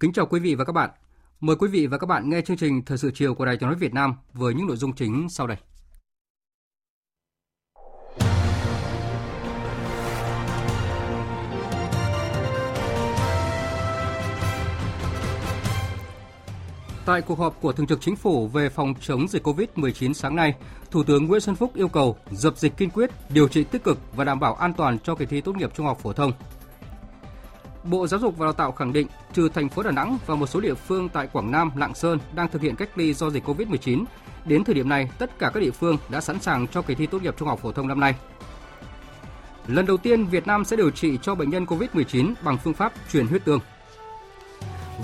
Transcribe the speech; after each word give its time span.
Kính 0.00 0.12
chào 0.12 0.26
quý 0.26 0.40
vị 0.40 0.54
và 0.54 0.64
các 0.64 0.72
bạn. 0.72 0.90
Mời 1.40 1.56
quý 1.56 1.68
vị 1.68 1.86
và 1.86 1.98
các 1.98 2.06
bạn 2.06 2.30
nghe 2.30 2.40
chương 2.40 2.56
trình 2.56 2.82
Thời 2.84 2.98
sự 2.98 3.10
chiều 3.14 3.34
của 3.34 3.44
Đài 3.44 3.56
Tiếng 3.56 3.68
nói 3.68 3.78
Việt 3.78 3.94
Nam 3.94 4.14
với 4.32 4.54
những 4.54 4.66
nội 4.66 4.76
dung 4.76 4.92
chính 4.92 5.28
sau 5.30 5.46
đây. 5.46 5.56
Tại 17.06 17.22
cuộc 17.22 17.38
họp 17.38 17.60
của 17.60 17.72
Thường 17.72 17.86
trực 17.86 18.00
Chính 18.00 18.16
phủ 18.16 18.48
về 18.48 18.68
phòng 18.68 18.94
chống 19.00 19.28
dịch 19.28 19.46
COVID-19 19.46 20.12
sáng 20.12 20.36
nay, 20.36 20.54
Thủ 20.90 21.04
tướng 21.04 21.26
Nguyễn 21.26 21.40
Xuân 21.40 21.56
Phúc 21.56 21.72
yêu 21.74 21.88
cầu 21.88 22.16
dập 22.30 22.58
dịch 22.58 22.76
kiên 22.76 22.90
quyết, 22.90 23.10
điều 23.28 23.48
trị 23.48 23.64
tích 23.64 23.84
cực 23.84 23.98
và 24.16 24.24
đảm 24.24 24.40
bảo 24.40 24.54
an 24.54 24.74
toàn 24.74 24.98
cho 24.98 25.14
kỳ 25.14 25.26
thi 25.26 25.40
tốt 25.40 25.56
nghiệp 25.56 25.70
trung 25.74 25.86
học 25.86 25.98
phổ 26.02 26.12
thông 26.12 26.32
Bộ 27.90 28.06
Giáo 28.06 28.20
dục 28.20 28.38
và 28.38 28.46
Đào 28.46 28.52
tạo 28.52 28.72
khẳng 28.72 28.92
định, 28.92 29.06
trừ 29.32 29.48
thành 29.48 29.68
phố 29.68 29.82
Đà 29.82 29.90
Nẵng 29.90 30.18
và 30.26 30.34
một 30.34 30.46
số 30.46 30.60
địa 30.60 30.74
phương 30.74 31.08
tại 31.08 31.28
Quảng 31.32 31.50
Nam, 31.50 31.70
Lạng 31.76 31.94
Sơn 31.94 32.18
đang 32.34 32.48
thực 32.48 32.62
hiện 32.62 32.76
cách 32.76 32.88
ly 32.94 33.14
do 33.14 33.30
dịch 33.30 33.48
COVID-19, 33.48 34.04
đến 34.44 34.64
thời 34.64 34.74
điểm 34.74 34.88
này, 34.88 35.10
tất 35.18 35.38
cả 35.38 35.50
các 35.54 35.60
địa 35.60 35.70
phương 35.70 35.96
đã 36.08 36.20
sẵn 36.20 36.40
sàng 36.40 36.66
cho 36.68 36.82
kỳ 36.82 36.94
thi 36.94 37.06
tốt 37.06 37.22
nghiệp 37.22 37.34
trung 37.38 37.48
học 37.48 37.60
phổ 37.62 37.72
thông 37.72 37.88
năm 37.88 38.00
nay. 38.00 38.14
Lần 39.66 39.86
đầu 39.86 39.96
tiên, 39.96 40.26
Việt 40.26 40.46
Nam 40.46 40.64
sẽ 40.64 40.76
điều 40.76 40.90
trị 40.90 41.18
cho 41.22 41.34
bệnh 41.34 41.50
nhân 41.50 41.64
COVID-19 41.64 42.34
bằng 42.42 42.58
phương 42.64 42.74
pháp 42.74 42.92
truyền 43.12 43.26
huyết 43.26 43.44
tương. 43.44 43.60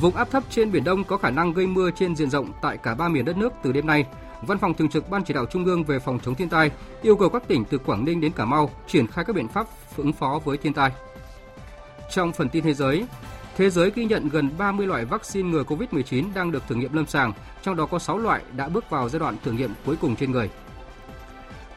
Vùng 0.00 0.16
áp 0.16 0.30
thấp 0.30 0.42
trên 0.50 0.72
Biển 0.72 0.84
Đông 0.84 1.04
có 1.04 1.16
khả 1.16 1.30
năng 1.30 1.52
gây 1.52 1.66
mưa 1.66 1.91
trên 1.91 2.16
diện 2.16 2.30
rộng 2.30 2.52
tại 2.62 2.76
cả 2.76 2.94
ba 2.94 3.08
miền 3.08 3.24
đất 3.24 3.36
nước 3.36 3.52
từ 3.62 3.72
đêm 3.72 3.86
nay. 3.86 4.06
Văn 4.42 4.58
phòng 4.58 4.74
Thường 4.74 4.88
trực 4.88 5.10
Ban 5.10 5.24
Chỉ 5.24 5.34
đạo 5.34 5.46
Trung 5.46 5.64
ương 5.64 5.84
về 5.84 5.98
phòng 5.98 6.19
chống 6.24 6.34
thiên 6.34 6.48
tai 6.48 6.70
yêu 7.02 7.16
cầu 7.16 7.28
các 7.28 7.48
tỉnh 7.48 7.64
từ 7.64 7.78
Quảng 7.78 8.04
Ninh 8.04 8.20
đến 8.20 8.32
Cà 8.32 8.44
Mau 8.44 8.70
triển 8.86 9.06
khai 9.06 9.24
các 9.24 9.36
biện 9.36 9.48
pháp 9.48 9.66
ứng 9.96 10.12
phó 10.12 10.41
với 10.44 10.56
thiên 10.56 10.72
tai. 10.72 10.91
Trong 12.14 12.32
phần 12.32 12.48
tin 12.48 12.64
thế 12.64 12.74
giới, 12.74 13.06
thế 13.56 13.70
giới 13.70 13.90
ghi 13.94 14.04
nhận 14.04 14.28
gần 14.28 14.50
30 14.58 14.86
loại 14.86 15.04
vaccine 15.04 15.48
ngừa 15.48 15.62
COVID-19 15.62 16.34
đang 16.34 16.52
được 16.52 16.62
thử 16.68 16.74
nghiệm 16.74 16.92
lâm 16.92 17.06
sàng, 17.06 17.32
trong 17.62 17.76
đó 17.76 17.86
có 17.86 17.98
6 17.98 18.18
loại 18.18 18.42
đã 18.56 18.68
bước 18.68 18.90
vào 18.90 19.08
giai 19.08 19.20
đoạn 19.20 19.36
thử 19.44 19.52
nghiệm 19.52 19.70
cuối 19.86 19.96
cùng 20.00 20.16
trên 20.16 20.30
người. 20.30 20.50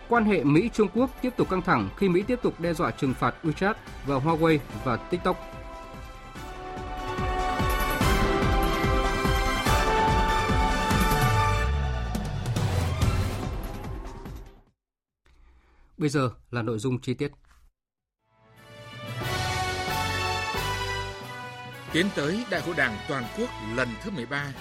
Quan 0.09 0.25
hệ 0.25 0.43
Mỹ-Trung 0.43 0.88
Quốc 0.95 1.09
tiếp 1.21 1.33
tục 1.38 1.49
căng 1.49 1.61
thẳng 1.61 1.89
khi 1.97 2.09
Mỹ 2.09 2.23
tiếp 2.27 2.39
tục 2.43 2.59
đe 2.59 2.73
dọa 2.73 2.91
trừng 2.91 3.13
phạt 3.13 3.35
WeChat 3.43 3.73
và 4.05 4.15
Huawei 4.15 4.58
và 4.83 4.97
TikTok. 4.97 5.38
Bây 15.97 16.09
giờ 16.09 16.30
là 16.52 16.61
nội 16.61 16.80
dung 16.80 16.99
chi 16.99 17.14
tiết. 17.14 17.31
Tiến 21.97 22.08
tới 22.15 22.45
Đại 22.52 22.61
hội 22.61 22.75
Đảng 22.77 22.97
toàn 23.09 23.23
quốc 23.37 23.49
lần 23.75 23.87
thứ 24.03 24.11
13. 24.11 24.53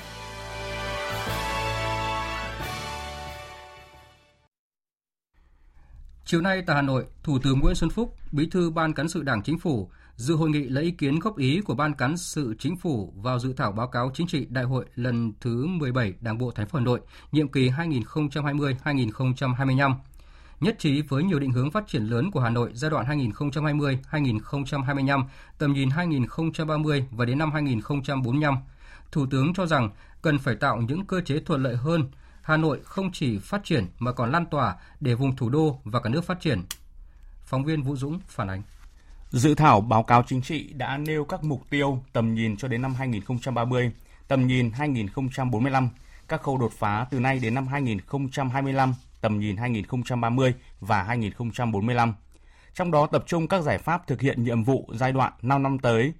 Chiều 6.24 6.40
nay 6.40 6.62
tại 6.66 6.76
Hà 6.76 6.82
Nội, 6.82 7.04
Thủ 7.22 7.38
tướng 7.42 7.60
Nguyễn 7.60 7.74
Xuân 7.74 7.90
Phúc, 7.90 8.16
Bí 8.32 8.48
thư 8.50 8.70
Ban 8.70 8.94
cán 8.94 9.08
sự 9.08 9.22
Đảng 9.22 9.42
Chính 9.42 9.58
phủ 9.58 9.90
dự 10.14 10.34
hội 10.34 10.50
nghị 10.50 10.64
lấy 10.64 10.84
ý 10.84 10.90
kiến 10.90 11.18
góp 11.18 11.38
ý 11.38 11.60
của 11.60 11.74
Ban 11.74 11.94
cán 11.94 12.16
sự 12.16 12.54
Chính 12.58 12.76
phủ 12.76 13.12
vào 13.16 13.38
dự 13.38 13.52
thảo 13.52 13.72
báo 13.72 13.88
cáo 13.88 14.10
chính 14.14 14.26
trị 14.26 14.46
Đại 14.50 14.64
hội 14.64 14.84
lần 14.94 15.32
thứ 15.40 15.66
17 15.66 16.14
Đảng 16.20 16.38
bộ 16.38 16.50
thành 16.50 16.66
phố 16.66 16.78
Hà 16.78 16.84
Nội, 16.84 17.00
nhiệm 17.32 17.48
kỳ 17.48 17.70
2020-2025 17.70 19.94
nhất 20.60 20.76
trí 20.78 21.02
với 21.02 21.22
nhiều 21.22 21.38
định 21.38 21.52
hướng 21.52 21.70
phát 21.70 21.84
triển 21.86 22.02
lớn 22.02 22.30
của 22.30 22.40
Hà 22.40 22.50
Nội 22.50 22.70
giai 22.74 22.90
đoạn 22.90 23.06
2020-2025, 23.30 25.24
tầm 25.58 25.72
nhìn 25.72 25.90
2030 25.90 27.06
và 27.10 27.24
đến 27.24 27.38
năm 27.38 27.52
2045. 27.52 28.56
Thủ 29.12 29.26
tướng 29.30 29.54
cho 29.54 29.66
rằng 29.66 29.90
cần 30.22 30.38
phải 30.38 30.54
tạo 30.54 30.76
những 30.76 31.06
cơ 31.06 31.20
chế 31.20 31.40
thuận 31.40 31.62
lợi 31.62 31.76
hơn 31.76 32.08
Hà 32.42 32.56
Nội 32.56 32.80
không 32.84 33.12
chỉ 33.12 33.38
phát 33.38 33.64
triển 33.64 33.86
mà 33.98 34.12
còn 34.12 34.32
lan 34.32 34.46
tỏa 34.46 34.76
để 35.00 35.14
vùng 35.14 35.36
thủ 35.36 35.48
đô 35.48 35.80
và 35.84 36.00
cả 36.00 36.10
nước 36.10 36.24
phát 36.24 36.40
triển. 36.40 36.62
Phóng 37.44 37.64
viên 37.64 37.82
Vũ 37.82 37.96
Dũng 37.96 38.20
phản 38.26 38.48
ánh. 38.48 38.62
Dự 39.30 39.54
thảo 39.54 39.80
báo 39.80 40.02
cáo 40.02 40.22
chính 40.26 40.42
trị 40.42 40.72
đã 40.72 40.98
nêu 40.98 41.24
các 41.24 41.44
mục 41.44 41.70
tiêu 41.70 42.02
tầm 42.12 42.34
nhìn 42.34 42.56
cho 42.56 42.68
đến 42.68 42.82
năm 42.82 42.94
2030, 42.94 43.92
tầm 44.28 44.46
nhìn 44.46 44.70
2045, 44.70 45.88
các 46.28 46.42
khâu 46.42 46.58
đột 46.58 46.72
phá 46.72 47.06
từ 47.10 47.20
nay 47.20 47.38
đến 47.38 47.54
năm 47.54 47.66
2025 47.66 48.94
tầm 49.26 49.40
nhìn 49.40 49.56
2030 49.56 50.54
và 50.80 51.02
2045. 51.02 52.14
Trong 52.74 52.90
đó 52.90 53.06
tập 53.06 53.24
trung 53.26 53.48
các 53.48 53.62
giải 53.62 53.78
pháp 53.78 54.06
thực 54.06 54.20
hiện 54.20 54.44
nhiệm 54.44 54.64
vụ 54.64 54.90
giai 54.94 55.12
đoạn 55.12 55.32
5 55.42 55.62
năm 55.62 55.78
tới. 55.78 56.12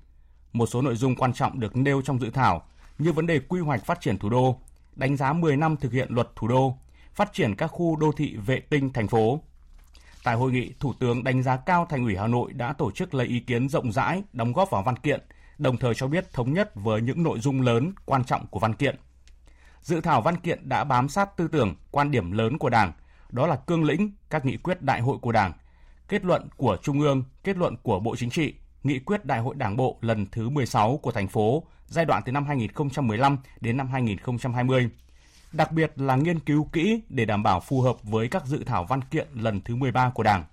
Một 0.53 0.67
số 0.67 0.83
nội 0.83 0.97
dung 0.97 1.15
quan 1.17 1.33
trọng 1.33 1.61
được 1.61 1.77
nêu 1.77 2.03
trong 2.03 2.21
dự 2.21 2.31
thảo 2.31 2.63
như 2.99 3.13
vấn 3.13 3.27
đề 3.27 3.39
quy 3.39 3.61
hoạch 3.61 3.85
phát 3.85 4.01
triển 4.01 4.19
thủ 4.19 4.29
đô, 4.29 4.61
đánh 4.95 5.17
giá 5.17 5.33
10 5.33 5.57
năm 5.57 5.77
thực 5.77 5.93
hiện 5.93 6.09
luật 6.11 6.29
thủ 6.37 6.49
đô, 6.49 6.79
phát 7.15 7.33
triển 7.33 7.55
các 7.55 7.67
khu 7.67 7.97
đô 7.97 8.13
thị 8.13 8.37
vệ 8.37 8.61
tinh 8.61 8.93
thành 8.93 9.09
phố. 9.09 9.41
Tại 10.25 10.37
hội 10.37 10.53
nghị, 10.53 10.73
Thủ 10.81 10.93
tướng 10.99 11.25
đánh 11.25 11.43
giá 11.43 11.57
cao 11.57 11.87
Thành 11.91 12.05
ủy 12.05 12.17
Hà 12.17 12.27
Nội 12.27 12.53
đã 12.53 12.73
tổ 12.73 12.91
chức 12.91 13.15
lấy 13.15 13.27
ý 13.27 13.41
kiến 13.41 13.69
rộng 13.69 13.93
rãi, 13.93 14.23
đóng 14.33 14.53
góp 14.53 14.71
vào 14.71 14.83
văn 14.83 14.97
kiện, 14.97 15.21
đồng 15.59 15.77
thời 15.77 15.95
cho 15.95 16.07
biết 16.07 16.33
thống 16.33 16.53
nhất 16.53 16.71
với 16.75 17.03
những 17.03 17.23
nội 17.23 17.41
dung 17.41 17.61
lớn, 17.61 17.93
quan 18.05 18.25
trọng 18.25 18.47
của 18.47 18.59
văn 18.59 18.75
kiện 18.75 18.97
dự 19.87 20.01
thảo 20.01 20.23
văn 20.23 20.37
kiện 20.37 20.69
đã 20.69 20.85
bám 20.85 21.09
sát 21.09 21.37
tư 21.37 21.49
tưởng, 21.49 21.75
quan 21.91 22.11
điểm 22.11 22.33
lớn 22.33 22.59
của 22.59 22.71
Đảng, 22.71 22.93
đó 23.31 23.47
là 23.47 23.57
cương 23.57 23.85
lĩnh, 23.85 24.11
các 24.31 24.45
nghị 24.45 24.57
quyết 24.57 24.83
đại 24.83 25.01
hội 25.01 25.19
của 25.19 25.33
Đảng, 25.33 25.53
kết 26.09 26.25
luận 26.25 26.49
của 26.57 26.77
Trung 26.83 27.01
ương, 27.01 27.25
kết 27.45 27.57
luận 27.57 27.77
của 27.83 28.01
Bộ 28.01 28.17
Chính 28.17 28.31
trị, 28.31 28.55
nghị 28.83 28.99
quyết 28.99 29.25
đại 29.25 29.41
hội 29.41 29.55
Đảng 29.55 29.77
bộ 29.77 29.99
lần 30.01 30.27
thứ 30.27 30.49
16 30.49 30.97
của 31.03 31.13
thành 31.13 31.29
phố 31.29 31.63
giai 31.87 32.05
đoạn 32.05 32.23
từ 32.27 32.33
năm 32.33 32.47
2015 32.47 33.39
đến 33.61 33.77
năm 33.77 33.89
2020. 33.89 34.91
Đặc 35.53 35.73
biệt 35.73 35.93
là 35.97 36.17
nghiên 36.17 36.41
cứu 36.41 36.69
kỹ 36.73 37.03
để 37.09 37.25
đảm 37.25 37.43
bảo 37.43 37.61
phù 37.61 37.81
hợp 37.81 37.97
với 38.03 38.29
các 38.29 38.47
dự 38.47 38.65
thảo 38.65 38.85
văn 38.85 39.03
kiện 39.03 39.29
lần 39.35 39.61
thứ 39.61 39.77
13 39.77 40.11
của 40.11 40.23
Đảng. 40.23 40.45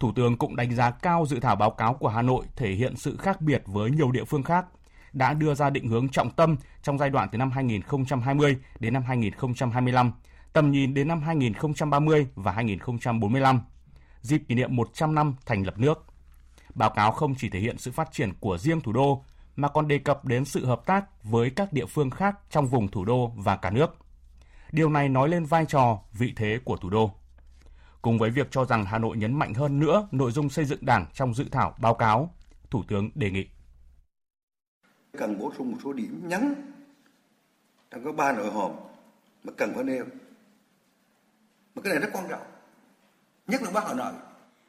Thủ 0.00 0.12
tướng 0.16 0.36
cũng 0.36 0.56
đánh 0.56 0.74
giá 0.74 0.90
cao 0.90 1.26
dự 1.28 1.40
thảo 1.40 1.56
báo 1.56 1.70
cáo 1.70 1.94
của 1.94 2.08
Hà 2.08 2.22
Nội 2.22 2.44
thể 2.56 2.70
hiện 2.70 2.96
sự 2.96 3.16
khác 3.16 3.40
biệt 3.40 3.62
với 3.66 3.90
nhiều 3.90 4.10
địa 4.12 4.24
phương 4.24 4.42
khác 4.42 4.66
đã 5.12 5.34
đưa 5.34 5.54
ra 5.54 5.70
định 5.70 5.88
hướng 5.88 6.08
trọng 6.08 6.30
tâm 6.30 6.56
trong 6.82 6.98
giai 6.98 7.10
đoạn 7.10 7.28
từ 7.32 7.38
năm 7.38 7.50
2020 7.50 8.56
đến 8.80 8.92
năm 8.94 9.02
2025, 9.02 10.12
tầm 10.52 10.70
nhìn 10.70 10.94
đến 10.94 11.08
năm 11.08 11.22
2030 11.22 12.26
và 12.34 12.52
2045, 12.52 13.60
dịp 14.20 14.42
kỷ 14.48 14.54
niệm 14.54 14.76
100 14.76 15.14
năm 15.14 15.34
thành 15.46 15.62
lập 15.62 15.78
nước. 15.78 16.06
Báo 16.74 16.90
cáo 16.90 17.12
không 17.12 17.34
chỉ 17.34 17.50
thể 17.50 17.60
hiện 17.60 17.78
sự 17.78 17.92
phát 17.92 18.12
triển 18.12 18.32
của 18.40 18.58
riêng 18.58 18.80
thủ 18.80 18.92
đô 18.92 19.24
mà 19.56 19.68
còn 19.68 19.88
đề 19.88 19.98
cập 19.98 20.24
đến 20.24 20.44
sự 20.44 20.66
hợp 20.66 20.86
tác 20.86 21.24
với 21.24 21.50
các 21.50 21.72
địa 21.72 21.86
phương 21.86 22.10
khác 22.10 22.38
trong 22.50 22.66
vùng 22.66 22.88
thủ 22.88 23.04
đô 23.04 23.32
và 23.36 23.56
cả 23.56 23.70
nước. 23.70 23.96
Điều 24.72 24.90
này 24.90 25.08
nói 25.08 25.28
lên 25.28 25.44
vai 25.44 25.64
trò, 25.64 25.98
vị 26.12 26.32
thế 26.36 26.58
của 26.64 26.76
thủ 26.76 26.90
đô. 26.90 27.10
Cùng 28.02 28.18
với 28.18 28.30
việc 28.30 28.50
cho 28.50 28.64
rằng 28.64 28.84
Hà 28.84 28.98
Nội 28.98 29.16
nhấn 29.16 29.38
mạnh 29.38 29.54
hơn 29.54 29.78
nữa 29.78 30.08
nội 30.10 30.32
dung 30.32 30.50
xây 30.50 30.64
dựng 30.64 30.78
Đảng 30.82 31.06
trong 31.12 31.34
dự 31.34 31.44
thảo 31.50 31.74
báo 31.80 31.94
cáo, 31.94 32.30
Thủ 32.70 32.82
tướng 32.88 33.10
đề 33.14 33.30
nghị 33.30 33.46
cần 35.18 35.38
bổ 35.38 35.52
sung 35.58 35.72
một 35.72 35.78
số 35.84 35.92
điểm 35.92 36.28
nhấn 36.28 36.54
trong 37.90 38.04
có 38.04 38.12
ba 38.12 38.32
nội 38.32 38.50
hòm 38.50 38.72
mà 39.44 39.52
cần 39.56 39.72
phải 39.74 39.84
nêu. 39.84 40.04
Mà 41.74 41.82
cái 41.82 41.92
này 41.92 42.02
rất 42.02 42.08
quan 42.12 42.26
trọng 42.28 42.46
nhất 43.46 43.62
là 43.62 43.70
bác 43.70 43.84
hà 43.86 43.94
nội. 43.94 44.12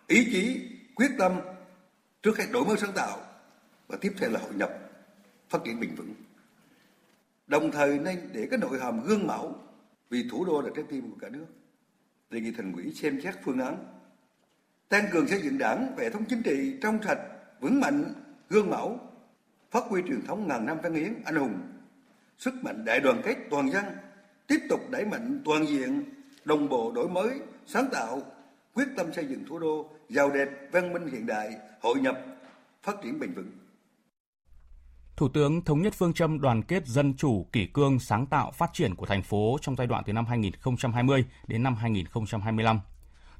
Ý 0.07 0.27
chí 0.31 0.69
quyết 0.95 1.11
tâm 1.17 1.39
trước 2.23 2.37
hết 2.37 2.45
đổi 2.51 2.65
mới 2.65 2.77
sáng 2.77 2.93
tạo 2.95 3.19
và 3.87 3.97
tiếp 4.01 4.13
theo 4.17 4.29
là 4.29 4.39
hội 4.39 4.53
nhập 4.53 4.71
phát 5.49 5.59
triển 5.65 5.79
bền 5.79 5.95
vững. 5.95 6.13
Đồng 7.47 7.71
thời 7.71 7.99
nên 7.99 8.29
để 8.33 8.47
cái 8.51 8.59
nội 8.59 8.79
hàm 8.79 9.03
gương 9.03 9.27
mẫu 9.27 9.55
vì 10.09 10.29
thủ 10.31 10.45
đô 10.45 10.61
là 10.61 10.69
trái 10.75 10.85
tim 10.89 11.11
của 11.11 11.17
cả 11.21 11.29
nước. 11.29 11.45
Đề 12.29 12.41
nghị 12.41 12.51
thành 12.51 12.73
ủy 12.73 12.93
xem 12.93 13.21
xét 13.21 13.35
phương 13.43 13.59
án 13.59 13.99
tăng 14.89 15.05
cường 15.11 15.27
xây 15.27 15.41
dựng 15.41 15.57
đảng, 15.57 15.95
hệ 15.97 16.09
thống 16.09 16.25
chính 16.29 16.43
trị 16.43 16.77
trong 16.81 16.99
sạch, 17.03 17.19
vững 17.59 17.79
mạnh, 17.79 18.13
gương 18.49 18.69
mẫu, 18.69 18.99
phát 19.71 19.83
huy 19.89 20.01
truyền 20.07 20.25
thống 20.25 20.47
ngàn 20.47 20.65
năm 20.65 20.77
văn 20.83 20.93
hiến 20.93 21.13
anh 21.25 21.35
hùng, 21.35 21.59
sức 22.37 22.53
mạnh 22.63 22.85
đại 22.85 22.99
đoàn 22.99 23.21
kết 23.25 23.35
toàn 23.49 23.71
dân, 23.71 23.85
tiếp 24.47 24.59
tục 24.69 24.79
đẩy 24.89 25.05
mạnh 25.05 25.41
toàn 25.45 25.67
diện, 25.67 26.03
đồng 26.45 26.69
bộ 26.69 26.91
đổi 26.95 27.09
mới, 27.09 27.39
sáng 27.65 27.85
tạo, 27.91 28.21
quyết 28.73 28.87
tâm 28.97 29.13
xây 29.13 29.25
dựng 29.27 29.45
thủ 29.49 29.59
đô 29.59 29.89
giàu 30.09 30.29
đẹp, 30.29 30.49
văn 30.71 30.93
minh 30.93 31.07
hiện 31.07 31.25
đại, 31.25 31.55
hội 31.81 31.99
nhập, 31.99 32.17
phát 32.83 32.95
triển 33.03 33.19
bền 33.19 33.33
vững. 33.33 33.51
Thủ 35.15 35.29
tướng 35.29 35.61
thống 35.65 35.81
nhất 35.81 35.93
phương 35.97 36.13
châm 36.13 36.41
đoàn 36.41 36.63
kết 36.63 36.87
dân 36.87 37.13
chủ, 37.17 37.45
kỷ 37.51 37.65
cương, 37.65 37.99
sáng 37.99 38.25
tạo, 38.25 38.51
phát 38.51 38.69
triển 38.73 38.95
của 38.95 39.05
thành 39.05 39.23
phố 39.23 39.57
trong 39.61 39.75
giai 39.75 39.87
đoạn 39.87 40.03
từ 40.07 40.13
năm 40.13 40.25
2020 40.25 41.25
đến 41.47 41.63
năm 41.63 41.75
2025. 41.75 42.79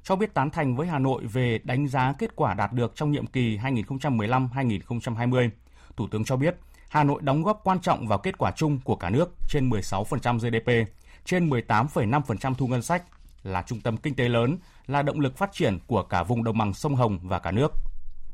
Cho 0.02 0.16
biết 0.16 0.34
tán 0.34 0.50
thành 0.50 0.76
với 0.76 0.86
Hà 0.86 0.98
Nội 0.98 1.26
về 1.26 1.60
đánh 1.64 1.88
giá 1.88 2.14
kết 2.18 2.36
quả 2.36 2.54
đạt 2.54 2.72
được 2.72 2.92
trong 2.94 3.10
nhiệm 3.10 3.26
kỳ 3.26 3.58
2015-2020. 3.58 5.50
Thủ 6.00 6.08
tướng 6.10 6.24
cho 6.24 6.36
biết 6.36 6.56
Hà 6.88 7.04
Nội 7.04 7.20
đóng 7.22 7.42
góp 7.42 7.60
quan 7.64 7.80
trọng 7.80 8.06
vào 8.06 8.18
kết 8.18 8.38
quả 8.38 8.50
chung 8.56 8.80
của 8.84 8.96
cả 8.96 9.10
nước 9.10 9.30
trên 9.48 9.70
16% 9.70 10.38
GDP, 10.38 10.92
trên 11.24 11.50
18,5% 11.50 12.54
thu 12.54 12.66
ngân 12.66 12.82
sách, 12.82 13.02
là 13.42 13.62
trung 13.62 13.80
tâm 13.80 13.96
kinh 13.96 14.14
tế 14.14 14.28
lớn, 14.28 14.58
là 14.86 15.02
động 15.02 15.20
lực 15.20 15.36
phát 15.36 15.52
triển 15.52 15.78
của 15.86 16.02
cả 16.02 16.22
vùng 16.22 16.44
đồng 16.44 16.58
bằng 16.58 16.74
sông 16.74 16.94
Hồng 16.94 17.18
và 17.22 17.38
cả 17.38 17.50
nước. 17.50 17.72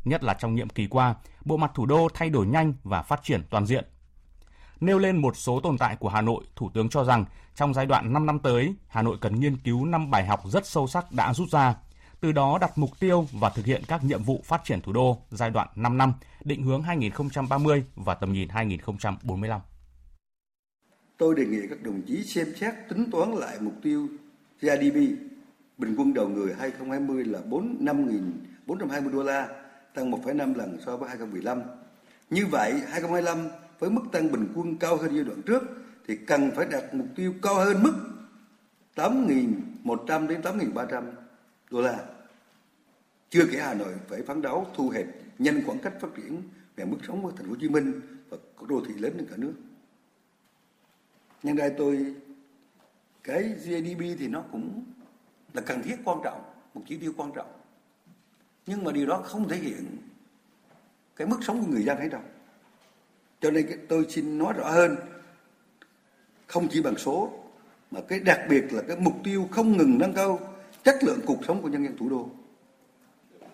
Nhất 0.05 0.25
là 0.25 0.35
trong 0.35 0.55
nhiệm 0.55 0.69
kỳ 0.69 0.87
qua, 0.87 1.15
bộ 1.45 1.57
mặt 1.57 1.71
thủ 1.75 1.87
đô 1.87 2.09
thay 2.15 2.31
đổi 2.31 2.47
nhanh 2.47 2.75
và 2.85 3.03
phát 3.03 3.21
triển 3.23 3.43
toàn 3.51 3.67
diện. 3.67 3.85
Nêu 4.81 4.99
lên 4.99 5.17
một 5.17 5.37
số 5.37 5.61
tồn 5.61 5.79
tại 5.79 5.97
của 5.97 6.09
Hà 6.09 6.21
Nội, 6.21 6.45
Thủ 6.57 6.71
tướng 6.75 6.89
cho 6.89 7.05
rằng 7.05 7.25
trong 7.55 7.75
giai 7.75 7.87
đoạn 7.87 8.13
5 8.13 8.27
năm 8.27 8.39
tới, 8.39 8.75
Hà 8.89 9.03
Nội 9.03 9.17
cần 9.21 9.41
nghiên 9.41 9.57
cứu 9.57 9.85
5 9.85 10.11
bài 10.11 10.27
học 10.27 10.41
rất 10.45 10.67
sâu 10.67 10.87
sắc 10.87 11.13
đã 11.13 11.35
rút 11.35 11.49
ra, 11.49 11.75
từ 12.21 12.33
đó 12.33 12.59
đặt 12.61 12.79
mục 12.79 12.91
tiêu 13.01 13.27
và 13.33 13.51
thực 13.51 13.65
hiện 13.65 13.83
các 13.89 14.05
nhiệm 14.05 14.23
vụ 14.23 14.43
phát 14.45 14.65
triển 14.65 14.81
thủ 14.81 14.93
đô 14.93 15.19
giai 15.31 15.51
đoạn 15.51 15.69
5 15.75 15.99
năm, 15.99 16.13
định 16.45 16.63
hướng 16.63 16.83
2030 16.83 17.85
và 17.95 18.15
tầm 18.15 18.33
nhìn 18.33 18.49
2045. 18.49 19.61
Tôi 21.19 21.35
đề 21.35 21.45
nghị 21.45 21.61
các 21.71 21.83
đồng 21.83 22.03
chí 22.03 22.25
xem 22.25 22.47
xét 22.61 22.75
tính 22.89 23.11
toán 23.11 23.31
lại 23.33 23.57
mục 23.61 23.75
tiêu 23.83 24.09
GDP 24.61 24.95
bình 25.79 25.95
quân 25.99 26.15
đầu 26.15 26.29
người 26.29 26.55
2020 26.59 27.25
là 27.25 27.39
4 27.45 27.77
5.420 27.81 29.13
đô 29.13 29.23
la, 29.23 29.49
tăng 29.95 30.11
1,5 30.11 30.55
lần 30.55 30.79
so 30.87 30.97
với 30.97 31.09
2015. 31.09 31.63
Như 32.31 32.47
vậy, 32.47 32.73
2025 32.73 33.49
với 33.79 33.91
mức 33.91 34.03
tăng 34.13 34.33
bình 34.33 34.53
quân 34.55 34.77
cao 34.77 34.97
hơn 34.97 35.15
giai 35.15 35.25
đoạn 35.25 35.43
trước 35.43 35.63
thì 36.09 36.17
cần 36.27 36.51
phải 36.57 36.67
đặt 36.71 36.95
mục 36.95 37.07
tiêu 37.17 37.35
cao 37.43 37.55
hơn 37.55 37.83
mức 37.83 37.95
8.100 38.97 40.27
đến 40.27 40.41
8.300 40.41 41.03
đô 41.71 41.81
la. 41.81 42.05
Chưa 43.31 43.45
kể 43.53 43.59
Hà 43.59 43.75
Nội 43.75 43.95
phải 44.09 44.23
phấn 44.23 44.43
đấu 44.43 44.67
thu 44.75 44.89
hẹp 44.89 45.07
nhanh 45.39 45.63
khoảng 45.67 45.79
cách 45.79 45.93
phát 46.01 46.09
triển 46.17 46.43
về 46.77 46.85
mức 46.85 46.99
sống 47.07 47.23
của 47.23 47.31
thành 47.31 47.47
phố 47.47 47.51
Hồ 47.51 47.57
Chí 47.61 47.69
Minh 47.69 48.01
và 48.29 48.37
các 48.59 48.69
đô 48.69 48.83
thị 48.89 48.95
lớn 48.95 49.13
trên 49.17 49.27
cả 49.27 49.37
nước. 49.37 49.55
Nhân 51.43 51.57
đây 51.57 51.75
tôi 51.79 52.15
cái 53.25 53.43
GDP 53.43 54.01
thì 54.19 54.29
nó 54.29 54.45
cũng 54.53 54.85
là 55.53 55.63
cần 55.63 55.83
thiết 55.83 55.97
quan 56.05 56.19
trọng, 56.25 56.43
một 56.75 56.83
chỉ 56.89 56.99
tiêu 56.99 57.13
quan 57.17 57.33
trọng. 57.35 57.53
Nhưng 58.67 58.85
mà 58.85 58.93
điều 58.93 59.07
đó 59.07 59.23
không 59.25 59.49
thể 59.49 59.57
hiện 59.57 59.97
cái 61.17 61.29
mức 61.29 61.39
sống 61.43 61.61
của 61.61 61.73
người 61.73 61.83
dân 61.83 61.99
hay 61.99 62.09
đâu. 62.09 62.23
Cho 63.41 63.51
nên 63.51 63.87
tôi 63.89 64.07
xin 64.09 64.39
nói 64.39 64.53
rõ 64.53 64.71
hơn, 64.71 64.97
không 66.47 66.69
chỉ 66.71 66.83
bằng 66.83 66.97
số, 66.97 67.33
mà 67.91 68.01
cái 68.09 68.21
đặc 68.21 68.41
biệt 68.49 68.73
là 68.73 68.83
cái 68.89 68.97
mục 68.97 69.15
tiêu 69.25 69.49
không 69.51 69.77
ngừng 69.77 69.99
nâng 69.99 70.15
cao 70.15 70.56
chất 70.87 71.05
lượng 71.05 71.21
cuộc 71.27 71.45
sống 71.47 71.63
của 71.63 71.69
nhân 71.69 71.85
dân 71.85 71.97
thủ 71.97 72.09
đô. 72.09 72.29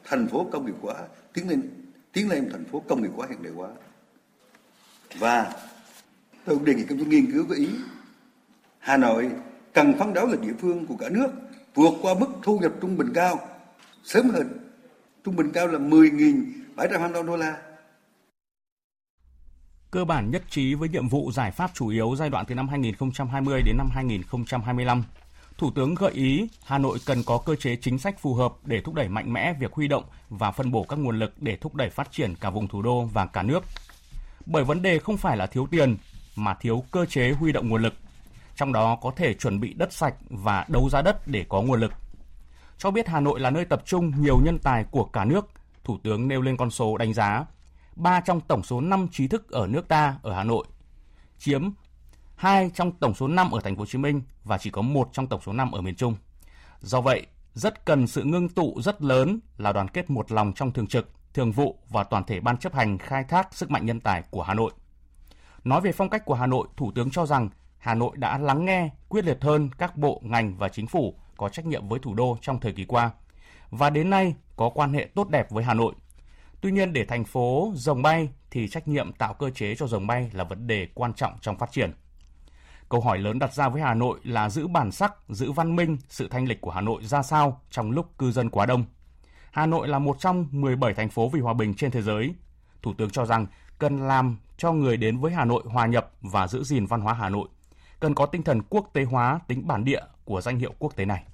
Thành 0.05 0.29
phố 0.29 0.47
công 0.53 0.67
nghiệp 0.67 0.75
hóa, 0.83 0.95
tiến 1.33 1.49
lên 1.49 1.71
tiến 2.13 2.29
lên 2.29 2.49
thành 2.53 2.65
phố 2.65 2.83
công 2.89 3.03
nghiệp 3.03 3.11
hóa 3.17 3.27
hiện 3.31 3.43
đại 3.43 3.53
hóa. 3.53 3.69
Và 5.19 5.53
tôi 6.45 6.57
cũng 6.57 6.65
đề 6.65 6.75
nghị 6.75 6.85
công 6.85 6.99
chí 6.99 7.05
nghiên 7.05 7.33
cứu 7.33 7.47
với 7.47 7.59
ý 7.59 7.69
Hà 8.79 8.97
Nội 8.97 9.31
cần 9.73 9.99
phấn 9.99 10.15
đấu 10.15 10.27
là 10.27 10.37
địa 10.43 10.53
phương 10.61 10.87
của 10.87 10.97
cả 10.97 11.09
nước 11.09 11.29
vượt 11.75 11.93
qua 12.03 12.15
mức 12.15 12.27
thu 12.43 12.59
nhập 12.59 12.73
trung 12.81 12.97
bình 12.97 13.13
cao 13.15 13.41
sớm 14.05 14.31
hơn. 14.31 14.49
Trung 15.25 15.37
bình 15.37 15.51
cao 15.55 15.67
là 15.67 15.79
10.725 15.79 17.27
đô 17.27 17.37
la 17.37 17.63
cơ 19.91 20.05
bản 20.05 20.31
nhất 20.31 20.43
trí 20.51 20.75
với 20.75 20.89
nhiệm 20.89 21.09
vụ 21.09 21.33
giải 21.33 21.51
pháp 21.51 21.71
chủ 21.75 21.89
yếu 21.89 22.17
giai 22.17 22.31
đoạn 22.31 22.45
từ 22.49 22.55
năm 22.55 22.69
2020 22.69 23.63
đến 23.63 23.77
năm 23.77 23.91
2025. 23.91 25.05
Thủ 25.59 25.71
tướng 25.71 25.95
gợi 25.95 26.13
ý 26.13 26.49
Hà 26.65 26.79
Nội 26.79 26.99
cần 27.07 27.23
có 27.27 27.39
cơ 27.39 27.57
chế 27.57 27.77
chính 27.77 27.99
sách 27.99 28.19
phù 28.19 28.35
hợp 28.35 28.53
để 28.65 28.81
thúc 28.81 28.95
đẩy 28.95 29.09
mạnh 29.09 29.33
mẽ 29.33 29.53
việc 29.61 29.73
huy 29.73 29.89
động 29.89 30.05
và 30.29 30.51
phân 30.51 30.71
bổ 30.71 30.85
các 30.85 30.99
nguồn 30.99 31.19
lực 31.19 31.33
để 31.43 31.57
thúc 31.57 31.75
đẩy 31.75 31.91
phát 31.91 32.13
triển 32.13 32.35
cả 32.35 32.51
vùng 32.51 32.69
thủ 32.69 32.83
đô 32.83 33.05
và 33.05 33.27
cả 33.27 33.43
nước. 33.43 33.65
Bởi 34.47 34.65
vấn 34.65 34.83
đề 34.83 34.99
không 34.99 35.17
phải 35.17 35.37
là 35.37 35.47
thiếu 35.47 35.67
tiền 35.71 35.97
mà 36.37 36.55
thiếu 36.55 36.85
cơ 36.91 37.07
chế 37.07 37.31
huy 37.31 37.53
động 37.53 37.69
nguồn 37.69 37.83
lực. 37.83 37.95
Trong 38.57 38.73
đó 38.73 38.99
có 39.03 39.13
thể 39.17 39.35
chuẩn 39.35 39.61
bị 39.61 39.75
đất 39.75 39.93
sạch 39.93 40.15
và 40.31 40.67
đấu 40.69 40.89
giá 40.91 41.03
đất 41.03 41.29
để 41.29 41.45
có 41.49 41.63
nguồn 41.63 41.81
lực. 41.81 41.93
Cho 42.79 42.91
biết 42.91 43.09
Hà 43.09 43.21
Nội 43.21 43.41
là 43.41 43.51
nơi 43.51 43.65
tập 43.65 43.83
trung 43.87 44.13
nhiều 44.23 44.41
nhân 44.45 44.59
tài 44.59 44.85
của 44.85 45.05
cả 45.05 45.25
nước, 45.25 45.51
Thủ 45.85 45.99
tướng 46.03 46.29
nêu 46.29 46.41
lên 46.41 46.57
con 46.57 46.71
số 46.71 46.97
đánh 46.97 47.15
giá 47.15 47.45
3 47.97 48.21
trong 48.21 48.41
tổng 48.41 48.63
số 48.63 48.81
5 48.81 49.09
trí 49.13 49.29
thức 49.29 49.51
ở 49.51 49.67
nước 49.67 49.89
ta 49.89 50.17
ở 50.23 50.35
Hà 50.35 50.45
Nội, 50.45 50.67
chiếm 51.39 51.71
2 52.43 52.71
trong 52.75 52.93
tổng 52.93 53.15
số 53.15 53.29
5 53.29 53.51
ở 53.51 53.61
thành 53.61 53.77
phố 53.77 53.81
Hồ 53.81 53.87
Chí 53.87 53.99
Minh 53.99 54.23
và 54.45 54.59
chỉ 54.59 54.71
có 54.71 54.83
1 54.83 55.09
trong 55.13 55.27
tổng 55.27 55.41
số 55.41 55.53
5 55.53 55.73
ở 55.73 55.81
miền 55.81 55.95
Trung. 55.95 56.15
Do 56.81 57.01
vậy, 57.01 57.27
rất 57.55 57.85
cần 57.85 58.07
sự 58.07 58.23
ngưng 58.23 58.49
tụ 58.49 58.81
rất 58.83 59.03
lớn 59.03 59.41
là 59.59 59.73
đoàn 59.73 59.89
kết 59.89 60.11
một 60.11 60.33
lòng 60.33 60.53
trong 60.53 60.73
thường 60.73 60.87
trực, 60.87 61.09
thường 61.35 61.53
vụ 61.53 61.79
và 61.89 62.05
toàn 62.05 62.25
thể 62.25 62.41
ban 62.41 62.57
chấp 62.57 62.75
hành 62.75 62.99
khai 62.99 63.25
thác 63.25 63.55
sức 63.55 63.71
mạnh 63.71 63.87
nhân 63.87 64.01
tài 64.01 64.23
của 64.31 64.43
Hà 64.43 64.55
Nội. 64.55 64.73
Nói 65.65 65.81
về 65.81 65.93
phong 65.93 66.09
cách 66.09 66.25
của 66.25 66.35
Hà 66.35 66.47
Nội, 66.47 66.69
Thủ 66.77 66.93
tướng 66.95 67.11
cho 67.11 67.27
rằng 67.27 67.49
Hà 67.79 67.95
Nội 67.95 68.17
đã 68.17 68.39
lắng 68.39 68.65
nghe 68.65 68.91
quyết 69.09 69.25
liệt 69.25 69.39
hơn 69.41 69.71
các 69.79 69.97
bộ, 69.97 70.21
ngành 70.25 70.57
và 70.57 70.69
chính 70.69 70.87
phủ 70.87 71.15
có 71.37 71.49
trách 71.49 71.67
nhiệm 71.67 71.89
với 71.89 71.99
thủ 71.99 72.15
đô 72.15 72.39
trong 72.41 72.61
thời 72.61 72.73
kỳ 72.73 72.85
qua 72.85 73.11
và 73.71 73.91
đến 73.91 74.11
nay 74.11 74.35
có 74.57 74.71
quan 74.75 74.93
hệ 74.93 75.09
tốt 75.15 75.29
đẹp 75.29 75.51
với 75.51 75.65
Hà 75.65 75.75
Nội 75.75 75.95
Tuy 76.61 76.73
nhiên 76.73 76.93
để 76.93 77.05
thành 77.05 77.25
phố 77.25 77.73
rồng 77.75 78.03
bay 78.03 78.29
thì 78.51 78.69
trách 78.69 78.89
nhiệm 78.89 79.13
tạo 79.13 79.35
cơ 79.35 79.51
chế 79.51 79.75
cho 79.75 79.87
rồng 79.87 80.07
bay 80.07 80.31
là 80.33 80.45
vấn 80.45 80.67
đề 80.67 80.89
quan 80.95 81.15
trọng 81.15 81.33
trong 81.41 81.59
phát 81.59 81.73
triển. 81.73 81.93
Câu 82.93 83.01
hỏi 83.01 83.19
lớn 83.19 83.39
đặt 83.39 83.55
ra 83.55 83.69
với 83.69 83.83
Hà 83.83 83.95
Nội 83.95 84.19
là 84.25 84.49
giữ 84.49 84.67
bản 84.67 84.93
sắc, 84.93 85.15
giữ 85.29 85.53
văn 85.53 85.77
minh, 85.77 85.99
sự 86.09 86.29
thanh 86.29 86.49
lịch 86.49 86.61
của 86.61 86.71
Hà 86.71 86.81
Nội 86.81 87.05
ra 87.05 87.23
sao 87.23 87.61
trong 87.71 87.91
lúc 87.91 88.19
cư 88.19 88.33
dân 88.33 88.51
quá 88.51 88.67
đông. 88.67 88.85
Hà 89.51 89.67
Nội 89.67 89.89
là 89.89 89.99
một 89.99 90.17
trong 90.21 90.47
17 90.51 90.95
thành 90.95 91.09
phố 91.09 91.29
vì 91.29 91.41
hòa 91.41 91.55
bình 91.55 91.75
trên 91.75 91.91
thế 91.91 92.03
giới. 92.03 92.35
Thủ 92.83 92.95
tướng 92.99 93.11
cho 93.11 93.25
rằng 93.27 93.47
cần 93.79 94.09
làm 94.09 94.37
cho 94.57 94.73
người 94.73 94.97
đến 94.97 95.19
với 95.19 95.33
Hà 95.33 95.45
Nội 95.45 95.63
hòa 95.67 95.87
nhập 95.87 96.11
và 96.21 96.47
giữ 96.49 96.65
gìn 96.65 96.87
văn 96.87 97.01
hóa 97.01 97.15
Hà 97.15 97.29
Nội. 97.29 97.49
Cần 98.01 98.15
có 98.15 98.27
tinh 98.27 98.43
thần 98.43 98.63
quốc 98.63 98.91
tế 98.93 99.05
hóa 99.05 99.41
tính 99.49 99.67
bản 99.67 99.85
địa 99.85 100.03
của 100.25 100.41
danh 100.41 100.59
hiệu 100.59 100.75
quốc 100.79 100.97
tế 100.97 101.05
này. 101.05 101.25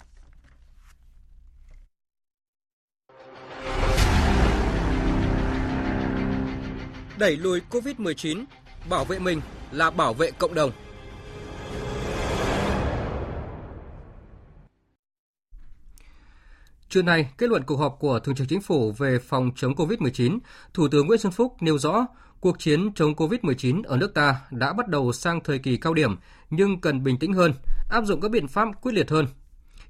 Đẩy 7.19 7.37
lùi 7.37 7.61
Covid-19, 7.71 8.45
bảo 8.89 9.05
vệ 9.05 9.19
mình 9.19 9.41
là 9.73 9.91
bảo 9.91 10.15
vệ 10.15 10.31
cộng 10.31 10.55
đồng. 10.55 10.71
Trưa 16.89 17.03
nay, 17.03 17.31
kết 17.39 17.49
luận 17.49 17.63
cuộc 17.67 17.77
họp 17.77 17.97
của 18.01 18.19
Thường 18.19 18.35
trực 18.35 18.49
Chính 18.49 18.61
phủ 18.61 18.93
về 18.93 19.19
phòng 19.19 19.51
chống 19.57 19.75
COVID-19, 19.75 20.39
Thủ 20.75 20.89
tướng 20.89 21.07
Nguyễn 21.07 21.19
Xuân 21.19 21.33
Phúc 21.33 21.57
nêu 21.61 21.79
rõ 21.79 22.07
cuộc 22.41 22.59
chiến 22.59 22.93
chống 22.95 23.15
COVID-19 23.15 23.83
ở 23.85 23.97
nước 23.97 24.15
ta 24.15 24.41
đã 24.51 24.73
bắt 24.73 24.89
đầu 24.89 25.13
sang 25.13 25.41
thời 25.45 25.59
kỳ 25.59 25.77
cao 25.77 25.95
điểm 25.95 26.17
nhưng 26.51 26.81
cần 26.81 27.03
bình 27.03 27.19
tĩnh 27.19 27.33
hơn, 27.33 27.53
áp 27.91 28.05
dụng 28.05 28.21
các 28.21 28.31
biện 28.31 28.49
pháp 28.49 28.69
quyết 28.83 28.93
liệt 28.93 29.11
hơn. 29.11 29.27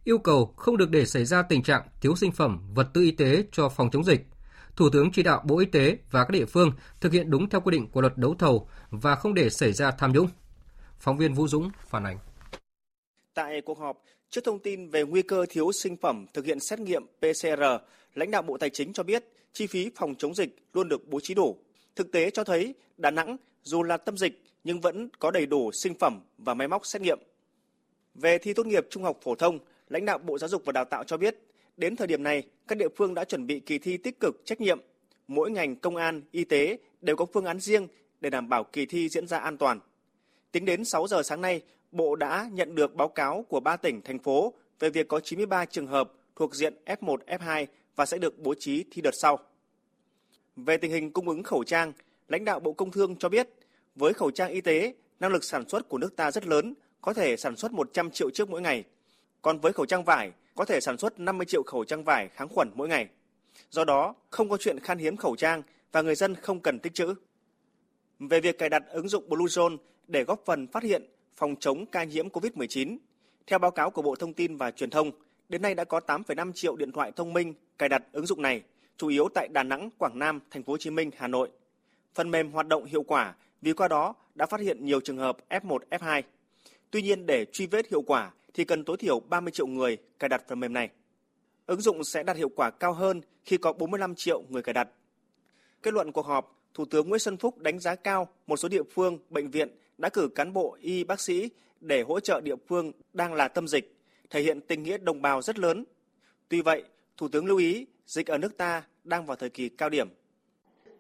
Yêu 0.04 0.18
cầu 0.18 0.54
không 0.56 0.76
được 0.76 0.90
để 0.90 1.06
xảy 1.06 1.24
ra 1.24 1.42
tình 1.42 1.62
trạng 1.62 1.82
thiếu 2.00 2.16
sinh 2.16 2.32
phẩm, 2.32 2.60
vật 2.74 2.88
tư 2.94 3.00
y 3.02 3.10
tế 3.10 3.44
cho 3.52 3.68
phòng 3.68 3.90
chống 3.90 4.04
dịch– 4.04 4.26
Thủ 4.78 4.90
tướng 4.90 5.10
chỉ 5.12 5.22
đạo 5.22 5.42
Bộ 5.44 5.58
Y 5.58 5.66
tế 5.66 5.98
và 6.10 6.24
các 6.24 6.30
địa 6.30 6.44
phương 6.44 6.72
thực 7.00 7.12
hiện 7.12 7.30
đúng 7.30 7.48
theo 7.48 7.60
quy 7.60 7.70
định 7.70 7.90
của 7.90 8.00
luật 8.00 8.18
đấu 8.18 8.34
thầu 8.38 8.68
và 8.90 9.14
không 9.14 9.34
để 9.34 9.50
xảy 9.50 9.72
ra 9.72 9.90
tham 9.90 10.12
nhũng. 10.12 10.28
Phóng 10.98 11.18
viên 11.18 11.34
Vũ 11.34 11.48
Dũng 11.48 11.70
phản 11.88 12.04
ánh. 12.04 12.18
Tại 13.34 13.60
cuộc 13.64 13.78
họp, 13.78 13.96
trước 14.30 14.44
thông 14.44 14.58
tin 14.58 14.88
về 14.88 15.02
nguy 15.02 15.22
cơ 15.22 15.46
thiếu 15.48 15.72
sinh 15.72 15.96
phẩm 15.96 16.26
thực 16.34 16.44
hiện 16.44 16.60
xét 16.60 16.80
nghiệm 16.80 17.06
PCR, 17.06 17.62
lãnh 18.14 18.30
đạo 18.30 18.42
Bộ 18.42 18.58
Tài 18.58 18.70
chính 18.70 18.92
cho 18.92 19.02
biết 19.02 19.24
chi 19.52 19.66
phí 19.66 19.90
phòng 19.96 20.14
chống 20.18 20.34
dịch 20.34 20.56
luôn 20.72 20.88
được 20.88 21.08
bố 21.08 21.20
trí 21.20 21.34
đủ. 21.34 21.56
Thực 21.96 22.12
tế 22.12 22.30
cho 22.30 22.44
thấy 22.44 22.74
Đà 22.96 23.10
Nẵng 23.10 23.36
dù 23.62 23.82
là 23.82 23.96
tâm 23.96 24.16
dịch 24.16 24.42
nhưng 24.64 24.80
vẫn 24.80 25.08
có 25.18 25.30
đầy 25.30 25.46
đủ 25.46 25.72
sinh 25.72 25.94
phẩm 25.94 26.20
và 26.38 26.54
máy 26.54 26.68
móc 26.68 26.86
xét 26.86 27.02
nghiệm. 27.02 27.18
Về 28.14 28.38
thi 28.38 28.54
tốt 28.54 28.66
nghiệp 28.66 28.86
trung 28.90 29.02
học 29.02 29.18
phổ 29.22 29.34
thông, 29.34 29.58
lãnh 29.88 30.04
đạo 30.04 30.18
Bộ 30.18 30.38
Giáo 30.38 30.48
dục 30.48 30.62
và 30.64 30.72
Đào 30.72 30.84
tạo 30.84 31.04
cho 31.04 31.16
biết 31.16 31.36
Đến 31.78 31.96
thời 31.96 32.06
điểm 32.06 32.22
này, 32.22 32.42
các 32.68 32.78
địa 32.78 32.88
phương 32.96 33.14
đã 33.14 33.24
chuẩn 33.24 33.46
bị 33.46 33.60
kỳ 33.60 33.78
thi 33.78 33.96
tích 33.96 34.20
cực 34.20 34.42
trách 34.44 34.60
nhiệm. 34.60 34.80
Mỗi 35.28 35.50
ngành 35.50 35.76
công 35.76 35.96
an, 35.96 36.22
y 36.30 36.44
tế 36.44 36.78
đều 37.00 37.16
có 37.16 37.26
phương 37.32 37.44
án 37.44 37.60
riêng 37.60 37.88
để 38.20 38.30
đảm 38.30 38.48
bảo 38.48 38.64
kỳ 38.64 38.86
thi 38.86 39.08
diễn 39.08 39.26
ra 39.26 39.38
an 39.38 39.56
toàn. 39.56 39.80
Tính 40.52 40.64
đến 40.64 40.84
6 40.84 41.06
giờ 41.06 41.22
sáng 41.22 41.40
nay, 41.40 41.62
Bộ 41.92 42.16
đã 42.16 42.48
nhận 42.52 42.74
được 42.74 42.94
báo 42.94 43.08
cáo 43.08 43.44
của 43.48 43.60
3 43.60 43.76
tỉnh, 43.76 44.02
thành 44.02 44.18
phố 44.18 44.54
về 44.78 44.90
việc 44.90 45.08
có 45.08 45.20
93 45.20 45.64
trường 45.64 45.86
hợp 45.86 46.12
thuộc 46.36 46.54
diện 46.54 46.74
F1, 46.86 47.16
F2 47.26 47.66
và 47.96 48.06
sẽ 48.06 48.18
được 48.18 48.38
bố 48.38 48.54
trí 48.58 48.84
thi 48.90 49.02
đợt 49.02 49.14
sau. 49.14 49.38
Về 50.56 50.76
tình 50.76 50.90
hình 50.90 51.10
cung 51.12 51.28
ứng 51.28 51.42
khẩu 51.42 51.64
trang, 51.64 51.92
lãnh 52.28 52.44
đạo 52.44 52.60
Bộ 52.60 52.72
Công 52.72 52.90
Thương 52.90 53.16
cho 53.16 53.28
biết, 53.28 53.48
với 53.94 54.12
khẩu 54.12 54.30
trang 54.30 54.50
y 54.50 54.60
tế, 54.60 54.94
năng 55.20 55.32
lực 55.32 55.44
sản 55.44 55.68
xuất 55.68 55.88
của 55.88 55.98
nước 55.98 56.16
ta 56.16 56.30
rất 56.30 56.46
lớn, 56.46 56.74
có 57.00 57.12
thể 57.12 57.36
sản 57.36 57.56
xuất 57.56 57.72
100 57.72 58.10
triệu 58.10 58.30
chiếc 58.30 58.50
mỗi 58.50 58.60
ngày. 58.60 58.84
Còn 59.42 59.58
với 59.58 59.72
khẩu 59.72 59.86
trang 59.86 60.04
vải, 60.04 60.32
có 60.54 60.64
thể 60.64 60.80
sản 60.80 60.98
xuất 60.98 61.20
50 61.20 61.46
triệu 61.46 61.62
khẩu 61.62 61.84
trang 61.84 62.04
vải 62.04 62.28
kháng 62.28 62.48
khuẩn 62.48 62.70
mỗi 62.74 62.88
ngày. 62.88 63.08
Do 63.70 63.84
đó, 63.84 64.14
không 64.30 64.48
có 64.48 64.56
chuyện 64.56 64.80
khan 64.80 64.98
hiếm 64.98 65.16
khẩu 65.16 65.36
trang 65.36 65.62
và 65.92 66.02
người 66.02 66.14
dân 66.14 66.34
không 66.34 66.60
cần 66.60 66.78
tích 66.78 66.94
trữ. 66.94 67.14
Về 68.18 68.40
việc 68.40 68.58
cài 68.58 68.68
đặt 68.68 68.82
ứng 68.88 69.08
dụng 69.08 69.28
Bluezone 69.28 69.76
để 70.06 70.24
góp 70.24 70.42
phần 70.44 70.66
phát 70.66 70.82
hiện, 70.82 71.02
phòng 71.38 71.56
chống 71.60 71.86
ca 71.86 72.04
nhiễm 72.04 72.28
COVID-19, 72.28 72.96
theo 73.46 73.58
báo 73.58 73.70
cáo 73.70 73.90
của 73.90 74.02
Bộ 74.02 74.14
Thông 74.14 74.32
tin 74.32 74.56
và 74.56 74.70
Truyền 74.70 74.90
thông, 74.90 75.10
đến 75.48 75.62
nay 75.62 75.74
đã 75.74 75.84
có 75.84 76.00
8,5 76.06 76.52
triệu 76.52 76.76
điện 76.76 76.92
thoại 76.92 77.12
thông 77.16 77.32
minh 77.32 77.54
cài 77.78 77.88
đặt 77.88 78.02
ứng 78.12 78.26
dụng 78.26 78.42
này, 78.42 78.62
chủ 78.96 79.08
yếu 79.08 79.28
tại 79.34 79.48
Đà 79.48 79.62
Nẵng, 79.62 79.90
Quảng 79.98 80.18
Nam, 80.18 80.40
Thành 80.50 80.62
phố 80.62 80.72
Hồ 80.72 80.76
Chí 80.76 80.90
Minh, 80.90 81.10
Hà 81.16 81.28
Nội. 81.28 81.50
Phần 82.14 82.30
mềm 82.30 82.50
hoạt 82.50 82.68
động 82.68 82.84
hiệu 82.84 83.02
quả 83.02 83.34
vì 83.62 83.72
qua 83.72 83.88
đó 83.88 84.14
đã 84.34 84.46
phát 84.46 84.60
hiện 84.60 84.84
nhiều 84.84 85.00
trường 85.00 85.16
hợp 85.16 85.38
F1, 85.48 85.78
F2. 85.90 86.22
Tuy 86.90 87.02
nhiên 87.02 87.26
để 87.26 87.44
truy 87.52 87.66
vết 87.66 87.90
hiệu 87.90 88.02
quả 88.02 88.30
thì 88.54 88.64
cần 88.64 88.84
tối 88.84 88.96
thiểu 88.96 89.20
30 89.20 89.50
triệu 89.50 89.66
người 89.66 89.96
cài 90.18 90.28
đặt 90.28 90.42
phần 90.48 90.60
mềm 90.60 90.72
này. 90.72 90.90
Ứng 91.66 91.80
dụng 91.80 92.04
sẽ 92.04 92.22
đạt 92.22 92.36
hiệu 92.36 92.48
quả 92.56 92.70
cao 92.70 92.92
hơn 92.92 93.20
khi 93.44 93.56
có 93.56 93.72
45 93.72 94.14
triệu 94.14 94.42
người 94.48 94.62
cài 94.62 94.72
đặt. 94.72 94.88
Kết 95.82 95.94
luận 95.94 96.12
cuộc 96.12 96.26
họp, 96.26 96.54
Thủ 96.74 96.84
tướng 96.84 97.08
Nguyễn 97.08 97.18
Xuân 97.18 97.36
Phúc 97.36 97.58
đánh 97.58 97.78
giá 97.80 97.94
cao 97.94 98.28
một 98.46 98.56
số 98.56 98.68
địa 98.68 98.82
phương, 98.82 99.18
bệnh 99.30 99.50
viện 99.50 99.68
đã 99.98 100.08
cử 100.08 100.28
cán 100.34 100.52
bộ 100.52 100.76
y 100.80 101.04
bác 101.04 101.20
sĩ 101.20 101.50
để 101.80 102.02
hỗ 102.02 102.20
trợ 102.20 102.40
địa 102.40 102.56
phương 102.68 102.92
đang 103.12 103.34
là 103.34 103.48
tâm 103.48 103.68
dịch, 103.68 103.94
thể 104.30 104.40
hiện 104.40 104.60
tình 104.60 104.82
nghĩa 104.82 104.98
đồng 104.98 105.22
bào 105.22 105.42
rất 105.42 105.58
lớn. 105.58 105.84
Tuy 106.48 106.62
vậy, 106.62 106.84
Thủ 107.16 107.28
tướng 107.32 107.46
lưu 107.46 107.58
ý 107.58 107.86
dịch 108.06 108.26
ở 108.26 108.38
nước 108.38 108.56
ta 108.56 108.82
đang 109.04 109.26
vào 109.26 109.36
thời 109.36 109.50
kỳ 109.50 109.68
cao 109.68 109.88
điểm. 109.88 110.08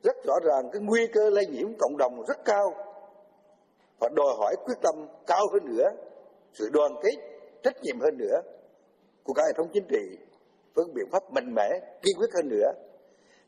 Rất 0.02 0.16
rõ 0.26 0.34
ràng 0.44 0.70
cái 0.72 0.82
nguy 0.82 1.06
cơ 1.12 1.30
lây 1.30 1.46
nhiễm 1.46 1.68
cộng 1.78 1.96
đồng 1.98 2.24
rất 2.28 2.44
cao 2.44 2.74
và 4.00 4.08
đòi 4.16 4.34
hỏi 4.38 4.56
quyết 4.64 4.74
tâm 4.82 4.94
cao 5.26 5.46
hơn 5.52 5.76
nữa, 5.76 5.90
sự 6.52 6.70
đoàn 6.72 6.92
kết, 7.02 7.14
trách 7.62 7.82
nhiệm 7.82 8.00
hơn 8.00 8.16
nữa 8.18 8.40
của 9.22 9.32
cả 9.32 9.42
hệ 9.46 9.52
thống 9.56 9.68
chính 9.72 9.84
trị 9.88 10.18
với 10.74 10.84
biện 10.94 11.06
pháp 11.12 11.32
mạnh 11.32 11.54
mẽ, 11.54 11.68
kiên 12.02 12.16
quyết 12.18 12.30
hơn 12.34 12.48
nữa, 12.48 12.72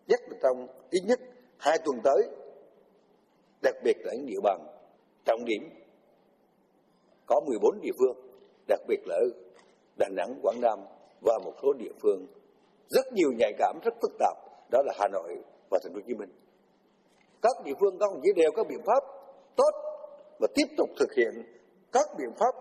nhất 0.06 0.20
là 0.30 0.36
trong 0.42 0.66
ít 0.90 1.00
nhất 1.06 1.20
hai 1.58 1.78
tuần 1.84 2.00
tới, 2.04 2.28
đặc 3.62 3.74
biệt 3.84 3.96
là 4.04 4.12
những 4.14 4.26
địa 4.26 4.40
bàn 4.42 4.60
trọng 5.24 5.44
điểm 5.44 5.62
có 7.26 7.40
14 7.46 7.80
địa 7.80 7.92
phương, 7.98 8.16
đặc 8.68 8.80
biệt 8.88 9.00
là 9.06 9.14
ở 9.14 9.24
Đà 9.96 10.08
Nẵng, 10.08 10.38
Quảng 10.42 10.60
Nam 10.60 10.78
và 11.20 11.38
một 11.44 11.52
số 11.62 11.72
địa 11.72 11.92
phương 12.02 12.26
rất 12.88 13.12
nhiều 13.12 13.32
nhạy 13.38 13.52
cảm 13.58 13.78
rất 13.84 13.94
phức 14.02 14.10
tạp, 14.18 14.36
đó 14.70 14.82
là 14.86 14.92
Hà 14.98 15.08
Nội 15.08 15.36
và 15.70 15.78
Thành 15.82 15.92
phố 15.92 15.96
Hồ 15.96 16.02
Chí 16.06 16.14
Minh. 16.14 16.30
Các 17.42 17.56
địa 17.64 17.72
phương 17.80 17.98
các 18.00 18.10
đồng 18.12 18.20
chí 18.22 18.28
đều 18.36 18.50
có 18.56 18.64
biện 18.64 18.80
pháp 18.86 19.04
tốt 19.56 19.70
và 20.40 20.48
tiếp 20.54 20.66
tục 20.76 20.90
thực 20.98 21.12
hiện 21.16 21.60
các 21.92 22.06
biện 22.18 22.30
pháp 22.38 22.54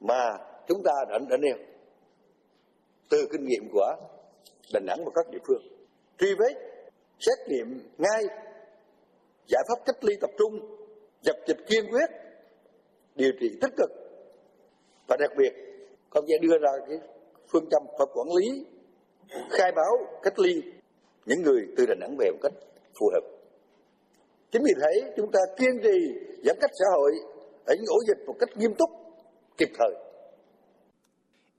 mà 0.00 0.30
chúng 0.68 0.82
ta 0.84 0.92
đã, 1.08 1.18
đã 1.30 1.36
nêu 1.36 1.56
từ 3.10 3.28
kinh 3.32 3.44
nghiệm 3.44 3.68
của 3.72 3.96
Đà 4.72 4.80
Nẵng 4.80 5.04
và 5.04 5.10
các 5.14 5.30
địa 5.30 5.38
phương. 5.46 5.62
Truy 6.18 6.34
vết, 6.38 6.54
xét 7.20 7.38
nghiệm 7.48 7.80
ngay, 7.98 8.22
giải 9.46 9.62
pháp 9.68 9.84
cách 9.86 10.04
ly 10.04 10.14
tập 10.20 10.30
trung, 10.38 10.78
dập 11.22 11.36
dịch 11.46 11.66
kiên 11.68 11.84
quyết, 11.90 12.10
điều 13.16 13.32
trị 13.40 13.58
tích 13.60 13.72
cực 13.76 13.90
và 15.06 15.16
đặc 15.20 15.30
biệt 15.38 15.52
công 16.10 16.24
sẽ 16.28 16.38
đưa 16.38 16.58
ra 16.58 16.70
cái 16.88 16.98
phương 17.48 17.68
châm 17.70 17.82
và 17.98 18.04
quản 18.14 18.28
lý 18.36 18.64
khai 19.50 19.72
báo 19.76 20.20
cách 20.22 20.38
ly 20.38 20.62
những 21.26 21.42
người 21.42 21.66
từ 21.76 21.86
Đà 21.86 21.94
Nẵng 21.94 22.16
về 22.18 22.30
một 22.30 22.38
cách 22.42 22.52
phù 23.00 23.10
hợp. 23.12 23.20
Chính 24.50 24.62
vì 24.64 24.72
thế 24.76 25.12
chúng 25.16 25.30
ta 25.32 25.40
kiên 25.58 25.80
trì 25.82 25.98
giãn 26.44 26.56
cách 26.60 26.70
xã 26.78 26.84
hội 26.96 27.12
ở 27.66 27.74
những 27.74 27.86
ổ 27.88 27.98
dịch 28.08 28.26
một 28.26 28.34
cách 28.40 28.48
nghiêm 28.56 28.74
túc, 28.78 28.90
kịp 29.58 29.68
thời. 29.78 29.94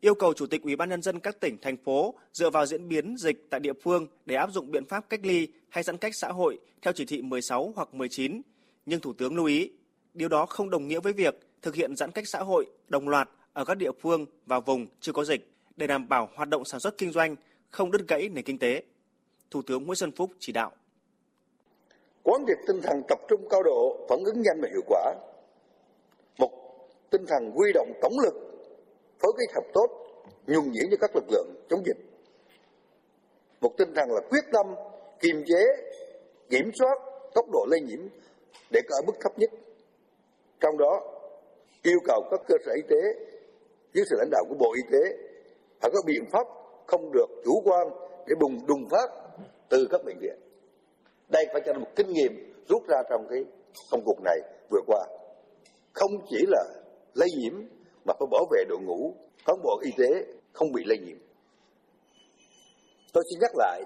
Yêu 0.02 0.16
cầu 0.16 0.34
Chủ 0.34 0.46
tịch 0.46 0.64
Ủy 0.64 0.76
ban 0.76 0.90
nhân 0.90 1.02
dân 1.02 1.20
các 1.20 1.40
tỉnh 1.40 1.58
thành 1.62 1.78
phố 1.78 2.14
dựa 2.34 2.50
vào 2.50 2.66
diễn 2.66 2.88
biến 2.88 3.16
dịch 3.18 3.38
tại 3.50 3.60
địa 3.60 3.74
phương 3.84 4.08
để 4.26 4.36
áp 4.36 4.52
dụng 4.52 4.72
biện 4.72 4.86
pháp 4.86 5.10
cách 5.10 5.20
ly 5.24 5.48
hay 5.70 5.84
giãn 5.84 5.98
cách 5.98 6.16
xã 6.16 6.28
hội 6.28 6.60
theo 6.82 6.94
chỉ 6.94 7.06
thị 7.06 7.22
16 7.22 7.74
hoặc 7.76 7.94
19, 7.94 8.42
nhưng 8.90 9.00
Thủ 9.00 9.14
tướng 9.14 9.36
lưu 9.36 9.46
ý, 9.46 9.72
điều 10.14 10.30
đó 10.30 10.46
không 10.46 10.70
đồng 10.70 10.88
nghĩa 10.88 11.00
với 11.00 11.14
việc 11.14 11.40
thực 11.62 11.76
hiện 11.76 11.96
giãn 11.96 12.12
cách 12.12 12.28
xã 12.28 12.40
hội 12.40 12.66
đồng 12.88 13.10
loạt 13.10 13.30
ở 13.54 13.66
các 13.66 13.78
địa 13.78 13.92
phương 14.02 14.26
và 14.46 14.60
vùng 14.60 14.88
chưa 15.00 15.12
có 15.12 15.24
dịch 15.24 15.52
để 15.78 15.88
đảm 15.88 16.10
bảo 16.10 16.30
hoạt 16.36 16.50
động 16.50 16.66
sản 16.66 16.80
xuất 16.80 16.98
kinh 16.98 17.12
doanh 17.12 17.36
không 17.70 17.92
đứt 17.92 18.08
gãy 18.08 18.30
nền 18.30 18.44
kinh 18.44 18.60
tế. 18.60 18.84
Thủ 19.52 19.62
tướng 19.62 19.86
Nguyễn 19.86 19.96
Xuân 19.96 20.12
Phúc 20.12 20.32
chỉ 20.40 20.52
đạo. 20.54 20.72
Quán 22.24 22.44
triệt 22.48 22.58
tinh 22.68 22.82
thần 22.84 23.02
tập 23.08 23.20
trung 23.30 23.48
cao 23.50 23.64
độ, 23.64 24.06
phản 24.10 24.20
ứng 24.24 24.42
nhanh 24.42 24.62
và 24.62 24.68
hiệu 24.72 24.82
quả. 24.88 25.14
Một 26.38 26.52
tinh 27.10 27.26
thần 27.28 27.52
huy 27.56 27.72
động 27.74 27.94
tổng 28.02 28.20
lực, 28.24 28.34
phối 29.20 29.32
kết 29.40 29.54
hợp 29.56 29.64
tốt, 29.74 29.88
nhuần 30.48 30.72
nhuyễn 30.72 30.86
cho 30.92 30.98
các 31.02 31.16
lực 31.16 31.26
lượng 31.32 31.48
chống 31.70 31.84
dịch. 31.86 31.98
Một 33.62 33.72
tinh 33.78 33.94
thần 33.96 34.10
là 34.12 34.22
quyết 34.30 34.44
tâm 34.54 34.66
kiềm 35.20 35.44
chế, 35.48 35.64
kiểm 36.50 36.72
soát 36.80 36.96
tốc 37.36 37.46
độ 37.52 37.66
lây 37.70 37.82
nhiễm 37.82 38.00
để 38.72 38.80
ở 38.90 39.02
mức 39.08 39.14
thấp 39.22 39.40
nhất. 39.40 39.50
Trong 40.60 40.78
đó 40.78 41.02
yêu 41.84 42.00
cầu 42.06 42.24
các 42.32 42.40
cơ 42.48 42.56
sở 42.66 42.72
y 42.76 42.82
tế 42.90 43.02
dưới 43.94 44.06
sự 44.10 44.16
lãnh 44.20 44.30
đạo 44.32 44.46
của 44.50 44.56
Bộ 44.60 44.74
Y 44.76 44.82
tế 44.92 45.18
phải 45.82 45.92
có 45.94 46.02
biện 46.06 46.24
pháp 46.32 46.48
không 46.88 47.12
được 47.12 47.28
chủ 47.46 47.62
quan 47.66 47.88
để 48.28 48.36
bùng 48.40 48.68
đùng 48.68 48.90
phát 48.92 49.10
từ 49.70 49.88
các 49.92 50.02
bệnh 50.06 50.20
viện. 50.20 50.40
Đây 51.28 51.46
phải 51.54 51.62
cho 51.66 51.74
một 51.74 51.88
kinh 51.96 52.14
nghiệm 52.14 52.54
rút 52.70 52.88
ra 52.88 52.98
trong 53.10 53.28
cái 53.30 53.46
công 53.92 54.02
cuộc 54.06 54.22
này 54.24 54.40
vừa 54.70 54.82
qua. 54.88 55.06
Không 55.94 56.12
chỉ 56.30 56.46
là 56.48 56.64
lây 57.14 57.30
nhiễm 57.38 57.54
mà 58.06 58.14
phải 58.20 58.28
bảo 58.32 58.46
vệ 58.52 58.64
đội 58.70 58.80
ngũ 58.80 59.14
cán 59.46 59.56
bộ 59.64 59.80
y 59.84 59.92
tế 59.98 60.26
không 60.54 60.72
bị 60.72 60.84
lây 60.86 60.98
nhiễm. 60.98 61.18
Tôi 63.14 63.24
xin 63.30 63.40
nhắc 63.42 63.52
lại, 63.56 63.82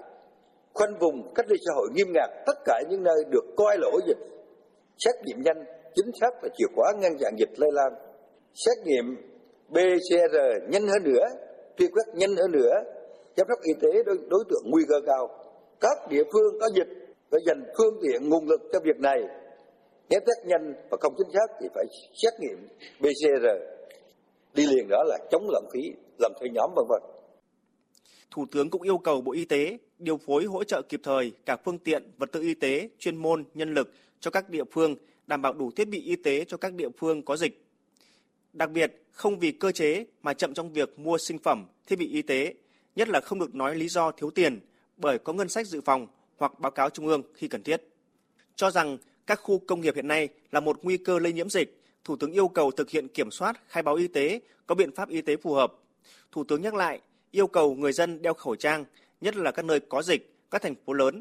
khoanh 0.74 0.98
vùng 0.98 1.34
cách 1.34 1.46
ly 1.48 1.56
xã 1.66 1.72
hội 1.74 1.88
nghiêm 1.92 2.12
ngặt 2.12 2.30
tất 2.46 2.58
cả 2.64 2.82
những 2.90 3.02
nơi 3.02 3.24
được 3.30 3.44
coi 3.56 3.78
là 3.78 3.88
ổ 3.92 4.00
dịch, 4.06 4.18
xét 4.98 5.14
nghiệm 5.24 5.42
nhanh, 5.42 5.64
chính 5.94 6.10
xác 6.20 6.30
và 6.42 6.48
chìa 6.58 6.66
khóa 6.76 6.92
ngăn 7.00 7.18
chặn 7.20 7.32
dịch 7.38 7.50
lây 7.56 7.70
lan. 7.72 7.92
Xét 8.54 8.86
nghiệm 8.86 9.16
PCR 9.70 10.36
nhanh 10.70 10.86
hơn 10.88 11.02
nữa, 11.04 11.26
truy 11.78 11.86
quét 11.86 12.14
nhanh 12.14 12.36
hơn 12.36 12.52
nữa, 12.52 12.74
giám 13.36 13.46
sát 13.48 13.60
y 13.62 13.72
tế 13.82 14.02
đối, 14.06 14.18
đối 14.28 14.44
tượng 14.50 14.62
nguy 14.70 14.82
cơ 14.88 14.96
cao. 15.06 15.28
Các 15.80 15.98
địa 16.10 16.22
phương 16.32 16.60
có 16.60 16.68
dịch 16.74 16.88
phải 17.30 17.40
dành 17.46 17.64
phương 17.78 18.00
tiện 18.02 18.28
nguồn 18.28 18.48
lực 18.48 18.60
cho 18.72 18.80
việc 18.84 18.98
này. 18.98 19.18
Nếu 20.10 20.20
test 20.20 20.46
nhanh 20.46 20.74
và 20.90 20.96
không 21.00 21.14
chính 21.18 21.32
xác 21.32 21.56
thì 21.60 21.68
phải 21.74 21.84
xét 22.22 22.32
nghiệm 22.40 22.68
PCR. 22.98 23.46
Đi 24.54 24.66
liền 24.66 24.88
đó 24.88 25.02
là 25.06 25.18
chống 25.30 25.50
lãng 25.50 25.68
phí, 25.72 25.80
làm 26.18 26.32
thuê 26.40 26.48
nhóm 26.52 26.70
vân 26.76 26.84
vân. 26.88 27.02
Thủ 28.30 28.46
tướng 28.52 28.70
cũng 28.70 28.82
yêu 28.82 28.98
cầu 28.98 29.20
Bộ 29.20 29.32
Y 29.32 29.44
tế 29.44 29.78
điều 29.98 30.16
phối 30.26 30.44
hỗ 30.44 30.64
trợ 30.64 30.82
kịp 30.88 31.00
thời 31.02 31.32
cả 31.46 31.56
phương 31.64 31.78
tiện, 31.78 32.10
vật 32.18 32.32
tư 32.32 32.40
y 32.40 32.54
tế, 32.54 32.88
chuyên 32.98 33.16
môn, 33.16 33.44
nhân 33.54 33.74
lực 33.74 33.90
cho 34.20 34.30
các 34.30 34.50
địa 34.50 34.64
phương, 34.72 34.96
đảm 35.26 35.42
bảo 35.42 35.52
đủ 35.52 35.70
thiết 35.70 35.88
bị 35.88 36.00
y 36.00 36.16
tế 36.16 36.44
cho 36.44 36.56
các 36.56 36.74
địa 36.74 36.88
phương 36.98 37.22
có 37.22 37.36
dịch. 37.36 37.64
Đặc 38.52 38.70
biệt, 38.70 39.02
không 39.10 39.38
vì 39.38 39.52
cơ 39.52 39.72
chế 39.72 40.06
mà 40.22 40.34
chậm 40.34 40.54
trong 40.54 40.72
việc 40.72 40.98
mua 40.98 41.18
sinh 41.18 41.38
phẩm, 41.38 41.66
thiết 41.86 41.96
bị 41.96 42.08
y 42.08 42.22
tế, 42.22 42.54
nhất 42.96 43.08
là 43.08 43.20
không 43.20 43.38
được 43.38 43.54
nói 43.54 43.76
lý 43.76 43.88
do 43.88 44.10
thiếu 44.10 44.30
tiền 44.30 44.60
bởi 44.96 45.18
có 45.18 45.32
ngân 45.32 45.48
sách 45.48 45.66
dự 45.66 45.80
phòng 45.80 46.06
hoặc 46.36 46.60
báo 46.60 46.70
cáo 46.70 46.90
trung 46.90 47.06
ương 47.06 47.22
khi 47.34 47.48
cần 47.48 47.62
thiết. 47.62 47.82
Cho 48.56 48.70
rằng 48.70 48.98
các 49.26 49.40
khu 49.42 49.58
công 49.58 49.80
nghiệp 49.80 49.94
hiện 49.94 50.08
nay 50.08 50.28
là 50.52 50.60
một 50.60 50.78
nguy 50.82 50.96
cơ 50.96 51.18
lây 51.18 51.32
nhiễm 51.32 51.50
dịch, 51.50 51.80
Thủ 52.04 52.16
tướng 52.16 52.32
yêu 52.32 52.48
cầu 52.48 52.70
thực 52.70 52.90
hiện 52.90 53.08
kiểm 53.08 53.30
soát, 53.30 53.60
khai 53.68 53.82
báo 53.82 53.94
y 53.94 54.08
tế, 54.08 54.40
có 54.66 54.74
biện 54.74 54.92
pháp 54.92 55.08
y 55.08 55.22
tế 55.22 55.36
phù 55.36 55.52
hợp. 55.52 55.74
Thủ 56.32 56.44
tướng 56.44 56.62
nhắc 56.62 56.74
lại, 56.74 57.00
yêu 57.30 57.46
cầu 57.46 57.74
người 57.74 57.92
dân 57.92 58.22
đeo 58.22 58.34
khẩu 58.34 58.56
trang, 58.56 58.84
nhất 59.20 59.36
là 59.36 59.50
các 59.50 59.64
nơi 59.64 59.80
có 59.80 60.02
dịch, 60.02 60.34
các 60.50 60.62
thành 60.62 60.74
phố 60.86 60.92
lớn. 60.92 61.20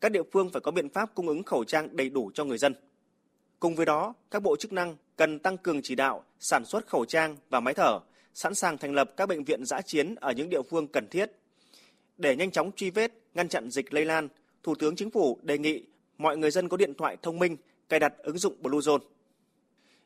Các 0.00 0.12
địa 0.12 0.22
phương 0.32 0.50
phải 0.52 0.60
có 0.60 0.70
biện 0.70 0.88
pháp 0.88 1.14
cung 1.14 1.28
ứng 1.28 1.42
khẩu 1.42 1.64
trang 1.64 1.96
đầy 1.96 2.10
đủ 2.10 2.30
cho 2.34 2.44
người 2.44 2.58
dân. 2.58 2.74
Cùng 3.60 3.74
với 3.74 3.86
đó, 3.86 4.14
các 4.30 4.42
bộ 4.42 4.56
chức 4.56 4.72
năng 4.72 4.96
cần 5.16 5.38
tăng 5.38 5.58
cường 5.58 5.82
chỉ 5.82 5.94
đạo 5.94 6.24
sản 6.40 6.64
xuất 6.64 6.86
khẩu 6.86 7.04
trang 7.04 7.36
và 7.50 7.60
máy 7.60 7.74
thở, 7.74 8.00
sẵn 8.34 8.54
sàng 8.54 8.78
thành 8.78 8.94
lập 8.94 9.10
các 9.16 9.28
bệnh 9.28 9.44
viện 9.44 9.64
giã 9.64 9.80
chiến 9.80 10.14
ở 10.14 10.32
những 10.32 10.50
địa 10.50 10.62
phương 10.62 10.88
cần 10.88 11.08
thiết. 11.08 11.30
Để 12.18 12.36
nhanh 12.36 12.50
chóng 12.50 12.72
truy 12.72 12.90
vết, 12.90 13.12
ngăn 13.34 13.48
chặn 13.48 13.70
dịch 13.70 13.94
lây 13.94 14.04
lan, 14.04 14.28
Thủ 14.62 14.74
tướng 14.74 14.96
Chính 14.96 15.10
phủ 15.10 15.38
đề 15.42 15.58
nghị 15.58 15.84
mọi 16.18 16.36
người 16.36 16.50
dân 16.50 16.68
có 16.68 16.76
điện 16.76 16.94
thoại 16.94 17.16
thông 17.22 17.38
minh 17.38 17.56
cài 17.88 18.00
đặt 18.00 18.14
ứng 18.18 18.38
dụng 18.38 18.54
Bluezone. 18.62 18.98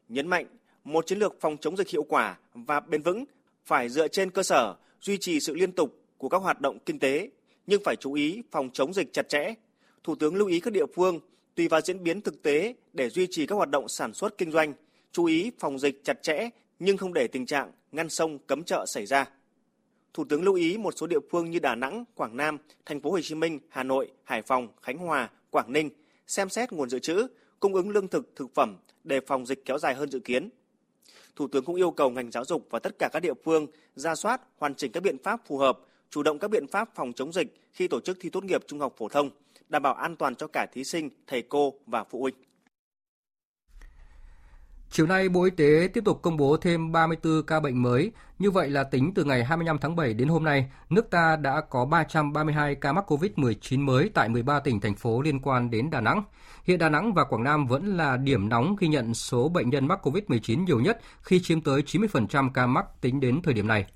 Nhấn 0.08 0.28
mạnh, 0.28 0.46
một 0.84 1.06
chiến 1.06 1.18
lược 1.18 1.40
phòng 1.40 1.56
chống 1.60 1.76
dịch 1.76 1.88
hiệu 1.88 2.02
quả 2.02 2.38
và 2.54 2.80
bền 2.80 3.02
vững 3.02 3.24
phải 3.64 3.88
dựa 3.88 4.08
trên 4.08 4.30
cơ 4.30 4.42
sở 4.42 4.74
duy 5.00 5.18
trì 5.18 5.40
sự 5.40 5.54
liên 5.54 5.72
tục 5.72 5.98
của 6.18 6.28
các 6.28 6.38
hoạt 6.38 6.60
động 6.60 6.78
kinh 6.86 6.98
tế, 6.98 7.28
nhưng 7.66 7.82
phải 7.84 7.96
chú 7.96 8.12
ý 8.12 8.42
phòng 8.50 8.70
chống 8.72 8.94
dịch 8.94 9.12
chặt 9.12 9.28
chẽ. 9.28 9.54
Thủ 10.04 10.14
tướng 10.14 10.34
lưu 10.34 10.48
ý 10.48 10.60
các 10.60 10.72
địa 10.72 10.86
phương 10.94 11.20
tùy 11.54 11.68
vào 11.68 11.80
diễn 11.80 12.02
biến 12.02 12.20
thực 12.20 12.42
tế 12.42 12.74
để 12.92 13.10
duy 13.10 13.26
trì 13.30 13.46
các 13.46 13.54
hoạt 13.54 13.70
động 13.70 13.88
sản 13.88 14.14
xuất 14.14 14.38
kinh 14.38 14.50
doanh, 14.50 14.72
chú 15.12 15.24
ý 15.24 15.50
phòng 15.58 15.78
dịch 15.78 16.04
chặt 16.04 16.22
chẽ 16.22 16.48
nhưng 16.78 16.96
không 16.96 17.14
để 17.14 17.26
tình 17.26 17.46
trạng 17.46 17.72
ngăn 17.92 18.08
sông 18.08 18.38
cấm 18.38 18.64
chợ 18.64 18.84
xảy 18.86 19.06
ra. 19.06 19.26
Thủ 20.14 20.24
tướng 20.24 20.42
lưu 20.42 20.54
ý 20.54 20.78
một 20.78 20.94
số 20.96 21.06
địa 21.06 21.20
phương 21.30 21.50
như 21.50 21.58
Đà 21.58 21.74
Nẵng, 21.74 22.04
Quảng 22.14 22.36
Nam, 22.36 22.58
Thành 22.86 23.00
phố 23.00 23.10
Hồ 23.10 23.20
Chí 23.20 23.34
Minh, 23.34 23.60
Hà 23.68 23.82
Nội, 23.82 24.10
Hải 24.24 24.42
Phòng, 24.42 24.68
Khánh 24.82 24.98
Hòa, 24.98 25.30
Quảng 25.50 25.72
Ninh 25.72 25.90
xem 26.26 26.48
xét 26.48 26.72
nguồn 26.72 26.90
dự 26.90 26.98
trữ, 26.98 27.26
cung 27.60 27.74
ứng 27.74 27.90
lương 27.90 28.08
thực, 28.08 28.36
thực 28.36 28.54
phẩm 28.54 28.76
để 29.04 29.20
phòng 29.26 29.46
dịch 29.46 29.64
kéo 29.64 29.78
dài 29.78 29.94
hơn 29.94 30.10
dự 30.10 30.18
kiến. 30.18 30.50
Thủ 31.36 31.48
tướng 31.48 31.64
cũng 31.64 31.76
yêu 31.76 31.90
cầu 31.90 32.10
ngành 32.10 32.30
giáo 32.30 32.44
dục 32.44 32.66
và 32.70 32.78
tất 32.78 32.98
cả 32.98 33.08
các 33.12 33.20
địa 33.20 33.34
phương 33.44 33.66
ra 33.94 34.14
soát, 34.14 34.40
hoàn 34.58 34.74
chỉnh 34.74 34.92
các 34.92 35.02
biện 35.02 35.16
pháp 35.22 35.40
phù 35.46 35.58
hợp, 35.58 35.78
chủ 36.10 36.22
động 36.22 36.38
các 36.38 36.50
biện 36.50 36.66
pháp 36.66 36.88
phòng 36.94 37.12
chống 37.12 37.32
dịch 37.32 37.54
khi 37.72 37.88
tổ 37.88 38.00
chức 38.00 38.16
thi 38.20 38.30
tốt 38.30 38.44
nghiệp 38.44 38.60
trung 38.66 38.80
học 38.80 38.94
phổ 38.98 39.08
thông, 39.08 39.30
đảm 39.68 39.82
bảo 39.82 39.94
an 39.94 40.16
toàn 40.16 40.34
cho 40.34 40.46
cả 40.46 40.66
thí 40.72 40.84
sinh, 40.84 41.08
thầy 41.26 41.42
cô 41.42 41.74
và 41.86 42.04
phụ 42.04 42.20
huynh. 42.20 42.34
Chiều 44.90 45.06
nay, 45.06 45.28
Bộ 45.28 45.42
Y 45.42 45.50
tế 45.50 45.88
tiếp 45.94 46.04
tục 46.04 46.22
công 46.22 46.36
bố 46.36 46.56
thêm 46.56 46.92
34 46.92 47.42
ca 47.46 47.60
bệnh 47.60 47.82
mới. 47.82 48.12
Như 48.38 48.50
vậy 48.50 48.70
là 48.70 48.84
tính 48.84 49.12
từ 49.14 49.24
ngày 49.24 49.44
25 49.44 49.78
tháng 49.78 49.96
7 49.96 50.14
đến 50.14 50.28
hôm 50.28 50.44
nay, 50.44 50.70
nước 50.90 51.10
ta 51.10 51.36
đã 51.36 51.60
có 51.60 51.84
332 51.84 52.74
ca 52.74 52.92
mắc 52.92 53.12
COVID-19 53.12 53.84
mới 53.84 54.10
tại 54.14 54.28
13 54.28 54.60
tỉnh, 54.60 54.80
thành 54.80 54.94
phố 54.94 55.22
liên 55.22 55.40
quan 55.40 55.70
đến 55.70 55.90
Đà 55.90 56.00
Nẵng. 56.00 56.22
Hiện 56.64 56.78
Đà 56.78 56.88
Nẵng 56.88 57.14
và 57.14 57.24
Quảng 57.24 57.44
Nam 57.44 57.66
vẫn 57.66 57.96
là 57.96 58.16
điểm 58.16 58.48
nóng 58.48 58.76
ghi 58.78 58.88
nhận 58.88 59.14
số 59.14 59.48
bệnh 59.48 59.70
nhân 59.70 59.86
mắc 59.86 60.06
COVID-19 60.06 60.64
nhiều 60.64 60.80
nhất 60.80 61.00
khi 61.22 61.40
chiếm 61.42 61.60
tới 61.60 61.82
90% 61.82 62.50
ca 62.54 62.66
mắc 62.66 62.86
tính 63.00 63.20
đến 63.20 63.42
thời 63.42 63.54
điểm 63.54 63.68
này. 63.68 63.86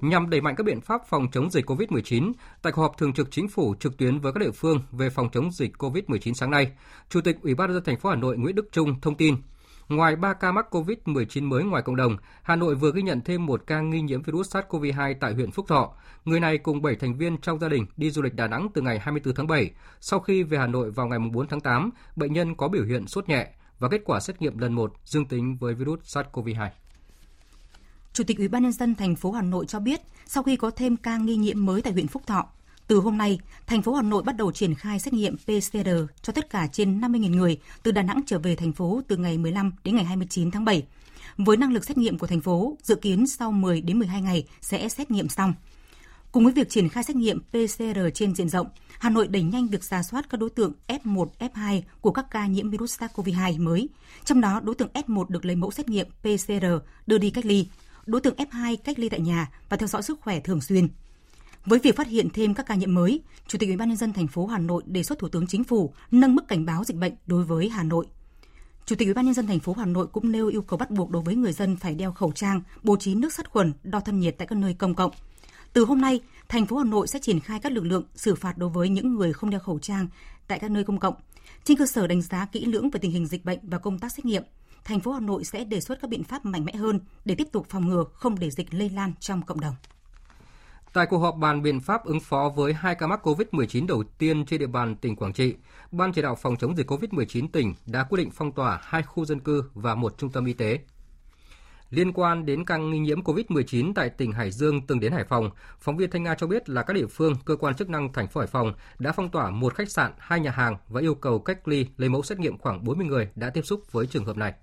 Nhằm 0.00 0.30
đẩy 0.30 0.40
mạnh 0.40 0.54
các 0.56 0.66
biện 0.66 0.80
pháp 0.80 1.00
phòng 1.08 1.26
chống 1.32 1.50
dịch 1.50 1.70
COVID-19, 1.70 2.32
tại 2.62 2.72
cuộc 2.72 2.82
họp 2.82 2.98
thường 2.98 3.12
trực 3.12 3.30
chính 3.30 3.48
phủ 3.48 3.74
trực 3.80 3.96
tuyến 3.96 4.18
với 4.18 4.32
các 4.32 4.40
địa 4.40 4.50
phương 4.50 4.78
về 4.92 5.10
phòng 5.10 5.28
chống 5.32 5.52
dịch 5.52 5.72
COVID-19 5.78 6.32
sáng 6.32 6.50
nay, 6.50 6.72
Chủ 7.08 7.20
tịch 7.20 7.36
Ủy 7.42 7.54
ban 7.54 7.68
nhân 7.68 7.74
dân 7.74 7.84
thành 7.84 7.98
phố 7.98 8.10
Hà 8.10 8.16
Nội 8.16 8.36
Nguyễn 8.36 8.54
Đức 8.54 8.68
Trung 8.72 9.00
thông 9.00 9.14
tin 9.14 9.36
Ngoài 9.88 10.16
3 10.16 10.32
ca 10.34 10.52
mắc 10.52 10.66
COVID-19 10.70 11.48
mới 11.48 11.64
ngoài 11.64 11.82
cộng 11.82 11.96
đồng, 11.96 12.16
Hà 12.42 12.56
Nội 12.56 12.74
vừa 12.74 12.92
ghi 12.92 13.02
nhận 13.02 13.20
thêm 13.20 13.46
một 13.46 13.62
ca 13.66 13.80
nghi 13.80 14.00
nhiễm 14.00 14.22
virus 14.22 14.56
SARS-CoV-2 14.56 15.14
tại 15.20 15.34
huyện 15.34 15.50
Phúc 15.50 15.66
Thọ. 15.68 15.92
Người 16.24 16.40
này 16.40 16.58
cùng 16.58 16.82
7 16.82 16.96
thành 16.96 17.14
viên 17.14 17.38
trong 17.38 17.58
gia 17.58 17.68
đình 17.68 17.86
đi 17.96 18.10
du 18.10 18.22
lịch 18.22 18.34
Đà 18.34 18.46
Nẵng 18.46 18.68
từ 18.74 18.82
ngày 18.82 18.98
24 18.98 19.34
tháng 19.34 19.46
7. 19.46 19.70
Sau 20.00 20.20
khi 20.20 20.42
về 20.42 20.58
Hà 20.58 20.66
Nội 20.66 20.90
vào 20.90 21.06
ngày 21.06 21.18
4 21.32 21.46
tháng 21.48 21.60
8, 21.60 21.90
bệnh 22.16 22.32
nhân 22.32 22.54
có 22.54 22.68
biểu 22.68 22.84
hiện 22.84 23.06
sốt 23.06 23.28
nhẹ 23.28 23.48
và 23.78 23.88
kết 23.88 24.00
quả 24.04 24.20
xét 24.20 24.42
nghiệm 24.42 24.58
lần 24.58 24.72
1 24.72 24.92
dương 25.04 25.26
tính 25.26 25.56
với 25.56 25.74
virus 25.74 26.00
SARS-CoV-2. 26.16 26.68
Chủ 28.14 28.24
tịch 28.24 28.38
Ủy 28.38 28.48
ban 28.48 28.62
nhân 28.62 28.72
dân 28.72 28.94
thành 28.94 29.16
phố 29.16 29.32
Hà 29.32 29.42
Nội 29.42 29.66
cho 29.66 29.80
biết, 29.80 30.00
sau 30.26 30.42
khi 30.42 30.56
có 30.56 30.70
thêm 30.70 30.96
ca 30.96 31.16
nghi 31.16 31.36
nhiễm 31.36 31.66
mới 31.66 31.82
tại 31.82 31.92
huyện 31.92 32.06
Phúc 32.06 32.22
Thọ, 32.26 32.46
từ 32.86 32.98
hôm 32.98 33.18
nay, 33.18 33.38
thành 33.66 33.82
phố 33.82 33.94
Hà 33.94 34.02
Nội 34.02 34.22
bắt 34.22 34.36
đầu 34.36 34.52
triển 34.52 34.74
khai 34.74 34.98
xét 34.98 35.12
nghiệm 35.12 35.36
PCR 35.36 35.88
cho 36.22 36.32
tất 36.32 36.50
cả 36.50 36.66
trên 36.72 37.00
50.000 37.00 37.30
người 37.30 37.58
từ 37.82 37.92
Đà 37.92 38.02
Nẵng 38.02 38.20
trở 38.26 38.38
về 38.38 38.56
thành 38.56 38.72
phố 38.72 39.00
từ 39.08 39.16
ngày 39.16 39.38
15 39.38 39.72
đến 39.84 39.96
ngày 39.96 40.04
29 40.04 40.50
tháng 40.50 40.64
7. 40.64 40.86
Với 41.36 41.56
năng 41.56 41.72
lực 41.72 41.84
xét 41.84 41.98
nghiệm 41.98 42.18
của 42.18 42.26
thành 42.26 42.40
phố, 42.40 42.76
dự 42.82 42.94
kiến 42.94 43.26
sau 43.26 43.52
10 43.52 43.80
đến 43.80 43.98
12 43.98 44.22
ngày 44.22 44.46
sẽ 44.60 44.88
xét 44.88 45.10
nghiệm 45.10 45.28
xong. 45.28 45.54
Cùng 46.32 46.44
với 46.44 46.52
việc 46.52 46.70
triển 46.70 46.88
khai 46.88 47.04
xét 47.04 47.16
nghiệm 47.16 47.40
PCR 47.40 48.00
trên 48.14 48.34
diện 48.34 48.48
rộng, 48.48 48.66
Hà 48.98 49.10
Nội 49.10 49.28
đẩy 49.28 49.42
nhanh 49.42 49.68
việc 49.68 49.84
ra 49.84 50.02
soát 50.02 50.30
các 50.30 50.40
đối 50.40 50.50
tượng 50.50 50.72
F1, 50.88 51.26
F2 51.38 51.82
của 52.00 52.10
các 52.10 52.26
ca 52.30 52.46
nhiễm 52.46 52.70
virus 52.70 53.02
SARS-CoV-2 53.02 53.62
mới. 53.62 53.88
Trong 54.24 54.40
đó, 54.40 54.60
đối 54.60 54.74
tượng 54.74 54.88
F1 54.94 55.24
được 55.28 55.44
lấy 55.44 55.56
mẫu 55.56 55.70
xét 55.70 55.88
nghiệm 55.88 56.06
PCR 56.22 56.66
đưa 57.06 57.18
đi 57.18 57.30
cách 57.30 57.46
ly, 57.46 57.66
đối 58.06 58.20
tượng 58.20 58.36
F2 58.36 58.76
cách 58.84 58.98
ly 58.98 59.08
tại 59.08 59.20
nhà 59.20 59.50
và 59.68 59.76
theo 59.76 59.86
dõi 59.86 60.02
sức 60.02 60.20
khỏe 60.20 60.40
thường 60.40 60.60
xuyên. 60.60 60.88
Với 61.66 61.78
việc 61.78 61.96
phát 61.96 62.06
hiện 62.06 62.28
thêm 62.30 62.54
các 62.54 62.66
ca 62.66 62.74
nhiễm 62.74 62.94
mới, 62.94 63.22
Chủ 63.46 63.58
tịch 63.58 63.68
Ủy 63.68 63.76
ban 63.76 63.88
nhân 63.88 63.96
dân 63.96 64.12
thành 64.12 64.26
phố 64.26 64.46
Hà 64.46 64.58
Nội 64.58 64.82
đề 64.86 65.02
xuất 65.02 65.18
Thủ 65.18 65.28
tướng 65.28 65.46
Chính 65.46 65.64
phủ 65.64 65.92
nâng 66.10 66.34
mức 66.34 66.48
cảnh 66.48 66.64
báo 66.64 66.84
dịch 66.84 66.96
bệnh 66.96 67.12
đối 67.26 67.44
với 67.44 67.68
Hà 67.68 67.82
Nội. 67.82 68.06
Chủ 68.86 68.96
tịch 68.96 69.08
Ủy 69.08 69.14
ban 69.14 69.24
nhân 69.24 69.34
dân 69.34 69.46
thành 69.46 69.60
phố 69.60 69.72
Hà 69.72 69.86
Nội 69.86 70.06
cũng 70.06 70.32
nêu 70.32 70.48
yêu 70.48 70.62
cầu 70.62 70.78
bắt 70.78 70.90
buộc 70.90 71.10
đối 71.10 71.22
với 71.22 71.34
người 71.34 71.52
dân 71.52 71.76
phải 71.76 71.94
đeo 71.94 72.12
khẩu 72.12 72.32
trang, 72.32 72.62
bố 72.82 72.96
trí 72.96 73.14
nước 73.14 73.32
sát 73.32 73.50
khuẩn, 73.50 73.72
đo 73.82 74.00
thân 74.00 74.20
nhiệt 74.20 74.34
tại 74.38 74.46
các 74.46 74.58
nơi 74.58 74.74
công 74.74 74.94
cộng. 74.94 75.12
Từ 75.72 75.84
hôm 75.84 76.00
nay, 76.00 76.20
thành 76.48 76.66
phố 76.66 76.76
Hà 76.76 76.84
Nội 76.84 77.06
sẽ 77.06 77.18
triển 77.18 77.40
khai 77.40 77.60
các 77.60 77.72
lực 77.72 77.84
lượng 77.84 78.04
xử 78.14 78.34
phạt 78.34 78.58
đối 78.58 78.68
với 78.68 78.88
những 78.88 79.14
người 79.14 79.32
không 79.32 79.50
đeo 79.50 79.60
khẩu 79.60 79.78
trang 79.78 80.08
tại 80.46 80.58
các 80.58 80.70
nơi 80.70 80.84
công 80.84 80.98
cộng. 80.98 81.14
Trên 81.64 81.76
cơ 81.76 81.86
sở 81.86 82.06
đánh 82.06 82.22
giá 82.22 82.46
kỹ 82.46 82.64
lưỡng 82.64 82.90
về 82.90 82.98
tình 82.98 83.10
hình 83.10 83.26
dịch 83.26 83.44
bệnh 83.44 83.58
và 83.62 83.78
công 83.78 83.98
tác 83.98 84.12
xét 84.12 84.24
nghiệm, 84.24 84.42
thành 84.84 85.00
phố 85.00 85.12
Hà 85.12 85.20
Nội 85.20 85.44
sẽ 85.44 85.64
đề 85.64 85.80
xuất 85.80 86.00
các 86.00 86.10
biện 86.10 86.24
pháp 86.24 86.44
mạnh 86.44 86.64
mẽ 86.64 86.72
hơn 86.72 87.00
để 87.24 87.34
tiếp 87.34 87.48
tục 87.52 87.66
phòng 87.68 87.88
ngừa 87.88 88.04
không 88.14 88.38
để 88.38 88.50
dịch 88.50 88.74
lây 88.74 88.90
lan 88.90 89.12
trong 89.20 89.42
cộng 89.42 89.60
đồng. 89.60 89.74
Tại 90.92 91.06
cuộc 91.06 91.18
họp 91.18 91.36
bàn 91.36 91.62
biện 91.62 91.80
pháp 91.80 92.04
ứng 92.04 92.20
phó 92.20 92.52
với 92.56 92.72
hai 92.72 92.94
ca 92.94 93.06
mắc 93.06 93.26
COVID-19 93.26 93.86
đầu 93.86 94.02
tiên 94.18 94.46
trên 94.46 94.60
địa 94.60 94.66
bàn 94.66 94.96
tỉnh 94.96 95.16
Quảng 95.16 95.32
Trị, 95.32 95.54
Ban 95.90 96.12
chỉ 96.12 96.22
đạo 96.22 96.34
phòng 96.34 96.56
chống 96.56 96.76
dịch 96.76 96.90
COVID-19 96.90 97.48
tỉnh 97.52 97.74
đã 97.86 98.04
quyết 98.04 98.16
định 98.18 98.30
phong 98.30 98.52
tỏa 98.52 98.80
hai 98.82 99.02
khu 99.02 99.24
dân 99.24 99.40
cư 99.40 99.64
và 99.74 99.94
một 99.94 100.18
trung 100.18 100.30
tâm 100.30 100.44
y 100.44 100.52
tế. 100.52 100.78
Liên 101.90 102.12
quan 102.12 102.46
đến 102.46 102.64
ca 102.64 102.76
nghi 102.76 102.98
nhiễm 102.98 103.22
COVID-19 103.22 103.92
tại 103.94 104.10
tỉnh 104.10 104.32
Hải 104.32 104.50
Dương 104.50 104.86
từng 104.86 105.00
đến 105.00 105.12
Hải 105.12 105.24
Phòng, 105.24 105.50
phóng 105.80 105.96
viên 105.96 106.10
Thanh 106.10 106.22
Nga 106.22 106.34
cho 106.34 106.46
biết 106.46 106.68
là 106.68 106.82
các 106.82 106.92
địa 106.92 107.06
phương, 107.06 107.34
cơ 107.44 107.56
quan 107.56 107.74
chức 107.74 107.88
năng 107.88 108.12
thành 108.12 108.28
phố 108.28 108.40
Hải 108.40 108.48
Phòng 108.48 108.72
đã 108.98 109.12
phong 109.12 109.30
tỏa 109.30 109.50
một 109.50 109.74
khách 109.74 109.90
sạn, 109.90 110.12
hai 110.18 110.40
nhà 110.40 110.50
hàng 110.50 110.76
và 110.88 111.00
yêu 111.00 111.14
cầu 111.14 111.38
cách 111.38 111.68
ly 111.68 111.86
lấy 111.96 112.08
mẫu 112.08 112.22
xét 112.22 112.38
nghiệm 112.38 112.58
khoảng 112.58 112.84
40 112.84 113.06
người 113.06 113.28
đã 113.34 113.50
tiếp 113.50 113.62
xúc 113.62 113.92
với 113.92 114.06
trường 114.06 114.24
hợp 114.24 114.36
này. 114.36 114.54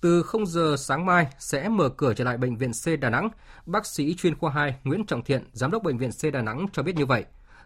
Từ 0.00 0.22
0 0.22 0.46
giờ 0.46 0.76
sáng 0.78 1.06
mai 1.06 1.26
sẽ 1.38 1.68
mở 1.68 1.88
cửa 1.88 2.14
trở 2.14 2.24
lại 2.24 2.36
Bệnh 2.36 2.56
viện 2.56 2.70
C 2.72 3.00
Đà 3.00 3.10
Nẵng. 3.10 3.28
Bác 3.66 3.86
sĩ 3.86 4.14
chuyên 4.14 4.34
khoa 4.34 4.50
2 4.50 4.74
Nguyễn 4.84 5.06
Trọng 5.06 5.24
Thiện, 5.24 5.44
Giám 5.52 5.70
đốc 5.70 5.82
Bệnh 5.82 5.98
viện 5.98 6.10
C 6.10 6.32
Đà 6.32 6.42
Nẵng 6.42 6.66
cho 6.72 6.82
biết 6.82 6.96
như 6.96 7.06
vậy. 7.06 7.24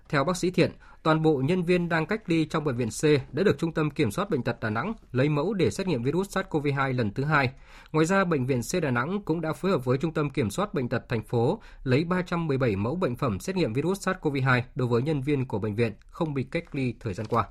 Theo 0.08 0.24
bác 0.24 0.36
sĩ 0.36 0.50
Thiện, 0.50 0.72
toàn 1.02 1.22
bộ 1.22 1.42
nhân 1.44 1.62
viên 1.62 1.88
đang 1.88 2.06
cách 2.06 2.22
ly 2.26 2.44
trong 2.44 2.64
Bệnh 2.64 2.76
viện 2.76 2.88
C 2.88 3.04
đã 3.32 3.42
được 3.42 3.58
Trung 3.58 3.72
tâm 3.72 3.90
Kiểm 3.90 4.10
soát 4.10 4.30
Bệnh 4.30 4.42
tật 4.42 4.60
Đà 4.60 4.70
Nẵng 4.70 4.92
lấy 5.12 5.28
mẫu 5.28 5.54
để 5.54 5.70
xét 5.70 5.86
nghiệm 5.86 6.02
virus 6.02 6.36
SARS-CoV-2 6.36 6.96
lần 6.96 7.14
thứ 7.14 7.24
hai. 7.24 7.52
Ngoài 7.92 8.06
ra, 8.06 8.24
Bệnh 8.24 8.46
viện 8.46 8.60
C 8.72 8.82
Đà 8.82 8.90
Nẵng 8.90 9.22
cũng 9.22 9.40
đã 9.40 9.52
phối 9.52 9.70
hợp 9.70 9.84
với 9.84 9.98
Trung 9.98 10.14
tâm 10.14 10.30
Kiểm 10.30 10.50
soát 10.50 10.74
Bệnh 10.74 10.88
tật 10.88 11.08
thành 11.08 11.22
phố 11.22 11.60
lấy 11.84 12.04
317 12.04 12.76
mẫu 12.76 12.96
bệnh 12.96 13.16
phẩm 13.16 13.40
xét 13.40 13.56
nghiệm 13.56 13.72
virus 13.72 14.08
SARS-CoV-2 14.08 14.62
đối 14.74 14.88
với 14.88 15.02
nhân 15.02 15.22
viên 15.22 15.46
của 15.46 15.58
bệnh 15.58 15.74
viện 15.74 15.92
không 16.10 16.34
bị 16.34 16.42
cách 16.42 16.74
ly 16.74 16.94
thời 17.00 17.14
gian 17.14 17.26
qua. 17.26 17.44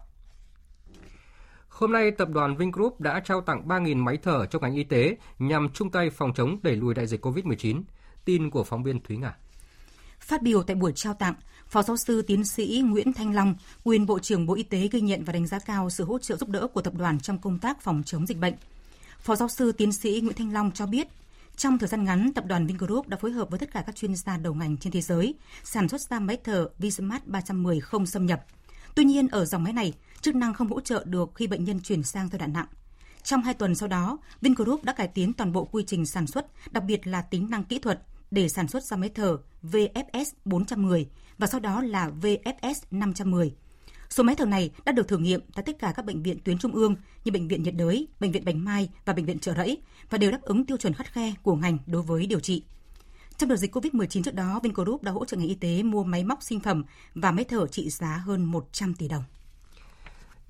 Hôm 1.71 1.91
nay, 1.91 2.11
tập 2.11 2.29
đoàn 2.29 2.57
Vingroup 2.57 3.01
đã 3.01 3.19
trao 3.25 3.41
tặng 3.41 3.67
3.000 3.67 3.97
máy 3.97 4.17
thở 4.23 4.45
cho 4.45 4.59
ngành 4.59 4.75
y 4.75 4.83
tế 4.83 5.17
nhằm 5.39 5.69
chung 5.69 5.91
tay 5.91 6.09
phòng 6.09 6.33
chống 6.33 6.59
đẩy 6.63 6.75
lùi 6.75 6.93
đại 6.93 7.07
dịch 7.07 7.25
COVID-19. 7.25 7.81
Tin 8.25 8.49
của 8.49 8.63
phóng 8.63 8.83
viên 8.83 8.99
Thúy 9.03 9.17
Ngà. 9.17 9.35
Phát 10.19 10.41
biểu 10.41 10.63
tại 10.63 10.75
buổi 10.75 10.91
trao 10.95 11.13
tặng, 11.13 11.33
Phó 11.67 11.83
giáo 11.83 11.97
sư 11.97 12.21
tiến 12.21 12.45
sĩ 12.45 12.83
Nguyễn 12.85 13.13
Thanh 13.13 13.35
Long, 13.35 13.55
quyền 13.83 14.05
Bộ 14.05 14.19
trưởng 14.19 14.45
Bộ 14.45 14.53
Y 14.53 14.63
tế 14.63 14.87
ghi 14.91 15.01
nhận 15.01 15.23
và 15.23 15.33
đánh 15.33 15.47
giá 15.47 15.59
cao 15.59 15.89
sự 15.89 16.03
hỗ 16.03 16.19
trợ 16.19 16.35
giúp 16.35 16.49
đỡ 16.49 16.67
của 16.67 16.81
tập 16.81 16.93
đoàn 16.97 17.19
trong 17.19 17.37
công 17.37 17.59
tác 17.59 17.81
phòng 17.81 18.03
chống 18.05 18.27
dịch 18.27 18.37
bệnh. 18.37 18.53
Phó 19.19 19.35
giáo 19.35 19.47
sư 19.47 19.71
tiến 19.71 19.91
sĩ 19.91 20.21
Nguyễn 20.23 20.35
Thanh 20.35 20.53
Long 20.53 20.71
cho 20.71 20.85
biết, 20.85 21.07
trong 21.55 21.77
thời 21.77 21.89
gian 21.89 22.03
ngắn, 22.03 22.31
tập 22.35 22.43
đoàn 22.47 22.67
Vingroup 22.67 23.07
đã 23.07 23.17
phối 23.17 23.31
hợp 23.31 23.49
với 23.49 23.59
tất 23.59 23.71
cả 23.73 23.83
các 23.85 23.95
chuyên 23.95 24.15
gia 24.15 24.37
đầu 24.37 24.53
ngành 24.53 24.77
trên 24.77 24.93
thế 24.93 25.01
giới 25.01 25.35
sản 25.63 25.89
xuất 25.89 26.01
ra 26.01 26.19
máy 26.19 26.37
thở 26.43 26.69
Vismart 26.79 27.25
310 27.25 27.79
không 27.79 28.05
xâm 28.05 28.25
nhập. 28.25 28.45
Tuy 28.95 29.03
nhiên, 29.03 29.27
ở 29.27 29.45
dòng 29.45 29.63
máy 29.63 29.73
này, 29.73 29.93
chức 30.21 30.35
năng 30.35 30.53
không 30.53 30.69
hỗ 30.69 30.81
trợ 30.81 31.03
được 31.05 31.31
khi 31.35 31.47
bệnh 31.47 31.63
nhân 31.63 31.79
chuyển 31.79 32.03
sang 32.03 32.29
giai 32.31 32.39
đoạn 32.39 32.53
nặng. 32.53 32.67
Trong 33.23 33.41
hai 33.41 33.53
tuần 33.53 33.75
sau 33.75 33.87
đó, 33.87 34.17
Vingroup 34.41 34.83
đã 34.83 34.93
cải 34.93 35.07
tiến 35.07 35.33
toàn 35.33 35.51
bộ 35.51 35.65
quy 35.65 35.83
trình 35.87 36.05
sản 36.05 36.27
xuất, 36.27 36.45
đặc 36.71 36.83
biệt 36.83 37.07
là 37.07 37.21
tính 37.21 37.49
năng 37.49 37.63
kỹ 37.63 37.79
thuật 37.79 38.01
để 38.31 38.49
sản 38.49 38.67
xuất 38.67 38.83
ra 38.83 38.97
máy 38.97 39.09
thở 39.15 39.37
VFS 39.63 40.25
410 40.45 41.07
và 41.37 41.47
sau 41.47 41.59
đó 41.59 41.81
là 41.81 42.11
VFS 42.21 42.73
510. 42.91 43.55
Số 44.09 44.23
máy 44.23 44.35
thở 44.35 44.45
này 44.45 44.71
đã 44.85 44.91
được 44.91 45.07
thử 45.07 45.17
nghiệm 45.17 45.41
tại 45.55 45.63
tất 45.63 45.79
cả 45.79 45.93
các 45.95 46.05
bệnh 46.05 46.23
viện 46.23 46.39
tuyến 46.43 46.57
trung 46.57 46.71
ương 46.71 46.95
như 47.25 47.31
bệnh 47.31 47.47
viện 47.47 47.63
nhiệt 47.63 47.75
đới, 47.75 48.07
bệnh 48.19 48.31
viện 48.31 48.45
Bạch 48.45 48.55
Mai 48.55 48.89
và 49.05 49.13
bệnh 49.13 49.25
viện 49.25 49.39
Trợ 49.39 49.53
Rẫy 49.53 49.77
và 50.09 50.17
đều 50.17 50.31
đáp 50.31 50.41
ứng 50.41 50.65
tiêu 50.65 50.77
chuẩn 50.77 50.93
khắt 50.93 51.13
khe 51.13 51.33
của 51.43 51.55
ngành 51.55 51.77
đối 51.87 52.01
với 52.01 52.25
điều 52.25 52.39
trị. 52.39 52.63
Trong 53.37 53.49
đợt 53.49 53.55
dịch 53.55 53.75
COVID-19 53.75 54.23
trước 54.23 54.33
đó, 54.33 54.59
Vingroup 54.63 55.03
đã 55.03 55.11
hỗ 55.11 55.25
trợ 55.25 55.37
ngành 55.37 55.47
y 55.47 55.55
tế 55.55 55.83
mua 55.83 56.03
máy 56.03 56.23
móc 56.23 56.43
sinh 56.43 56.59
phẩm 56.59 56.83
và 57.15 57.31
máy 57.31 57.45
thở 57.45 57.67
trị 57.67 57.89
giá 57.89 58.17
hơn 58.25 58.43
100 58.45 58.93
tỷ 58.93 59.07
đồng. 59.07 59.23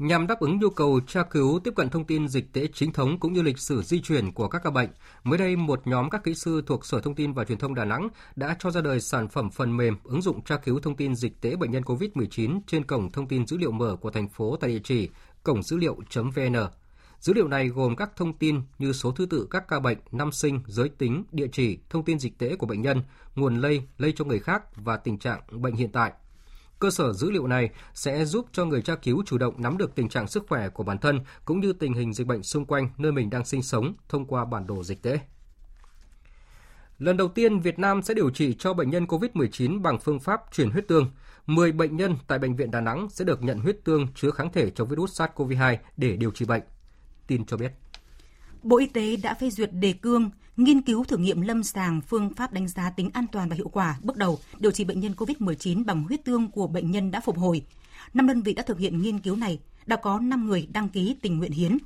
Nhằm 0.02 0.28
đáp 0.28 0.40
ứng 0.40 0.60
nhu 0.60 0.70
cầu 0.70 1.00
tra 1.08 1.24
cứu 1.24 1.60
tiếp 1.64 1.74
cận 1.76 1.90
thông 1.90 2.06
tin 2.06 2.28
dịch 2.28 2.54
tễ 2.54 2.68
chính 2.74 2.94
thống 2.94 3.20
cũng 3.20 3.34
như 3.34 3.42
lịch 3.42 3.60
sử 3.60 3.82
di 3.82 4.02
chuyển 4.02 4.32
của 4.32 4.48
các 4.48 4.62
ca 4.64 4.70
bệnh, 4.70 4.90
mới 5.24 5.38
đây 5.38 5.56
một 5.56 5.88
nhóm 5.88 6.10
các 6.10 6.24
kỹ 6.24 6.34
sư 6.34 6.64
thuộc 6.68 6.86
Sở 6.86 7.02
Thông 7.02 7.16
tin 7.16 7.34
và 7.34 7.44
Truyền 7.44 7.58
thông 7.58 7.76
Đà 7.76 7.86
Nẵng 7.86 8.08
đã 8.36 8.56
cho 8.60 8.72
ra 8.72 8.82
đời 8.82 9.00
sản 9.00 9.28
phẩm 9.28 9.50
phần 9.50 9.78
mềm 9.78 9.98
ứng 10.04 10.22
dụng 10.22 10.44
tra 10.44 10.58
cứu 10.58 10.80
thông 10.80 10.96
tin 10.96 11.16
dịch 11.16 11.42
tễ 11.42 11.56
bệnh 11.56 11.72
nhân 11.72 11.84
COVID-19 11.84 12.60
trên 12.68 12.84
cổng 12.84 13.12
thông 13.12 13.28
tin 13.28 13.48
dữ 13.48 13.58
liệu 13.58 13.72
mở 13.72 13.96
của 14.02 14.10
thành 14.10 14.30
phố 14.30 14.56
tại 14.56 14.70
địa 14.70 14.80
chỉ 14.84 15.10
cổng 15.44 15.64
dữ 15.64 15.78
liệu.vn. 15.78 16.56
Dữ 17.20 17.34
liệu 17.34 17.48
này 17.48 17.68
gồm 17.68 17.96
các 17.96 18.16
thông 18.16 18.38
tin 18.38 18.62
như 18.80 18.94
số 18.94 19.12
thứ 19.12 19.26
tự 19.26 19.48
các 19.50 19.68
ca 19.68 19.80
bệnh, 19.80 19.98
năm 20.12 20.32
sinh, 20.32 20.62
giới 20.68 20.90
tính, 20.90 21.24
địa 21.32 21.48
chỉ, 21.52 21.80
thông 21.90 22.06
tin 22.06 22.20
dịch 22.20 22.38
tễ 22.38 22.56
của 22.56 22.68
bệnh 22.68 22.82
nhân, 22.82 23.02
nguồn 23.36 23.56
lây, 23.56 23.84
lây 23.98 24.14
cho 24.16 24.26
người 24.26 24.40
khác 24.40 24.64
và 24.76 24.98
tình 24.98 25.18
trạng 25.18 25.42
bệnh 25.52 25.76
hiện 25.76 25.92
tại. 25.92 26.12
Cơ 26.82 26.90
sở 26.90 27.14
dữ 27.14 27.32
liệu 27.32 27.48
này 27.48 27.70
sẽ 27.94 28.26
giúp 28.26 28.46
cho 28.52 28.66
người 28.66 28.82
tra 28.82 28.96
cứu 28.96 29.24
chủ 29.26 29.38
động 29.38 29.54
nắm 29.58 29.78
được 29.78 29.96
tình 29.96 30.10
trạng 30.10 30.28
sức 30.28 30.46
khỏe 30.50 30.70
của 30.70 30.84
bản 30.84 30.98
thân 30.98 31.20
cũng 31.46 31.60
như 31.60 31.74
tình 31.74 31.94
hình 31.94 32.14
dịch 32.14 32.28
bệnh 32.28 32.44
xung 32.44 32.66
quanh 32.66 32.90
nơi 32.98 33.12
mình 33.12 33.30
đang 33.30 33.46
sinh 33.46 33.64
sống 33.64 33.94
thông 34.10 34.26
qua 34.26 34.46
bản 34.46 34.68
đồ 34.68 34.84
dịch 34.84 35.02
tễ. 35.02 35.20
Lần 37.00 37.18
đầu 37.18 37.28
tiên, 37.28 37.60
Việt 37.60 37.80
Nam 37.80 38.02
sẽ 38.02 38.14
điều 38.14 38.30
trị 38.30 38.56
cho 38.60 38.74
bệnh 38.74 38.90
nhân 38.90 39.06
COVID-19 39.06 39.82
bằng 39.82 40.00
phương 40.00 40.20
pháp 40.20 40.42
truyền 40.52 40.70
huyết 40.70 40.88
tương. 40.88 41.12
10 41.46 41.72
bệnh 41.72 41.98
nhân 41.98 42.18
tại 42.28 42.40
Bệnh 42.40 42.56
viện 42.56 42.72
Đà 42.72 42.82
Nẵng 42.82 43.08
sẽ 43.10 43.26
được 43.26 43.44
nhận 43.44 43.60
huyết 43.60 43.84
tương 43.84 44.08
chứa 44.16 44.32
kháng 44.32 44.52
thể 44.52 44.70
chống 44.70 44.88
virus 44.88 45.22
SARS-CoV-2 45.22 45.78
để 45.98 46.16
điều 46.16 46.32
trị 46.32 46.46
bệnh. 46.46 46.64
Tin 47.28 47.46
cho 47.46 47.58
biết. 47.58 47.72
Bộ 48.64 48.78
Y 48.78 48.86
tế 48.86 49.16
đã 49.24 49.34
phê 49.34 49.50
duyệt 49.50 49.70
đề 49.74 49.94
cương 49.94 50.30
nghiên 50.64 50.82
cứu 50.82 51.04
thử 51.04 51.18
nghiệm 51.18 51.42
lâm 51.42 51.64
sàng 51.64 52.02
phương 52.02 52.34
pháp 52.34 52.54
đánh 52.54 52.68
giá 52.68 52.90
tính 52.90 53.10
an 53.14 53.26
toàn 53.32 53.50
và 53.50 53.56
hiệu 53.56 53.70
quả 53.70 53.98
bước 54.02 54.18
đầu 54.18 54.40
điều 54.60 54.72
trị 54.72 54.84
bệnh 54.84 55.00
nhân 55.00 55.14
COVID-19 55.18 55.86
bằng 55.86 56.04
huyết 56.04 56.26
tương 56.26 56.52
của 56.52 56.68
bệnh 56.68 56.92
nhân 56.92 57.12
đã 57.12 57.20
phục 57.20 57.38
hồi. 57.38 57.66
Năm 58.14 58.28
đơn 58.28 58.42
vị 58.42 58.54
đã 58.54 58.64
thực 58.64 58.80
hiện 58.80 59.02
nghiên 59.02 59.20
cứu 59.20 59.36
này, 59.36 59.60
đã 59.86 59.96
có 59.96 60.20
5 60.20 60.46
người 60.46 60.68
đăng 60.74 60.90
ký 60.90 61.16
tình 61.22 61.38
nguyện 61.38 61.52
hiến. 61.52 61.78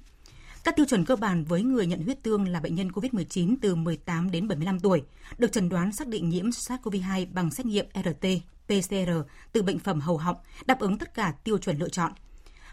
Các 0.63 0.75
tiêu 0.75 0.85
chuẩn 0.85 1.05
cơ 1.05 1.15
bản 1.15 1.43
với 1.43 1.63
người 1.63 1.85
nhận 1.85 2.03
huyết 2.03 2.23
tương 2.23 2.47
là 2.47 2.59
bệnh 2.59 2.75
nhân 2.75 2.89
COVID-19 2.89 3.55
từ 3.61 3.75
18 3.75 4.31
đến 4.31 4.47
75 4.47 4.79
tuổi, 4.79 5.03
được 5.38 5.51
chẩn 5.51 5.69
đoán 5.69 5.91
xác 5.91 6.07
định 6.07 6.29
nhiễm 6.29 6.49
SARS-CoV-2 6.49 7.27
bằng 7.33 7.51
xét 7.51 7.65
nghiệm 7.65 7.85
RT, 7.93 8.27
PCR 8.67 9.11
từ 9.51 9.63
bệnh 9.63 9.79
phẩm 9.79 9.99
hầu 9.99 10.17
họng, 10.17 10.38
đáp 10.65 10.79
ứng 10.79 10.97
tất 10.97 11.13
cả 11.13 11.33
tiêu 11.43 11.57
chuẩn 11.57 11.77
lựa 11.77 11.89
chọn. 11.89 12.11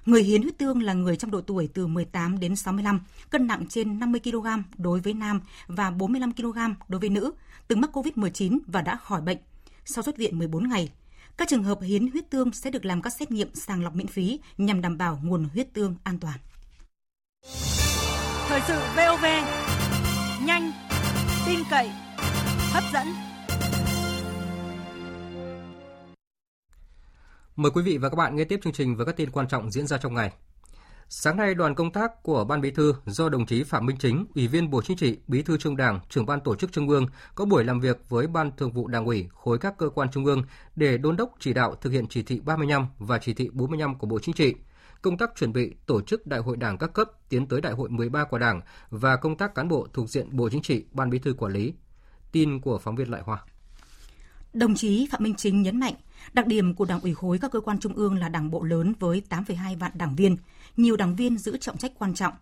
Người 0.06 0.22
hiến 0.22 0.42
huyết 0.42 0.58
tương 0.58 0.82
là 0.82 0.92
người 0.92 1.16
trong 1.16 1.30
độ 1.30 1.40
tuổi 1.40 1.68
từ 1.74 1.86
18 1.86 2.38
đến 2.38 2.56
65, 2.56 3.00
cân 3.30 3.46
nặng 3.46 3.66
trên 3.68 3.98
50 3.98 4.20
kg 4.24 4.46
đối 4.76 5.00
với 5.00 5.14
nam 5.14 5.40
và 5.66 5.90
45 5.90 6.32
kg 6.32 6.58
đối 6.88 7.00
với 7.00 7.08
nữ, 7.08 7.32
từng 7.68 7.80
mắc 7.80 7.90
COVID-19 7.96 8.58
và 8.66 8.82
đã 8.82 8.96
khỏi 8.96 9.20
bệnh. 9.20 9.38
Sau 9.84 10.02
xuất 10.02 10.16
viện 10.16 10.38
14 10.38 10.68
ngày, 10.68 10.88
các 11.36 11.48
trường 11.48 11.64
hợp 11.64 11.78
hiến 11.82 12.10
huyết 12.10 12.30
tương 12.30 12.52
sẽ 12.52 12.70
được 12.70 12.84
làm 12.84 13.02
các 13.02 13.12
xét 13.12 13.30
nghiệm 13.30 13.54
sàng 13.54 13.82
lọc 13.82 13.94
miễn 13.94 14.06
phí 14.06 14.40
nhằm 14.58 14.80
đảm 14.80 14.98
bảo 14.98 15.20
nguồn 15.22 15.48
huyết 15.54 15.74
tương 15.74 15.94
an 16.04 16.18
toàn. 16.18 16.38
Thời 18.48 18.60
sự 18.68 18.78
VOV, 18.96 19.24
nhanh, 20.46 20.72
tin 21.46 21.58
cậy, 21.70 21.90
hấp 22.72 22.84
dẫn. 22.92 23.31
Mời 27.56 27.70
quý 27.74 27.82
vị 27.82 27.98
và 27.98 28.08
các 28.08 28.16
bạn 28.16 28.36
nghe 28.36 28.44
tiếp 28.44 28.60
chương 28.64 28.72
trình 28.72 28.96
với 28.96 29.06
các 29.06 29.16
tin 29.16 29.30
quan 29.30 29.48
trọng 29.48 29.70
diễn 29.70 29.86
ra 29.86 29.98
trong 29.98 30.14
ngày. 30.14 30.32
Sáng 31.08 31.36
nay, 31.36 31.54
đoàn 31.54 31.74
công 31.74 31.92
tác 31.92 32.22
của 32.22 32.44
Ban 32.44 32.60
Bí 32.60 32.70
thư 32.70 32.94
do 33.06 33.28
đồng 33.28 33.46
chí 33.46 33.62
Phạm 33.62 33.86
Minh 33.86 33.96
Chính, 33.96 34.26
Ủy 34.34 34.48
viên 34.48 34.70
Bộ 34.70 34.82
Chính 34.82 34.96
trị, 34.96 35.18
Bí 35.26 35.42
thư 35.42 35.56
Trung 35.56 35.76
Đảng, 35.76 36.00
trưởng 36.08 36.26
ban 36.26 36.40
tổ 36.40 36.56
chức 36.56 36.72
Trung 36.72 36.88
ương 36.88 37.06
có 37.34 37.44
buổi 37.44 37.64
làm 37.64 37.80
việc 37.80 38.00
với 38.08 38.26
Ban 38.26 38.56
Thường 38.56 38.72
vụ 38.72 38.86
Đảng 38.86 39.04
ủy, 39.04 39.28
khối 39.32 39.58
các 39.58 39.78
cơ 39.78 39.88
quan 39.88 40.08
Trung 40.12 40.24
ương 40.24 40.42
để 40.76 40.98
đôn 40.98 41.16
đốc 41.16 41.34
chỉ 41.40 41.52
đạo 41.52 41.74
thực 41.74 41.90
hiện 41.90 42.06
chỉ 42.06 42.22
thị 42.22 42.40
35 42.40 42.86
và 42.98 43.18
chỉ 43.18 43.34
thị 43.34 43.50
45 43.52 43.98
của 43.98 44.06
Bộ 44.06 44.18
Chính 44.18 44.34
trị, 44.34 44.54
công 45.02 45.18
tác 45.18 45.30
chuẩn 45.36 45.52
bị 45.52 45.74
tổ 45.86 46.02
chức 46.02 46.26
Đại 46.26 46.40
hội 46.40 46.56
Đảng 46.56 46.78
các 46.78 46.92
cấp 46.92 47.10
tiến 47.28 47.46
tới 47.46 47.60
Đại 47.60 47.72
hội 47.72 47.88
13 47.88 48.24
của 48.24 48.38
Đảng 48.38 48.60
và 48.90 49.16
công 49.16 49.36
tác 49.36 49.54
cán 49.54 49.68
bộ 49.68 49.86
thuộc 49.92 50.08
diện 50.08 50.36
Bộ 50.36 50.48
Chính 50.50 50.62
trị, 50.62 50.84
Ban 50.92 51.10
Bí 51.10 51.18
thư 51.18 51.32
quản 51.32 51.52
lý. 51.52 51.74
Tin 52.32 52.60
của 52.60 52.78
phóng 52.78 52.96
viên 52.96 53.10
Lại 53.10 53.22
Hoa. 53.24 53.44
Đồng 54.52 54.74
chí 54.74 55.08
Phạm 55.10 55.22
Minh 55.22 55.34
Chính 55.34 55.62
nhấn 55.62 55.80
mạnh, 55.80 55.94
đặc 56.32 56.46
điểm 56.46 56.74
của 56.74 56.84
Đảng 56.84 57.00
ủy 57.00 57.14
khối 57.14 57.38
các 57.38 57.50
cơ 57.50 57.60
quan 57.60 57.78
trung 57.78 57.94
ương 57.94 58.18
là 58.18 58.28
đảng 58.28 58.50
bộ 58.50 58.62
lớn 58.62 58.92
với 58.98 59.22
8,2 59.30 59.78
vạn 59.78 59.92
đảng 59.94 60.16
viên, 60.16 60.36
nhiều 60.76 60.96
đảng 60.96 61.16
viên 61.16 61.38
giữ 61.38 61.56
trọng 61.56 61.78
trách 61.78 61.92
quan 61.98 62.14
trọng. 62.14 62.34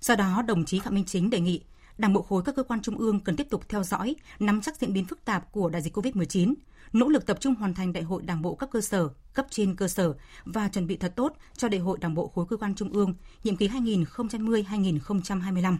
Do 0.00 0.14
đó, 0.14 0.42
đồng 0.42 0.64
chí 0.64 0.80
Phạm 0.80 0.94
Minh 0.94 1.04
Chính 1.04 1.30
đề 1.30 1.40
nghị 1.40 1.62
Đảng 1.98 2.12
bộ 2.12 2.22
khối 2.22 2.42
các 2.42 2.56
cơ 2.56 2.62
quan 2.62 2.82
trung 2.82 2.98
ương 2.98 3.20
cần 3.20 3.36
tiếp 3.36 3.46
tục 3.50 3.68
theo 3.68 3.84
dõi, 3.84 4.16
nắm 4.38 4.60
chắc 4.60 4.80
diễn 4.80 4.92
biến 4.92 5.04
phức 5.04 5.24
tạp 5.24 5.52
của 5.52 5.68
đại 5.68 5.82
dịch 5.82 5.96
COVID-19, 5.96 6.54
nỗ 6.92 7.08
lực 7.08 7.26
tập 7.26 7.38
trung 7.40 7.54
hoàn 7.54 7.74
thành 7.74 7.92
đại 7.92 8.02
hội 8.02 8.22
đảng 8.22 8.42
bộ 8.42 8.54
các 8.54 8.70
cơ 8.70 8.80
sở, 8.80 9.08
cấp 9.34 9.46
trên 9.50 9.76
cơ 9.76 9.88
sở 9.88 10.14
và 10.44 10.68
chuẩn 10.68 10.86
bị 10.86 10.96
thật 10.96 11.12
tốt 11.16 11.36
cho 11.56 11.68
đại 11.68 11.80
hội 11.80 11.98
đảng 11.98 12.14
bộ 12.14 12.28
khối 12.28 12.46
cơ 12.50 12.56
quan 12.56 12.74
trung 12.74 12.92
ương 12.92 13.14
nhiệm 13.44 13.56
kỳ 13.56 13.68
2020-2025. 13.68 15.76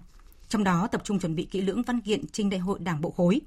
Trong 0.48 0.64
đó 0.64 0.88
tập 0.92 1.00
trung 1.04 1.18
chuẩn 1.18 1.34
bị 1.34 1.44
kỹ 1.44 1.60
lưỡng 1.60 1.82
văn 1.82 2.00
kiện 2.00 2.26
trình 2.32 2.50
đại 2.50 2.60
hội 2.60 2.78
đảng 2.78 3.00
bộ 3.00 3.10
khối, 3.10 3.40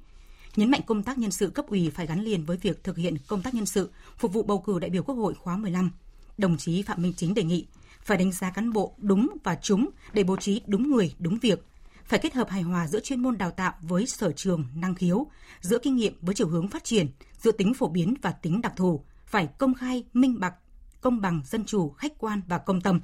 nhấn 0.56 0.70
mạnh 0.70 0.80
công 0.86 1.02
tác 1.02 1.18
nhân 1.18 1.30
sự 1.30 1.50
cấp 1.50 1.66
ủy 1.66 1.90
phải 1.94 2.06
gắn 2.06 2.20
liền 2.20 2.44
với 2.44 2.56
việc 2.56 2.84
thực 2.84 2.96
hiện 2.96 3.16
công 3.26 3.42
tác 3.42 3.54
nhân 3.54 3.66
sự 3.66 3.90
phục 4.18 4.32
vụ 4.32 4.42
bầu 4.42 4.58
cử 4.58 4.78
đại 4.78 4.90
biểu 4.90 5.02
Quốc 5.02 5.14
hội 5.14 5.34
khóa 5.34 5.56
15. 5.56 5.90
Đồng 6.38 6.56
chí 6.56 6.82
Phạm 6.82 7.02
Minh 7.02 7.12
Chính 7.16 7.34
đề 7.34 7.42
nghị 7.42 7.66
phải 8.02 8.18
đánh 8.18 8.32
giá 8.32 8.50
cán 8.50 8.72
bộ 8.72 8.94
đúng 8.98 9.28
và 9.44 9.54
trúng 9.54 9.88
để 10.12 10.24
bố 10.24 10.36
trí 10.36 10.62
đúng 10.66 10.90
người, 10.90 11.14
đúng 11.18 11.38
việc, 11.38 11.66
phải 12.04 12.18
kết 12.18 12.34
hợp 12.34 12.50
hài 12.50 12.62
hòa 12.62 12.86
giữa 12.86 13.00
chuyên 13.00 13.22
môn 13.22 13.38
đào 13.38 13.50
tạo 13.50 13.72
với 13.80 14.06
sở 14.06 14.32
trường, 14.32 14.64
năng 14.74 14.94
khiếu, 14.94 15.26
giữa 15.60 15.78
kinh 15.78 15.96
nghiệm 15.96 16.14
với 16.20 16.34
chiều 16.34 16.48
hướng 16.48 16.68
phát 16.68 16.84
triển, 16.84 17.06
giữa 17.38 17.52
tính 17.52 17.74
phổ 17.74 17.88
biến 17.88 18.14
và 18.22 18.32
tính 18.32 18.60
đặc 18.60 18.72
thù, 18.76 19.04
phải 19.26 19.48
công 19.58 19.74
khai, 19.74 20.04
minh 20.12 20.40
bạch, 20.40 20.54
công 21.00 21.20
bằng, 21.20 21.42
dân 21.44 21.64
chủ, 21.64 21.90
khách 21.90 22.12
quan 22.18 22.40
và 22.48 22.58
công 22.58 22.80
tâm. 22.80 23.00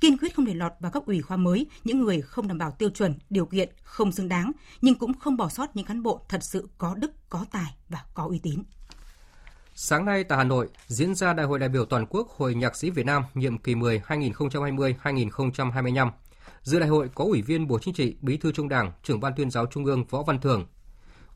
Kiên 0.00 0.18
quyết 0.18 0.34
không 0.34 0.44
để 0.44 0.54
lọt 0.54 0.72
vào 0.80 0.92
các 0.92 1.06
ủy 1.06 1.22
khoa 1.22 1.36
mới 1.36 1.66
những 1.84 2.00
người 2.00 2.20
không 2.20 2.48
đảm 2.48 2.58
bảo 2.58 2.70
tiêu 2.70 2.90
chuẩn, 2.90 3.14
điều 3.30 3.46
kiện, 3.46 3.68
không 3.82 4.12
xứng 4.12 4.28
đáng, 4.28 4.52
nhưng 4.80 4.94
cũng 4.94 5.14
không 5.14 5.36
bỏ 5.36 5.48
sót 5.48 5.76
những 5.76 5.86
cán 5.86 6.02
bộ 6.02 6.20
thật 6.28 6.42
sự 6.42 6.68
có 6.78 6.94
đức, 6.94 7.12
có 7.28 7.44
tài 7.52 7.76
và 7.88 8.04
có 8.14 8.24
uy 8.24 8.38
tín. 8.38 8.62
Sáng 9.74 10.04
nay 10.04 10.24
tại 10.24 10.38
Hà 10.38 10.44
Nội 10.44 10.68
diễn 10.86 11.14
ra 11.14 11.32
Đại 11.32 11.46
hội 11.46 11.58
đại 11.58 11.68
biểu 11.68 11.84
toàn 11.84 12.06
quốc 12.06 12.28
Hội 12.28 12.54
Nhạc 12.54 12.76
sĩ 12.76 12.90
Việt 12.90 13.06
Nam 13.06 13.22
nhiệm 13.34 13.58
kỳ 13.58 13.74
10 13.74 14.02
2020-2025. 14.06 16.10
Dự 16.62 16.78
đại 16.78 16.88
hội 16.88 17.10
có 17.14 17.24
Ủy 17.24 17.42
viên 17.42 17.66
Bộ 17.66 17.78
Chính 17.78 17.94
trị, 17.94 18.16
Bí 18.20 18.36
thư 18.36 18.52
Trung 18.52 18.68
Đảng, 18.68 18.92
Trưởng 19.02 19.20
ban 19.20 19.32
Tuyên 19.36 19.50
giáo 19.50 19.66
Trung 19.66 19.84
ương 19.84 20.04
Võ 20.04 20.22
Văn 20.22 20.40
Thưởng, 20.40 20.66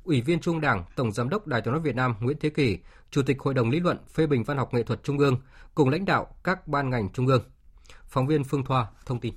Ủy 0.05 0.21
viên 0.21 0.41
Trung 0.41 0.61
Đảng, 0.61 0.85
Tổng 0.97 1.13
Giám 1.13 1.29
đốc 1.29 1.47
Đài 1.47 1.61
tiếng 1.61 1.73
nói 1.73 1.83
Việt 1.83 1.97
Nam 1.97 2.15
Nguyễn 2.21 2.37
Thế 2.41 2.51
Kỳ, 2.51 2.79
Chủ 3.11 3.23
tịch 3.23 3.41
Hội 3.41 3.55
đồng 3.55 3.71
lý 3.71 3.81
luận 3.81 3.99
phê 4.15 4.27
bình 4.27 4.45
văn 4.45 4.57
học 4.57 4.75
nghệ 4.75 4.83
thuật 4.83 5.03
Trung 5.03 5.19
ương 5.19 5.41
cùng 5.75 5.89
lãnh 5.89 6.05
đạo 6.05 6.27
các 6.45 6.69
ban 6.69 6.91
ngành 6.91 7.09
Trung 7.13 7.27
ương. 7.27 7.43
Phóng 8.15 8.27
viên 8.27 8.45
Phương 8.45 8.65
Thoa 8.65 8.87
thông 9.07 9.21
tin. 9.21 9.35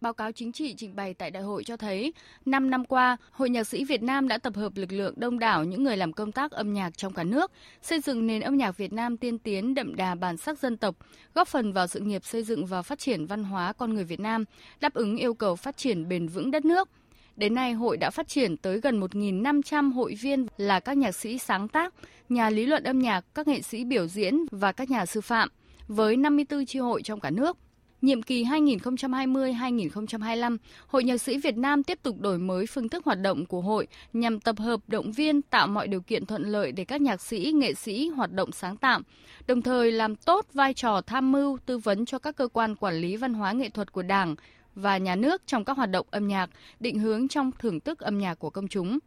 Báo 0.00 0.12
cáo 0.12 0.32
chính 0.32 0.52
trị 0.52 0.74
trình 0.76 0.96
bày 0.96 1.14
tại 1.14 1.30
đại 1.30 1.42
hội 1.42 1.64
cho 1.64 1.76
thấy, 1.76 2.12
5 2.44 2.70
năm 2.70 2.84
qua, 2.84 3.16
Hội 3.30 3.50
Nhạc 3.50 3.64
sĩ 3.64 3.84
Việt 3.84 4.02
Nam 4.02 4.28
đã 4.28 4.38
tập 4.38 4.56
hợp 4.56 4.72
lực 4.74 4.92
lượng 4.92 5.14
đông 5.16 5.38
đảo 5.38 5.64
những 5.64 5.84
người 5.84 5.96
làm 5.96 6.12
công 6.12 6.32
tác 6.32 6.50
âm 6.50 6.72
nhạc 6.72 6.98
trong 6.98 7.12
cả 7.12 7.24
nước, 7.24 7.52
xây 7.82 8.00
dựng 8.00 8.26
nền 8.26 8.40
âm 8.40 8.56
nhạc 8.56 8.76
Việt 8.76 8.92
Nam 8.92 9.16
tiên 9.16 9.38
tiến 9.38 9.74
đậm 9.74 9.96
đà 9.96 10.14
bản 10.14 10.36
sắc 10.36 10.58
dân 10.58 10.76
tộc, 10.76 10.96
góp 11.34 11.48
phần 11.48 11.72
vào 11.72 11.86
sự 11.86 12.00
nghiệp 12.00 12.24
xây 12.24 12.42
dựng 12.42 12.66
và 12.66 12.82
phát 12.82 12.98
triển 12.98 13.26
văn 13.26 13.44
hóa 13.44 13.72
con 13.72 13.94
người 13.94 14.04
Việt 14.04 14.20
Nam, 14.20 14.44
đáp 14.80 14.94
ứng 14.94 15.16
yêu 15.16 15.34
cầu 15.34 15.56
phát 15.56 15.76
triển 15.76 16.08
bền 16.08 16.28
vững 16.28 16.50
đất 16.50 16.64
nước. 16.64 16.88
Đến 17.36 17.54
nay, 17.54 17.72
hội 17.72 17.96
đã 17.96 18.10
phát 18.10 18.28
triển 18.28 18.56
tới 18.56 18.80
gần 18.80 19.00
1.500 19.00 19.92
hội 19.92 20.14
viên 20.14 20.46
là 20.56 20.80
các 20.80 20.96
nhạc 20.96 21.12
sĩ 21.12 21.38
sáng 21.38 21.68
tác, 21.68 21.94
nhà 22.28 22.50
lý 22.50 22.66
luận 22.66 22.84
âm 22.84 22.98
nhạc, 22.98 23.24
các 23.34 23.48
nghệ 23.48 23.62
sĩ 23.62 23.84
biểu 23.84 24.06
diễn 24.06 24.44
và 24.50 24.72
các 24.72 24.90
nhà 24.90 25.06
sư 25.06 25.20
phạm, 25.20 25.48
với 25.88 26.16
54 26.16 26.66
chi 26.66 26.78
hội 26.78 27.02
trong 27.02 27.20
cả 27.20 27.30
nước. 27.30 27.56
Nhiệm 28.02 28.22
kỳ 28.22 28.44
2020-2025, 28.44 30.56
Hội 30.86 31.04
Nhạc 31.04 31.18
sĩ 31.18 31.38
Việt 31.38 31.56
Nam 31.56 31.82
tiếp 31.82 31.98
tục 32.02 32.20
đổi 32.20 32.38
mới 32.38 32.66
phương 32.66 32.88
thức 32.88 33.04
hoạt 33.04 33.20
động 33.20 33.46
của 33.46 33.60
hội 33.60 33.86
nhằm 34.12 34.40
tập 34.40 34.58
hợp 34.58 34.80
động 34.86 35.12
viên 35.12 35.42
tạo 35.42 35.66
mọi 35.66 35.88
điều 35.88 36.00
kiện 36.00 36.26
thuận 36.26 36.42
lợi 36.42 36.72
để 36.72 36.84
các 36.84 37.00
nhạc 37.00 37.20
sĩ, 37.20 37.52
nghệ 37.54 37.74
sĩ 37.74 38.08
hoạt 38.08 38.32
động 38.32 38.52
sáng 38.52 38.76
tạo, 38.76 39.00
đồng 39.46 39.62
thời 39.62 39.92
làm 39.92 40.16
tốt 40.16 40.46
vai 40.54 40.74
trò 40.74 41.00
tham 41.00 41.32
mưu, 41.32 41.58
tư 41.66 41.78
vấn 41.78 42.06
cho 42.06 42.18
các 42.18 42.36
cơ 42.36 42.48
quan 42.48 42.76
quản 42.76 42.94
lý 42.94 43.16
văn 43.16 43.34
hóa 43.34 43.52
nghệ 43.52 43.68
thuật 43.68 43.92
của 43.92 44.02
Đảng 44.02 44.34
và 44.74 44.98
nhà 44.98 45.16
nước 45.16 45.42
trong 45.46 45.64
các 45.64 45.76
hoạt 45.76 45.90
động 45.90 46.06
âm 46.10 46.28
nhạc, 46.28 46.50
định 46.80 46.98
hướng 46.98 47.28
trong 47.28 47.50
thưởng 47.58 47.80
thức 47.80 48.00
âm 48.00 48.18
nhạc 48.18 48.34
của 48.34 48.50
công 48.50 48.68
chúng. 48.68 48.98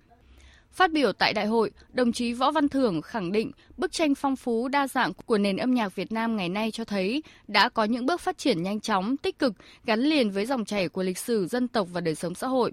Phát 0.74 0.92
biểu 0.92 1.12
tại 1.12 1.34
đại 1.34 1.46
hội, 1.46 1.72
đồng 1.92 2.12
chí 2.12 2.34
Võ 2.34 2.52
Văn 2.52 2.70
Thưởng 2.70 3.02
khẳng 3.02 3.32
định 3.32 3.52
bức 3.78 3.92
tranh 3.92 4.16
phong 4.16 4.36
phú 4.36 4.68
đa 4.68 4.88
dạng 4.88 5.14
của 5.26 5.38
nền 5.38 5.58
âm 5.58 5.74
nhạc 5.74 5.96
Việt 5.96 6.12
Nam 6.12 6.38
ngày 6.38 6.50
nay 6.50 6.72
cho 6.72 6.86
thấy 6.86 7.24
đã 7.48 7.70
có 7.70 7.84
những 7.84 8.06
bước 8.06 8.22
phát 8.22 8.38
triển 8.38 8.64
nhanh 8.64 8.80
chóng, 8.80 9.18
tích 9.18 9.40
cực, 9.40 9.54
gắn 9.86 10.00
liền 10.00 10.32
với 10.32 10.46
dòng 10.46 10.66
chảy 10.66 10.90
của 10.90 11.04
lịch 11.04 11.18
sử 11.18 11.48
dân 11.48 11.68
tộc 11.68 11.88
và 11.92 12.02
đời 12.02 12.16
sống 12.16 12.36
xã 12.36 12.48
hội. 12.48 12.72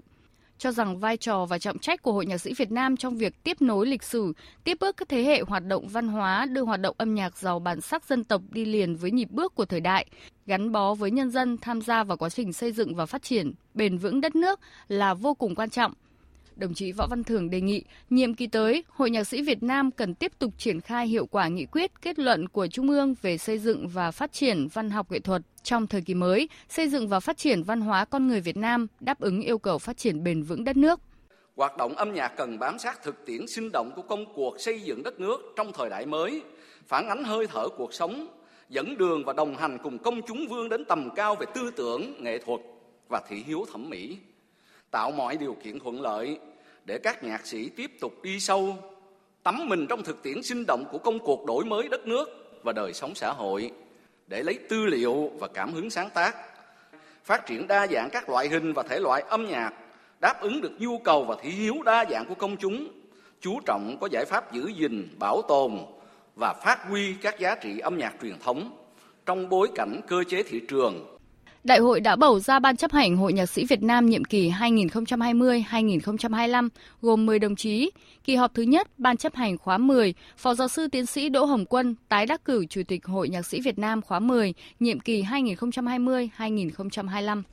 Cho 0.57 0.71
rằng 0.71 0.99
vai 0.99 1.17
trò 1.17 1.45
và 1.45 1.59
trọng 1.59 1.79
trách 1.79 2.01
của 2.01 2.11
Hội 2.11 2.25
Nhạc 2.25 2.37
sĩ 2.37 2.53
Việt 2.53 2.71
Nam 2.71 2.97
trong 2.97 3.17
việc 3.17 3.43
tiếp 3.43 3.61
nối 3.61 3.85
lịch 3.87 4.03
sử, 4.03 4.33
tiếp 4.63 4.77
bước 4.79 4.97
các 4.97 5.09
thế 5.09 5.23
hệ 5.23 5.41
hoạt 5.41 5.65
động 5.65 5.87
văn 5.87 6.07
hóa, 6.07 6.45
đưa 6.45 6.61
hoạt 6.61 6.81
động 6.81 6.95
âm 6.97 7.15
nhạc 7.15 7.37
giàu 7.37 7.59
bản 7.59 7.81
sắc 7.81 8.05
dân 8.05 8.23
tộc 8.23 8.41
đi 8.49 8.65
liền 8.65 8.95
với 8.95 9.11
nhịp 9.11 9.29
bước 9.31 9.55
của 9.55 9.65
thời 9.65 9.79
đại, 9.79 10.05
gắn 10.45 10.71
bó 10.71 10.93
với 10.93 11.11
nhân 11.11 11.31
dân 11.31 11.57
tham 11.57 11.81
gia 11.81 12.03
vào 12.03 12.17
quá 12.17 12.29
trình 12.29 12.53
xây 12.53 12.71
dựng 12.71 12.95
và 12.95 13.05
phát 13.05 13.23
triển 13.23 13.53
bền 13.73 13.97
vững 13.97 14.21
đất 14.21 14.35
nước 14.35 14.59
là 14.87 15.13
vô 15.13 15.33
cùng 15.33 15.55
quan 15.55 15.69
trọng– 15.69 15.93
đồng 16.61 16.73
chí 16.73 16.91
Võ 16.91 17.07
Văn 17.09 17.23
Thưởng 17.23 17.49
đề 17.49 17.61
nghị 17.61 17.83
nhiệm 18.09 18.33
kỳ 18.33 18.47
tới, 18.47 18.83
Hội 18.89 19.09
Nhạc 19.09 19.23
sĩ 19.23 19.41
Việt 19.41 19.63
Nam 19.63 19.91
cần 19.91 20.15
tiếp 20.15 20.31
tục 20.39 20.53
triển 20.57 20.81
khai 20.81 21.07
hiệu 21.07 21.25
quả 21.25 21.47
nghị 21.47 21.65
quyết 21.65 21.91
kết 22.01 22.19
luận 22.19 22.47
của 22.49 22.67
Trung 22.67 22.89
ương 22.89 23.15
về 23.21 23.37
xây 23.37 23.59
dựng 23.59 23.87
và 23.87 24.11
phát 24.11 24.33
triển 24.33 24.67
văn 24.73 24.89
học 24.89 25.11
nghệ 25.11 25.19
thuật 25.19 25.41
trong 25.63 25.87
thời 25.87 26.01
kỳ 26.01 26.13
mới, 26.13 26.49
xây 26.69 26.89
dựng 26.89 27.07
và 27.07 27.19
phát 27.19 27.37
triển 27.37 27.63
văn 27.63 27.81
hóa 27.81 28.05
con 28.05 28.27
người 28.27 28.41
Việt 28.41 28.57
Nam 28.57 28.87
đáp 28.99 29.19
ứng 29.19 29.41
yêu 29.41 29.57
cầu 29.57 29.77
phát 29.77 29.97
triển 29.97 30.23
bền 30.23 30.43
vững 30.43 30.63
đất 30.63 30.77
nước. 30.77 30.99
Hoạt 31.55 31.77
động 31.77 31.93
âm 31.93 32.13
nhạc 32.13 32.27
cần 32.37 32.59
bám 32.59 32.79
sát 32.79 33.03
thực 33.03 33.25
tiễn 33.25 33.47
sinh 33.47 33.69
động 33.73 33.91
của 33.95 34.01
công 34.01 34.25
cuộc 34.35 34.59
xây 34.59 34.81
dựng 34.81 35.03
đất 35.03 35.19
nước 35.19 35.41
trong 35.55 35.71
thời 35.73 35.89
đại 35.89 36.05
mới, 36.05 36.41
phản 36.87 37.07
ánh 37.07 37.23
hơi 37.23 37.47
thở 37.47 37.67
cuộc 37.77 37.93
sống, 37.93 38.27
dẫn 38.69 38.97
đường 38.97 39.23
và 39.25 39.33
đồng 39.33 39.55
hành 39.55 39.77
cùng 39.83 39.97
công 39.97 40.21
chúng 40.27 40.47
vươn 40.47 40.69
đến 40.69 40.85
tầm 40.85 41.09
cao 41.15 41.35
về 41.35 41.45
tư 41.53 41.71
tưởng, 41.75 42.23
nghệ 42.23 42.37
thuật 42.37 42.59
và 43.09 43.21
thị 43.29 43.43
hiếu 43.47 43.65
thẩm 43.71 43.89
mỹ 43.89 44.17
tạo 44.91 45.11
mọi 45.11 45.37
điều 45.37 45.57
kiện 45.63 45.79
thuận 45.79 46.01
lợi 46.01 46.39
để 46.85 46.97
các 46.97 47.23
nhạc 47.23 47.47
sĩ 47.47 47.69
tiếp 47.69 47.91
tục 47.99 48.23
đi 48.23 48.39
sâu, 48.39 48.77
tắm 49.43 49.69
mình 49.69 49.87
trong 49.89 50.03
thực 50.03 50.23
tiễn 50.23 50.43
sinh 50.43 50.65
động 50.67 50.85
của 50.91 50.97
công 50.97 51.19
cuộc 51.19 51.45
đổi 51.45 51.65
mới 51.65 51.87
đất 51.87 52.07
nước 52.07 52.29
và 52.63 52.73
đời 52.73 52.93
sống 52.93 53.15
xã 53.15 53.31
hội, 53.31 53.71
để 54.27 54.43
lấy 54.43 54.59
tư 54.69 54.85
liệu 54.85 55.31
và 55.39 55.47
cảm 55.47 55.73
hứng 55.73 55.89
sáng 55.89 56.09
tác, 56.09 56.35
phát 57.23 57.45
triển 57.45 57.67
đa 57.67 57.87
dạng 57.87 58.09
các 58.11 58.29
loại 58.29 58.47
hình 58.47 58.73
và 58.73 58.83
thể 58.83 58.99
loại 58.99 59.21
âm 59.21 59.45
nhạc, 59.45 59.73
đáp 60.19 60.41
ứng 60.41 60.61
được 60.61 60.71
nhu 60.79 60.97
cầu 60.97 61.23
và 61.23 61.35
thị 61.41 61.49
hiếu 61.49 61.75
đa 61.85 62.05
dạng 62.11 62.25
của 62.25 62.35
công 62.35 62.57
chúng, 62.57 62.87
chú 63.41 63.59
trọng 63.65 63.97
có 64.01 64.07
giải 64.11 64.25
pháp 64.25 64.53
giữ 64.53 64.71
gìn, 64.77 65.07
bảo 65.19 65.41
tồn 65.41 65.71
và 66.35 66.53
phát 66.53 66.87
huy 66.89 67.13
các 67.21 67.39
giá 67.39 67.55
trị 67.55 67.79
âm 67.79 67.97
nhạc 67.97 68.13
truyền 68.21 68.39
thống 68.39 68.77
trong 69.25 69.49
bối 69.49 69.69
cảnh 69.75 70.01
cơ 70.07 70.23
chế 70.29 70.43
thị 70.43 70.61
trường. 70.67 71.17
Đại 71.63 71.79
hội 71.79 71.99
đã 71.99 72.15
bầu 72.15 72.39
ra 72.39 72.59
Ban 72.59 72.77
chấp 72.77 72.91
hành 72.91 73.17
Hội 73.17 73.33
Nhạc 73.33 73.45
sĩ 73.45 73.65
Việt 73.65 73.83
Nam 73.83 74.05
nhiệm 74.05 74.25
kỳ 74.25 74.51
2020-2025 74.51 76.69
gồm 77.01 77.25
10 77.25 77.39
đồng 77.39 77.55
chí. 77.55 77.91
Kỳ 78.23 78.35
họp 78.35 78.53
thứ 78.53 78.63
nhất 78.63 78.87
Ban 78.97 79.17
chấp 79.17 79.35
hành 79.35 79.57
khóa 79.57 79.77
10, 79.77 80.13
Phó 80.37 80.53
giáo 80.53 80.67
sư 80.67 80.87
tiến 80.91 81.05
sĩ 81.05 81.29
Đỗ 81.29 81.45
Hồng 81.45 81.65
Quân 81.65 81.95
tái 82.09 82.25
đắc 82.25 82.45
cử 82.45 82.65
Chủ 82.65 82.81
tịch 82.87 83.05
Hội 83.05 83.29
Nhạc 83.29 83.45
sĩ 83.45 83.61
Việt 83.61 83.79
Nam 83.79 84.01
khóa 84.01 84.19
10, 84.19 84.53
nhiệm 84.79 84.99
kỳ 84.99 85.23
2020-2025. 85.23 87.43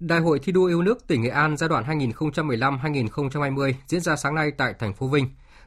Đại 0.00 0.20
hội 0.20 0.38
thi 0.38 0.52
đua 0.52 0.66
yêu 0.66 0.82
nước 0.82 1.06
tỉnh 1.06 1.22
Nghệ 1.22 1.28
An 1.28 1.56
giai 1.56 1.68
đoạn 1.68 2.00
2015-2020 2.00 3.72
diễn 3.86 4.00
ra 4.00 4.16
sáng 4.16 4.34
nay 4.34 4.50
tại 4.58 4.74
thành 4.78 4.94
phố 4.94 5.06
Vinh. 5.06 5.26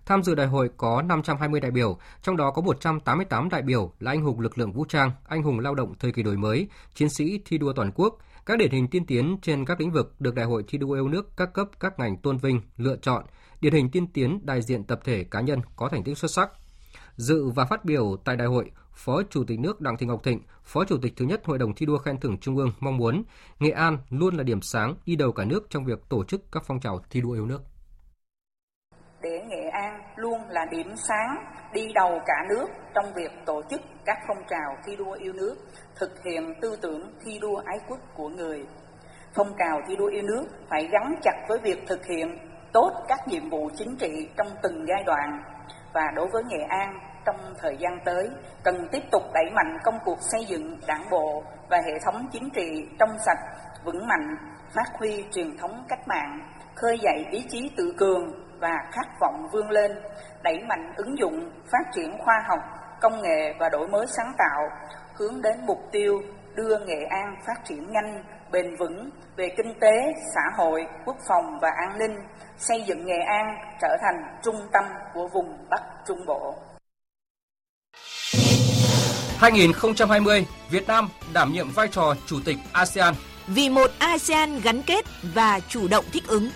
Tham 0.09 0.23
dự 0.23 0.35
đại 0.35 0.47
hội 0.47 0.69
có 0.77 1.01
520 1.01 1.61
đại 1.61 1.71
biểu, 1.71 1.97
trong 2.21 2.37
đó 2.37 2.51
có 2.51 2.61
188 2.61 3.49
đại 3.49 3.61
biểu 3.61 3.91
là 3.99 4.11
anh 4.11 4.21
hùng 4.21 4.39
lực 4.39 4.57
lượng 4.57 4.71
vũ 4.71 4.85
trang, 4.85 5.11
anh 5.27 5.43
hùng 5.43 5.59
lao 5.59 5.75
động 5.75 5.93
thời 5.99 6.11
kỳ 6.11 6.23
đổi 6.23 6.37
mới, 6.37 6.67
chiến 6.93 7.09
sĩ 7.09 7.41
thi 7.45 7.57
đua 7.57 7.73
toàn 7.73 7.91
quốc, 7.95 8.17
các 8.45 8.57
điển 8.57 8.71
hình 8.71 8.87
tiên 8.87 9.05
tiến 9.05 9.37
trên 9.41 9.65
các 9.65 9.79
lĩnh 9.79 9.91
vực 9.91 10.15
được 10.19 10.35
Đại 10.35 10.45
hội 10.45 10.63
thi 10.67 10.77
đua 10.77 10.93
yêu 10.93 11.07
nước 11.07 11.37
các 11.37 11.53
cấp 11.53 11.67
các 11.79 11.99
ngành 11.99 12.17
tôn 12.17 12.37
vinh, 12.37 12.61
lựa 12.77 12.95
chọn, 13.01 13.25
điển 13.61 13.73
hình 13.73 13.89
tiên 13.89 14.07
tiến 14.07 14.39
đại 14.43 14.61
diện 14.61 14.83
tập 14.83 14.99
thể 15.03 15.23
cá 15.23 15.41
nhân 15.41 15.59
có 15.75 15.89
thành 15.89 16.03
tích 16.03 16.17
xuất 16.17 16.31
sắc. 16.31 16.49
Dự 17.15 17.49
và 17.49 17.65
phát 17.65 17.85
biểu 17.85 18.17
tại 18.25 18.35
đại 18.35 18.47
hội, 18.47 18.71
Phó 18.93 19.21
Chủ 19.29 19.43
tịch 19.43 19.59
nước 19.59 19.81
Đặng 19.81 19.97
Thị 19.97 20.05
Ngọc 20.05 20.23
Thịnh, 20.23 20.41
Phó 20.63 20.83
Chủ 20.83 20.97
tịch 21.01 21.13
thứ 21.15 21.25
nhất 21.25 21.41
Hội 21.45 21.57
đồng 21.57 21.75
thi 21.75 21.85
đua 21.85 21.97
khen 21.97 22.19
thưởng 22.19 22.37
Trung 22.37 22.57
ương 22.57 22.71
mong 22.79 22.97
muốn 22.97 23.23
Nghệ 23.59 23.71
An 23.71 23.97
luôn 24.09 24.35
là 24.35 24.43
điểm 24.43 24.61
sáng 24.61 24.95
đi 25.05 25.15
đầu 25.15 25.31
cả 25.31 25.45
nước 25.45 25.67
trong 25.69 25.85
việc 25.85 26.09
tổ 26.09 26.23
chức 26.23 26.51
các 26.51 26.63
phong 26.65 26.79
trào 26.79 27.01
thi 27.09 27.21
đua 27.21 27.31
yêu 27.31 27.45
nước. 27.45 27.61
Luôn 30.19 30.49
là 30.49 30.65
điểm 30.65 30.95
sáng 30.95 31.35
đi 31.73 31.91
đầu 31.93 32.19
cả 32.25 32.33
nước 32.49 32.67
trong 32.93 33.13
việc 33.13 33.31
tổ 33.45 33.61
chức 33.69 33.81
các 34.05 34.17
phong 34.27 34.43
trào 34.49 34.75
thi 34.85 34.95
đua 34.95 35.11
yêu 35.11 35.33
nước, 35.33 35.55
thực 35.95 36.23
hiện 36.23 36.53
tư 36.61 36.75
tưởng 36.81 37.13
thi 37.25 37.39
đua 37.41 37.61
ái 37.65 37.79
quốc 37.87 37.99
của 38.15 38.29
người. 38.29 38.65
Phong 39.33 39.53
trào 39.59 39.81
thi 39.87 39.95
đua 39.95 40.07
yêu 40.07 40.21
nước 40.21 40.43
phải 40.69 40.87
gắn 40.91 41.15
chặt 41.21 41.45
với 41.47 41.59
việc 41.59 41.83
thực 41.87 42.05
hiện 42.05 42.37
tốt 42.73 42.91
các 43.07 43.27
nhiệm 43.27 43.49
vụ 43.49 43.69
chính 43.75 43.95
trị 43.99 44.29
trong 44.37 44.47
từng 44.63 44.85
giai 44.87 45.03
đoạn 45.03 45.43
và 45.93 46.03
đối 46.15 46.27
với 46.33 46.43
Nghệ 46.43 46.63
An 46.69 46.99
trong 47.25 47.53
thời 47.57 47.77
gian 47.79 47.99
tới 48.05 48.29
cần 48.63 48.87
tiếp 48.91 49.03
tục 49.11 49.23
đẩy 49.33 49.45
mạnh 49.55 49.77
công 49.83 49.99
cuộc 50.05 50.17
xây 50.31 50.45
dựng 50.45 50.77
đảng 50.87 51.09
bộ 51.11 51.43
và 51.69 51.77
hệ 51.77 51.93
thống 52.05 52.27
chính 52.31 52.49
trị 52.49 52.87
trong 52.99 53.09
sạch, 53.25 53.39
vững 53.83 54.07
mạnh, 54.07 54.35
phát 54.75 54.99
huy 54.99 55.25
truyền 55.31 55.57
thống 55.57 55.83
cách 55.87 56.07
mạng, 56.07 56.39
khơi 56.75 56.97
dậy 57.01 57.25
ý 57.31 57.45
chí 57.49 57.71
tự 57.77 57.93
cường 57.97 58.48
và 58.59 58.73
khát 58.91 59.07
vọng 59.21 59.47
vươn 59.51 59.69
lên, 59.69 59.91
đẩy 60.43 60.59
mạnh 60.69 60.93
ứng 60.95 61.17
dụng, 61.19 61.51
phát 61.71 61.91
triển 61.95 62.17
khoa 62.25 62.43
học, 62.47 62.59
công 63.01 63.21
nghệ 63.21 63.53
và 63.59 63.69
đổi 63.69 63.87
mới 63.87 64.05
sáng 64.17 64.33
tạo, 64.37 64.61
hướng 65.15 65.41
đến 65.41 65.65
mục 65.65 65.79
tiêu 65.91 66.21
đưa 66.55 66.79
Nghệ 66.79 67.05
An 67.09 67.35
phát 67.47 67.65
triển 67.69 67.91
nhanh, 67.91 68.23
bền 68.51 68.75
vững 68.79 69.09
về 69.37 69.49
kinh 69.57 69.73
tế, 69.81 70.13
xã 70.35 70.41
hội, 70.57 70.85
quốc 71.05 71.17
phòng 71.27 71.59
và 71.61 71.69
an 71.87 71.97
ninh, 71.99 72.15
xây 72.57 72.83
dựng 72.87 73.05
Nghệ 73.05 73.19
An 73.27 73.45
trở 73.81 73.97
thành 74.01 74.39
trung 74.43 74.67
tâm 74.73 74.83
của 75.13 75.27
vùng 75.33 75.57
Bắc 75.69 75.81
Trung 76.07 76.25
Bộ. 76.27 76.55
2020, 79.39 80.45
Việt 80.69 80.87
Nam 80.87 81.09
đảm 81.33 81.53
nhiệm 81.53 81.71
vai 81.71 81.87
trò 81.87 82.15
chủ 82.25 82.39
tịch 82.45 82.57
ASEAN. 82.73 83.13
Vì 83.47 83.69
một 83.69 83.91
ASEAN 83.99 84.61
gắn 84.63 84.81
kết 84.83 85.05
và 85.35 85.59
chủ 85.67 85.87
động 85.87 86.05
thích 86.13 86.23
ứng. 86.27 86.49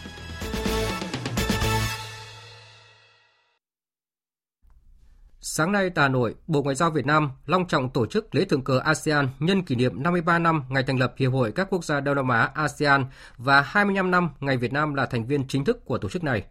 Sáng 5.45 5.71
nay 5.71 5.89
tại 5.89 6.03
Hà 6.03 6.09
Nội, 6.09 6.35
Bộ 6.47 6.61
Ngoại 6.61 6.75
giao 6.75 6.91
Việt 6.91 7.05
Nam 7.05 7.29
long 7.45 7.67
trọng 7.67 7.89
tổ 7.89 8.05
chức 8.05 8.35
lễ 8.35 8.45
thượng 8.45 8.63
cờ 8.63 8.79
ASEAN 8.79 9.29
nhân 9.39 9.63
kỷ 9.63 9.75
niệm 9.75 10.03
53 10.03 10.39
năm 10.39 10.63
ngày 10.69 10.83
thành 10.83 10.99
lập 10.99 11.13
Hiệp 11.17 11.31
hội 11.31 11.51
các 11.51 11.67
quốc 11.69 11.85
gia 11.85 11.99
Đông 11.99 12.15
Nam 12.15 12.27
Á 12.27 12.49
ASEAN 12.53 13.05
và 13.37 13.61
25 13.61 14.11
năm 14.11 14.29
ngày 14.39 14.57
Việt 14.57 14.73
Nam 14.73 14.93
là 14.93 15.05
thành 15.05 15.25
viên 15.25 15.47
chính 15.47 15.65
thức 15.65 15.85
của 15.85 15.97
tổ 15.97 16.09
chức 16.09 16.23
này. 16.23 16.43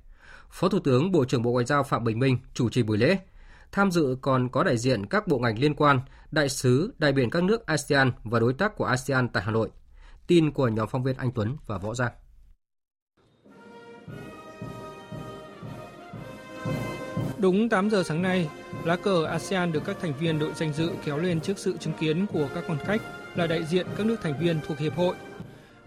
Phó 0.51 0.69
Thủ 0.69 0.79
tướng 0.79 1.13
Bộ 1.13 1.25
trưởng 1.25 1.43
Bộ 1.43 1.51
Ngoại 1.53 1.65
giao 1.65 1.83
Phạm 1.83 2.05
Bình 2.05 2.19
Minh 2.19 2.39
chủ 2.55 2.69
trì 2.69 2.83
buổi 2.83 2.99
lễ. 2.99 3.19
Tham 3.73 3.91
dự 3.91 4.17
còn 4.21 4.49
có 4.49 4.65
đại 4.65 4.79
diện 4.79 5.07
các 5.07 5.29
bộ 5.29 5.39
ngành 5.39 5.59
liên 5.59 5.75
quan, 5.75 6.01
đại 6.31 6.49
sứ, 6.49 6.95
đại 6.99 7.13
biện 7.13 7.31
các 7.31 7.43
nước 7.43 7.67
ASEAN 7.67 8.13
và 8.25 8.41
đối 8.41 8.53
tác 8.53 8.77
của 8.77 8.85
ASEAN 8.85 9.29
tại 9.29 9.43
Hà 9.43 9.53
Nội. 9.53 9.71
Tin 10.27 10.51
của 10.51 10.69
nhóm 10.69 10.89
phóng 10.89 11.03
viên 11.03 11.17
Anh 11.17 11.31
Tuấn 11.31 11.57
và 11.67 11.79
Võ 11.79 11.95
Giang. 11.95 12.13
Đúng 17.39 17.69
8 17.69 17.91
giờ 17.91 18.03
sáng 18.03 18.23
nay, 18.23 18.49
lá 18.85 18.97
cờ 18.97 19.25
ASEAN 19.25 19.73
được 19.73 19.83
các 19.85 19.97
thành 20.01 20.13
viên 20.19 20.39
đội 20.39 20.53
danh 20.55 20.73
dự 20.73 20.91
kéo 21.05 21.19
lên 21.19 21.41
trước 21.41 21.59
sự 21.59 21.77
chứng 21.77 21.93
kiến 22.01 22.27
của 22.27 22.49
các 22.55 22.65
quan 22.67 22.79
khách 22.79 23.03
là 23.35 23.47
đại 23.47 23.65
diện 23.65 23.87
các 23.97 24.07
nước 24.07 24.17
thành 24.23 24.39
viên 24.41 24.61
thuộc 24.67 24.79
hiệp 24.79 24.95
hội. 24.95 25.15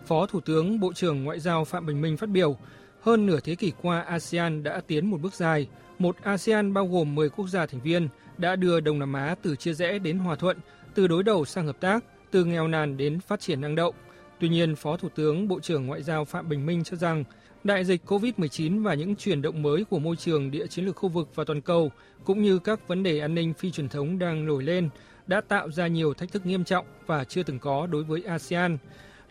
Phó 0.06 0.26
Thủ 0.26 0.42
tướng 0.42 0.80
Bộ 0.80 0.94
trưởng 0.94 1.24
Ngoại 1.24 1.40
giao 1.40 1.66
Phạm 1.66 1.86
Bình 1.86 2.02
Minh 2.02 2.18
phát 2.18 2.30
biểu, 2.30 2.58
hơn 3.02 3.26
nửa 3.26 3.40
thế 3.40 3.56
kỷ 3.56 3.72
qua 3.82 4.02
ASEAN 4.02 4.64
đã 4.64 4.82
tiến 4.88 5.06
một 5.06 5.22
bước 5.22 5.34
dài, 5.34 5.68
một 6.00 6.16
ASEAN 6.24 6.74
bao 6.74 6.88
gồm 6.88 7.16
10 7.16 7.30
quốc 7.30 7.48
gia 7.48 7.66
thành 7.66 7.82
viên 7.82 8.08
đã 8.38 8.56
đưa 8.56 8.80
Đông 8.80 9.00
Nam 9.00 9.14
Á 9.14 9.36
từ 9.42 9.56
chia 9.56 9.74
rẽ 9.74 10.00
đến 10.00 10.18
hòa 10.18 10.36
thuận, 10.36 10.58
từ 10.96 11.08
đối 11.08 11.24
đầu 11.24 11.46
sang 11.46 11.66
hợp 11.66 11.80
tác, 11.80 12.04
từ 12.32 12.46
nghèo 12.46 12.68
nàn 12.68 12.98
đến 12.98 13.20
phát 13.20 13.40
triển 13.40 13.62
năng 13.62 13.76
động. 13.76 13.96
Tuy 14.40 14.50
nhiên, 14.50 14.76
Phó 14.76 14.98
Thủ 14.98 15.10
tướng 15.16 15.48
Bộ 15.48 15.60
trưởng 15.60 15.86
Ngoại 15.88 16.04
giao 16.04 16.26
Phạm 16.26 16.50
Bình 16.50 16.66
Minh 16.66 16.84
cho 16.84 16.98
rằng 16.98 17.24
đại 17.66 17.86
dịch 17.86 18.02
COVID-19 18.06 18.84
và 18.84 18.94
những 18.94 19.16
chuyển 19.16 19.42
động 19.42 19.62
mới 19.62 19.86
của 19.86 20.00
môi 20.00 20.16
trường 20.16 20.52
địa 20.52 20.68
chiến 20.68 20.86
lược 20.86 20.96
khu 20.96 21.10
vực 21.10 21.30
và 21.36 21.44
toàn 21.44 21.62
cầu, 21.62 21.92
cũng 22.24 22.44
như 22.44 22.60
các 22.60 22.88
vấn 22.88 23.04
đề 23.04 23.20
an 23.20 23.36
ninh 23.36 23.54
phi 23.54 23.72
truyền 23.72 23.90
thống 23.90 24.20
đang 24.20 24.46
nổi 24.46 24.64
lên, 24.64 24.90
đã 25.28 25.42
tạo 25.42 25.72
ra 25.72 25.88
nhiều 25.88 26.14
thách 26.14 26.32
thức 26.32 26.46
nghiêm 26.46 26.64
trọng 26.64 26.86
và 27.06 27.24
chưa 27.24 27.44
từng 27.44 27.60
có 27.60 27.88
đối 27.88 28.04
với 28.04 28.24
ASEAN. 28.24 28.78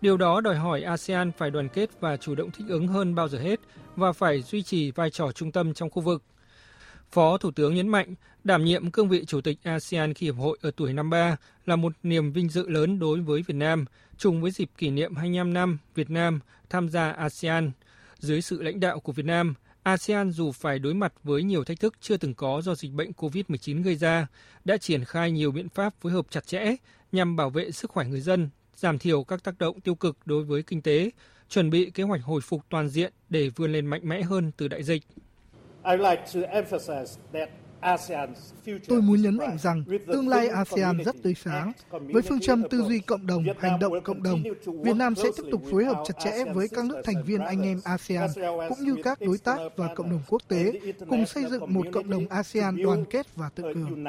Điều 0.00 0.16
đó 0.16 0.40
đòi 0.40 0.56
hỏi 0.56 0.82
ASEAN 0.82 1.32
phải 1.38 1.50
đoàn 1.50 1.68
kết 1.68 1.90
và 2.00 2.16
chủ 2.16 2.34
động 2.34 2.50
thích 2.50 2.66
ứng 2.68 2.88
hơn 2.88 3.14
bao 3.14 3.28
giờ 3.28 3.38
hết 3.38 3.60
và 3.96 4.12
phải 4.12 4.42
duy 4.42 4.62
trì 4.62 4.90
vai 4.90 5.10
trò 5.10 5.32
trung 5.32 5.52
tâm 5.52 5.74
trong 5.74 5.90
khu 5.90 6.02
vực. 6.02 6.22
Phó 7.10 7.38
Thủ 7.38 7.50
tướng 7.50 7.74
nhấn 7.74 7.88
mạnh, 7.88 8.14
đảm 8.44 8.64
nhiệm 8.64 8.90
cương 8.90 9.08
vị 9.08 9.24
Chủ 9.24 9.40
tịch 9.40 9.58
ASEAN 9.62 10.14
khi 10.14 10.26
Hiệp 10.26 10.36
hội 10.36 10.58
ở 10.62 10.70
tuổi 10.76 10.92
53 10.92 11.36
là 11.66 11.76
một 11.76 11.92
niềm 12.02 12.32
vinh 12.32 12.48
dự 12.48 12.68
lớn 12.68 12.98
đối 12.98 13.20
với 13.20 13.42
Việt 13.42 13.56
Nam, 13.56 13.84
trùng 14.18 14.42
với 14.42 14.50
dịp 14.50 14.70
kỷ 14.78 14.90
niệm 14.90 15.14
25 15.14 15.54
năm 15.54 15.78
Việt 15.94 16.10
Nam 16.10 16.40
tham 16.70 16.88
gia 16.88 17.10
ASEAN. 17.10 17.70
Dưới 18.24 18.42
sự 18.42 18.62
lãnh 18.62 18.80
đạo 18.80 19.00
của 19.00 19.12
Việt 19.12 19.26
Nam, 19.26 19.54
ASEAN 19.82 20.30
dù 20.30 20.52
phải 20.52 20.78
đối 20.78 20.94
mặt 20.94 21.12
với 21.22 21.42
nhiều 21.42 21.64
thách 21.64 21.80
thức 21.80 21.94
chưa 22.00 22.16
từng 22.16 22.34
có 22.34 22.60
do 22.62 22.74
dịch 22.74 22.92
bệnh 22.92 23.10
COVID-19 23.10 23.82
gây 23.82 23.94
ra, 23.94 24.26
đã 24.64 24.76
triển 24.76 25.04
khai 25.04 25.30
nhiều 25.30 25.50
biện 25.50 25.68
pháp 25.68 25.94
phối 26.00 26.12
hợp 26.12 26.26
chặt 26.30 26.46
chẽ 26.46 26.74
nhằm 27.12 27.36
bảo 27.36 27.50
vệ 27.50 27.70
sức 27.70 27.90
khỏe 27.90 28.06
người 28.06 28.20
dân, 28.20 28.48
giảm 28.76 28.98
thiểu 28.98 29.24
các 29.24 29.44
tác 29.44 29.58
động 29.58 29.80
tiêu 29.80 29.94
cực 29.94 30.16
đối 30.24 30.44
với 30.44 30.62
kinh 30.62 30.82
tế, 30.82 31.10
chuẩn 31.48 31.70
bị 31.70 31.90
kế 31.90 32.02
hoạch 32.02 32.22
hồi 32.22 32.40
phục 32.40 32.60
toàn 32.68 32.88
diện 32.88 33.12
để 33.28 33.48
vươn 33.48 33.72
lên 33.72 33.86
mạnh 33.86 34.08
mẽ 34.08 34.22
hơn 34.22 34.52
từ 34.56 34.68
đại 34.68 34.82
dịch. 34.82 35.02
Tôi 38.88 39.02
muốn 39.02 39.22
nhấn 39.22 39.36
mạnh 39.36 39.58
rằng 39.58 39.84
tương 40.06 40.28
lai 40.28 40.48
ASEAN 40.48 40.98
rất 41.04 41.16
tươi 41.22 41.34
sáng. 41.34 41.72
Với 41.90 42.22
phương 42.22 42.40
châm 42.40 42.62
tư 42.70 42.82
duy 42.82 43.00
cộng 43.00 43.26
đồng, 43.26 43.44
hành 43.58 43.78
động 43.80 43.92
cộng 44.04 44.22
đồng, 44.22 44.42
Việt 44.82 44.96
Nam 44.96 45.14
sẽ 45.14 45.28
tiếp 45.36 45.42
tục 45.50 45.62
phối 45.70 45.84
hợp 45.84 46.02
chặt 46.06 46.14
chẽ 46.24 46.44
với 46.54 46.68
các 46.68 46.84
nước 46.84 47.00
thành 47.04 47.24
viên 47.24 47.40
anh 47.40 47.62
em 47.62 47.80
ASEAN 47.84 48.30
cũng 48.68 48.78
như 48.80 48.96
các 49.04 49.20
đối 49.20 49.38
tác 49.38 49.58
và 49.76 49.94
cộng 49.94 50.10
đồng 50.10 50.22
quốc 50.28 50.42
tế 50.48 50.72
cùng 51.08 51.26
xây 51.26 51.44
dựng 51.50 51.74
một 51.74 51.86
cộng 51.92 52.10
đồng 52.10 52.28
ASEAN 52.28 52.82
đoàn 52.82 53.04
kết 53.10 53.26
và 53.36 53.48
tự 53.48 53.62
cường. 53.74 54.04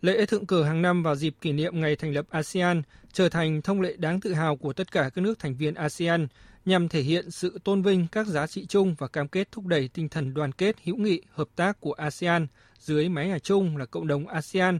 Lễ 0.00 0.26
thượng 0.26 0.46
cờ 0.46 0.62
hàng 0.62 0.82
năm 0.82 1.02
vào 1.02 1.16
dịp 1.16 1.34
kỷ 1.40 1.52
niệm 1.52 1.80
ngày 1.80 1.96
thành 1.96 2.12
lập 2.12 2.26
ASEAN 2.30 2.82
trở 3.12 3.28
thành 3.28 3.62
thông 3.62 3.80
lệ 3.80 3.96
đáng 3.96 4.20
tự 4.20 4.34
hào 4.34 4.56
của 4.56 4.72
tất 4.72 4.92
cả 4.92 5.10
các 5.14 5.22
nước 5.22 5.38
thành 5.38 5.54
viên 5.54 5.74
ASEAN 5.74 6.28
nhằm 6.64 6.88
thể 6.88 7.00
hiện 7.00 7.30
sự 7.30 7.58
tôn 7.64 7.82
vinh 7.82 8.06
các 8.12 8.26
giá 8.26 8.46
trị 8.46 8.66
chung 8.66 8.94
và 8.98 9.08
cam 9.08 9.28
kết 9.28 9.52
thúc 9.52 9.66
đẩy 9.66 9.88
tinh 9.88 10.08
thần 10.08 10.34
đoàn 10.34 10.52
kết, 10.52 10.76
hữu 10.84 10.96
nghị, 10.96 11.22
hợp 11.30 11.48
tác 11.56 11.80
của 11.80 11.92
ASEAN 11.92 12.46
dưới 12.78 13.08
mái 13.08 13.28
nhà 13.28 13.38
chung 13.38 13.76
là 13.76 13.86
cộng 13.86 14.06
đồng 14.06 14.26
ASEAN 14.26 14.78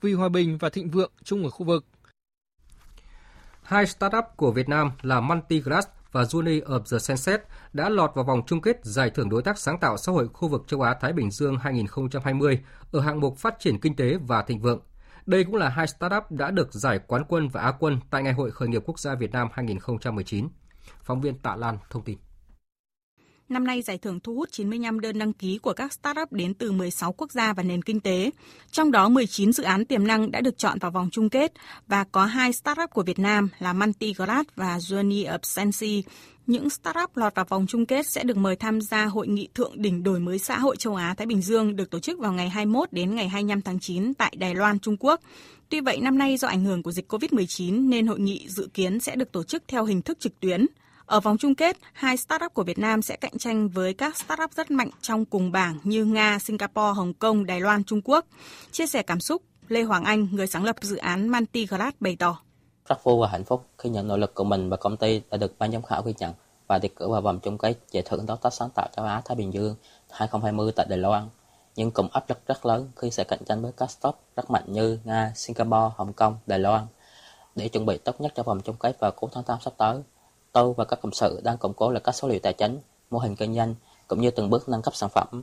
vì 0.00 0.12
hòa 0.12 0.28
bình 0.28 0.58
và 0.58 0.70
thịnh 0.70 0.90
vượng 0.90 1.12
chung 1.24 1.44
ở 1.44 1.50
khu 1.50 1.66
vực. 1.66 1.86
Hai 3.62 3.86
startup 3.86 4.24
của 4.36 4.52
Việt 4.52 4.68
Nam 4.68 4.90
là 5.02 5.20
Multiglass 5.20 5.88
và 6.12 6.22
Journey 6.22 6.62
of 6.62 6.80
the 6.90 6.98
Sunset 6.98 7.40
đã 7.72 7.88
lọt 7.88 8.14
vào 8.14 8.24
vòng 8.24 8.42
chung 8.46 8.60
kết 8.60 8.76
Giải 8.82 9.10
thưởng 9.10 9.28
Đối 9.28 9.42
tác 9.42 9.58
Sáng 9.58 9.78
tạo 9.78 9.96
Xã 9.96 10.12
hội 10.12 10.28
khu 10.28 10.48
vực 10.48 10.62
châu 10.66 10.80
Á-Thái 10.82 11.12
Bình 11.12 11.30
Dương 11.30 11.56
2020 11.58 12.60
ở 12.92 13.00
hạng 13.00 13.20
mục 13.20 13.38
Phát 13.38 13.54
triển 13.58 13.80
Kinh 13.80 13.96
tế 13.96 14.16
và 14.26 14.42
Thịnh 14.42 14.60
vượng. 14.60 14.80
Đây 15.26 15.44
cũng 15.44 15.54
là 15.54 15.68
hai 15.68 15.86
startup 15.86 16.30
đã 16.30 16.50
được 16.50 16.72
giải 16.72 17.00
quán 17.06 17.22
quân 17.28 17.48
và 17.48 17.62
á 17.62 17.72
quân 17.78 18.00
tại 18.10 18.22
Ngày 18.22 18.32
hội 18.32 18.50
Khởi 18.50 18.68
nghiệp 18.68 18.82
Quốc 18.86 18.98
gia 18.98 19.14
Việt 19.14 19.32
Nam 19.32 19.48
2019. 19.52 20.48
Phóng 21.02 21.20
viên 21.20 21.38
Tạ 21.38 21.56
Lan 21.56 21.78
thông 21.90 22.02
tin 22.02 22.18
năm 23.50 23.64
nay 23.64 23.82
giải 23.82 23.98
thưởng 23.98 24.20
thu 24.20 24.34
hút 24.34 24.48
95 24.52 25.00
đơn 25.00 25.18
đăng 25.18 25.32
ký 25.32 25.58
của 25.58 25.72
các 25.72 25.92
startup 25.92 26.32
đến 26.32 26.54
từ 26.54 26.72
16 26.72 27.12
quốc 27.12 27.32
gia 27.32 27.52
và 27.52 27.62
nền 27.62 27.82
kinh 27.82 28.00
tế. 28.00 28.30
Trong 28.70 28.92
đó 28.92 29.08
19 29.08 29.52
dự 29.52 29.62
án 29.62 29.84
tiềm 29.84 30.06
năng 30.06 30.30
đã 30.30 30.40
được 30.40 30.58
chọn 30.58 30.78
vào 30.78 30.90
vòng 30.90 31.08
chung 31.12 31.28
kết 31.28 31.52
và 31.88 32.04
có 32.04 32.24
hai 32.24 32.52
startup 32.52 32.90
của 32.90 33.02
Việt 33.02 33.18
Nam 33.18 33.48
là 33.58 33.72
Multigrad 33.72 34.46
và 34.56 34.78
Journey 34.78 35.26
of 35.26 35.38
Sensi. 35.42 36.02
Những 36.46 36.70
startup 36.70 37.16
lọt 37.16 37.34
vào 37.34 37.44
vòng 37.48 37.66
chung 37.68 37.86
kết 37.86 38.06
sẽ 38.06 38.24
được 38.24 38.36
mời 38.36 38.56
tham 38.56 38.80
gia 38.80 39.04
hội 39.04 39.28
nghị 39.28 39.48
thượng 39.54 39.82
đỉnh 39.82 40.02
đổi 40.02 40.20
mới 40.20 40.38
xã 40.38 40.58
hội 40.58 40.76
châu 40.76 40.94
Á 40.94 41.14
Thái 41.14 41.26
Bình 41.26 41.42
Dương 41.42 41.76
được 41.76 41.90
tổ 41.90 41.98
chức 41.98 42.18
vào 42.18 42.32
ngày 42.32 42.48
21 42.48 42.92
đến 42.92 43.14
ngày 43.14 43.28
25 43.28 43.62
tháng 43.62 43.80
9 43.80 44.14
tại 44.14 44.34
Đài 44.38 44.54
Loan, 44.54 44.78
Trung 44.78 44.96
Quốc. 45.00 45.20
Tuy 45.68 45.80
vậy, 45.80 46.00
năm 46.00 46.18
nay 46.18 46.36
do 46.36 46.48
ảnh 46.48 46.64
hưởng 46.64 46.82
của 46.82 46.92
dịch 46.92 47.12
COVID-19 47.12 47.88
nên 47.88 48.06
hội 48.06 48.20
nghị 48.20 48.46
dự 48.48 48.68
kiến 48.74 49.00
sẽ 49.00 49.16
được 49.16 49.32
tổ 49.32 49.42
chức 49.42 49.62
theo 49.68 49.84
hình 49.84 50.02
thức 50.02 50.20
trực 50.20 50.40
tuyến. 50.40 50.66
Ở 51.10 51.20
vòng 51.20 51.38
chung 51.38 51.54
kết, 51.54 51.76
hai 51.92 52.16
startup 52.16 52.54
của 52.54 52.62
Việt 52.62 52.78
Nam 52.78 53.02
sẽ 53.02 53.16
cạnh 53.16 53.38
tranh 53.38 53.68
với 53.68 53.94
các 53.94 54.16
startup 54.16 54.52
rất 54.52 54.70
mạnh 54.70 54.90
trong 55.00 55.24
cùng 55.24 55.52
bảng 55.52 55.78
như 55.84 56.04
Nga, 56.04 56.38
Singapore, 56.38 56.92
Hồng 56.96 57.14
Kông, 57.14 57.46
Đài 57.46 57.60
Loan, 57.60 57.84
Trung 57.84 58.00
Quốc. 58.04 58.26
Chia 58.72 58.86
sẻ 58.86 59.02
cảm 59.02 59.20
xúc, 59.20 59.42
Lê 59.68 59.82
Hoàng 59.82 60.04
Anh, 60.04 60.28
người 60.32 60.46
sáng 60.46 60.64
lập 60.64 60.76
dự 60.80 60.96
án 60.96 61.28
Mantigrad 61.28 61.94
bày 62.00 62.16
tỏ. 62.18 62.38
Rất 62.88 63.04
vui 63.04 63.16
và 63.20 63.28
hạnh 63.28 63.44
phúc 63.44 63.66
khi 63.78 63.90
nhận 63.90 64.08
nội 64.08 64.18
lực 64.18 64.34
của 64.34 64.44
mình 64.44 64.70
và 64.70 64.76
công 64.76 64.96
ty 64.96 65.22
đã 65.30 65.36
được 65.36 65.58
ban 65.58 65.72
giám 65.72 65.82
khảo 65.82 66.02
ghi 66.02 66.14
nhận 66.18 66.32
và 66.66 66.78
đề 66.78 66.88
cử 66.96 67.08
vào 67.08 67.20
vòng 67.20 67.38
chung 67.42 67.58
kết 67.58 67.74
giải 67.90 68.02
thưởng 68.06 68.26
đối 68.26 68.36
tác 68.36 68.54
sáng 68.54 68.70
tạo 68.70 68.88
châu 68.96 69.04
Á 69.04 69.22
Thái 69.24 69.36
Bình 69.36 69.52
Dương 69.52 69.76
2020 70.10 70.72
tại 70.76 70.86
Đài 70.88 70.98
Loan. 70.98 71.28
Nhưng 71.76 71.90
cũng 71.90 72.08
áp 72.12 72.28
lực 72.28 72.46
rất 72.46 72.66
lớn 72.66 72.90
khi 72.96 73.10
sẽ 73.10 73.24
cạnh 73.24 73.44
tranh 73.46 73.62
với 73.62 73.72
các 73.76 73.90
startup 73.90 74.20
rất 74.36 74.50
mạnh 74.50 74.64
như 74.66 74.98
Nga, 75.04 75.32
Singapore, 75.34 75.94
Hồng 75.96 76.12
Kông, 76.12 76.38
Đài 76.46 76.58
Loan. 76.58 76.86
Để 77.54 77.68
chuẩn 77.68 77.86
bị 77.86 77.98
tốt 77.98 78.20
nhất 78.20 78.32
cho 78.34 78.42
vòng 78.42 78.60
chung 78.60 78.76
kết 78.76 79.00
vào 79.00 79.10
cuối 79.10 79.30
tháng 79.34 79.44
8 79.44 79.58
sắp 79.60 79.72
tới, 79.76 80.02
tôi 80.52 80.74
và 80.76 80.84
các 80.84 80.98
cộng 81.02 81.12
sự 81.12 81.40
đang 81.44 81.58
củng 81.58 81.74
cố 81.74 81.90
lại 81.90 82.00
các 82.04 82.12
số 82.12 82.28
liệu 82.28 82.38
tài 82.42 82.52
chính, 82.52 82.80
mô 83.10 83.18
hình 83.18 83.36
kinh 83.36 83.54
doanh 83.54 83.74
cũng 84.08 84.20
như 84.20 84.30
từng 84.30 84.50
bước 84.50 84.68
nâng 84.68 84.82
cấp 84.82 84.94
sản 84.94 85.10
phẩm. 85.10 85.42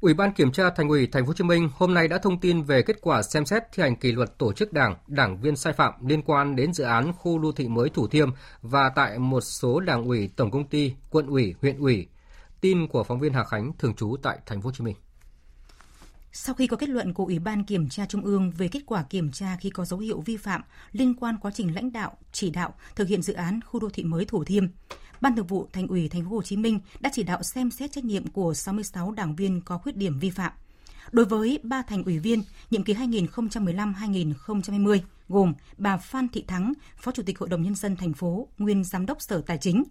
Ủy 0.00 0.14
ban 0.14 0.32
kiểm 0.32 0.52
tra 0.52 0.70
Thành 0.70 0.88
ủy 0.88 1.06
Thành 1.06 1.24
phố 1.24 1.28
Hồ 1.28 1.34
Chí 1.34 1.44
Minh 1.44 1.70
hôm 1.74 1.94
nay 1.94 2.08
đã 2.08 2.18
thông 2.18 2.40
tin 2.40 2.62
về 2.62 2.82
kết 2.82 2.96
quả 3.00 3.22
xem 3.22 3.46
xét 3.46 3.62
thi 3.72 3.82
hành 3.82 3.96
kỷ 3.96 4.12
luật 4.12 4.38
tổ 4.38 4.52
chức 4.52 4.72
Đảng, 4.72 4.96
đảng 5.06 5.40
viên 5.40 5.56
sai 5.56 5.72
phạm 5.72 6.06
liên 6.06 6.22
quan 6.22 6.56
đến 6.56 6.72
dự 6.72 6.84
án 6.84 7.12
khu 7.12 7.38
đô 7.38 7.52
thị 7.52 7.68
mới 7.68 7.90
Thủ 7.90 8.08
Thiêm 8.08 8.30
và 8.62 8.88
tại 8.94 9.18
một 9.18 9.40
số 9.40 9.80
đảng 9.80 10.04
ủy, 10.04 10.30
tổng 10.36 10.50
công 10.50 10.68
ty, 10.68 10.92
quận 11.10 11.26
ủy, 11.26 11.54
huyện 11.60 11.78
ủy. 11.78 12.08
Tin 12.60 12.88
của 12.88 13.04
phóng 13.04 13.20
viên 13.20 13.32
Hà 13.32 13.44
Khánh 13.44 13.72
thường 13.78 13.94
trú 13.94 14.16
tại 14.22 14.38
Thành 14.46 14.62
phố 14.62 14.66
Hồ 14.66 14.72
Chí 14.72 14.84
Minh. 14.84 14.96
Sau 16.38 16.54
khi 16.54 16.66
có 16.66 16.76
kết 16.76 16.88
luận 16.88 17.14
của 17.14 17.24
Ủy 17.24 17.38
ban 17.38 17.64
Kiểm 17.64 17.88
tra 17.88 18.06
Trung 18.06 18.22
ương 18.22 18.50
về 18.50 18.68
kết 18.68 18.80
quả 18.86 19.02
kiểm 19.02 19.32
tra 19.32 19.56
khi 19.60 19.70
có 19.70 19.84
dấu 19.84 20.00
hiệu 20.00 20.20
vi 20.20 20.36
phạm 20.36 20.62
liên 20.92 21.14
quan 21.14 21.36
quá 21.40 21.50
trình 21.54 21.74
lãnh 21.74 21.92
đạo, 21.92 22.16
chỉ 22.32 22.50
đạo 22.50 22.74
thực 22.96 23.08
hiện 23.08 23.22
dự 23.22 23.32
án 23.32 23.60
khu 23.66 23.80
đô 23.80 23.88
thị 23.88 24.04
mới 24.04 24.24
Thủ 24.24 24.44
Thiêm, 24.44 24.66
Ban 25.20 25.36
Thường 25.36 25.46
vụ 25.46 25.68
Thành 25.72 25.86
ủy 25.86 26.08
Thành 26.08 26.24
phố 26.24 26.30
Hồ 26.30 26.42
Chí 26.42 26.56
Minh 26.56 26.80
đã 27.00 27.10
chỉ 27.12 27.22
đạo 27.22 27.42
xem 27.42 27.70
xét 27.70 27.92
trách 27.92 28.04
nhiệm 28.04 28.26
của 28.26 28.54
66 28.54 29.10
đảng 29.10 29.36
viên 29.36 29.60
có 29.60 29.78
khuyết 29.78 29.96
điểm 29.96 30.18
vi 30.18 30.30
phạm. 30.30 30.52
Đối 31.12 31.26
với 31.26 31.58
ba 31.62 31.82
thành 31.82 32.04
ủy 32.04 32.18
viên 32.18 32.42
nhiệm 32.70 32.84
kỳ 32.84 32.94
2015-2020 32.94 35.00
gồm 35.28 35.54
bà 35.78 35.96
Phan 35.96 36.28
Thị 36.28 36.44
Thắng, 36.48 36.72
Phó 36.96 37.12
Chủ 37.12 37.22
tịch 37.22 37.38
Hội 37.38 37.48
đồng 37.48 37.62
nhân 37.62 37.74
dân 37.74 37.96
thành 37.96 38.12
phố, 38.12 38.48
nguyên 38.58 38.84
giám 38.84 39.06
đốc 39.06 39.22
Sở 39.22 39.42
Tài 39.46 39.58
chính, 39.58 39.84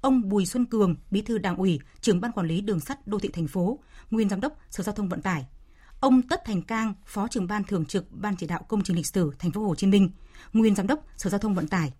ông 0.00 0.28
Bùi 0.28 0.46
Xuân 0.46 0.66
Cường, 0.66 0.96
Bí 1.10 1.22
thư 1.22 1.38
Đảng 1.38 1.56
ủy, 1.56 1.80
trưởng 2.00 2.20
ban 2.20 2.32
quản 2.32 2.46
lý 2.46 2.60
đường 2.60 2.80
sắt 2.80 3.06
đô 3.06 3.18
thị 3.18 3.30
thành 3.32 3.46
phố, 3.46 3.78
nguyên 4.10 4.28
giám 4.28 4.40
đốc 4.40 4.56
Sở 4.70 4.84
Giao 4.84 4.94
thông 4.94 5.08
Vận 5.08 5.22
tải, 5.22 5.46
ông 6.00 6.22
Tất 6.22 6.44
Thành 6.44 6.62
Cang, 6.62 6.94
Phó 7.06 7.28
trưởng 7.28 7.46
ban 7.46 7.64
thường 7.64 7.84
trực 7.84 8.06
Ban 8.12 8.36
chỉ 8.36 8.46
đạo 8.46 8.64
công 8.68 8.82
trình 8.82 8.96
lịch 8.96 9.06
sử 9.06 9.32
thành 9.38 9.50
phố 9.50 9.66
Hồ 9.66 9.74
Chí 9.74 9.86
Minh, 9.86 10.10
nguyên 10.52 10.74
giám 10.74 10.86
đốc 10.86 11.04
Sở 11.16 11.30
Giao 11.30 11.38
thông 11.38 11.54
Vận 11.54 11.68
tải. 11.68 11.92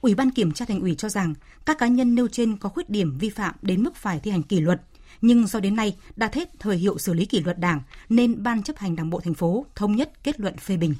Ủy 0.00 0.14
ban 0.14 0.30
kiểm 0.30 0.52
tra 0.52 0.64
thành 0.64 0.80
ủy 0.80 0.94
cho 0.94 1.08
rằng 1.08 1.34
các 1.66 1.78
cá 1.78 1.86
nhân 1.86 2.14
nêu 2.14 2.28
trên 2.28 2.56
có 2.56 2.68
khuyết 2.68 2.90
điểm 2.90 3.18
vi 3.18 3.30
phạm 3.30 3.54
đến 3.62 3.82
mức 3.82 3.96
phải 3.96 4.20
thi 4.20 4.30
hành 4.30 4.42
kỷ 4.42 4.60
luật, 4.60 4.82
nhưng 5.20 5.46
do 5.46 5.60
đến 5.60 5.76
nay 5.76 5.96
đã 6.16 6.30
hết 6.32 6.48
thời 6.58 6.76
hiệu 6.76 6.98
xử 6.98 7.14
lý 7.14 7.24
kỷ 7.24 7.40
luật 7.40 7.58
Đảng 7.58 7.80
nên 8.08 8.42
Ban 8.42 8.62
chấp 8.62 8.76
hành 8.76 8.96
Đảng 8.96 9.10
bộ 9.10 9.20
thành 9.20 9.34
phố 9.34 9.66
thống 9.74 9.96
nhất 9.96 10.12
kết 10.22 10.40
luận 10.40 10.56
phê 10.56 10.76
bình. 10.76 10.94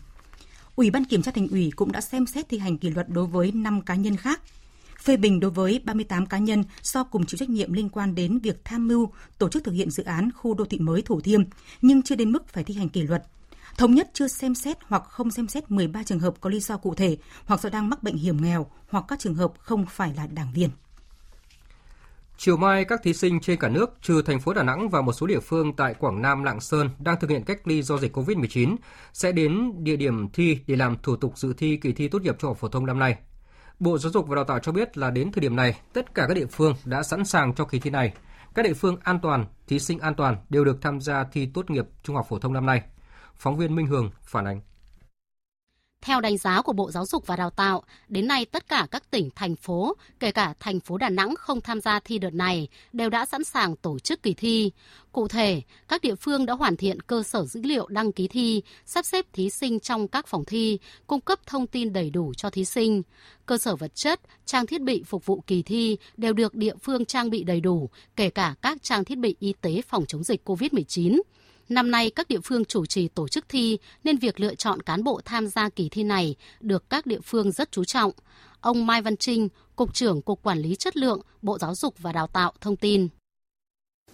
Ủy 0.77 0.91
ban 0.91 1.05
kiểm 1.05 1.23
tra 1.23 1.33
thành 1.33 1.49
ủy 1.49 1.73
cũng 1.77 1.93
đã 1.93 2.01
xem 2.01 2.27
xét 2.27 2.49
thi 2.49 2.59
hành 2.59 2.79
kỷ 2.79 2.91
luật 2.91 3.09
đối 3.09 3.27
với 3.27 3.53
5 3.53 3.81
cá 3.81 3.95
nhân 3.95 4.17
khác 4.17 4.41
phê 4.99 5.17
bình 5.17 5.41
đối 5.41 5.51
với 5.51 5.81
38 5.85 6.27
cá 6.27 6.39
nhân 6.39 6.65
do 6.83 7.05
cùng 7.05 7.27
chịu 7.27 7.39
trách 7.39 7.49
nhiệm 7.49 7.73
liên 7.73 7.89
quan 7.89 8.15
đến 8.15 8.39
việc 8.39 8.65
tham 8.65 8.89
mưu 8.89 9.13
tổ 9.39 9.49
chức 9.49 9.65
thực 9.65 9.73
hiện 9.73 9.91
dự 9.91 10.03
án 10.03 10.31
khu 10.37 10.55
đô 10.55 10.65
thị 10.65 10.79
mới 10.79 11.03
Thủ 11.03 11.21
Thiêm 11.21 11.43
nhưng 11.83 12.03
chưa 12.03 12.15
đến 12.15 12.33
mức 12.33 12.49
phải 12.49 12.65
thi 12.65 12.75
hành 12.75 12.89
kỷ 12.89 13.03
luật. 13.03 13.23
Thống 13.77 13.95
nhất 13.95 14.11
chưa 14.13 14.29
xem 14.29 14.55
xét 14.55 14.77
hoặc 14.83 15.03
không 15.09 15.31
xem 15.31 15.49
xét 15.49 15.71
13 15.71 16.03
trường 16.03 16.19
hợp 16.19 16.35
có 16.41 16.51
lý 16.51 16.61
do 16.61 16.77
cụ 16.77 16.95
thể 16.95 17.17
hoặc 17.45 17.61
do 17.61 17.71
đang 17.71 17.91
mắc 17.91 18.03
bệnh 18.03 18.17
hiểm 18.17 18.43
nghèo 18.43 18.67
hoặc 18.89 19.05
các 19.09 19.19
trường 19.19 19.35
hợp 19.35 19.53
không 19.59 19.87
phải 19.87 20.15
là 20.17 20.27
đảng 20.27 20.53
viên. 20.55 20.71
Chiều 22.41 22.57
mai, 22.57 22.85
các 22.85 23.01
thí 23.03 23.15
sinh 23.15 23.41
trên 23.41 23.59
cả 23.59 23.69
nước, 23.69 23.99
trừ 24.03 24.23
thành 24.23 24.41
phố 24.41 24.55
Đà 24.55 24.63
Nẵng 24.63 24.89
và 24.89 25.01
một 25.01 25.13
số 25.13 25.27
địa 25.27 25.41
phương 25.41 25.77
tại 25.77 25.95
Quảng 25.95 26.23
Nam, 26.23 26.43
Lạng 26.43 26.61
Sơn 26.61 26.91
đang 26.99 27.21
thực 27.21 27.31
hiện 27.31 27.45
cách 27.45 27.69
ly 27.69 27.83
do 27.83 27.99
dịch 27.99 28.17
COVID-19, 28.17 28.77
sẽ 29.13 29.33
đến 29.33 29.73
địa 29.85 29.97
điểm 29.97 30.29
thi 30.29 30.59
để 30.67 30.77
làm 30.77 30.97
thủ 31.03 31.17
tục 31.17 31.39
dự 31.39 31.53
thi 31.53 31.77
kỳ 31.77 31.93
thi 31.93 32.09
tốt 32.09 32.23
nghiệp 32.23 32.37
trung 32.39 32.51
học 32.51 32.59
phổ 32.59 32.69
thông 32.69 32.87
năm 32.87 32.99
nay. 32.99 33.17
Bộ 33.81 33.99
Giáo 33.99 34.13
dục 34.13 34.29
và 34.29 34.35
Đào 34.37 34.45
tạo 34.45 34.59
cho 34.59 34.73
biết 34.73 34.99
là 34.99 35.11
đến 35.11 35.33
thời 35.33 35.41
điểm 35.41 35.57
này, 35.57 35.81
tất 35.93 36.15
cả 36.15 36.25
các 36.29 36.35
địa 36.35 36.47
phương 36.47 36.75
đã 36.85 37.03
sẵn 37.03 37.25
sàng 37.25 37.55
cho 37.55 37.65
kỳ 37.65 37.79
thi 37.79 37.91
này. 37.91 38.15
Các 38.55 38.63
địa 38.63 38.75
phương 38.75 38.97
an 39.03 39.19
toàn, 39.23 39.47
thí 39.67 39.79
sinh 39.79 39.99
an 39.99 40.15
toàn 40.15 40.37
đều 40.49 40.65
được 40.65 40.83
tham 40.83 41.01
gia 41.01 41.25
thi 41.25 41.51
tốt 41.55 41.71
nghiệp 41.71 41.85
trung 42.03 42.17
học 42.17 42.27
phổ 42.29 42.39
thông 42.39 42.53
năm 42.53 42.67
nay. 42.67 42.83
Phóng 43.37 43.57
viên 43.57 43.75
Minh 43.75 43.87
Hường 43.87 44.11
phản 44.23 44.45
ánh. 44.45 44.61
Theo 46.01 46.21
đánh 46.21 46.37
giá 46.37 46.63
của 46.63 46.73
Bộ 46.73 46.91
Giáo 46.91 47.07
dục 47.07 47.27
và 47.27 47.37
Đào 47.37 47.51
tạo, 47.51 47.83
đến 48.09 48.27
nay 48.27 48.45
tất 48.45 48.69
cả 48.69 48.87
các 48.91 49.11
tỉnh, 49.11 49.31
thành 49.37 49.57
phố, 49.57 49.97
kể 50.21 50.33
cả 50.33 50.55
thành 50.61 50.81
phố 50.81 50.99
Đà 50.99 51.09
Nẵng 51.09 51.35
không 51.37 51.61
tham 51.61 51.81
gia 51.81 52.01
thi 52.01 52.19
đợt 52.19 52.35
này, 52.35 52.69
đều 52.93 53.11
đã 53.11 53.27
sẵn 53.27 53.45
sàng 53.45 53.77
tổ 53.77 53.99
chức 53.99 54.23
kỳ 54.23 54.35
thi. 54.35 54.73
Cụ 55.13 55.29
thể, 55.29 55.63
các 55.89 56.03
địa 56.03 56.15
phương 56.15 56.47
đã 56.47 56.55
hoàn 56.55 56.77
thiện 56.77 57.03
cơ 57.03 57.23
sở 57.23 57.45
dữ 57.45 57.61
liệu 57.63 57.87
đăng 57.87 58.13
ký 58.13 58.29
thi, 58.29 58.63
sắp 58.87 59.05
xếp 59.05 59.27
thí 59.33 59.51
sinh 59.51 59.81
trong 59.81 60.09
các 60.09 60.27
phòng 60.27 60.45
thi, 60.45 60.79
cung 61.07 61.21
cấp 61.21 61.39
thông 61.47 61.67
tin 61.67 61.93
đầy 61.93 62.11
đủ 62.11 62.35
cho 62.37 62.51
thí 62.51 62.65
sinh. 62.65 63.03
Cơ 63.47 63.59
sở 63.59 63.77
vật 63.77 63.95
chất, 63.95 64.21
trang 64.47 64.67
thiết 64.67 64.83
bị 64.83 65.03
phục 65.03 65.27
vụ 65.27 65.41
kỳ 65.47 65.63
thi 65.63 65.97
đều 66.17 66.33
được 66.33 66.55
địa 66.55 66.75
phương 66.83 67.05
trang 67.05 67.31
bị 67.31 67.45
đầy 67.45 67.61
đủ, 67.61 67.91
kể 68.17 68.31
cả 68.31 68.55
các 68.63 68.83
trang 68.83 69.05
thiết 69.05 69.19
bị 69.19 69.37
y 69.39 69.53
tế 69.61 69.83
phòng 69.89 70.05
chống 70.07 70.25
dịch 70.25 70.49
COVID-19. 70.49 71.21
Năm 71.69 71.91
nay 71.91 72.11
các 72.11 72.29
địa 72.29 72.41
phương 72.45 72.65
chủ 72.65 72.87
trì 72.87 73.09
tổ 73.09 73.29
chức 73.29 73.49
thi 73.49 73.79
nên 74.05 74.17
việc 74.17 74.41
lựa 74.41 74.55
chọn 74.55 74.83
cán 74.83 75.05
bộ 75.05 75.21
tham 75.25 75.47
gia 75.47 75.69
kỳ 75.69 75.89
thi 75.89 76.03
này 76.03 76.35
được 76.61 76.91
các 76.91 77.07
địa 77.07 77.21
phương 77.25 77.53
rất 77.53 77.73
chú 77.73 77.85
trọng. 77.85 78.13
Ông 78.61 78.87
Mai 78.87 79.03
Văn 79.03 79.17
Trinh, 79.17 79.49
Cục 79.77 79.95
trưởng 79.95 80.23
Cục 80.23 80.43
Quản 80.43 80.59
lý 80.59 80.77
Chất 80.77 80.97
lượng, 80.97 81.21
Bộ 81.43 81.59
Giáo 81.59 81.75
dục 81.75 81.95
và 81.99 82.13
Đào 82.13 82.27
tạo 82.27 82.53
thông 82.61 82.77
tin. 82.77 83.09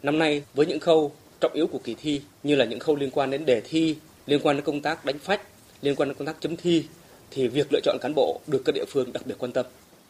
Năm 0.03 0.19
nay 0.19 0.43
với 0.55 0.67
những 0.67 0.81
khâu 0.81 1.12
trọng 1.40 1.53
yếu 1.53 1.67
của 1.67 1.79
kỳ 1.85 1.95
thi 1.95 2.21
như 2.43 2.57
là 2.57 2.64
những 2.64 2.79
khâu 2.79 2.97
liên 2.97 3.11
quan 3.11 3.31
đến 3.31 3.45
đề 3.45 3.61
thi, 3.61 3.97
liên 4.27 4.40
quan 4.43 4.57
đến 4.57 4.64
công 4.64 4.81
tác 4.81 5.05
đánh 5.05 5.19
phách, 5.19 5.40
liên 5.83 5.97
quan 5.97 6.09
đến 6.09 6.19
công 6.19 6.27
tác 6.27 6.37
chấm 6.40 6.57
thi 6.57 6.85
thì 7.31 7.49
việc 7.49 7.67
lựa 7.73 7.81
chọn 7.85 7.99
cán 8.01 8.12
bộ 8.17 8.40
được 8.47 8.62
các 8.64 8.75
địa 8.75 8.85
phương 8.88 9.12
đặc 9.12 9.27
biệt 9.27 9.35
quan 9.38 9.53
tâm. 9.53 9.67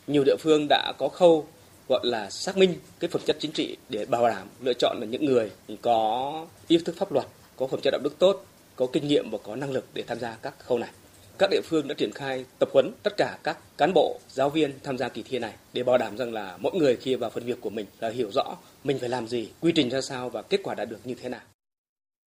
Nhiều 0.07 0.23
địa 0.27 0.37
phương 0.41 0.67
đã 0.69 0.93
có 0.99 1.09
khâu 1.09 1.47
gọi 1.89 2.01
là 2.03 2.31
xác 2.31 2.57
minh 2.57 2.75
cái 3.01 3.11
phẩm 3.11 3.23
chất 3.27 3.37
chính 3.41 3.53
trị 3.53 3.77
để 3.89 4.05
bảo 4.05 4.29
đảm 4.29 4.49
lựa 4.61 4.73
chọn 4.79 4.97
là 5.01 5.07
những 5.07 5.25
người 5.25 5.51
có 5.83 6.47
ý 6.69 6.79
thức 6.79 6.97
pháp 6.99 7.13
luật, 7.13 7.27
có 7.57 7.67
phẩm 7.67 7.81
chất 7.83 7.91
đạo 7.91 8.01
đức 8.05 8.19
tốt, 8.19 8.45
có 8.77 8.87
kinh 8.93 9.09
nghiệm 9.09 9.31
và 9.31 9.39
có 9.43 9.57
năng 9.57 9.73
lực 9.73 9.85
để 9.95 10.05
tham 10.07 10.21
gia 10.21 10.37
các 10.43 10.55
khâu 10.59 10.79
này. 10.79 10.91
Các 11.39 11.51
địa 11.51 11.61
phương 11.65 11.89
đã 11.89 11.95
triển 11.99 12.13
khai 12.13 12.45
tập 12.59 12.69
huấn 12.73 12.93
tất 13.03 13.15
cả 13.17 13.39
các 13.43 13.59
cán 13.77 13.93
bộ, 13.95 14.21
giáo 14.29 14.51
viên 14.51 14.73
tham 14.83 14.99
gia 14.99 15.09
kỳ 15.09 15.23
thi 15.23 15.39
này 15.39 15.53
để 15.73 15.83
bảo 15.83 15.99
đảm 15.99 16.17
rằng 16.17 16.33
là 16.33 16.57
mỗi 16.61 16.73
người 16.75 16.97
khi 16.97 17.15
vào 17.15 17.31
phần 17.31 17.45
việc 17.45 17.61
của 17.61 17.71
mình 17.71 17.87
là 18.01 18.11
hiểu 18.11 18.31
rõ 18.35 18.57
mình 18.85 18.99
phải 18.99 19.09
làm 19.09 19.29
gì, 19.29 19.49
quy 19.61 19.73
trình 19.73 19.91
ra 19.91 20.01
sao 20.01 20.31
và 20.31 20.43
kết 20.43 20.61
quả 20.65 20.75
đạt 20.75 20.89
được 20.89 20.99
như 21.05 21.15
thế 21.23 21.29
nào. 21.29 21.41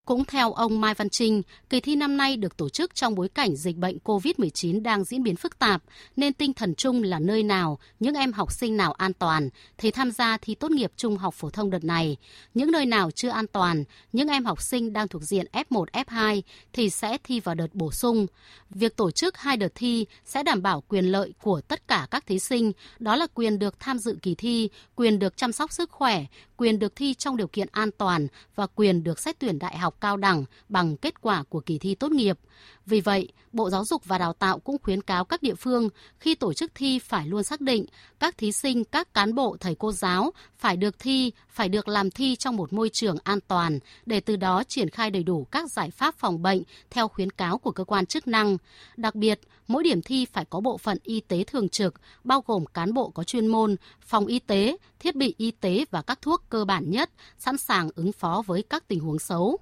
Cũng 0.08 0.26
theo 0.26 0.54
ông 0.54 0.82
Mai 0.82 0.94
Văn 0.94 1.10
Trinh, 1.10 1.42
kỳ 1.70 1.80
thi 1.80 1.96
năm 1.96 2.18
nay 2.18 2.38
được 2.38 2.58
tổ 2.58 2.70
chức 2.70 2.96
trong 2.96 3.16
bối 3.16 3.30
cảnh 3.30 3.56
dịch 3.56 3.76
bệnh 3.76 3.98
COVID-19 4.04 4.82
đang 4.82 5.04
diễn 5.04 5.24
biến 5.24 5.36
phức 5.36 5.60
tạp, 5.60 5.84
nên 6.16 6.34
tinh 6.34 6.54
thần 6.54 6.76
chung 6.76 7.04
là 7.04 7.20
nơi 7.20 7.44
nào, 7.44 7.80
những 8.00 8.16
em 8.16 8.34
học 8.34 8.52
sinh 8.52 8.78
nào 8.78 8.92
an 8.92 9.14
toàn 9.14 9.50
thì 9.78 9.92
tham 9.92 10.12
gia 10.12 10.38
thi 10.38 10.56
tốt 10.56 10.72
nghiệp 10.72 10.92
trung 10.98 11.18
học 11.18 11.34
phổ 11.34 11.50
thông 11.50 11.70
đợt 11.70 11.84
này. 11.84 12.18
Những 12.54 12.72
nơi 12.72 12.86
nào 12.86 13.12
chưa 13.12 13.30
an 13.30 13.48
toàn, 13.48 13.84
những 14.14 14.28
em 14.28 14.46
học 14.46 14.62
sinh 14.62 14.94
đang 14.94 15.08
thuộc 15.08 15.22
diện 15.22 15.46
F1, 15.52 15.86
F2 15.94 16.42
thì 16.74 16.90
sẽ 16.90 17.18
thi 17.24 17.40
vào 17.40 17.56
đợt 17.56 17.74
bổ 17.74 17.92
sung. 17.92 18.28
Việc 18.70 18.96
tổ 18.96 19.12
chức 19.12 19.38
hai 19.38 19.58
đợt 19.58 19.72
thi 19.76 20.06
sẽ 20.26 20.44
đảm 20.44 20.62
bảo 20.62 20.84
quyền 20.88 21.06
lợi 21.06 21.34
của 21.42 21.62
tất 21.62 21.88
cả 21.88 22.08
các 22.12 22.26
thí 22.26 22.40
sinh, 22.40 22.72
đó 23.00 23.16
là 23.16 23.28
quyền 23.34 23.60
được 23.60 23.80
tham 23.80 24.00
dự 24.00 24.18
kỳ 24.22 24.36
thi, 24.36 24.70
quyền 24.96 25.20
được 25.20 25.38
chăm 25.38 25.52
sóc 25.52 25.72
sức 25.72 25.92
khỏe, 25.92 26.26
quyền 26.58 26.80
được 26.80 26.96
thi 26.96 27.14
trong 27.14 27.38
điều 27.38 27.48
kiện 27.48 27.68
an 27.72 27.90
toàn 27.98 28.28
và 28.56 28.68
quyền 28.76 29.04
được 29.04 29.20
xét 29.20 29.40
tuyển 29.40 29.60
đại 29.60 29.78
học 29.78 29.98
cao 30.02 30.18
đẳng 30.18 30.46
bằng 30.70 30.98
kết 30.98 31.22
quả 31.22 31.44
của 31.50 31.60
kỳ 31.60 31.78
thi 31.78 31.96
tốt 31.96 32.12
nghiệp. 32.12 32.40
Vì 32.86 33.02
vậy, 33.02 33.30
Bộ 33.54 33.70
Giáo 33.70 33.86
dục 33.86 34.06
và 34.06 34.18
Đào 34.18 34.34
tạo 34.34 34.60
cũng 34.60 34.78
khuyến 34.84 35.02
cáo 35.02 35.26
các 35.26 35.42
địa 35.42 35.56
phương 35.56 35.90
khi 36.20 36.36
tổ 36.36 36.54
chức 36.54 36.72
thi 36.76 37.00
phải 37.00 37.28
luôn 37.28 37.44
xác 37.44 37.62
định 37.62 37.86
các 38.20 38.38
thí 38.38 38.52
sinh, 38.52 38.84
các 38.84 39.14
cán 39.14 39.36
bộ, 39.36 39.58
thầy 39.60 39.76
cô 39.76 39.92
giáo 39.92 40.32
phải 40.58 40.78
được 40.78 41.00
thi, 41.00 41.32
phải 41.50 41.70
được 41.70 41.88
làm 41.88 42.12
thi 42.12 42.36
trong 42.36 42.56
một 42.56 42.74
môi 42.74 42.90
trường 42.90 43.18
an 43.24 43.40
toàn 43.48 43.80
để 44.06 44.20
từ 44.20 44.36
đó 44.36 44.64
triển 44.68 44.90
khai 44.90 45.12
đầy 45.12 45.24
đủ 45.24 45.48
các 45.52 45.72
giải 45.72 45.92
pháp 45.92 46.16
phòng 46.16 46.42
bệnh 46.42 46.64
theo 46.90 47.08
khuyến 47.08 47.32
cáo 47.32 47.58
của 47.58 47.72
cơ 47.72 47.84
quan 47.84 48.06
chức 48.06 48.28
năng. 48.28 48.58
Đặc 48.98 49.16
biệt, 49.16 49.40
mỗi 49.68 49.84
điểm 49.84 50.02
thi 50.02 50.26
phải 50.26 50.46
có 50.46 50.60
bộ 50.60 50.78
phận 50.78 50.98
y 51.04 51.20
tế 51.20 51.44
thường 51.44 51.70
trực, 51.70 51.94
bao 52.24 52.44
gồm 52.46 52.66
cán 52.66 52.94
bộ 52.94 53.10
có 53.10 53.24
chuyên 53.24 53.48
môn, 53.48 53.76
phòng 54.02 54.26
y 54.26 54.40
tế, 54.40 54.78
thiết 55.00 55.16
bị 55.16 55.36
y 55.38 55.52
tế 55.52 55.86
và 55.92 56.02
các 56.02 56.22
thuốc 56.22 56.44
cơ 56.50 56.66
bản 56.66 56.90
nhất, 56.90 57.10
sẵn 57.38 57.58
sàng 57.58 57.90
ứng 57.96 58.12
phó 58.12 58.44
với 58.46 58.64
các 58.70 58.88
tình 58.88 59.00
huống 59.00 59.20
xấu. 59.20 59.58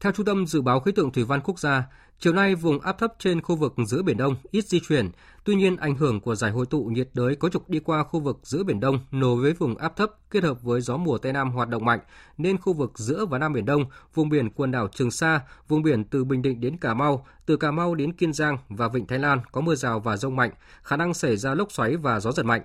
Theo 0.00 0.12
Trung 0.12 0.26
tâm 0.26 0.46
Dự 0.46 0.62
báo 0.62 0.80
Khí 0.80 0.92
tượng 0.92 1.12
Thủy 1.12 1.24
văn 1.24 1.40
Quốc 1.44 1.58
gia, 1.58 1.84
chiều 2.20 2.32
nay 2.32 2.54
vùng 2.54 2.80
áp 2.80 2.98
thấp 2.98 3.14
trên 3.18 3.40
khu 3.40 3.56
vực 3.56 3.74
giữa 3.86 4.02
Biển 4.02 4.16
Đông 4.16 4.36
ít 4.50 4.64
di 4.64 4.80
chuyển. 4.80 5.10
Tuy 5.44 5.54
nhiên, 5.54 5.76
ảnh 5.76 5.96
hưởng 5.96 6.20
của 6.20 6.34
giải 6.34 6.50
hội 6.50 6.66
tụ 6.66 6.84
nhiệt 6.84 7.08
đới 7.14 7.36
có 7.36 7.48
trục 7.48 7.70
đi 7.70 7.78
qua 7.78 8.02
khu 8.02 8.20
vực 8.20 8.38
giữa 8.42 8.62
Biển 8.64 8.80
Đông 8.80 8.98
nối 9.10 9.42
với 9.42 9.52
vùng 9.52 9.76
áp 9.76 9.96
thấp 9.96 10.10
kết 10.30 10.44
hợp 10.44 10.62
với 10.62 10.80
gió 10.80 10.96
mùa 10.96 11.18
Tây 11.18 11.32
Nam 11.32 11.50
hoạt 11.50 11.68
động 11.68 11.84
mạnh, 11.84 12.00
nên 12.38 12.58
khu 12.58 12.72
vực 12.72 12.98
giữa 12.98 13.26
và 13.26 13.38
Nam 13.38 13.52
Biển 13.52 13.64
Đông, 13.64 13.84
vùng 14.14 14.28
biển 14.28 14.50
quần 14.50 14.70
đảo 14.70 14.88
Trường 14.88 15.10
Sa, 15.10 15.40
vùng 15.68 15.82
biển 15.82 16.04
từ 16.04 16.24
Bình 16.24 16.42
Định 16.42 16.60
đến 16.60 16.76
Cà 16.76 16.94
Mau, 16.94 17.26
từ 17.46 17.56
Cà 17.56 17.70
Mau 17.70 17.94
đến 17.94 18.12
Kiên 18.12 18.32
Giang 18.32 18.58
và 18.68 18.88
Vịnh 18.88 19.06
Thái 19.06 19.18
Lan 19.18 19.40
có 19.52 19.60
mưa 19.60 19.74
rào 19.74 20.00
và 20.00 20.16
rông 20.16 20.36
mạnh, 20.36 20.50
khả 20.82 20.96
năng 20.96 21.14
xảy 21.14 21.36
ra 21.36 21.54
lốc 21.54 21.72
xoáy 21.72 21.96
và 21.96 22.20
gió 22.20 22.32
giật 22.32 22.46
mạnh 22.46 22.62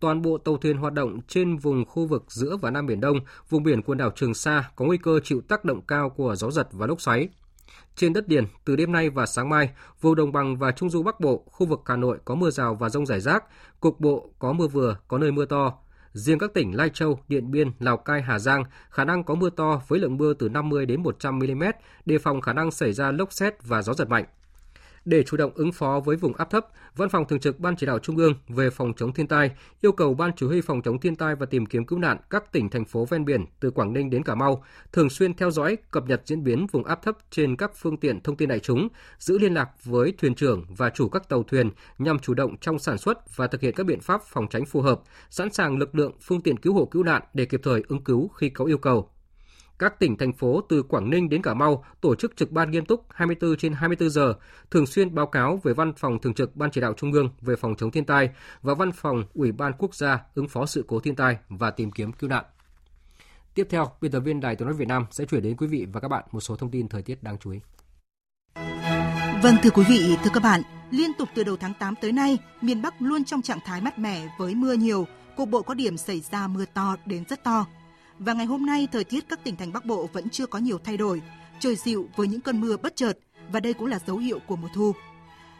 toàn 0.00 0.22
bộ 0.22 0.38
tàu 0.38 0.56
thuyền 0.56 0.76
hoạt 0.76 0.92
động 0.92 1.20
trên 1.28 1.56
vùng 1.56 1.84
khu 1.84 2.06
vực 2.06 2.24
giữa 2.28 2.56
và 2.56 2.70
Nam 2.70 2.86
Biển 2.86 3.00
Đông, 3.00 3.20
vùng 3.48 3.62
biển 3.62 3.82
quần 3.82 3.98
đảo 3.98 4.10
Trường 4.16 4.34
Sa 4.34 4.70
có 4.76 4.84
nguy 4.84 4.98
cơ 4.98 5.20
chịu 5.24 5.40
tác 5.48 5.64
động 5.64 5.80
cao 5.88 6.10
của 6.10 6.36
gió 6.36 6.50
giật 6.50 6.68
và 6.72 6.86
lốc 6.86 7.00
xoáy. 7.00 7.28
Trên 7.96 8.12
đất 8.12 8.24
liền, 8.28 8.44
từ 8.64 8.76
đêm 8.76 8.92
nay 8.92 9.10
và 9.10 9.26
sáng 9.26 9.48
mai, 9.48 9.70
vùng 10.00 10.14
đồng 10.14 10.32
bằng 10.32 10.56
và 10.56 10.72
trung 10.72 10.90
du 10.90 11.02
Bắc 11.02 11.20
Bộ, 11.20 11.44
khu 11.46 11.66
vực 11.66 11.80
Hà 11.86 11.96
Nội 11.96 12.18
có 12.24 12.34
mưa 12.34 12.50
rào 12.50 12.74
và 12.74 12.88
rông 12.88 13.06
rải 13.06 13.20
rác, 13.20 13.44
cục 13.80 14.00
bộ 14.00 14.30
có 14.38 14.52
mưa 14.52 14.66
vừa, 14.66 14.96
có 15.08 15.18
nơi 15.18 15.32
mưa 15.32 15.44
to. 15.44 15.72
Riêng 16.12 16.38
các 16.38 16.54
tỉnh 16.54 16.76
Lai 16.76 16.90
Châu, 16.94 17.20
Điện 17.28 17.50
Biên, 17.50 17.70
Lào 17.78 17.96
Cai, 17.96 18.22
Hà 18.22 18.38
Giang 18.38 18.64
khả 18.90 19.04
năng 19.04 19.24
có 19.24 19.34
mưa 19.34 19.50
to 19.50 19.82
với 19.88 19.98
lượng 19.98 20.16
mưa 20.16 20.34
từ 20.34 20.48
50 20.48 20.86
đến 20.86 21.02
100 21.02 21.38
mm, 21.38 21.62
đề 22.06 22.18
phòng 22.18 22.40
khả 22.40 22.52
năng 22.52 22.70
xảy 22.70 22.92
ra 22.92 23.10
lốc 23.10 23.32
xét 23.32 23.54
và 23.62 23.82
gió 23.82 23.94
giật 23.94 24.08
mạnh. 24.08 24.24
Để 25.04 25.22
chủ 25.22 25.36
động 25.36 25.52
ứng 25.54 25.72
phó 25.72 26.00
với 26.00 26.16
vùng 26.16 26.34
áp 26.34 26.50
thấp, 26.50 26.66
Văn 26.96 27.08
phòng 27.08 27.24
Thường 27.28 27.40
trực 27.40 27.60
Ban 27.60 27.76
Chỉ 27.76 27.86
đạo 27.86 27.98
Trung 27.98 28.16
ương 28.16 28.34
về 28.48 28.70
phòng 28.70 28.92
chống 28.96 29.12
thiên 29.12 29.26
tai 29.26 29.50
yêu 29.80 29.92
cầu 29.92 30.14
Ban 30.14 30.30
Chỉ 30.36 30.46
huy 30.46 30.60
phòng 30.60 30.82
chống 30.82 31.00
thiên 31.00 31.16
tai 31.16 31.34
và 31.34 31.46
tìm 31.46 31.66
kiếm 31.66 31.86
cứu 31.86 31.98
nạn 31.98 32.18
các 32.30 32.52
tỉnh 32.52 32.70
thành 32.70 32.84
phố 32.84 33.04
ven 33.04 33.24
biển 33.24 33.44
từ 33.60 33.70
Quảng 33.70 33.92
Ninh 33.92 34.10
đến 34.10 34.22
Cà 34.22 34.34
Mau 34.34 34.64
thường 34.92 35.10
xuyên 35.10 35.34
theo 35.34 35.50
dõi, 35.50 35.76
cập 35.90 36.08
nhật 36.08 36.22
diễn 36.24 36.44
biến 36.44 36.66
vùng 36.72 36.84
áp 36.84 37.02
thấp 37.02 37.18
trên 37.30 37.56
các 37.56 37.70
phương 37.74 37.96
tiện 37.96 38.20
thông 38.20 38.36
tin 38.36 38.48
đại 38.48 38.60
chúng, 38.60 38.88
giữ 39.18 39.38
liên 39.38 39.54
lạc 39.54 39.70
với 39.84 40.12
thuyền 40.18 40.34
trưởng 40.34 40.64
và 40.76 40.90
chủ 40.90 41.08
các 41.08 41.28
tàu 41.28 41.42
thuyền 41.42 41.70
nhằm 41.98 42.18
chủ 42.18 42.34
động 42.34 42.56
trong 42.56 42.78
sản 42.78 42.98
xuất 42.98 43.36
và 43.36 43.46
thực 43.46 43.60
hiện 43.60 43.74
các 43.76 43.86
biện 43.86 44.00
pháp 44.00 44.22
phòng 44.22 44.46
tránh 44.50 44.64
phù 44.64 44.80
hợp, 44.80 45.00
sẵn 45.30 45.52
sàng 45.52 45.78
lực 45.78 45.94
lượng 45.94 46.12
phương 46.22 46.40
tiện 46.40 46.56
cứu 46.56 46.74
hộ 46.74 46.84
cứu 46.84 47.02
nạn 47.02 47.22
để 47.34 47.44
kịp 47.44 47.60
thời 47.62 47.82
ứng 47.88 48.04
cứu 48.04 48.28
khi 48.28 48.48
có 48.48 48.64
yêu 48.64 48.78
cầu 48.78 49.13
các 49.78 49.98
tỉnh 49.98 50.16
thành 50.16 50.32
phố 50.32 50.60
từ 50.68 50.82
Quảng 50.82 51.10
Ninh 51.10 51.28
đến 51.28 51.42
Cà 51.42 51.54
Mau 51.54 51.84
tổ 52.00 52.14
chức 52.14 52.36
trực 52.36 52.50
ban 52.50 52.70
nghiêm 52.70 52.84
túc 52.84 53.06
24 53.10 53.56
trên 53.56 53.72
24 53.72 54.10
giờ, 54.10 54.34
thường 54.70 54.86
xuyên 54.86 55.14
báo 55.14 55.26
cáo 55.26 55.60
về 55.62 55.74
Văn 55.74 55.92
phòng 55.96 56.18
Thường 56.18 56.34
trực 56.34 56.56
Ban 56.56 56.70
Chỉ 56.70 56.80
đạo 56.80 56.92
Trung 56.96 57.12
ương 57.12 57.28
về 57.40 57.56
phòng 57.56 57.74
chống 57.76 57.90
thiên 57.90 58.04
tai 58.04 58.30
và 58.62 58.74
Văn 58.74 58.92
phòng 58.92 59.24
Ủy 59.34 59.52
ban 59.52 59.72
Quốc 59.78 59.94
gia 59.94 60.20
ứng 60.34 60.48
phó 60.48 60.66
sự 60.66 60.84
cố 60.88 61.00
thiên 61.00 61.16
tai 61.16 61.38
và 61.48 61.70
tìm 61.70 61.90
kiếm 61.90 62.12
cứu 62.12 62.30
nạn. 62.30 62.44
Tiếp 63.54 63.66
theo, 63.70 63.92
biên 64.00 64.12
tập 64.12 64.20
viên 64.20 64.40
Đài 64.40 64.56
Tiếng 64.56 64.68
nói 64.68 64.76
Việt 64.76 64.88
Nam 64.88 65.06
sẽ 65.10 65.24
chuyển 65.24 65.42
đến 65.42 65.56
quý 65.56 65.66
vị 65.66 65.86
và 65.92 66.00
các 66.00 66.08
bạn 66.08 66.24
một 66.32 66.40
số 66.40 66.56
thông 66.56 66.70
tin 66.70 66.88
thời 66.88 67.02
tiết 67.02 67.22
đáng 67.22 67.38
chú 67.38 67.50
ý. 67.50 67.60
Vâng 69.42 69.56
thưa 69.62 69.70
quý 69.70 69.84
vị, 69.88 70.16
thưa 70.24 70.30
các 70.34 70.42
bạn, 70.42 70.62
liên 70.90 71.10
tục 71.18 71.28
từ 71.34 71.44
đầu 71.44 71.56
tháng 71.56 71.72
8 71.78 71.94
tới 72.00 72.12
nay, 72.12 72.38
miền 72.60 72.82
Bắc 72.82 73.02
luôn 73.02 73.24
trong 73.24 73.42
trạng 73.42 73.58
thái 73.64 73.80
mát 73.80 73.98
mẻ 73.98 74.28
với 74.38 74.54
mưa 74.54 74.72
nhiều, 74.72 75.06
cục 75.36 75.48
bộ 75.48 75.62
có 75.62 75.74
điểm 75.74 75.96
xảy 75.96 76.20
ra 76.20 76.48
mưa 76.48 76.64
to 76.74 76.96
đến 77.06 77.24
rất 77.28 77.44
to. 77.44 77.66
Và 78.18 78.32
ngày 78.32 78.46
hôm 78.46 78.66
nay, 78.66 78.88
thời 78.92 79.04
tiết 79.04 79.28
các 79.28 79.44
tỉnh 79.44 79.56
thành 79.56 79.72
Bắc 79.72 79.84
Bộ 79.84 80.08
vẫn 80.12 80.28
chưa 80.28 80.46
có 80.46 80.58
nhiều 80.58 80.78
thay 80.78 80.96
đổi. 80.96 81.22
Trời 81.60 81.76
dịu 81.76 82.08
với 82.16 82.28
những 82.28 82.40
cơn 82.40 82.60
mưa 82.60 82.76
bất 82.76 82.96
chợt 82.96 83.18
và 83.52 83.60
đây 83.60 83.72
cũng 83.72 83.86
là 83.86 83.98
dấu 84.06 84.16
hiệu 84.16 84.38
của 84.46 84.56
mùa 84.56 84.68
thu. 84.74 84.92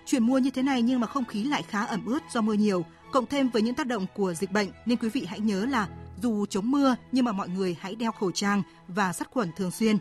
Chuyển 0.07 0.23
mùa 0.23 0.39
như 0.39 0.51
thế 0.51 0.63
này 0.63 0.83
nhưng 0.83 1.01
mà 1.01 1.07
không 1.07 1.25
khí 1.25 1.45
lại 1.45 1.63
khá 1.63 1.85
ẩm 1.85 2.07
ướt 2.07 2.23
do 2.33 2.41
mưa 2.41 2.53
nhiều, 2.53 2.85
cộng 3.13 3.27
thêm 3.27 3.49
với 3.49 3.63
những 3.63 3.75
tác 3.75 3.87
động 3.87 4.07
của 4.15 4.35
dịch 4.35 4.53
bệnh 4.53 4.69
nên 4.87 4.99
quý 4.99 5.09
vị 5.09 5.27
hãy 5.29 5.41
nhớ 5.41 5.67
là 5.67 5.89
dù 6.23 6.47
chống 6.47 6.71
mưa 6.71 6.97
nhưng 7.13 7.25
mà 7.25 7.33
mọi 7.33 7.49
người 7.49 7.77
hãy 7.81 7.95
đeo 7.95 8.13
khẩu 8.13 8.31
trang 8.31 8.63
và 8.89 9.13
sát 9.13 9.31
khuẩn 9.31 9.51
thường 9.57 9.71
xuyên. 9.71 9.97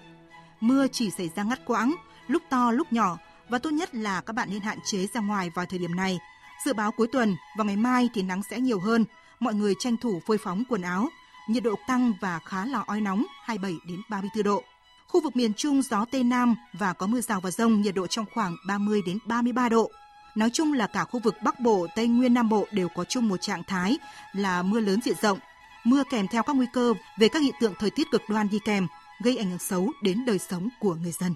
Mưa 0.60 0.88
chỉ 0.92 1.10
xảy 1.10 1.30
ra 1.36 1.44
ngắt 1.44 1.66
quãng, 1.66 1.96
lúc 2.28 2.44
to 2.50 2.72
lúc 2.72 2.94
nhỏ 2.94 3.18
và 3.50 3.60
tốt 3.60 3.70
nhất 3.70 3.96
là 3.96 4.22
các 4.22 4.34
bạn 4.34 4.50
nên 4.52 4.62
hạn 4.62 4.78
chế 4.86 5.08
ra 5.14 5.22
ngoài 5.22 5.50
vào 5.56 5.66
thời 5.66 5.80
điểm 5.80 5.96
này. 5.96 6.20
Dự 6.66 6.74
báo 6.74 6.92
cuối 6.92 7.08
tuần 7.12 7.36
và 7.58 7.64
ngày 7.64 7.78
mai 7.78 8.10
thì 8.14 8.22
nắng 8.22 8.42
sẽ 8.50 8.60
nhiều 8.60 8.80
hơn, 8.80 9.06
mọi 9.40 9.54
người 9.54 9.74
tranh 9.80 9.98
thủ 9.98 10.22
phơi 10.28 10.38
phóng 10.38 10.64
quần 10.70 10.82
áo 10.82 11.10
nhiệt 11.48 11.64
độ 11.64 11.76
tăng 11.88 12.14
và 12.22 12.40
khá 12.40 12.66
là 12.66 12.84
oi 12.88 13.02
nóng 13.02 13.26
27 13.44 13.78
đến 13.88 14.02
34 14.10 14.44
độ. 14.44 14.64
Khu 15.08 15.22
vực 15.22 15.36
miền 15.36 15.54
Trung 15.54 15.82
gió 15.82 16.06
Tây 16.12 16.24
Nam 16.24 16.56
và 16.74 16.94
có 16.94 17.08
mưa 17.08 17.22
rào 17.22 17.42
và 17.42 17.52
rông, 17.52 17.82
nhiệt 17.82 17.96
độ 17.96 18.08
trong 18.08 18.26
khoảng 18.34 18.56
30 18.68 19.02
đến 19.06 19.18
33 19.26 19.70
độ. 19.70 19.92
Nói 20.36 20.50
chung 20.54 20.74
là 20.74 20.88
cả 20.88 21.04
khu 21.04 21.20
vực 21.20 21.36
Bắc 21.44 21.60
Bộ, 21.60 21.88
Tây 21.96 22.08
Nguyên, 22.08 22.34
Nam 22.34 22.50
Bộ 22.50 22.68
đều 22.72 22.90
có 22.96 23.04
chung 23.04 23.28
một 23.28 23.42
trạng 23.42 23.64
thái 23.64 23.98
là 24.34 24.64
mưa 24.64 24.80
lớn 24.80 25.00
diện 25.04 25.16
rộng. 25.22 25.40
Mưa 25.84 26.04
kèm 26.10 26.28
theo 26.28 26.44
các 26.44 26.56
nguy 26.56 26.66
cơ 26.74 26.94
về 27.20 27.28
các 27.28 27.42
hiện 27.42 27.56
tượng 27.60 27.74
thời 27.80 27.90
tiết 27.90 28.12
cực 28.12 28.22
đoan 28.30 28.50
đi 28.50 28.60
kèm, 28.66 28.88
gây 29.24 29.38
ảnh 29.38 29.50
hưởng 29.50 29.60
xấu 29.60 29.92
đến 30.02 30.26
đời 30.26 30.40
sống 30.40 30.70
của 30.80 30.96
người 30.96 31.12
dân. 31.12 31.36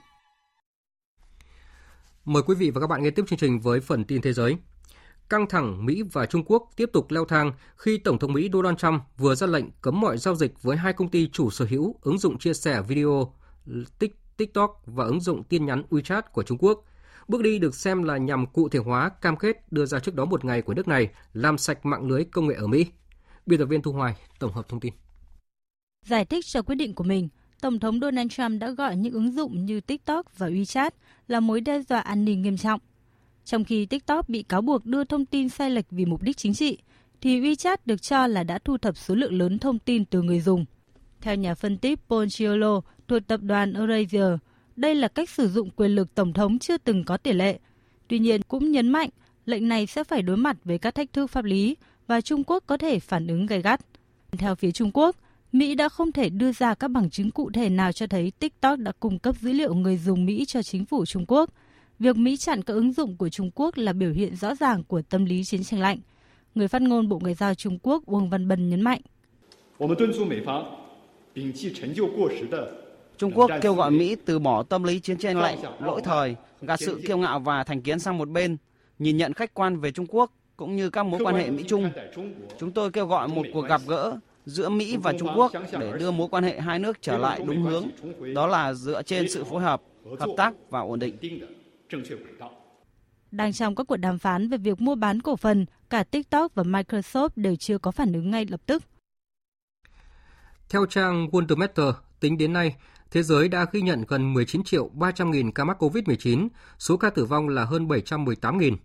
Mời 2.26 2.44
quý 2.46 2.56
vị 2.56 2.70
và 2.70 2.82
các 2.82 2.88
bạn 2.88 3.04
nghe 3.04 3.10
tiếp 3.10 3.24
chương 3.28 3.40
trình 3.40 3.60
với 3.60 3.80
phần 3.80 4.04
tin 4.04 4.22
thế 4.22 4.34
giới. 4.34 4.58
Căng 5.30 5.48
thẳng 5.48 5.86
Mỹ 5.86 6.04
và 6.12 6.26
Trung 6.26 6.44
Quốc 6.46 6.70
tiếp 6.76 6.90
tục 6.94 7.12
leo 7.12 7.26
thang 7.26 7.52
khi 7.78 7.98
Tổng 7.98 8.20
thống 8.20 8.34
Mỹ 8.34 8.50
Donald 8.54 8.78
Trump 8.78 9.02
vừa 9.18 9.36
ra 9.36 9.48
lệnh 9.48 9.66
cấm 9.82 10.02
mọi 10.02 10.18
giao 10.18 10.36
dịch 10.36 10.64
với 10.64 10.78
hai 10.78 10.94
công 10.94 11.10
ty 11.10 11.28
chủ 11.28 11.50
sở 11.50 11.66
hữu 11.70 11.96
ứng 12.02 12.18
dụng 12.18 12.38
chia 12.38 12.54
sẻ 12.54 12.82
video 12.82 13.34
TikTok 14.38 14.82
và 14.86 15.06
ứng 15.06 15.22
dụng 15.22 15.44
tin 15.44 15.66
nhắn 15.66 15.84
WeChat 15.90 16.22
của 16.32 16.44
Trung 16.44 16.58
Quốc. 16.58 16.84
Bước 17.28 17.42
đi 17.42 17.60
được 17.60 17.76
xem 17.76 18.04
là 18.04 18.18
nhằm 18.18 18.46
cụ 18.48 18.70
thể 18.70 18.80
hóa 18.80 19.10
cam 19.10 19.38
kết 19.38 19.72
đưa 19.72 19.86
ra 19.86 20.00
trước 20.00 20.16
đó 20.16 20.26
một 20.26 20.46
ngày 20.46 20.62
của 20.62 20.74
nước 20.74 20.88
này 20.88 21.10
làm 21.34 21.58
sạch 21.58 21.86
mạng 21.86 22.08
lưới 22.08 22.24
công 22.24 22.48
nghệ 22.48 22.56
ở 22.56 22.68
Mỹ. 22.68 22.86
Biên 23.46 23.60
tập 23.60 23.66
viên 23.66 23.82
Thu 23.82 23.92
Hoài 23.92 24.16
tổng 24.40 24.54
hợp 24.54 24.70
thông 24.70 24.80
tin. 24.80 24.94
Giải 26.06 26.26
thích 26.26 26.46
cho 26.46 26.62
quyết 26.62 26.76
định 26.76 26.94
của 26.96 27.04
mình, 27.04 27.30
Tổng 27.62 27.80
thống 27.80 28.00
Donald 28.00 28.32
Trump 28.32 28.62
đã 28.62 28.70
gọi 28.70 28.98
những 28.98 29.14
ứng 29.14 29.32
dụng 29.32 29.66
như 29.66 29.82
TikTok 29.82 30.38
và 30.38 30.50
WeChat 30.50 30.92
là 31.28 31.40
mối 31.40 31.62
đe 31.62 31.82
dọa 31.82 32.00
an 32.00 32.26
ninh 32.26 32.42
nghiêm 32.42 32.58
trọng– 32.58 32.80
trong 33.48 33.64
khi 33.64 33.86
TikTok 33.86 34.30
bị 34.30 34.44
cáo 34.44 34.62
buộc 34.62 34.86
đưa 34.86 35.04
thông 35.04 35.26
tin 35.26 35.50
sai 35.50 35.70
lệch 35.70 35.86
vì 35.92 36.06
mục 36.06 36.22
đích 36.22 36.38
chính 36.38 36.54
trị, 36.54 36.78
thì 37.22 37.42
WeChat 37.42 37.78
được 37.86 38.02
cho 38.02 38.28
là 38.28 38.44
đã 38.44 38.60
thu 38.60 38.78
thập 38.78 38.98
số 38.98 39.16
lượng 39.16 39.34
lớn 39.34 39.60
thông 39.60 39.80
tin 39.80 40.06
từ 40.06 40.22
người 40.22 40.40
dùng. 40.40 40.66
Theo 41.22 41.36
nhà 41.36 41.56
phân 41.56 41.78
tích 41.78 42.00
Ponciolo 42.08 42.82
thuộc 43.08 43.28
tập 43.28 43.40
đoàn 43.44 43.74
Eurasia, 43.74 44.38
đây 44.76 44.96
là 44.96 45.08
cách 45.08 45.30
sử 45.30 45.50
dụng 45.50 45.70
quyền 45.76 45.92
lực 45.92 46.16
tổng 46.16 46.34
thống 46.34 46.60
chưa 46.60 46.78
từng 46.78 47.04
có 47.04 47.18
tiền 47.18 47.38
lệ. 47.38 47.60
Tuy 48.08 48.20
nhiên 48.20 48.42
cũng 48.42 48.72
nhấn 48.72 48.90
mạnh 48.90 49.10
lệnh 49.46 49.68
này 49.68 49.88
sẽ 49.88 50.04
phải 50.04 50.22
đối 50.22 50.38
mặt 50.38 50.58
với 50.64 50.78
các 50.78 50.96
thách 50.96 51.14
thức 51.14 51.28
pháp 51.28 51.46
lý 51.46 51.76
và 52.08 52.22
Trung 52.22 52.44
Quốc 52.44 52.64
có 52.68 52.78
thể 52.78 53.00
phản 53.00 53.28
ứng 53.28 53.46
gay 53.46 53.62
gắt. 53.62 53.82
Theo 54.32 54.56
phía 54.56 54.72
Trung 54.72 54.92
Quốc, 54.94 55.16
Mỹ 55.52 55.76
đã 55.76 55.90
không 55.90 56.12
thể 56.12 56.30
đưa 56.30 56.52
ra 56.52 56.74
các 56.74 56.88
bằng 56.88 57.10
chứng 57.10 57.32
cụ 57.32 57.50
thể 57.54 57.70
nào 57.70 57.92
cho 57.92 58.08
thấy 58.08 58.32
TikTok 58.40 58.80
đã 58.80 58.92
cung 59.00 59.20
cấp 59.20 59.36
dữ 59.42 59.52
liệu 59.52 59.76
người 59.76 59.98
dùng 59.98 60.26
Mỹ 60.26 60.46
cho 60.48 60.64
chính 60.64 60.86
phủ 60.86 61.06
Trung 61.06 61.26
Quốc– 61.28 61.50
Việc 62.00 62.18
Mỹ 62.18 62.38
chặn 62.38 62.62
các 62.62 62.74
ứng 62.74 62.94
dụng 62.94 63.18
của 63.18 63.30
Trung 63.30 63.52
Quốc 63.56 63.78
là 63.78 63.94
biểu 63.94 64.12
hiện 64.12 64.36
rõ 64.36 64.56
ràng 64.56 64.84
của 64.84 65.02
tâm 65.02 65.26
lý 65.26 65.44
chiến 65.44 65.64
tranh 65.64 65.80
lạnh. 65.80 66.00
Người 66.56 66.68
phát 66.68 66.82
ngôn 66.82 67.10
Bộ 67.10 67.20
Ngoại 67.20 67.34
giao 67.34 67.56
Trung 67.56 67.80
Quốc 67.84 68.06
Uông 68.06 68.30
Văn 68.30 68.48
Bân 68.48 68.70
nhấn 68.70 68.82
mạnh. 68.82 69.02
Trung 73.18 73.32
Quốc 73.36 73.52
kêu 73.62 73.74
gọi 73.74 73.92
Mỹ 73.92 74.16
từ 74.26 74.40
bỏ 74.40 74.64
tâm 74.64 74.84
lý 74.84 75.00
chiến 75.00 75.18
tranh 75.18 75.38
lạnh, 75.38 75.58
lỗi 75.82 76.02
thời, 76.04 76.36
gạt 76.62 76.80
sự 76.80 77.02
kiêu 77.08 77.18
ngạo 77.18 77.40
và 77.40 77.64
thành 77.64 77.82
kiến 77.82 78.00
sang 78.00 78.18
một 78.18 78.30
bên, 78.30 78.58
nhìn 79.00 79.18
nhận 79.18 79.34
khách 79.34 79.54
quan 79.54 79.80
về 79.80 79.92
Trung 79.92 80.06
Quốc 80.10 80.32
cũng 80.58 80.76
như 80.76 80.90
các 80.90 81.06
mối 81.06 81.20
quan 81.24 81.36
hệ 81.36 81.50
Mỹ-Trung. 81.50 81.90
Chúng 82.60 82.72
tôi 82.72 82.92
kêu 82.92 83.06
gọi 83.06 83.28
một 83.28 83.44
cuộc 83.54 83.62
gặp 83.68 83.82
gỡ 83.88 84.18
giữa 84.46 84.70
Mỹ 84.70 84.98
và 85.04 85.14
Trung 85.20 85.30
Quốc 85.36 85.52
để 85.80 85.92
đưa 86.00 86.12
mối 86.12 86.28
quan 86.32 86.44
hệ 86.44 86.60
hai 86.60 86.80
nước 86.80 87.02
trở 87.02 87.18
lại 87.18 87.42
đúng 87.46 87.62
hướng, 87.62 87.88
đó 88.34 88.48
là 88.48 88.74
dựa 88.74 89.02
trên 89.04 89.30
sự 89.30 89.44
phối 89.44 89.62
hợp, 89.62 89.82
hợp 90.20 90.30
tác 90.38 90.54
và 90.70 90.80
ổn 90.80 91.00
định. 91.00 91.16
Đang 93.32 93.54
trong 93.54 93.76
các 93.76 93.88
cuộc 93.88 93.98
đàm 93.98 94.20
phán 94.20 94.50
về 94.50 94.58
việc 94.58 94.82
mua 94.82 94.96
bán 94.96 95.22
cổ 95.22 95.36
phần, 95.36 95.66
cả 95.90 96.04
TikTok 96.04 96.56
và 96.56 96.64
Microsoft 96.64 97.30
đều 97.36 97.56
chưa 97.56 97.78
có 97.78 97.92
phản 97.92 98.14
ứng 98.14 98.32
ngay 98.32 98.46
lập 98.46 98.62
tức. 98.66 98.84
Theo 100.70 100.86
trang 100.86 101.28
Worldometer, 101.28 101.94
tính 102.20 102.38
đến 102.38 102.54
nay, 102.54 102.76
thế 103.12 103.24
giới 103.24 103.50
đã 103.50 103.66
ghi 103.72 103.82
nhận 103.82 104.04
gần 104.08 104.34
19 104.34 104.64
triệu 104.64 104.90
300 104.94 105.32
nghìn 105.32 105.52
ca 105.52 105.64
mắc 105.64 105.84
COVID-19, 105.84 106.48
số 106.80 106.98
ca 106.98 107.10
tử 107.10 107.26
vong 107.26 107.50
là 107.50 107.66
hơn 107.66 107.88
718 107.88 108.58
nghìn. 108.58 108.76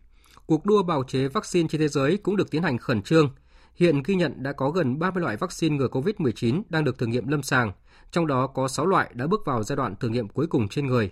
Cuộc 0.46 0.66
đua 0.66 0.82
bào 0.82 1.04
chế 1.04 1.28
vaccine 1.28 1.68
trên 1.68 1.80
thế 1.80 1.88
giới 1.88 2.16
cũng 2.16 2.36
được 2.36 2.50
tiến 2.50 2.62
hành 2.62 2.78
khẩn 2.78 3.02
trương. 3.02 3.30
Hiện 3.74 4.02
ghi 4.02 4.14
nhận 4.14 4.42
đã 4.42 4.52
có 4.52 4.70
gần 4.70 4.98
30 4.98 5.22
loại 5.22 5.36
vaccine 5.36 5.76
ngừa 5.76 5.88
COVID-19 5.88 6.62
đang 6.68 6.84
được 6.84 6.98
thử 6.98 7.06
nghiệm 7.06 7.28
lâm 7.28 7.42
sàng, 7.42 7.72
trong 8.10 8.26
đó 8.26 8.46
có 8.46 8.68
6 8.68 8.86
loại 8.86 9.10
đã 9.14 9.26
bước 9.26 9.40
vào 9.46 9.62
giai 9.62 9.76
đoạn 9.76 9.96
thử 9.96 10.08
nghiệm 10.08 10.28
cuối 10.28 10.46
cùng 10.46 10.68
trên 10.68 10.86
người. 10.86 11.10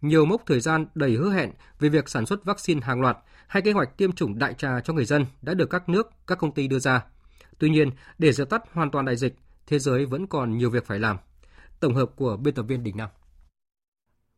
Nhiều 0.00 0.24
mốc 0.24 0.42
thời 0.46 0.60
gian 0.60 0.86
đầy 0.94 1.16
hứa 1.16 1.30
hẹn 1.30 1.50
về 1.78 1.88
việc 1.88 2.08
sản 2.08 2.26
xuất 2.26 2.44
vaccine 2.44 2.80
hàng 2.80 3.00
loạt 3.00 3.18
hay 3.46 3.62
kế 3.62 3.72
hoạch 3.72 3.96
tiêm 3.96 4.12
chủng 4.12 4.38
đại 4.38 4.54
trà 4.54 4.80
cho 4.80 4.92
người 4.92 5.04
dân 5.04 5.26
đã 5.42 5.54
được 5.54 5.70
các 5.70 5.88
nước, 5.88 6.10
các 6.26 6.38
công 6.38 6.54
ty 6.54 6.68
đưa 6.68 6.78
ra. 6.78 7.04
Tuy 7.58 7.70
nhiên, 7.70 7.90
để 8.18 8.32
dập 8.32 8.50
tắt 8.50 8.62
hoàn 8.72 8.90
toàn 8.90 9.04
đại 9.04 9.16
dịch, 9.16 9.34
thế 9.66 9.78
giới 9.78 10.06
vẫn 10.06 10.26
còn 10.26 10.58
nhiều 10.58 10.70
việc 10.70 10.86
phải 10.86 10.98
làm. 10.98 11.16
Tổng 11.80 11.94
hợp 11.94 12.10
của 12.16 12.36
biên 12.36 12.54
tập 12.54 12.62
viên 12.62 12.84
Đình 12.84 12.96
Nam. 12.96 13.08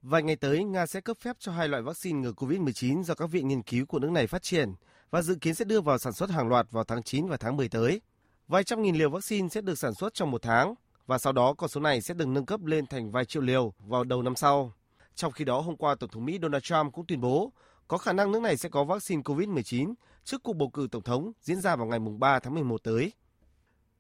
Vài 0.02 0.22
ngày 0.22 0.36
tới, 0.36 0.64
Nga 0.64 0.86
sẽ 0.86 1.00
cấp 1.00 1.16
phép 1.20 1.36
cho 1.38 1.52
hai 1.52 1.68
loại 1.68 1.82
vaccine 1.82 2.20
ngừa 2.20 2.32
COVID-19 2.32 3.02
do 3.02 3.14
các 3.14 3.30
viện 3.30 3.48
nghiên 3.48 3.62
cứu 3.62 3.86
của 3.86 3.98
nước 3.98 4.10
này 4.10 4.26
phát 4.26 4.42
triển 4.42 4.74
và 5.10 5.22
dự 5.22 5.34
kiến 5.34 5.54
sẽ 5.54 5.64
đưa 5.64 5.80
vào 5.80 5.98
sản 5.98 6.12
xuất 6.12 6.30
hàng 6.30 6.48
loạt 6.48 6.66
vào 6.70 6.84
tháng 6.84 7.02
9 7.02 7.28
và 7.28 7.36
tháng 7.36 7.56
10 7.56 7.68
tới. 7.68 8.00
Vài 8.48 8.64
trăm 8.64 8.82
nghìn 8.82 8.96
liều 8.96 9.10
vaccine 9.10 9.48
sẽ 9.48 9.60
được 9.60 9.78
sản 9.78 9.94
xuất 9.94 10.14
trong 10.14 10.30
một 10.30 10.42
tháng 10.42 10.74
và 11.06 11.18
sau 11.18 11.32
đó 11.32 11.54
con 11.54 11.68
số 11.68 11.80
này 11.80 12.00
sẽ 12.00 12.14
được 12.14 12.28
nâng 12.28 12.46
cấp 12.46 12.64
lên 12.64 12.86
thành 12.86 13.10
vài 13.10 13.24
triệu 13.24 13.42
liều 13.42 13.72
vào 13.78 14.04
đầu 14.04 14.22
năm 14.22 14.36
sau. 14.36 14.72
Trong 15.14 15.32
khi 15.32 15.44
đó, 15.44 15.60
hôm 15.60 15.76
qua 15.76 15.94
Tổng 15.94 16.10
thống 16.10 16.24
Mỹ 16.24 16.38
Donald 16.42 16.62
Trump 16.62 16.92
cũng 16.92 17.06
tuyên 17.06 17.20
bố 17.20 17.52
có 17.88 17.98
khả 17.98 18.12
năng 18.12 18.32
nước 18.32 18.42
này 18.42 18.56
sẽ 18.56 18.68
có 18.68 18.84
vaccine 18.84 19.22
COVID-19 19.22 19.94
trước 20.24 20.42
cuộc 20.42 20.52
bầu 20.52 20.70
cử 20.70 20.88
tổng 20.92 21.02
thống 21.02 21.32
diễn 21.40 21.60
ra 21.60 21.76
vào 21.76 21.86
ngày 21.86 21.98
3 22.18 22.38
tháng 22.38 22.54
11 22.54 22.82
tới. 22.82 23.12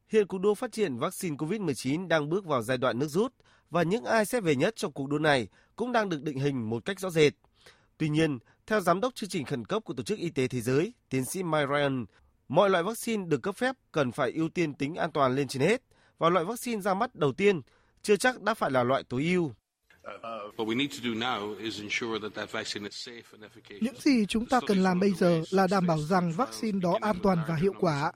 Hiện 0.08 0.26
cuộc 0.26 0.38
đua 0.38 0.54
phát 0.54 0.72
triển 0.72 0.98
vaccine 0.98 1.36
COVID-19 1.36 2.08
đang 2.08 2.28
bước 2.28 2.44
vào 2.44 2.62
giai 2.62 2.78
đoạn 2.78 2.98
nước 2.98 3.08
rút 3.08 3.34
và 3.70 3.82
những 3.82 4.04
ai 4.04 4.24
sẽ 4.24 4.40
về 4.40 4.56
nhất 4.56 4.76
trong 4.76 4.92
cuộc 4.92 5.08
đua 5.08 5.18
này 5.18 5.48
cũng 5.76 5.92
đang 5.92 6.08
được 6.08 6.22
định 6.22 6.38
hình 6.38 6.70
một 6.70 6.84
cách 6.84 7.00
rõ 7.00 7.10
rệt. 7.10 7.32
Tuy 7.98 8.08
nhiên, 8.08 8.38
theo 8.66 8.80
Giám 8.80 9.00
đốc 9.00 9.14
chương 9.14 9.30
trình 9.30 9.44
khẩn 9.44 9.64
cấp 9.64 9.84
của 9.84 9.94
Tổ 9.94 10.02
chức 10.02 10.18
Y 10.18 10.30
tế 10.30 10.48
Thế 10.48 10.60
giới, 10.60 10.94
tiến 11.08 11.24
sĩ 11.24 11.42
Mike 11.42 11.66
Ryan, 11.66 12.06
mọi 12.48 12.70
loại 12.70 12.82
vaccine 12.82 13.26
được 13.26 13.42
cấp 13.42 13.56
phép 13.56 13.76
cần 13.92 14.12
phải 14.12 14.32
ưu 14.32 14.48
tiên 14.48 14.74
tính 14.74 14.94
an 14.94 15.12
toàn 15.12 15.34
lên 15.34 15.48
trên 15.48 15.62
hết 15.62 15.82
và 16.18 16.28
loại 16.28 16.44
vaccine 16.44 16.80
ra 16.80 16.94
mắt 16.94 17.14
đầu 17.14 17.32
tiên 17.32 17.60
chưa 18.02 18.16
chắc 18.16 18.42
đã 18.42 18.54
phải 18.54 18.70
là 18.70 18.82
loại 18.82 19.02
tối 19.08 19.24
ưu. 19.24 19.52
Những 23.80 23.94
gì 23.98 24.26
chúng 24.26 24.46
ta 24.46 24.60
cần 24.66 24.82
làm 24.82 25.00
bây 25.00 25.10
giờ 25.10 25.42
là 25.50 25.66
đảm 25.66 25.86
bảo 25.86 25.98
rằng 25.98 26.32
vaccine 26.32 26.80
đó 26.80 26.98
an 27.00 27.16
toàn 27.22 27.38
và 27.48 27.54
hiệu 27.54 27.72
quả. 27.80 28.12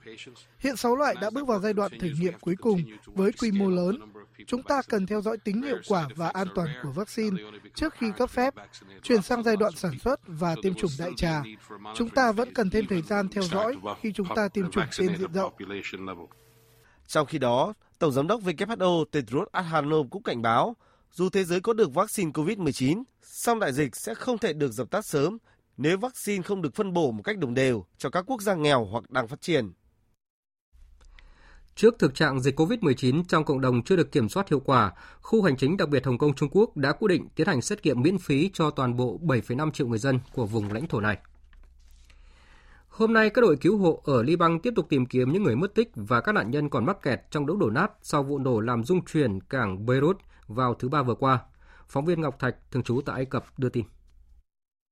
Hiện 0.59 0.77
6 0.77 0.97
loại 0.97 1.15
đã 1.21 1.31
bước 1.31 1.47
vào 1.47 1.61
giai 1.61 1.73
đoạn 1.73 1.99
thử 1.99 2.09
nghiệm 2.21 2.33
cuối 2.41 2.55
cùng 2.61 2.83
với 3.05 3.33
quy 3.33 3.51
mô 3.51 3.71
lớn. 3.71 3.99
Chúng 4.47 4.63
ta 4.63 4.83
cần 4.89 5.07
theo 5.07 5.21
dõi 5.21 5.39
tính 5.39 5.63
hiệu 5.63 5.79
quả 5.89 6.09
và 6.17 6.29
an 6.29 6.47
toàn 6.55 6.69
của 6.83 6.91
vaccine 6.91 7.43
trước 7.75 7.95
khi 7.99 8.07
cấp 8.17 8.31
phép, 8.31 8.55
chuyển 9.03 9.23
sang 9.23 9.43
giai 9.43 9.57
đoạn 9.57 9.73
sản 9.77 9.99
xuất 9.99 10.21
và 10.27 10.57
tiêm 10.63 10.75
chủng 10.75 10.91
đại 10.99 11.11
trà. 11.17 11.43
Chúng 11.95 12.09
ta 12.09 12.33
vẫn 12.33 12.55
cần 12.55 12.71
thêm 12.71 12.87
thời 12.87 13.03
gian 13.03 13.29
theo 13.29 13.43
dõi 13.43 13.77
khi 14.01 14.13
chúng 14.13 14.29
ta 14.37 14.49
tiêm 14.49 14.71
chủng 14.71 14.85
trên 14.91 15.17
diện 15.17 15.33
rộng. 15.33 15.53
Trong 17.07 17.27
khi 17.27 17.39
đó, 17.39 17.75
Tổng 17.99 18.13
giám 18.13 18.27
đốc 18.27 18.41
WHO 18.41 19.05
Tedros 19.05 19.49
Adhanom 19.53 20.09
cũng 20.09 20.23
cảnh 20.23 20.43
báo 20.43 20.77
dù 21.15 21.29
thế 21.29 21.45
giới 21.45 21.61
có 21.61 21.73
được 21.73 21.95
vaccine 21.95 22.31
COVID-19, 22.31 23.03
song 23.23 23.61
đại 23.61 23.73
dịch 23.73 23.97
sẽ 23.97 24.15
không 24.15 24.39
thể 24.39 24.53
được 24.53 24.73
dập 24.73 24.91
tắt 24.91 25.07
sớm 25.07 25.39
nếu 25.77 25.99
vaccine 25.99 26.43
không 26.43 26.63
được 26.63 26.75
phân 26.75 26.93
bổ 26.93 27.11
một 27.11 27.23
cách 27.23 27.39
đồng 27.39 27.55
đều 27.55 27.85
cho 27.99 28.11
các 28.11 28.25
quốc 28.27 28.43
gia 28.43 28.55
nghèo 28.55 28.85
hoặc 28.85 29.11
đang 29.11 29.29
phát 29.29 29.41
triển. 29.41 29.73
Trước 31.75 31.95
thực 31.99 32.15
trạng 32.15 32.41
dịch 32.41 32.61
COVID-19 32.61 33.23
trong 33.29 33.45
cộng 33.45 33.61
đồng 33.61 33.83
chưa 33.83 33.97
được 33.97 34.13
kiểm 34.13 34.29
soát 34.29 34.49
hiệu 34.49 34.61
quả, 34.61 34.93
khu 35.21 35.43
hành 35.43 35.57
chính 35.57 35.77
đặc 35.77 35.89
biệt 35.89 36.07
Hồng 36.07 36.19
Kông 36.19 36.35
Trung 36.35 36.49
Quốc 36.53 36.77
đã 36.77 36.93
quyết 36.93 37.09
định 37.09 37.29
tiến 37.37 37.47
hành 37.47 37.63
xét 37.63 37.83
nghiệm 37.83 38.03
miễn 38.03 38.19
phí 38.19 38.51
cho 38.53 38.71
toàn 38.71 38.97
bộ 38.97 39.21
7,5 39.23 39.71
triệu 39.71 39.87
người 39.87 39.99
dân 39.99 40.19
của 40.33 40.47
vùng 40.47 40.73
lãnh 40.73 40.87
thổ 40.89 41.01
này. 41.01 41.19
Hôm 42.89 43.13
nay, 43.13 43.31
các 43.31 43.43
đội 43.43 43.57
cứu 43.57 43.79
hộ 43.79 44.03
ở 44.05 44.23
Liban 44.23 44.61
tiếp 44.61 44.73
tục 44.77 44.87
tìm 44.89 45.07
kiếm 45.07 45.33
những 45.33 45.43
người 45.43 45.57
mất 45.57 45.75
tích 45.75 45.91
và 45.95 46.21
các 46.21 46.33
nạn 46.33 46.51
nhân 46.51 46.69
còn 46.71 46.85
mắc 46.85 47.03
kẹt 47.03 47.21
trong 47.31 47.47
đống 47.47 47.59
đổ 47.59 47.71
nát 47.71 47.93
sau 48.03 48.23
vụ 48.23 48.39
nổ 48.39 48.61
làm 48.61 48.85
rung 48.85 49.05
chuyển 49.05 49.41
cảng 49.41 49.87
Beirut 49.87 50.17
vào 50.49 50.75
thứ 50.75 50.89
Ba 50.89 51.03
vừa 51.03 51.15
qua. 51.15 51.39
Phóng 51.89 52.05
viên 52.05 52.21
Ngọc 52.21 52.39
Thạch, 52.39 52.55
thường 52.71 52.83
trú 52.83 53.01
tại 53.07 53.17
Ai 53.17 53.25
Cập, 53.25 53.59
đưa 53.59 53.69
tin. 53.69 53.85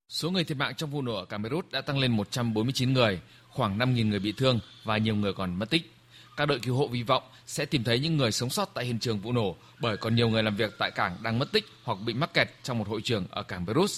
Số 0.08 0.30
người 0.30 0.44
thiệt 0.44 0.56
mạng 0.56 0.74
trong 0.74 0.90
vụ 0.90 1.02
nổ 1.02 1.14
ở 1.14 1.24
Cameroon 1.24 1.64
đã 1.70 1.80
tăng 1.80 1.98
lên 1.98 2.12
149 2.12 2.92
người, 2.92 3.20
khoảng 3.48 3.78
5.000 3.78 4.08
người 4.08 4.18
bị 4.18 4.32
thương 4.32 4.60
và 4.84 4.98
nhiều 4.98 5.16
người 5.16 5.32
còn 5.32 5.54
mất 5.54 5.70
tích. 5.70 5.92
Các 6.36 6.46
đội 6.46 6.58
cứu 6.58 6.76
hộ 6.76 6.88
hy 6.92 7.02
vọng 7.02 7.22
sẽ 7.46 7.64
tìm 7.64 7.84
thấy 7.84 7.98
những 7.98 8.16
người 8.16 8.32
sống 8.32 8.50
sót 8.50 8.74
tại 8.74 8.84
hiện 8.84 8.98
trường 8.98 9.18
vụ 9.18 9.32
nổ 9.32 9.56
bởi 9.80 9.96
còn 9.96 10.14
nhiều 10.14 10.28
người 10.28 10.42
làm 10.42 10.56
việc 10.56 10.72
tại 10.78 10.90
cảng 10.90 11.16
đang 11.22 11.38
mất 11.38 11.52
tích 11.52 11.64
hoặc 11.84 11.98
bị 12.06 12.14
mắc 12.14 12.34
kẹt 12.34 12.50
trong 12.62 12.78
một 12.78 12.88
hội 12.88 13.00
trường 13.04 13.26
ở 13.30 13.42
cảng 13.42 13.66
Beirut. 13.66 13.90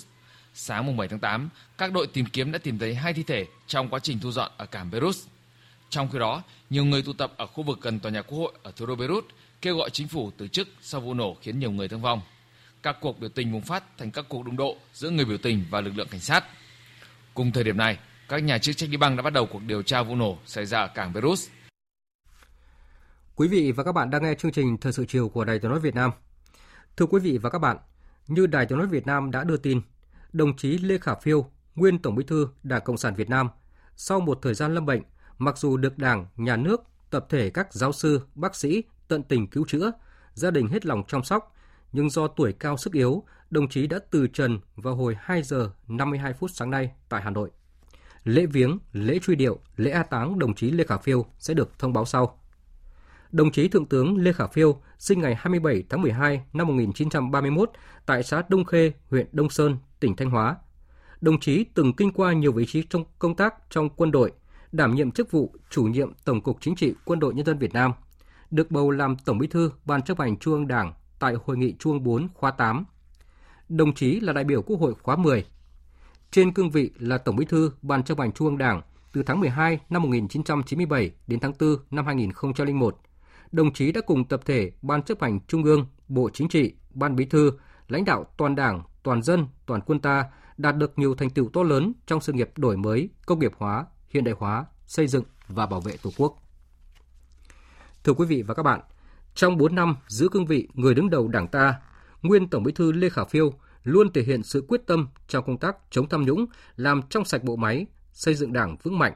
Sáng 0.54 0.86
mùng 0.86 0.96
7 0.96 1.08
tháng 1.08 1.20
8, 1.20 1.48
các 1.78 1.92
đội 1.92 2.06
tìm 2.06 2.26
kiếm 2.26 2.52
đã 2.52 2.58
tìm 2.58 2.78
thấy 2.78 2.94
hai 2.94 3.12
thi 3.12 3.22
thể 3.22 3.46
trong 3.66 3.88
quá 3.88 3.98
trình 3.98 4.18
thu 4.18 4.30
dọn 4.32 4.50
ở 4.56 4.66
cảng 4.66 4.90
Beirut. 4.90 5.16
Trong 5.90 6.08
khi 6.12 6.18
đó, 6.18 6.42
nhiều 6.70 6.84
người 6.84 7.02
tụ 7.02 7.12
tập 7.12 7.32
ở 7.36 7.46
khu 7.46 7.64
vực 7.64 7.78
gần 7.82 8.00
tòa 8.00 8.12
nhà 8.12 8.22
quốc 8.22 8.38
hội 8.38 8.52
ở 8.62 8.72
thủ 8.76 8.86
đô 8.86 8.96
Beirut 8.96 9.24
kêu 9.64 9.76
gọi 9.76 9.90
chính 9.90 10.08
phủ 10.08 10.30
từ 10.36 10.48
chức 10.48 10.68
sau 10.80 11.00
vụ 11.00 11.14
nổ 11.14 11.36
khiến 11.40 11.58
nhiều 11.58 11.70
người 11.70 11.88
thương 11.88 12.00
vong. 12.00 12.20
Các 12.82 12.96
cuộc 13.00 13.20
biểu 13.20 13.28
tình 13.28 13.52
bùng 13.52 13.62
phát 13.62 13.98
thành 13.98 14.10
các 14.10 14.24
cuộc 14.28 14.44
đụng 14.44 14.56
độ 14.56 14.76
giữa 14.92 15.10
người 15.10 15.24
biểu 15.24 15.38
tình 15.38 15.64
và 15.70 15.80
lực 15.80 15.96
lượng 15.96 16.08
cảnh 16.10 16.20
sát. 16.20 16.44
Cùng 17.34 17.52
thời 17.52 17.64
điểm 17.64 17.76
này, 17.76 17.98
các 18.28 18.42
nhà 18.42 18.58
chức 18.58 18.76
trách 18.76 18.90
Liban 18.90 19.16
đã 19.16 19.22
bắt 19.22 19.32
đầu 19.32 19.46
cuộc 19.46 19.62
điều 19.62 19.82
tra 19.82 20.02
vụ 20.02 20.16
nổ 20.16 20.38
xảy 20.46 20.66
ra 20.66 20.80
ở 20.80 20.88
cảng 20.94 21.12
Beirut. 21.12 21.38
Quý 23.34 23.48
vị 23.48 23.72
và 23.72 23.84
các 23.84 23.92
bạn 23.92 24.10
đang 24.10 24.22
nghe 24.22 24.34
chương 24.34 24.52
trình 24.52 24.76
Thời 24.78 24.92
sự 24.92 25.04
chiều 25.08 25.28
của 25.28 25.44
Đài 25.44 25.58
Tiếng 25.58 25.70
nói 25.70 25.80
Việt 25.80 25.94
Nam. 25.94 26.10
Thưa 26.96 27.06
quý 27.06 27.20
vị 27.20 27.38
và 27.38 27.50
các 27.50 27.58
bạn, 27.58 27.76
như 28.26 28.46
Đài 28.46 28.66
Tiếng 28.66 28.78
nói 28.78 28.86
Việt 28.86 29.06
Nam 29.06 29.30
đã 29.30 29.44
đưa 29.44 29.56
tin, 29.56 29.80
đồng 30.32 30.56
chí 30.56 30.78
Lê 30.78 30.98
Khả 30.98 31.14
Phiêu, 31.14 31.50
nguyên 31.74 31.98
Tổng 31.98 32.14
Bí 32.14 32.24
thư 32.24 32.48
Đảng 32.62 32.82
Cộng 32.84 32.98
sản 32.98 33.14
Việt 33.14 33.28
Nam, 33.28 33.48
sau 33.96 34.20
một 34.20 34.38
thời 34.42 34.54
gian 34.54 34.74
lâm 34.74 34.86
bệnh, 34.86 35.02
mặc 35.38 35.58
dù 35.58 35.76
được 35.76 35.98
Đảng, 35.98 36.26
Nhà 36.36 36.56
nước, 36.56 36.82
tập 37.10 37.26
thể 37.28 37.50
các 37.50 37.72
giáo 37.72 37.92
sư, 37.92 38.20
bác 38.34 38.56
sĩ 38.56 38.82
tận 39.08 39.22
tình 39.22 39.46
cứu 39.46 39.64
chữa, 39.68 39.92
gia 40.34 40.50
đình 40.50 40.68
hết 40.68 40.86
lòng 40.86 41.02
chăm 41.08 41.24
sóc, 41.24 41.54
nhưng 41.92 42.10
do 42.10 42.26
tuổi 42.26 42.52
cao 42.52 42.76
sức 42.76 42.92
yếu, 42.92 43.24
đồng 43.50 43.68
chí 43.68 43.86
đã 43.86 43.98
từ 44.10 44.26
trần 44.26 44.58
vào 44.76 44.94
hồi 44.94 45.16
2 45.20 45.42
giờ 45.42 45.70
52 45.88 46.32
phút 46.32 46.50
sáng 46.54 46.70
nay 46.70 46.90
tại 47.08 47.22
Hà 47.22 47.30
Nội. 47.30 47.50
Lễ 48.24 48.46
viếng, 48.46 48.78
lễ 48.92 49.18
truy 49.18 49.34
điệu, 49.34 49.58
lễ 49.76 49.90
a 49.90 50.02
táng 50.02 50.38
đồng 50.38 50.54
chí 50.54 50.70
Lê 50.70 50.84
Khả 50.84 50.98
Phiêu 50.98 51.26
sẽ 51.38 51.54
được 51.54 51.78
thông 51.78 51.92
báo 51.92 52.04
sau. 52.04 52.40
Đồng 53.32 53.52
chí 53.52 53.68
Thượng 53.68 53.86
tướng 53.86 54.16
Lê 54.16 54.32
Khả 54.32 54.46
Phiêu 54.46 54.80
sinh 54.98 55.20
ngày 55.20 55.34
27 55.38 55.82
tháng 55.88 56.02
12 56.02 56.42
năm 56.52 56.66
1931 56.66 57.70
tại 58.06 58.22
xã 58.22 58.42
Đông 58.48 58.64
Khê, 58.64 58.92
huyện 59.10 59.26
Đông 59.32 59.50
Sơn, 59.50 59.76
tỉnh 60.00 60.16
Thanh 60.16 60.30
Hóa. 60.30 60.56
Đồng 61.20 61.40
chí 61.40 61.64
từng 61.74 61.92
kinh 61.92 62.12
qua 62.12 62.32
nhiều 62.32 62.52
vị 62.52 62.66
trí 62.66 62.82
trong 62.82 63.04
công 63.18 63.36
tác 63.36 63.54
trong 63.70 63.88
quân 63.88 64.10
đội, 64.10 64.32
đảm 64.72 64.94
nhiệm 64.94 65.10
chức 65.10 65.30
vụ 65.30 65.54
chủ 65.70 65.84
nhiệm 65.84 66.12
Tổng 66.24 66.40
cục 66.40 66.58
Chính 66.60 66.76
trị 66.76 66.94
Quân 67.04 67.20
đội 67.20 67.34
Nhân 67.34 67.46
dân 67.46 67.58
Việt 67.58 67.72
Nam, 67.72 67.92
được 68.54 68.70
bầu 68.70 68.90
làm 68.90 69.16
Tổng 69.16 69.38
Bí 69.38 69.46
thư 69.46 69.70
Ban 69.84 70.02
chấp 70.02 70.20
hành 70.20 70.36
Trung 70.36 70.54
ương 70.54 70.68
Đảng 70.68 70.92
tại 71.18 71.34
Hội 71.44 71.56
nghị 71.56 71.74
Trung 71.78 71.92
ương 71.92 72.02
4 72.02 72.28
khóa 72.34 72.50
8. 72.50 72.84
Đồng 73.68 73.94
chí 73.94 74.20
là 74.20 74.32
đại 74.32 74.44
biểu 74.44 74.62
Quốc 74.62 74.80
hội 74.80 74.94
khóa 75.02 75.16
10. 75.16 75.44
Trên 76.30 76.52
cương 76.52 76.70
vị 76.70 76.90
là 76.98 77.18
Tổng 77.18 77.36
Bí 77.36 77.44
thư 77.44 77.70
Ban 77.82 78.02
chấp 78.02 78.18
hành 78.18 78.32
Trung 78.32 78.48
ương 78.48 78.58
Đảng 78.58 78.82
từ 79.12 79.22
tháng 79.22 79.40
12 79.40 79.78
năm 79.90 80.02
1997 80.02 81.10
đến 81.26 81.40
tháng 81.40 81.52
4 81.60 81.76
năm 81.90 82.06
2001, 82.06 83.00
đồng 83.52 83.72
chí 83.72 83.92
đã 83.92 84.00
cùng 84.00 84.24
tập 84.24 84.40
thể 84.44 84.72
Ban 84.82 85.02
chấp 85.02 85.20
hành 85.20 85.40
Trung 85.46 85.64
ương, 85.64 85.86
Bộ 86.08 86.30
Chính 86.32 86.48
trị, 86.48 86.74
Ban 86.90 87.16
Bí 87.16 87.24
thư, 87.24 87.52
lãnh 87.88 88.04
đạo 88.04 88.24
toàn 88.36 88.54
Đảng, 88.54 88.82
toàn 89.02 89.22
dân, 89.22 89.46
toàn 89.66 89.80
quân 89.86 89.98
ta 89.98 90.24
đạt 90.56 90.76
được 90.76 90.98
nhiều 90.98 91.14
thành 91.14 91.30
tựu 91.30 91.48
to 91.52 91.62
lớn 91.62 91.92
trong 92.06 92.20
sự 92.20 92.32
nghiệp 92.32 92.50
đổi 92.56 92.76
mới, 92.76 93.08
công 93.26 93.38
nghiệp 93.38 93.52
hóa, 93.56 93.86
hiện 94.08 94.24
đại 94.24 94.34
hóa, 94.38 94.66
xây 94.86 95.06
dựng 95.06 95.24
và 95.48 95.66
bảo 95.66 95.80
vệ 95.80 95.96
Tổ 96.02 96.10
quốc. 96.16 96.43
Thưa 98.04 98.12
quý 98.12 98.26
vị 98.26 98.42
và 98.42 98.54
các 98.54 98.62
bạn, 98.62 98.80
trong 99.34 99.56
4 99.56 99.74
năm 99.74 99.96
giữ 100.06 100.28
cương 100.28 100.46
vị 100.46 100.68
người 100.74 100.94
đứng 100.94 101.10
đầu 101.10 101.28
Đảng 101.28 101.48
ta, 101.48 101.74
nguyên 102.22 102.48
Tổng 102.48 102.62
Bí 102.62 102.72
thư 102.72 102.92
Lê 102.92 103.08
Khả 103.08 103.24
Phiêu 103.24 103.52
luôn 103.84 104.12
thể 104.12 104.22
hiện 104.22 104.42
sự 104.42 104.64
quyết 104.68 104.80
tâm 104.86 105.08
trong 105.28 105.44
công 105.46 105.58
tác 105.58 105.76
chống 105.90 106.08
tham 106.08 106.22
nhũng, 106.22 106.46
làm 106.76 107.02
trong 107.10 107.24
sạch 107.24 107.44
bộ 107.44 107.56
máy, 107.56 107.86
xây 108.12 108.34
dựng 108.34 108.52
Đảng 108.52 108.76
vững 108.82 108.98
mạnh. 108.98 109.12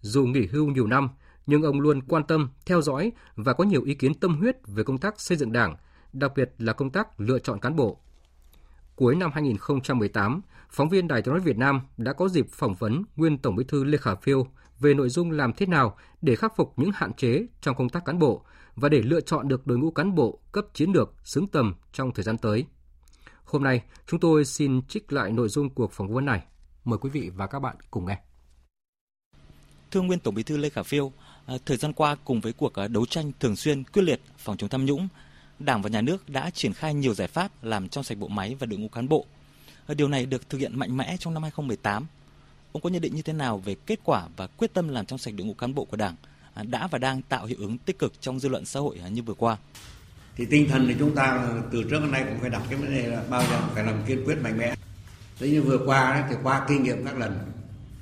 Dù 0.00 0.26
nghỉ 0.26 0.46
hưu 0.46 0.66
nhiều 0.66 0.86
năm, 0.86 1.08
nhưng 1.46 1.62
ông 1.62 1.80
luôn 1.80 2.00
quan 2.02 2.24
tâm, 2.24 2.50
theo 2.66 2.82
dõi 2.82 3.12
và 3.36 3.52
có 3.52 3.64
nhiều 3.64 3.82
ý 3.82 3.94
kiến 3.94 4.14
tâm 4.14 4.36
huyết 4.36 4.56
về 4.66 4.84
công 4.84 4.98
tác 4.98 5.20
xây 5.20 5.36
dựng 5.36 5.52
Đảng, 5.52 5.76
đặc 6.12 6.32
biệt 6.36 6.54
là 6.58 6.72
công 6.72 6.90
tác 6.90 7.20
lựa 7.20 7.38
chọn 7.38 7.60
cán 7.60 7.76
bộ. 7.76 8.00
Cuối 8.96 9.16
năm 9.16 9.30
2018, 9.34 10.40
phóng 10.70 10.88
viên 10.88 11.08
Đài 11.08 11.22
tiếng 11.22 11.34
nói 11.34 11.40
Việt 11.40 11.56
Nam 11.56 11.80
đã 11.96 12.12
có 12.12 12.28
dịp 12.28 12.46
phỏng 12.50 12.74
vấn 12.74 13.02
nguyên 13.16 13.38
Tổng 13.38 13.56
Bí 13.56 13.64
thư 13.64 13.84
Lê 13.84 13.98
Khả 13.98 14.14
Phiêu 14.14 14.46
về 14.84 14.94
nội 14.94 15.08
dung 15.08 15.30
làm 15.30 15.52
thế 15.52 15.66
nào 15.66 15.96
để 16.22 16.36
khắc 16.36 16.56
phục 16.56 16.72
những 16.76 16.90
hạn 16.94 17.12
chế 17.12 17.46
trong 17.60 17.76
công 17.76 17.88
tác 17.88 18.04
cán 18.04 18.18
bộ 18.18 18.44
và 18.76 18.88
để 18.88 19.02
lựa 19.02 19.20
chọn 19.20 19.48
được 19.48 19.66
đội 19.66 19.78
ngũ 19.78 19.90
cán 19.90 20.14
bộ 20.14 20.38
cấp 20.52 20.64
chiến 20.74 20.92
lược 20.92 21.14
xứng 21.24 21.46
tầm 21.46 21.74
trong 21.92 22.12
thời 22.12 22.24
gian 22.24 22.38
tới. 22.38 22.64
Hôm 23.44 23.62
nay, 23.62 23.82
chúng 24.06 24.20
tôi 24.20 24.44
xin 24.44 24.82
trích 24.88 25.12
lại 25.12 25.32
nội 25.32 25.48
dung 25.48 25.70
cuộc 25.70 25.92
phỏng 25.92 26.14
vấn 26.14 26.24
này. 26.24 26.42
Mời 26.84 26.98
quý 26.98 27.10
vị 27.10 27.30
và 27.34 27.46
các 27.46 27.58
bạn 27.58 27.76
cùng 27.90 28.06
nghe. 28.06 28.18
Thưa 29.90 30.00
nguyên 30.00 30.18
Tổng 30.18 30.34
Bí 30.34 30.42
thư 30.42 30.56
Lê 30.56 30.68
Khả 30.68 30.82
Phiêu, 30.82 31.12
à, 31.46 31.54
thời 31.66 31.76
gian 31.76 31.92
qua 31.92 32.16
cùng 32.24 32.40
với 32.40 32.52
cuộc 32.52 32.74
à, 32.74 32.88
đấu 32.88 33.06
tranh 33.06 33.32
thường 33.40 33.56
xuyên 33.56 33.84
quyết 33.84 34.02
liệt 34.02 34.20
phòng 34.38 34.56
chống 34.56 34.70
tham 34.70 34.84
nhũng, 34.84 35.08
Đảng 35.58 35.82
và 35.82 35.88
Nhà 35.90 36.00
nước 36.00 36.28
đã 36.28 36.50
triển 36.50 36.72
khai 36.72 36.94
nhiều 36.94 37.14
giải 37.14 37.28
pháp 37.28 37.64
làm 37.64 37.88
trong 37.88 38.04
sạch 38.04 38.18
bộ 38.18 38.28
máy 38.28 38.56
và 38.58 38.66
đội 38.66 38.78
ngũ 38.78 38.88
cán 38.88 39.08
bộ. 39.08 39.26
À, 39.86 39.94
điều 39.94 40.08
này 40.08 40.26
được 40.26 40.48
thực 40.50 40.58
hiện 40.58 40.78
mạnh 40.78 40.96
mẽ 40.96 41.16
trong 41.20 41.34
năm 41.34 41.42
2018 41.42 42.06
Ông 42.74 42.82
có 42.82 42.88
nhận 42.88 43.02
định 43.02 43.14
như 43.14 43.22
thế 43.22 43.32
nào 43.32 43.58
về 43.58 43.74
kết 43.86 44.00
quả 44.04 44.26
và 44.36 44.46
quyết 44.46 44.74
tâm 44.74 44.88
làm 44.88 45.06
trong 45.06 45.18
sạch 45.18 45.34
đội 45.36 45.46
ngũ 45.46 45.54
cán 45.54 45.74
bộ 45.74 45.84
của 45.84 45.96
Đảng 45.96 46.14
à, 46.54 46.62
đã 46.62 46.86
và 46.86 46.98
đang 46.98 47.22
tạo 47.22 47.46
hiệu 47.46 47.58
ứng 47.60 47.78
tích 47.78 47.98
cực 47.98 48.12
trong 48.20 48.40
dư 48.40 48.48
luận 48.48 48.64
xã 48.64 48.80
hội 48.80 49.00
à, 49.04 49.08
như 49.08 49.22
vừa 49.22 49.34
qua. 49.34 49.56
Thì 50.36 50.44
tinh 50.44 50.68
thần 50.68 50.86
thì 50.88 50.94
chúng 50.98 51.14
ta 51.14 51.48
từ 51.72 51.82
trước 51.82 52.00
đến 52.00 52.10
nay 52.10 52.24
cũng 52.28 52.40
phải 52.40 52.50
đặt 52.50 52.62
cái 52.70 52.78
vấn 52.78 52.94
đề 52.94 53.06
là 53.06 53.22
bao 53.30 53.42
giờ 53.50 53.60
phải 53.74 53.84
làm 53.84 54.02
kiên 54.06 54.24
quyết 54.24 54.38
mạnh 54.42 54.58
mẽ. 54.58 54.74
Thế 55.38 55.48
như 55.48 55.62
vừa 55.62 55.78
qua 55.86 56.14
đấy, 56.14 56.22
thì 56.30 56.36
qua 56.42 56.66
kinh 56.68 56.82
nghiệm 56.82 57.04
các 57.04 57.18
lần 57.18 57.38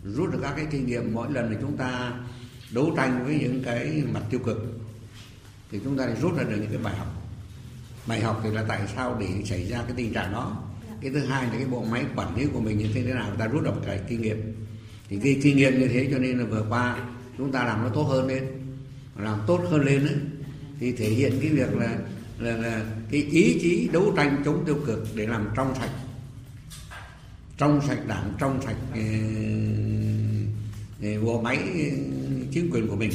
rút 0.04 0.32
được 0.32 0.38
các 0.42 0.52
cái 0.56 0.66
kinh 0.70 0.86
nghiệm 0.86 1.14
mỗi 1.14 1.32
lần 1.32 1.50
thì 1.50 1.56
chúng 1.60 1.76
ta 1.76 2.12
đấu 2.70 2.92
tranh 2.96 3.24
với 3.24 3.34
những 3.34 3.62
cái 3.64 4.02
mặt 4.12 4.22
tiêu 4.30 4.40
cực 4.44 4.58
thì 5.70 5.80
chúng 5.84 5.98
ta 5.98 6.06
rút 6.20 6.36
ra 6.36 6.42
được 6.42 6.56
những 6.60 6.70
cái 6.70 6.82
bài 6.82 6.96
học 6.96 7.08
bài 8.06 8.20
học 8.20 8.40
thì 8.44 8.50
là 8.50 8.64
tại 8.68 8.80
sao 8.96 9.16
để 9.20 9.28
xảy 9.44 9.68
ra 9.68 9.82
cái 9.82 9.92
tình 9.96 10.12
trạng 10.12 10.32
đó 10.32 10.62
cái 11.03 11.11
thứ 11.11 11.18
hai 11.18 11.42
là 11.44 11.50
cái 11.53 11.64
bộ 11.64 11.84
máy 11.84 12.05
quản 12.16 12.36
lý 12.36 12.46
của 12.53 12.61
mình 12.61 12.78
như 12.78 12.86
thế 12.94 13.03
nào 13.03 13.34
ta 13.38 13.46
rút 13.46 13.64
được 13.64 13.74
cái 13.86 14.00
kinh 14.09 14.22
nghiệm. 14.22 14.55
Thì 15.09 15.18
cái 15.24 15.40
kinh 15.42 15.57
nghiệm 15.57 15.80
như 15.80 15.88
thế 15.88 16.09
cho 16.11 16.18
nên 16.18 16.38
là 16.38 16.44
vừa 16.44 16.66
qua 16.68 16.96
chúng 17.38 17.53
ta 17.53 17.64
làm 17.64 17.82
nó 17.82 17.88
tốt 17.88 18.03
hơn 18.03 18.26
lên. 18.26 18.44
Làm 19.18 19.38
tốt 19.46 19.61
hơn 19.70 19.84
lên 19.84 20.07
ấy, 20.07 20.16
thì 20.80 20.92
thể 20.92 21.09
hiện 21.09 21.32
cái 21.40 21.50
việc 21.50 21.74
là 21.74 21.98
là, 22.38 22.57
là 22.57 22.84
cái 23.11 23.22
ý 23.22 23.59
chí 23.62 23.88
đấu 23.92 24.12
tranh 24.16 24.42
chống 24.44 24.62
tiêu 24.66 24.76
cực 24.86 25.07
để 25.14 25.26
làm 25.26 25.48
trong 25.57 25.74
sạch. 25.80 25.90
Trong 27.57 27.80
sạch 27.88 28.07
đảng 28.09 28.32
trong 28.38 28.62
sạch 28.62 28.76
eh, 31.03 31.22
bộ 31.22 31.40
máy 31.42 31.57
ờ, 31.57 31.62
chính 32.53 32.70
quyền 32.70 32.88
của 32.88 32.96
mình. 32.96 33.11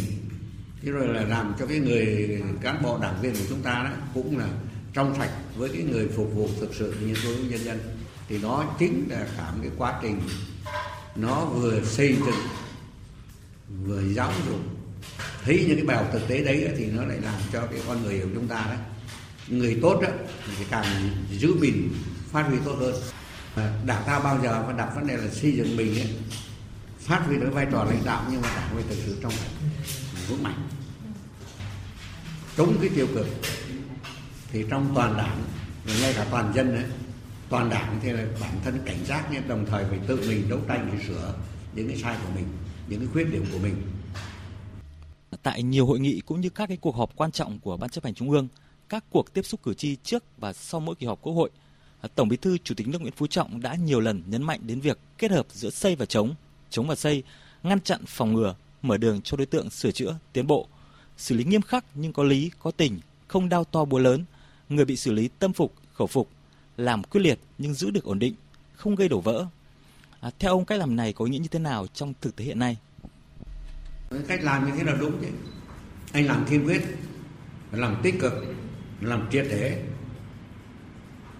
Thế 0.81 0.91
rồi 0.91 1.07
là 1.07 1.21
làm 1.21 1.53
cho 1.59 1.65
cái 1.65 1.79
người 1.79 2.41
cán 2.61 2.83
bộ 2.83 2.99
đảng 3.01 3.21
viên 3.21 3.33
của 3.33 3.45
chúng 3.49 3.61
ta 3.61 3.83
đó 3.83 3.91
cũng 4.13 4.37
là 4.37 4.49
trong 4.97 5.15
sạch 5.17 5.31
với 5.55 5.69
cái 5.69 5.83
người 5.83 6.07
phục 6.15 6.31
vụ 6.33 6.49
thực 6.59 6.75
sự 6.75 6.95
như 7.01 7.13
đối 7.23 7.35
với 7.35 7.45
nhân 7.45 7.63
dân 7.63 7.79
thì 8.29 8.37
nó 8.37 8.65
chính 8.79 9.07
là 9.09 9.27
cả 9.37 9.51
một 9.51 9.59
cái 9.61 9.71
quá 9.77 9.99
trình 10.01 10.21
nó 11.15 11.45
vừa 11.45 11.83
xây 11.83 12.15
dựng 12.25 12.41
vừa 13.83 14.01
giáo 14.13 14.31
dục. 14.47 14.59
Thấy 15.43 15.65
những 15.67 15.77
cái 15.77 15.85
bài 15.85 15.97
học 15.97 16.09
thực 16.13 16.27
tế 16.27 16.43
đấy 16.43 16.69
thì 16.77 16.85
nó 16.85 17.05
lại 17.05 17.17
làm 17.21 17.41
cho 17.53 17.61
cái 17.61 17.79
con 17.87 18.03
người 18.03 18.19
của 18.19 18.29
chúng 18.33 18.47
ta 18.47 18.65
đấy 18.67 18.77
người 19.47 19.79
tốt 19.81 20.01
đó 20.01 20.09
thì 20.57 20.65
càng 20.69 20.85
giữ 21.31 21.53
mình 21.53 21.93
phát 22.31 22.43
huy 22.43 22.57
tốt 22.65 22.75
hơn. 22.79 22.95
Đảng 23.85 24.03
ta 24.05 24.19
bao 24.19 24.39
giờ 24.43 24.63
mà 24.67 24.73
đặt 24.73 24.91
vấn 24.95 25.07
đề 25.07 25.17
là 25.17 25.29
xây 25.29 25.51
dựng 25.51 25.77
mình 25.77 25.99
ấy, 25.99 26.09
phát 26.99 27.23
huy 27.25 27.37
được 27.37 27.49
vai 27.53 27.67
trò 27.71 27.83
lãnh 27.83 28.05
đạo 28.05 28.25
nhưng 28.31 28.41
mà 28.41 28.55
đảng 28.55 28.69
phải 28.73 28.83
thực 28.89 28.97
sự 29.05 29.17
trong 29.21 29.31
sạch 29.31 29.51
vững 30.27 30.43
mạnh. 30.43 30.67
Chống 32.57 32.77
cái 32.81 32.89
tiêu 32.95 33.07
cực 33.15 33.27
thì 34.51 34.65
trong 34.69 34.91
toàn 34.95 35.17
đảng 35.17 35.43
ngay 36.01 36.13
cả 36.13 36.27
toàn 36.31 36.53
dân 36.55 36.75
đấy, 36.75 36.85
toàn 37.49 37.69
đảng 37.69 37.99
thì 38.03 38.09
là 38.09 38.25
bản 38.41 38.51
thân 38.63 38.79
cảnh 38.85 39.05
giác 39.05 39.27
nhưng 39.31 39.47
đồng 39.47 39.65
thời 39.65 39.85
phải 39.85 39.99
tự 40.07 40.15
mình 40.29 40.49
đấu 40.49 40.59
tranh 40.67 40.89
để 40.93 41.07
sửa 41.07 41.33
những 41.75 41.87
cái 41.87 41.97
sai 41.97 42.17
của 42.23 42.29
mình, 42.35 42.45
những 42.87 42.99
cái 42.99 43.07
khuyết 43.13 43.23
điểm 43.31 43.45
của 43.51 43.59
mình. 43.59 43.75
Tại 45.43 45.63
nhiều 45.63 45.85
hội 45.85 45.99
nghị 45.99 46.21
cũng 46.25 46.41
như 46.41 46.49
các 46.49 46.67
cái 46.67 46.77
cuộc 46.77 46.95
họp 46.95 47.15
quan 47.15 47.31
trọng 47.31 47.59
của 47.59 47.77
ban 47.77 47.89
chấp 47.89 48.03
hành 48.03 48.13
trung 48.13 48.31
ương, 48.31 48.47
các 48.89 49.03
cuộc 49.09 49.33
tiếp 49.33 49.41
xúc 49.45 49.63
cử 49.63 49.73
tri 49.73 49.95
trước 50.03 50.23
và 50.37 50.53
sau 50.53 50.79
mỗi 50.79 50.95
kỳ 50.95 51.07
họp 51.07 51.21
quốc 51.21 51.33
hội, 51.33 51.49
tổng 52.15 52.29
bí 52.29 52.37
thư 52.37 52.57
chủ 52.57 52.75
tịch 52.75 52.87
nước 52.87 53.01
nguyễn 53.01 53.13
phú 53.17 53.27
trọng 53.27 53.61
đã 53.61 53.75
nhiều 53.75 53.99
lần 53.99 54.23
nhấn 54.27 54.43
mạnh 54.43 54.59
đến 54.63 54.79
việc 54.79 54.99
kết 55.17 55.31
hợp 55.31 55.45
giữa 55.51 55.69
xây 55.69 55.95
và 55.95 56.05
chống 56.05 56.35
chống 56.69 56.87
và 56.87 56.95
xây, 56.95 57.23
ngăn 57.63 57.81
chặn, 57.81 58.05
phòng 58.07 58.33
ngừa, 58.33 58.55
mở 58.81 58.97
đường 58.97 59.21
cho 59.21 59.37
đối 59.37 59.45
tượng 59.45 59.69
sửa 59.69 59.91
chữa, 59.91 60.17
tiến 60.33 60.47
bộ, 60.47 60.67
xử 61.17 61.35
lý 61.35 61.43
nghiêm 61.43 61.61
khắc 61.61 61.85
nhưng 61.95 62.13
có 62.13 62.23
lý, 62.23 62.51
có 62.59 62.71
tình, 62.71 62.99
không 63.27 63.49
đau 63.49 63.63
to 63.63 63.85
búa 63.85 63.99
lớn 63.99 64.25
người 64.69 64.85
bị 64.85 64.95
xử 64.95 65.11
lý 65.11 65.29
tâm 65.39 65.53
phục 65.53 65.73
khẩu 65.93 66.07
phục 66.07 66.29
làm 66.77 67.03
quyết 67.03 67.21
liệt 67.21 67.39
nhưng 67.57 67.73
giữ 67.73 67.91
được 67.91 68.03
ổn 68.03 68.19
định 68.19 68.33
không 68.73 68.95
gây 68.95 69.09
đổ 69.09 69.21
vỡ. 69.21 69.45
À, 70.19 70.31
theo 70.39 70.51
ông 70.51 70.65
cách 70.65 70.79
làm 70.79 70.95
này 70.95 71.13
có 71.13 71.25
ý 71.25 71.31
nghĩa 71.31 71.37
như 71.37 71.47
thế 71.47 71.59
nào 71.59 71.87
trong 71.93 72.13
thực 72.21 72.35
tế 72.35 72.45
hiện 72.45 72.59
nay? 72.59 72.77
Cách 74.27 74.43
làm 74.43 74.65
như 74.65 74.71
thế 74.77 74.83
là 74.83 74.97
đúng 74.99 75.21
chứ. 75.21 75.27
Anh 76.11 76.25
làm 76.25 76.45
kiên 76.49 76.65
quyết 76.65 76.81
làm 77.71 77.95
tích 78.03 78.15
cực 78.19 78.33
làm 79.01 79.27
triệt 79.31 79.45
để. 79.49 79.83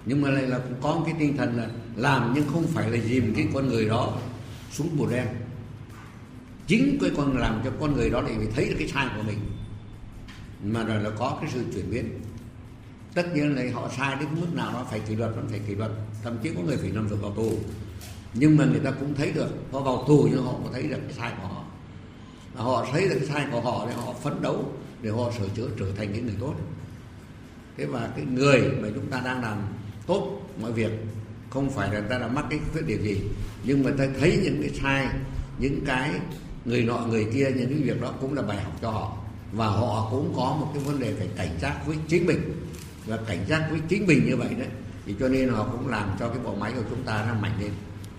Nhưng 0.05 0.21
mà 0.21 0.29
lại 0.29 0.43
là 0.43 0.59
cũng 0.59 0.81
có 0.81 1.01
cái 1.05 1.15
tinh 1.19 1.37
thần 1.37 1.57
là 1.57 1.69
làm 1.95 2.31
nhưng 2.35 2.47
không 2.47 2.67
phải 2.67 2.91
là 2.91 2.97
dìm 2.97 3.33
cái 3.35 3.47
con 3.53 3.67
người 3.67 3.85
đó 3.85 4.17
xuống 4.71 4.97
bùn 4.97 5.09
đen. 5.09 5.27
Chính 6.67 6.97
cái 7.01 7.09
con 7.17 7.37
làm 7.37 7.61
cho 7.63 7.71
con 7.79 7.93
người 7.95 8.09
đó 8.09 8.23
để 8.27 8.35
thấy 8.55 8.69
được 8.69 8.75
cái 8.79 8.87
sai 8.87 9.07
của 9.15 9.23
mình. 9.23 9.39
Mà 10.63 10.83
rồi 10.83 11.03
là 11.03 11.09
có 11.09 11.37
cái 11.41 11.51
sự 11.53 11.63
chuyển 11.73 11.91
biến 11.91 12.19
tất 13.17 13.35
nhiên 13.35 13.55
là 13.55 13.63
họ 13.73 13.89
sai 13.97 14.15
đến 14.19 14.27
mức 14.41 14.47
nào 14.53 14.73
đó 14.73 14.87
phải 14.89 14.99
kỷ 14.99 15.15
luật 15.15 15.35
vẫn 15.35 15.47
phải 15.49 15.59
kỷ 15.67 15.75
luật. 15.75 15.91
Thậm 16.23 16.37
chí 16.43 16.49
có 16.55 16.61
người 16.61 16.77
phải 16.77 16.91
nằm 16.91 17.09
được 17.09 17.21
vào 17.21 17.31
tù. 17.31 17.51
Nhưng 18.33 18.57
mà 18.57 18.65
người 18.65 18.79
ta 18.79 18.91
cũng 18.91 19.13
thấy 19.13 19.31
được, 19.31 19.49
họ 19.71 19.79
vào 19.79 20.03
tù 20.07 20.27
nhưng 20.31 20.43
họ 20.45 20.51
cũng 20.51 20.73
thấy 20.73 20.83
được 20.83 20.97
cái 21.03 21.13
sai 21.13 21.31
của 21.41 21.47
họ. 21.47 21.63
Và 22.53 22.63
họ 22.63 22.85
thấy 22.91 23.09
được 23.09 23.15
cái 23.19 23.27
sai 23.27 23.45
của 23.51 23.61
họ 23.61 23.85
để 23.89 23.93
họ 23.93 24.13
phấn 24.13 24.41
đấu, 24.41 24.71
để 25.01 25.09
họ 25.09 25.31
sửa 25.39 25.47
chữa, 25.55 25.67
trở 25.79 25.85
thành 25.97 26.13
những 26.13 26.25
người 26.25 26.35
tốt. 26.39 26.53
Thế 27.77 27.85
và 27.85 28.09
cái 28.15 28.25
người 28.25 28.61
mà 28.81 28.87
chúng 28.95 29.07
ta 29.07 29.21
đang 29.25 29.41
làm 29.41 29.57
tốt 30.07 30.41
mọi 30.61 30.71
việc, 30.71 30.91
không 31.49 31.69
phải 31.69 31.93
là 31.93 31.99
người 31.99 32.09
ta 32.09 32.17
đã 32.17 32.27
mắc 32.27 32.45
cái 32.49 32.59
khuyết 32.71 32.87
điểm 32.87 33.03
gì, 33.03 33.21
nhưng 33.63 33.83
mà 33.83 33.91
ta 33.97 34.07
thấy 34.19 34.39
những 34.43 34.61
cái 34.61 34.71
sai, 34.81 35.07
những 35.59 35.79
cái 35.85 36.11
người 36.65 36.83
nọ, 36.83 36.97
người 36.97 37.27
kia, 37.33 37.51
những 37.55 37.69
cái 37.69 37.83
việc 37.83 38.01
đó 38.01 38.13
cũng 38.21 38.33
là 38.33 38.41
bài 38.41 38.61
học 38.63 38.73
cho 38.81 38.89
họ. 38.89 39.17
Và 39.51 39.67
họ 39.67 40.07
cũng 40.11 40.33
có 40.35 40.57
một 40.59 40.71
cái 40.73 40.83
vấn 40.83 40.99
đề 40.99 41.13
phải 41.13 41.27
cảnh 41.37 41.57
giác 41.61 41.87
với 41.87 41.97
chính 42.07 42.25
mình 42.25 42.53
và 43.07 43.17
cảnh 43.27 43.45
giác 43.47 43.67
với 43.71 43.79
chính 43.87 44.07
mình 44.07 44.25
như 44.25 44.35
vậy 44.35 44.55
đấy 44.59 44.67
thì 45.05 45.15
cho 45.19 45.29
nên 45.29 45.49
họ 45.49 45.67
cũng 45.71 45.87
làm 45.87 46.09
cho 46.19 46.29
cái 46.29 46.39
bộ 46.43 46.55
máy 46.55 46.73
của 46.75 46.83
chúng 46.89 47.03
ta 47.03 47.25
nó 47.27 47.33
mạnh 47.41 47.51
lên. 47.59 47.71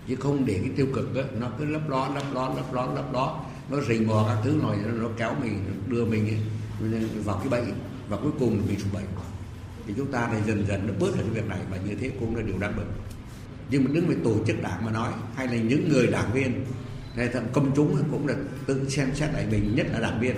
Chứ 0.07 0.15
không 0.15 0.45
để 0.45 0.59
cái 0.63 0.71
tiêu 0.75 0.87
cực 0.95 1.15
đó, 1.15 1.21
nó 1.39 1.51
cứ 1.59 1.65
lấp 1.65 1.89
ló 1.89 2.09
lấp 2.15 2.23
ló 2.33 2.53
lấp 2.55 2.73
ló 2.73 2.85
lấp 2.85 3.13
ló. 3.13 3.39
Nó 3.69 3.81
rình 3.81 4.07
mò 4.07 4.25
các 4.27 4.37
thứ 4.43 4.61
này 4.63 4.77
nó, 4.85 4.91
nó 4.91 5.09
kéo 5.17 5.35
mình 5.41 5.63
nó 5.67 5.73
đưa 5.87 6.05
mình 6.05 6.37
vào 7.25 7.37
cái 7.37 7.49
bẫy. 7.49 7.63
Và 8.09 8.17
cuối 8.17 8.31
cùng 8.39 8.61
mình 8.67 8.79
sụp 8.79 8.93
bẫy. 8.93 9.03
Thì 9.87 9.93
chúng 9.97 10.11
ta 10.11 10.27
này 10.31 10.41
dần 10.47 10.65
dần 10.67 10.87
nó 10.87 10.93
bớt 10.99 11.17
được 11.17 11.23
cái 11.23 11.33
việc 11.33 11.47
này 11.47 11.59
và 11.71 11.77
như 11.77 11.95
thế 11.95 12.11
cũng 12.19 12.35
là 12.35 12.41
điều 12.41 12.57
đáng 12.57 12.77
mừng. 12.77 12.91
Nhưng 13.69 13.83
mà 13.83 13.91
đứng 13.93 14.07
về 14.07 14.15
tổ 14.23 14.35
chức 14.47 14.61
đảng 14.61 14.85
mà 14.85 14.91
nói 14.91 15.11
hay 15.35 15.47
là 15.47 15.55
những 15.55 15.89
người 15.89 16.07
đảng 16.07 16.33
viên 16.33 16.65
hay 17.15 17.27
thậm 17.27 17.43
công 17.53 17.71
chúng 17.75 17.97
cũng 18.11 18.27
là 18.27 18.35
tự 18.65 18.89
xem 18.89 19.15
xét 19.15 19.33
lại 19.33 19.47
mình 19.51 19.75
nhất 19.75 19.87
là 19.91 19.99
đảng 19.99 20.19
viên. 20.19 20.35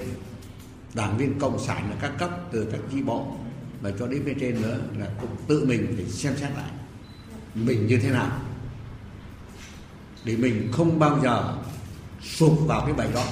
Đảng 0.93 1.17
viên 1.17 1.39
cộng 1.39 1.59
sản 1.59 1.89
là 1.89 1.95
các 2.01 2.11
cấp 2.19 2.29
từ 2.51 2.67
các 2.71 2.79
chi 2.91 3.01
bộ 3.01 3.37
và 3.81 3.91
cho 3.99 4.07
đến 4.07 4.23
phía 4.25 4.33
trên 4.39 4.61
nữa 4.61 4.79
là 4.97 5.07
cũng 5.21 5.35
tự 5.47 5.65
mình 5.65 5.93
phải 5.95 6.05
xem 6.05 6.33
xét 6.37 6.49
lại 6.55 6.71
mình 7.55 7.87
như 7.87 7.97
thế 7.97 8.09
nào 8.09 8.41
để 10.25 10.35
mình 10.37 10.69
không 10.71 10.99
bao 10.99 11.19
giờ 11.23 11.57
sụp 12.21 12.59
vào 12.65 12.85
cái 12.85 12.93
bẫy 12.93 13.07
đó 13.13 13.25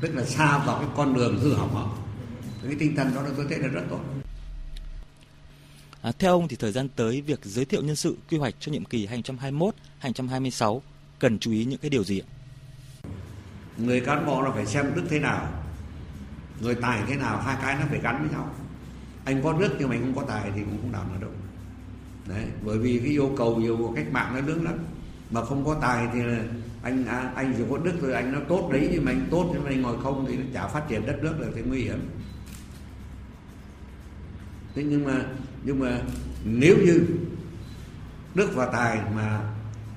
tức 0.00 0.14
là 0.14 0.24
xa 0.24 0.58
vào 0.58 0.78
cái 0.78 0.88
con 0.96 1.14
đường 1.14 1.40
hư 1.40 1.54
hỏng 1.54 1.74
đó 1.74 1.96
cái 2.62 2.76
tinh 2.78 2.96
thần 2.96 3.14
đó 3.14 3.22
là 3.22 3.30
tôi 3.36 3.46
thấy 3.48 3.58
là 3.58 3.68
rất 3.68 3.82
tốt 3.90 4.00
À, 6.06 6.12
theo 6.18 6.32
ông 6.32 6.48
thì 6.48 6.56
thời 6.56 6.72
gian 6.72 6.88
tới 6.88 7.20
việc 7.20 7.40
giới 7.42 7.64
thiệu 7.64 7.82
nhân 7.82 7.96
sự 7.96 8.16
quy 8.30 8.38
hoạch 8.38 8.54
cho 8.60 8.72
nhiệm 8.72 8.84
kỳ 8.84 9.08
2021-2026 10.02 10.80
cần 11.18 11.38
chú 11.38 11.50
ý 11.52 11.64
những 11.64 11.78
cái 11.78 11.90
điều 11.90 12.04
gì 12.04 12.20
ạ? 12.20 12.26
Người 13.78 14.00
cán 14.00 14.26
bộ 14.26 14.42
là 14.42 14.50
phải 14.50 14.66
xem 14.66 14.92
đức 14.94 15.02
thế 15.10 15.18
nào, 15.18 15.48
người 16.60 16.74
tài 16.74 17.02
thế 17.08 17.16
nào, 17.16 17.42
hai 17.42 17.56
cái 17.62 17.76
nó 17.80 17.86
phải 17.90 18.00
gắn 18.02 18.20
với 18.20 18.30
nhau. 18.30 18.54
Anh 19.26 19.42
có 19.42 19.52
đức 19.52 19.76
nhưng 19.78 19.88
mà 19.88 19.94
anh 19.94 20.02
không 20.02 20.14
có 20.14 20.22
tài 20.22 20.50
thì 20.54 20.60
cũng 20.62 20.78
không 20.82 20.92
làm 20.92 21.06
được 21.12 21.20
đâu. 21.20 21.30
Đấy, 22.26 22.44
bởi 22.64 22.78
vì 22.78 22.98
cái 22.98 23.08
yêu 23.08 23.30
cầu 23.36 23.56
nhiều 23.56 23.76
của 23.76 23.92
cách 23.96 24.12
mạng 24.12 24.32
nó 24.34 24.40
lớn 24.40 24.64
lắm. 24.64 24.74
Mà 25.30 25.44
không 25.44 25.64
có 25.64 25.76
tài 25.80 26.08
thì 26.14 26.22
là 26.22 26.38
anh 26.86 27.04
à, 27.06 27.32
anh 27.34 27.54
chỉ 27.56 27.62
có 27.70 27.78
đức 27.78 28.02
rồi 28.02 28.12
anh 28.12 28.32
nó 28.32 28.38
tốt 28.48 28.68
đấy 28.72 28.88
nhưng 28.92 29.04
mà 29.04 29.10
anh 29.10 29.26
tốt 29.30 29.50
nhưng 29.52 29.64
mà 29.64 29.70
anh 29.70 29.82
ngồi 29.82 29.96
không 30.02 30.26
thì 30.28 30.36
nó 30.36 30.44
chả 30.54 30.66
phát 30.66 30.88
triển 30.88 31.06
đất 31.06 31.18
nước 31.22 31.34
là 31.38 31.48
thì 31.54 31.62
nguy 31.62 31.82
hiểm 31.82 32.10
thế 34.74 34.84
nhưng 34.84 35.04
mà 35.04 35.24
nhưng 35.64 35.80
mà 35.80 36.00
nếu 36.44 36.76
như 36.84 37.06
đức 38.34 38.50
và 38.54 38.66
tài 38.66 38.98
mà 39.14 39.40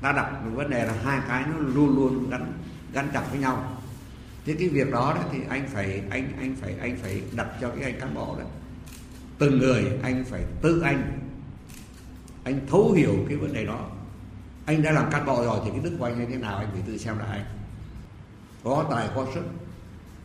ta 0.01 0.11
đặt 0.11 0.31
vấn 0.53 0.69
đề 0.69 0.85
là 0.85 0.93
hai 1.03 1.19
cái 1.27 1.43
nó 1.51 1.57
luôn 1.57 1.95
luôn 1.95 2.29
gắn 2.29 2.53
gắn 2.93 3.07
chặt 3.13 3.23
với 3.31 3.39
nhau 3.39 3.81
thế 4.45 4.55
cái 4.59 4.69
việc 4.69 4.91
đó, 4.91 5.13
đó 5.15 5.23
thì 5.31 5.39
anh 5.49 5.67
phải 5.73 6.03
anh 6.09 6.31
anh 6.39 6.55
phải 6.61 6.75
anh 6.81 6.97
phải 7.01 7.21
đặt 7.35 7.47
cho 7.61 7.69
cái 7.69 7.83
anh 7.83 7.99
cán 7.99 8.13
bộ 8.13 8.35
đó 8.39 8.45
từng 9.39 9.59
người 9.59 9.85
anh 10.03 10.25
phải 10.25 10.43
tự 10.61 10.81
anh. 10.81 11.19
Anh 12.43 12.59
thấu 12.67 12.91
hiểu 12.91 13.15
cái 13.27 13.37
vấn 13.37 13.53
đề 13.53 13.65
đó. 13.65 13.89
Anh 14.65 14.81
đã 14.81 14.91
làm 14.91 15.11
cán 15.11 15.25
bộ 15.25 15.43
rồi 15.43 15.59
thì 15.65 15.71
cái 15.71 15.79
đức 15.83 15.95
của 15.99 16.05
anh 16.05 16.19
như 16.19 16.25
thế 16.25 16.35
nào, 16.35 16.57
anh 16.57 16.69
phải 16.71 16.81
tự 16.87 16.97
xem 16.97 17.17
lại. 17.17 17.37
Anh 17.37 17.45
có 18.63 18.85
tài, 18.91 19.09
có 19.15 19.27
sức. 19.33 19.43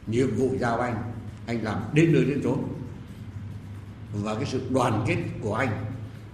Nhiệm 0.06 0.36
vụ 0.36 0.56
giao 0.58 0.80
anh 0.80 1.12
anh 1.46 1.64
làm 1.64 1.82
đến 1.92 2.12
nơi 2.12 2.24
đến 2.24 2.40
chốn. 2.42 2.62
Và 4.12 4.34
cái 4.34 4.44
sự 4.44 4.62
đoàn 4.70 5.04
kết 5.06 5.16
của 5.40 5.54
anh 5.54 5.84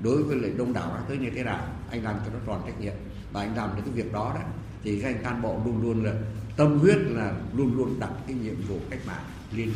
đối 0.00 0.22
với 0.22 0.36
lại 0.36 0.52
đông 0.58 0.72
đảo 0.72 0.90
các 0.94 1.04
thứ 1.08 1.14
như 1.14 1.30
thế 1.34 1.44
nào, 1.44 1.66
anh 1.90 2.04
làm 2.04 2.16
cho 2.24 2.32
nó 2.32 2.38
tròn 2.46 2.62
trách 2.66 2.80
nhiệm. 2.80 2.94
Và 3.32 3.40
anh 3.40 3.56
làm 3.56 3.70
được 3.76 3.82
cái 3.84 3.94
việc 3.94 4.12
đó 4.12 4.32
đó, 4.34 4.40
thì 4.82 5.00
các 5.00 5.08
anh 5.08 5.24
cán 5.24 5.42
bộ 5.42 5.60
luôn 5.64 5.82
luôn 5.82 6.04
là 6.04 6.12
tâm 6.56 6.78
huyết 6.78 6.98
là 6.98 7.34
luôn 7.56 7.76
luôn 7.76 8.00
đặt 8.00 8.10
cái 8.26 8.36
nhiệm 8.36 8.54
vụ 8.68 8.78
cách 8.90 9.00
mạng 9.06 9.24
lên 9.52 9.72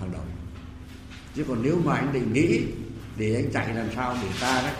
hàng 0.00 0.12
đầu 0.12 0.22
chứ 1.36 1.44
còn 1.48 1.62
nếu 1.62 1.78
mà 1.84 1.94
anh 1.94 2.12
định 2.12 2.32
nghĩ 2.32 2.62
để 3.16 3.34
anh 3.34 3.52
chạy 3.52 3.74
làm 3.74 3.88
sao 3.94 4.16
để 4.22 4.28
ta 4.40 4.62
đấy, 4.62 4.74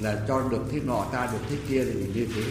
là 0.00 0.24
cho 0.28 0.48
được 0.48 0.64
thế 0.72 0.80
nọ, 0.84 1.06
ta 1.12 1.28
được 1.32 1.38
thế 1.50 1.56
kia 1.68 1.84
thì 1.84 2.00
như 2.14 2.26
thế 2.34 2.42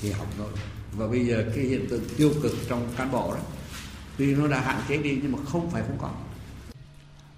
thì 0.00 0.10
học 0.10 0.26
rồi 0.38 0.48
và 0.96 1.06
bây 1.06 1.26
giờ 1.26 1.44
cái 1.54 1.64
hiện 1.64 1.86
tượng 1.90 2.02
tiêu 2.16 2.32
cực 2.42 2.52
trong 2.68 2.88
cán 2.96 3.10
bộ 3.10 3.34
đó, 3.34 3.40
Tuy 4.18 4.34
nó 4.34 4.48
đã 4.48 4.60
hạn 4.60 4.82
chế 4.88 4.96
đi 4.96 5.18
nhưng 5.22 5.32
mà 5.32 5.38
không 5.44 5.70
phải 5.70 5.82
không 5.82 5.98
có. 6.00 6.10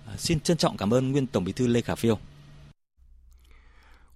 À, 0.06 0.14
xin 0.18 0.40
trân 0.40 0.56
trọng 0.56 0.76
cảm 0.76 0.94
ơn 0.94 1.12
nguyên 1.12 1.26
Tổng 1.26 1.44
Bí 1.44 1.52
thư 1.52 1.66
Lê 1.66 1.80
Khả 1.80 1.94
Phiêu. 1.94 2.18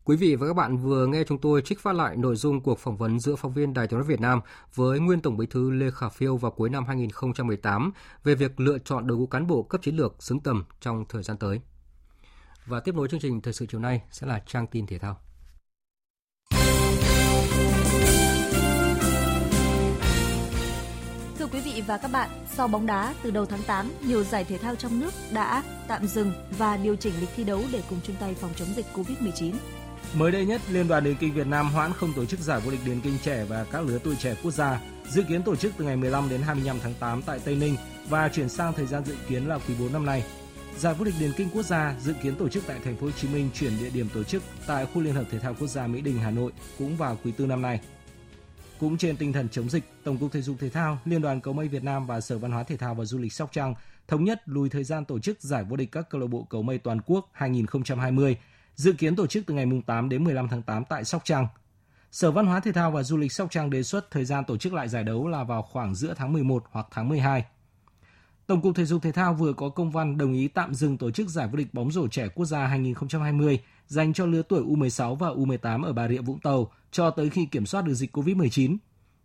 Quý 0.05 0.17
vị 0.17 0.35
và 0.35 0.47
các 0.47 0.53
bạn 0.55 0.77
vừa 0.77 1.07
nghe 1.07 1.25
chúng 1.25 1.39
tôi 1.39 1.63
trích 1.63 1.81
phát 1.81 1.93
lại 1.93 2.17
nội 2.17 2.37
dung 2.37 2.61
cuộc 2.61 2.79
phỏng 2.79 2.97
vấn 2.97 3.21
giữa 3.21 3.37
phóng 3.37 3.53
viên 3.53 3.75
Đài 3.75 3.87
tiếng 3.87 3.99
nói 3.99 4.07
Việt 4.07 4.21
Nam 4.21 4.41
với 4.75 5.01
nguyên 5.01 5.21
Tổng 5.21 5.37
Bí 5.37 5.47
thư 5.47 5.71
Lê 5.71 5.91
Khả 5.91 6.09
Phiêu 6.09 6.37
vào 6.37 6.51
cuối 6.51 6.71
năm 6.71 6.85
2018 6.87 7.93
về 8.25 8.35
việc 8.35 8.61
lựa 8.61 8.79
chọn 8.79 9.07
đội 9.07 9.19
ngũ 9.19 9.27
cán 9.27 9.47
bộ 9.47 9.63
cấp 9.63 9.83
chiến 9.83 9.97
lược 9.97 10.23
xứng 10.23 10.41
tầm 10.41 10.65
trong 10.81 11.05
thời 11.09 11.23
gian 11.23 11.37
tới. 11.37 11.61
Và 12.67 12.81
tiếp 12.81 12.95
nối 12.95 13.09
chương 13.09 13.21
trình 13.21 13.41
thời 13.41 13.53
sự 13.53 13.67
chiều 13.67 13.81
nay 13.81 14.03
sẽ 14.11 14.27
là 14.27 14.43
trang 14.47 14.67
tin 14.67 14.87
thể 14.87 14.99
thao. 14.99 15.17
Thưa 21.39 21.47
quý 21.47 21.61
vị 21.61 21.83
và 21.87 21.99
các 21.99 22.11
bạn, 22.13 22.31
sau 22.47 22.69
bóng 22.69 22.87
đá 22.87 23.15
từ 23.23 23.31
đầu 23.31 23.47
tháng 23.47 23.63
8, 23.63 23.91
nhiều 24.07 24.25
giải 24.25 24.45
thể 24.45 24.59
thao 24.59 24.75
trong 24.75 25.01
nước 25.01 25.15
đã 25.33 25.63
tạm 25.89 26.07
dừng 26.07 26.33
và 26.59 26.77
điều 26.77 26.97
chỉnh 26.97 27.15
lịch 27.21 27.31
thi 27.37 27.45
đấu 27.45 27.63
để 27.73 27.83
cùng 27.91 27.99
chung 28.03 28.17
tay 28.21 28.35
phòng 28.35 28.51
chống 28.57 28.69
dịch 28.77 28.87
Covid-19. 28.95 29.55
Mới 30.15 30.33
đây 30.33 30.47
nhất, 30.47 30.61
Liên 30.71 30.89
đoàn 30.89 31.05
Điền 31.05 31.17
kinh 31.17 31.35
Việt 31.35 31.47
Nam 31.47 31.71
hoãn 31.71 31.93
không 31.93 32.13
tổ 32.13 32.25
chức 32.25 32.41
giải 32.41 32.61
vô 32.61 32.71
địch 32.71 32.81
điền 32.85 33.01
kinh 33.01 33.19
trẻ 33.23 33.45
và 33.49 33.65
các 33.65 33.87
lứa 33.87 33.99
tuổi 34.05 34.17
trẻ 34.17 34.35
quốc 34.43 34.51
gia, 34.51 34.81
dự 35.09 35.23
kiến 35.23 35.43
tổ 35.43 35.57
chức 35.57 35.73
từ 35.77 35.85
ngày 35.85 35.97
15 35.97 36.29
đến 36.29 36.43
25 36.43 36.77
tháng 36.83 36.95
8 36.95 37.23
tại 37.23 37.39
Tây 37.45 37.57
Ninh 37.57 37.77
và 38.09 38.29
chuyển 38.29 38.49
sang 38.49 38.73
thời 38.73 38.87
gian 38.87 39.05
dự 39.05 39.17
kiến 39.29 39.49
là 39.49 39.59
quý 39.59 39.75
4 39.81 39.93
năm 39.93 40.07
nay. 40.07 40.25
Giải 40.79 40.95
vô 40.95 41.05
địch 41.05 41.15
điền 41.21 41.33
kinh 41.37 41.49
quốc 41.55 41.63
gia 41.63 41.97
dự 42.01 42.15
kiến 42.23 42.37
tổ 42.37 42.49
chức 42.49 42.65
tại 42.67 42.79
thành 42.85 42.97
phố 42.97 43.07
Hồ 43.07 43.13
Chí 43.13 43.29
Minh 43.29 43.51
chuyển 43.55 43.73
địa 43.79 43.91
điểm 43.91 44.09
tổ 44.15 44.25
chức 44.25 44.43
tại 44.67 44.87
khu 44.87 45.03
Liên 45.03 45.15
hợp 45.15 45.25
Thể 45.31 45.39
thao 45.39 45.55
Quốc 45.55 45.69
gia 45.69 45.87
Mỹ 45.87 46.01
Đình 46.01 46.19
Hà 46.19 46.31
Nội 46.31 46.53
cũng 46.79 46.97
vào 46.97 47.19
quý 47.25 47.33
tư 47.33 47.47
năm 47.47 47.63
nay. 47.63 47.81
Cũng 48.81 48.99
trên 48.99 49.17
tinh 49.17 49.33
thần 49.33 49.49
chống 49.49 49.71
dịch, 49.71 49.85
Tổng 50.05 50.19
cục 50.19 50.33
Thể 50.33 50.43
dục 50.43 50.57
Thể 50.61 50.69
thao, 50.69 50.99
Liên 51.05 51.23
đoàn 51.23 51.41
Cầu 51.41 51.55
mây 51.55 51.69
Việt 51.69 51.85
Nam 51.85 52.07
và 52.07 52.21
Sở 52.21 52.39
Văn 52.39 52.53
hóa 52.53 52.63
Thể 52.63 52.77
thao 52.77 52.95
và 52.95 53.05
Du 53.05 53.19
lịch 53.19 53.33
Sóc 53.33 53.51
Trăng 53.53 53.75
thống 54.09 54.25
nhất 54.25 54.43
lùi 54.47 54.69
thời 54.69 54.85
gian 54.85 55.05
tổ 55.05 55.19
chức 55.19 55.41
giải 55.41 55.65
vô 55.65 55.77
địch 55.77 55.93
các 55.93 56.11
câu 56.11 56.21
lạc 56.21 56.27
bộ 56.27 56.47
cầu 56.51 56.63
mây 56.63 56.79
toàn 56.79 57.01
quốc 57.07 57.29
2020, 57.33 58.37
dự 58.75 58.93
kiến 58.93 59.17
tổ 59.17 59.27
chức 59.27 59.47
từ 59.47 59.55
ngày 59.55 59.67
8 59.87 60.09
đến 60.09 60.25
15 60.25 60.49
tháng 60.49 60.63
8 60.63 60.85
tại 60.85 61.05
Sóc 61.05 61.23
Trăng. 61.25 61.47
Sở 62.13 62.31
Văn 62.31 62.47
hóa 62.47 62.61
Thể 62.61 62.73
thao 62.73 62.91
và 62.91 63.03
Du 63.03 63.17
lịch 63.17 63.33
Sóc 63.33 63.51
Trăng 63.51 63.71
đề 63.71 63.83
xuất 63.83 64.11
thời 64.11 64.25
gian 64.25 64.45
tổ 64.45 64.57
chức 64.57 64.73
lại 64.73 64.89
giải 64.89 65.05
đấu 65.05 65.29
là 65.29 65.45
vào 65.45 65.63
khoảng 65.63 65.95
giữa 65.95 66.15
tháng 66.17 66.33
11 66.33 66.65
hoặc 66.71 66.87
tháng 66.91 67.09
12. 67.09 67.45
Tổng 68.47 68.63
cục 68.63 68.77
Thể 68.77 68.85
dục 68.85 69.03
Thể 69.03 69.13
thao 69.13 69.35
vừa 69.35 69.53
có 69.53 69.69
công 69.69 69.91
văn 69.91 70.19
đồng 70.19 70.33
ý 70.33 70.49
tạm 70.49 70.75
dừng 70.75 70.99
tổ 70.99 71.11
chức 71.11 71.29
giải 71.29 71.49
vô 71.49 71.57
địch 71.57 71.75
bóng 71.75 71.93
rổ 71.93 72.09
trẻ 72.09 72.29
quốc 72.29 72.45
gia 72.45 72.67
2020 72.67 73.61
dành 73.87 74.13
cho 74.13 74.27
lứa 74.27 74.43
tuổi 74.49 74.63
U16 74.63 75.15
và 75.15 75.29
U18 75.29 75.85
ở 75.85 75.93
Bà 75.93 76.09
Rịa 76.09 76.21
Vũng 76.21 76.41
Tàu 76.41 76.73
cho 76.91 77.11
tới 77.11 77.31
khi 77.31 77.47
kiểm 77.47 77.67
soát 77.67 77.85
được 77.85 77.95
dịch 77.95 78.17
COVID-19. 78.17 78.77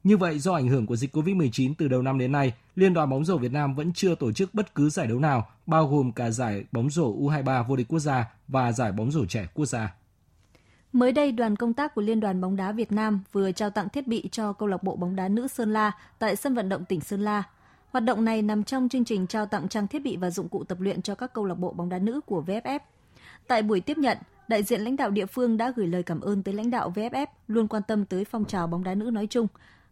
Như 0.04 0.18
vậy, 0.18 0.40
do 0.40 0.54
ảnh 0.54 0.68
hưởng 0.68 0.86
của 0.86 0.96
dịch 0.96 1.16
COVID-19 1.16 1.74
từ 1.78 1.88
đầu 1.88 2.02
năm 2.02 2.18
đến 2.18 2.32
nay, 2.32 2.54
Liên 2.76 2.94
đoàn 2.94 3.10
bóng 3.10 3.26
rổ 3.26 3.38
Việt 3.38 3.52
Nam 3.52 3.76
vẫn 3.76 3.94
chưa 3.94 4.16
tổ 4.16 4.32
chức 4.32 4.54
bất 4.54 4.76
cứ 4.76 4.90
giải 4.90 5.08
đấu 5.08 5.20
nào, 5.20 5.48
bao 5.66 5.88
gồm 5.88 6.12
cả 6.12 6.30
giải 6.30 6.66
bóng 6.72 6.90
rổ 6.90 7.16
U23 7.18 7.64
vô 7.64 7.76
địch 7.76 7.88
quốc 7.88 8.00
gia 8.00 8.32
và 8.48 8.72
giải 8.72 8.92
bóng 8.92 9.12
rổ 9.12 9.26
trẻ 9.26 9.48
quốc 9.54 9.66
gia. 9.66 9.94
Mới 10.94 11.12
đây, 11.12 11.32
đoàn 11.32 11.56
công 11.56 11.74
tác 11.74 11.96
của 11.96 12.02
Liên 12.02 12.20
đoàn 12.20 12.42
bóng 12.42 12.56
đá 12.56 12.72
Việt 12.72 12.92
Nam 12.92 13.22
vừa 13.32 13.52
trao 13.52 13.70
tặng 13.70 13.90
thiết 13.90 14.08
bị 14.08 14.30
cho 14.32 14.54
câu 14.54 14.68
lạc 14.68 14.84
bộ 14.84 14.96
bóng 14.96 15.16
đá 15.16 15.28
nữ 15.28 15.48
Sơn 15.48 15.74
La 15.74 15.92
tại 16.20 16.36
sân 16.36 16.56
vận 16.56 16.70
động 16.70 16.86
tỉnh 16.86 17.02
Sơn 17.02 17.22
La. 17.22 17.44
Hoạt 17.92 18.04
động 18.04 18.26
này 18.26 18.42
nằm 18.42 18.64
trong 18.64 18.90
chương 18.90 19.06
trình 19.06 19.28
trao 19.28 19.46
tặng 19.46 19.68
trang 19.68 19.88
thiết 19.88 20.00
bị 20.00 20.18
và 20.18 20.30
dụng 20.30 20.50
cụ 20.50 20.64
tập 20.64 20.82
luyện 20.82 21.02
cho 21.02 21.16
các 21.16 21.34
câu 21.34 21.46
lạc 21.46 21.56
bộ 21.56 21.74
bóng 21.74 21.90
đá 21.90 22.00
nữ 22.00 22.22
của 22.26 22.44
VFF. 22.48 22.80
Tại 23.48 23.62
buổi 23.62 23.80
tiếp 23.80 23.98
nhận, 23.98 24.18
đại 24.48 24.64
diện 24.64 24.82
lãnh 24.82 24.96
đạo 24.96 25.10
địa 25.10 25.26
phương 25.26 25.58
đã 25.58 25.74
gửi 25.76 25.88
lời 25.88 26.04
cảm 26.04 26.22
ơn 26.22 26.44
tới 26.44 26.54
lãnh 26.54 26.70
đạo 26.70 26.94
VFF 26.96 27.28
luôn 27.48 27.68
quan 27.68 27.84
tâm 27.88 28.06
tới 28.06 28.26
phong 28.26 28.46
trào 28.46 28.68
bóng 28.68 28.84
đá 28.84 28.96
nữ 28.96 29.12
nói 29.12 29.28
chung, 29.28 29.48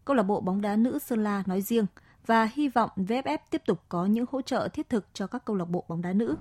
câu 0.05 0.15
lạc 0.15 0.23
bộ 0.23 0.41
bóng 0.41 0.61
đá 0.61 0.75
nữ 0.75 0.99
Sơn 0.99 1.23
La 1.23 1.43
nói 1.45 1.61
riêng 1.61 1.85
và 2.25 2.49
hy 2.53 2.67
vọng 2.67 2.89
VFF 2.95 3.37
tiếp 3.49 3.61
tục 3.65 3.83
có 3.89 4.05
những 4.05 4.25
hỗ 4.31 4.41
trợ 4.41 4.67
thiết 4.73 4.89
thực 4.89 5.05
cho 5.13 5.27
các 5.27 5.45
câu 5.45 5.55
lạc 5.55 5.65
bộ 5.65 5.83
bóng 5.87 6.01
đá 6.01 6.13
nữ. 6.13 6.35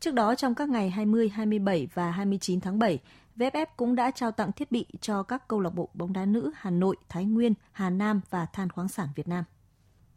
Trước 0.00 0.14
đó 0.14 0.34
trong 0.34 0.54
các 0.54 0.68
ngày 0.68 0.90
20, 0.90 1.28
27 1.28 1.88
và 1.94 2.10
29 2.10 2.60
tháng 2.60 2.78
7, 2.78 2.98
VFF 3.36 3.66
cũng 3.76 3.94
đã 3.94 4.10
trao 4.10 4.30
tặng 4.30 4.52
thiết 4.52 4.72
bị 4.72 4.86
cho 5.00 5.22
các 5.22 5.48
câu 5.48 5.60
lạc 5.60 5.74
bộ 5.74 5.88
bóng 5.94 6.12
đá 6.12 6.24
nữ 6.24 6.52
Hà 6.56 6.70
Nội, 6.70 6.96
Thái 7.08 7.24
Nguyên, 7.24 7.54
Hà 7.72 7.90
Nam 7.90 8.20
và 8.30 8.46
Than 8.46 8.70
khoáng 8.70 8.88
sản 8.88 9.08
Việt 9.14 9.28
Nam. 9.28 9.44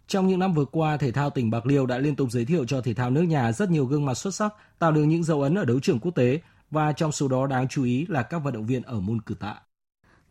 Trong 0.08 0.28
những 0.28 0.40
năm 0.40 0.54
vừa 0.54 0.66
qua, 0.66 0.98
thể 0.98 1.12
thao 1.12 1.30
tỉnh 1.30 1.50
Bạc 1.50 1.66
Liêu 1.66 1.86
đã 1.86 1.98
liên 1.98 2.16
tục 2.16 2.32
giới 2.32 2.46
thiệu 2.46 2.66
cho 2.66 2.82
thể 2.82 2.94
thao 2.94 3.10
nước 3.10 3.22
nhà 3.22 3.52
rất 3.52 3.70
nhiều 3.70 3.86
gương 3.86 4.06
mặt 4.06 4.14
xuất 4.14 4.36
sắc, 4.36 4.54
tạo 4.80 4.92
được 4.92 5.04
những 5.04 5.24
dấu 5.24 5.42
ấn 5.42 5.56
ở 5.56 5.66
đấu 5.66 5.80
trường 5.80 6.00
quốc 6.00 6.12
tế 6.16 6.42
và 6.72 6.92
trong 6.92 7.12
số 7.12 7.28
đó 7.28 7.48
đáng 7.48 7.68
chú 7.68 7.84
ý 7.84 8.06
là 8.10 8.24
các 8.24 8.40
vận 8.40 8.54
động 8.54 8.66
viên 8.66 8.84
ở 8.84 9.00
môn 9.00 9.22
cử 9.22 9.36
tạ. 9.40 9.56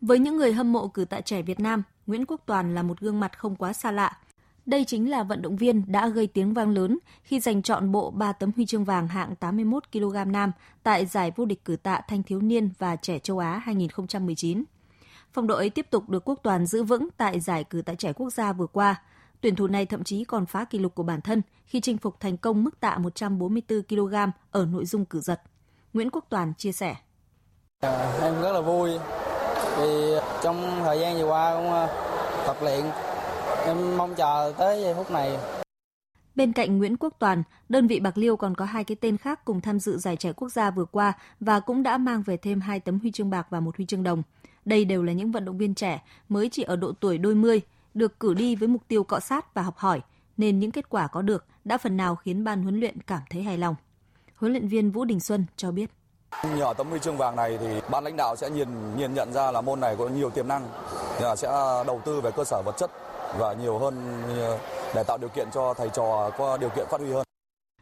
Với 0.01 0.19
những 0.19 0.37
người 0.37 0.53
hâm 0.53 0.73
mộ 0.73 0.87
cử 0.87 1.05
tạ 1.05 1.21
trẻ 1.21 1.41
Việt 1.41 1.59
Nam, 1.59 1.83
Nguyễn 2.07 2.25
Quốc 2.25 2.41
Toàn 2.45 2.75
là 2.75 2.83
một 2.83 2.99
gương 2.99 3.19
mặt 3.19 3.39
không 3.39 3.55
quá 3.55 3.73
xa 3.73 3.91
lạ. 3.91 4.17
Đây 4.65 4.85
chính 4.85 5.09
là 5.09 5.23
vận 5.23 5.41
động 5.41 5.55
viên 5.55 5.91
đã 5.91 6.07
gây 6.07 6.27
tiếng 6.27 6.53
vang 6.53 6.69
lớn 6.69 6.99
khi 7.23 7.39
giành 7.39 7.61
chọn 7.61 7.91
bộ 7.91 8.11
3 8.11 8.31
tấm 8.31 8.51
huy 8.55 8.65
chương 8.65 8.85
vàng 8.85 9.07
hạng 9.07 9.35
81 9.35 9.91
kg 9.91 10.15
nam 10.25 10.51
tại 10.83 11.05
giải 11.05 11.31
vô 11.35 11.45
địch 11.45 11.65
cử 11.65 11.75
tạ 11.75 12.01
thanh 12.07 12.23
thiếu 12.23 12.41
niên 12.41 12.69
và 12.79 12.95
trẻ 12.95 13.19
châu 13.19 13.39
Á 13.39 13.61
2019. 13.65 14.63
Phong 15.33 15.47
độ 15.47 15.55
ấy 15.55 15.69
tiếp 15.69 15.87
tục 15.89 16.09
được 16.09 16.29
Quốc 16.29 16.39
Toàn 16.43 16.65
giữ 16.65 16.83
vững 16.83 17.07
tại 17.17 17.39
giải 17.39 17.63
cử 17.63 17.81
tạ 17.81 17.93
trẻ 17.93 18.13
quốc 18.13 18.29
gia 18.29 18.53
vừa 18.53 18.67
qua. 18.67 19.01
Tuyển 19.41 19.55
thủ 19.55 19.67
này 19.67 19.85
thậm 19.85 20.03
chí 20.03 20.23
còn 20.23 20.45
phá 20.45 20.65
kỷ 20.65 20.79
lục 20.79 20.95
của 20.95 21.03
bản 21.03 21.21
thân 21.21 21.41
khi 21.65 21.81
chinh 21.81 21.97
phục 21.97 22.19
thành 22.19 22.37
công 22.37 22.63
mức 22.63 22.79
tạ 22.79 22.97
144 22.97 23.83
kg 23.83 24.15
ở 24.51 24.65
nội 24.65 24.85
dung 24.85 25.05
cử 25.05 25.19
giật. 25.19 25.41
Nguyễn 25.93 26.09
Quốc 26.09 26.25
Toàn 26.29 26.53
chia 26.57 26.71
sẻ. 26.71 26.95
Em 28.21 28.41
rất 28.41 28.51
là 28.53 28.61
vui 28.61 28.89
thì 29.75 30.13
trong 30.43 30.81
thời 30.83 30.99
gian 30.99 31.17
vừa 31.17 31.27
qua 31.27 31.55
cũng 31.55 31.71
ờ, 31.71 31.87
tập 32.47 32.57
luyện 32.61 32.85
em 33.65 33.97
mong 33.97 34.15
chờ 34.15 34.53
tới 34.57 34.81
giây 34.81 34.93
phút 34.93 35.11
này. 35.11 35.37
Bên 36.35 36.53
cạnh 36.53 36.77
Nguyễn 36.77 36.97
Quốc 36.97 37.13
Toàn, 37.19 37.43
đơn 37.69 37.87
vị 37.87 37.99
Bạc 37.99 38.17
Liêu 38.17 38.37
còn 38.37 38.55
có 38.55 38.65
hai 38.65 38.83
cái 38.83 38.95
tên 39.01 39.17
khác 39.17 39.45
cùng 39.45 39.61
tham 39.61 39.79
dự 39.79 39.97
giải 39.97 40.15
trẻ 40.15 40.33
quốc 40.33 40.49
gia 40.49 40.71
vừa 40.71 40.85
qua 40.85 41.13
và 41.39 41.59
cũng 41.59 41.83
đã 41.83 41.97
mang 41.97 42.21
về 42.21 42.37
thêm 42.37 42.61
hai 42.61 42.79
tấm 42.79 42.99
huy 42.99 43.11
chương 43.11 43.29
bạc 43.29 43.47
và 43.49 43.59
một 43.59 43.77
huy 43.77 43.85
chương 43.85 44.03
đồng. 44.03 44.23
Đây 44.65 44.85
đều 44.85 45.03
là 45.03 45.13
những 45.13 45.31
vận 45.31 45.45
động 45.45 45.57
viên 45.57 45.75
trẻ 45.75 46.03
mới 46.29 46.49
chỉ 46.49 46.63
ở 46.63 46.75
độ 46.75 46.91
tuổi 46.99 47.17
đôi 47.17 47.35
mươi, 47.35 47.61
được 47.93 48.19
cử 48.19 48.33
đi 48.33 48.55
với 48.55 48.67
mục 48.67 48.81
tiêu 48.87 49.03
cọ 49.03 49.19
sát 49.19 49.53
và 49.53 49.61
học 49.61 49.77
hỏi, 49.77 50.01
nên 50.37 50.59
những 50.59 50.71
kết 50.71 50.89
quả 50.89 51.07
có 51.07 51.21
được 51.21 51.45
đã 51.65 51.77
phần 51.77 51.97
nào 51.97 52.15
khiến 52.15 52.43
ban 52.43 52.63
huấn 52.63 52.79
luyện 52.79 53.01
cảm 53.01 53.21
thấy 53.29 53.43
hài 53.43 53.57
lòng. 53.57 53.75
Huấn 54.35 54.51
luyện 54.51 54.67
viên 54.67 54.91
Vũ 54.91 55.05
Đình 55.05 55.19
Xuân 55.19 55.45
cho 55.55 55.71
biết. 55.71 55.91
Nhờ 56.57 56.73
tấm 56.77 56.89
huy 56.89 56.99
chương 56.99 57.17
vàng 57.17 57.35
này 57.35 57.57
thì 57.57 57.81
ban 57.91 58.03
lãnh 58.03 58.17
đạo 58.17 58.35
sẽ 58.35 58.49
nhìn 58.49 58.97
nhìn 58.97 59.13
nhận 59.13 59.33
ra 59.33 59.51
là 59.51 59.61
môn 59.61 59.79
này 59.79 59.95
có 59.99 60.07
nhiều 60.07 60.29
tiềm 60.29 60.47
năng, 60.47 60.69
sẽ 61.37 61.47
đầu 61.87 62.01
tư 62.05 62.21
về 62.21 62.31
cơ 62.31 62.43
sở 62.43 62.61
vật 62.65 62.75
chất 62.77 62.91
và 63.37 63.53
nhiều 63.53 63.79
hơn 63.79 64.23
để 64.95 65.03
tạo 65.03 65.17
điều 65.17 65.29
kiện 65.29 65.47
cho 65.53 65.73
thầy 65.73 65.89
trò 65.89 66.31
có 66.37 66.57
điều 66.57 66.69
kiện 66.69 66.85
phát 66.89 67.01
huy 67.01 67.11
hơn. 67.11 67.23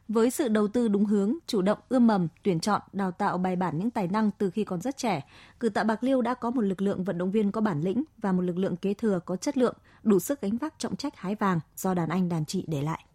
Với 0.07 0.31
sự 0.31 0.47
đầu 0.47 0.67
tư 0.67 0.87
đúng 0.87 1.05
hướng, 1.05 1.33
chủ 1.47 1.61
động 1.61 1.79
ươm 1.89 2.07
mầm, 2.07 2.27
tuyển 2.43 2.59
chọn, 2.59 2.81
đào 2.93 3.11
tạo 3.11 3.37
bài 3.37 3.55
bản 3.55 3.77
những 3.77 3.91
tài 3.91 4.07
năng 4.07 4.31
từ 4.31 4.49
khi 4.49 4.63
còn 4.63 4.81
rất 4.81 4.97
trẻ, 4.97 5.21
cử 5.59 5.69
tạ 5.69 5.83
Bạc 5.83 6.03
Liêu 6.03 6.21
đã 6.21 6.33
có 6.33 6.49
một 6.49 6.61
lực 6.61 6.81
lượng 6.81 7.03
vận 7.03 7.17
động 7.17 7.31
viên 7.31 7.51
có 7.51 7.61
bản 7.61 7.81
lĩnh 7.81 8.03
và 8.17 8.31
một 8.31 8.41
lực 8.41 8.57
lượng 8.57 8.75
kế 8.75 8.93
thừa 8.93 9.19
có 9.25 9.35
chất 9.35 9.57
lượng, 9.57 9.75
đủ 10.03 10.19
sức 10.19 10.41
gánh 10.41 10.57
vác 10.57 10.73
trọng 10.77 10.95
trách 10.95 11.15
hái 11.15 11.35
vàng 11.35 11.59
do 11.75 11.93
đàn 11.93 12.09
anh 12.09 12.29
đàn 12.29 12.45
chị 12.45 12.65
để 12.67 12.81
lại. 12.81 13.05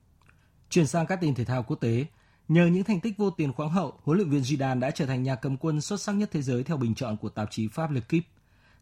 Chuyển 0.70 0.87
sang 0.87 1.07
các 1.07 1.18
tin 1.20 1.34
thể 1.34 1.45
thao 1.45 1.62
quốc 1.62 1.76
tế, 1.80 2.05
Nhờ 2.49 2.66
những 2.66 2.84
thành 2.84 3.01
tích 3.01 3.16
vô 3.16 3.30
tiền 3.30 3.53
khoáng 3.53 3.70
hậu, 3.70 3.92
huấn 4.05 4.18
luyện 4.18 4.30
viên 4.30 4.42
Zidane 4.42 4.78
đã 4.78 4.90
trở 4.90 5.07
thành 5.07 5.22
nhà 5.22 5.34
cầm 5.34 5.57
quân 5.57 5.80
xuất 5.80 6.01
sắc 6.01 6.12
nhất 6.12 6.28
thế 6.32 6.42
giới 6.42 6.64
theo 6.64 6.76
bình 6.76 6.94
chọn 6.94 7.16
của 7.16 7.28
tạp 7.28 7.51
chí 7.51 7.68
Pháp 7.68 7.90
L'Equipe. 7.90 8.28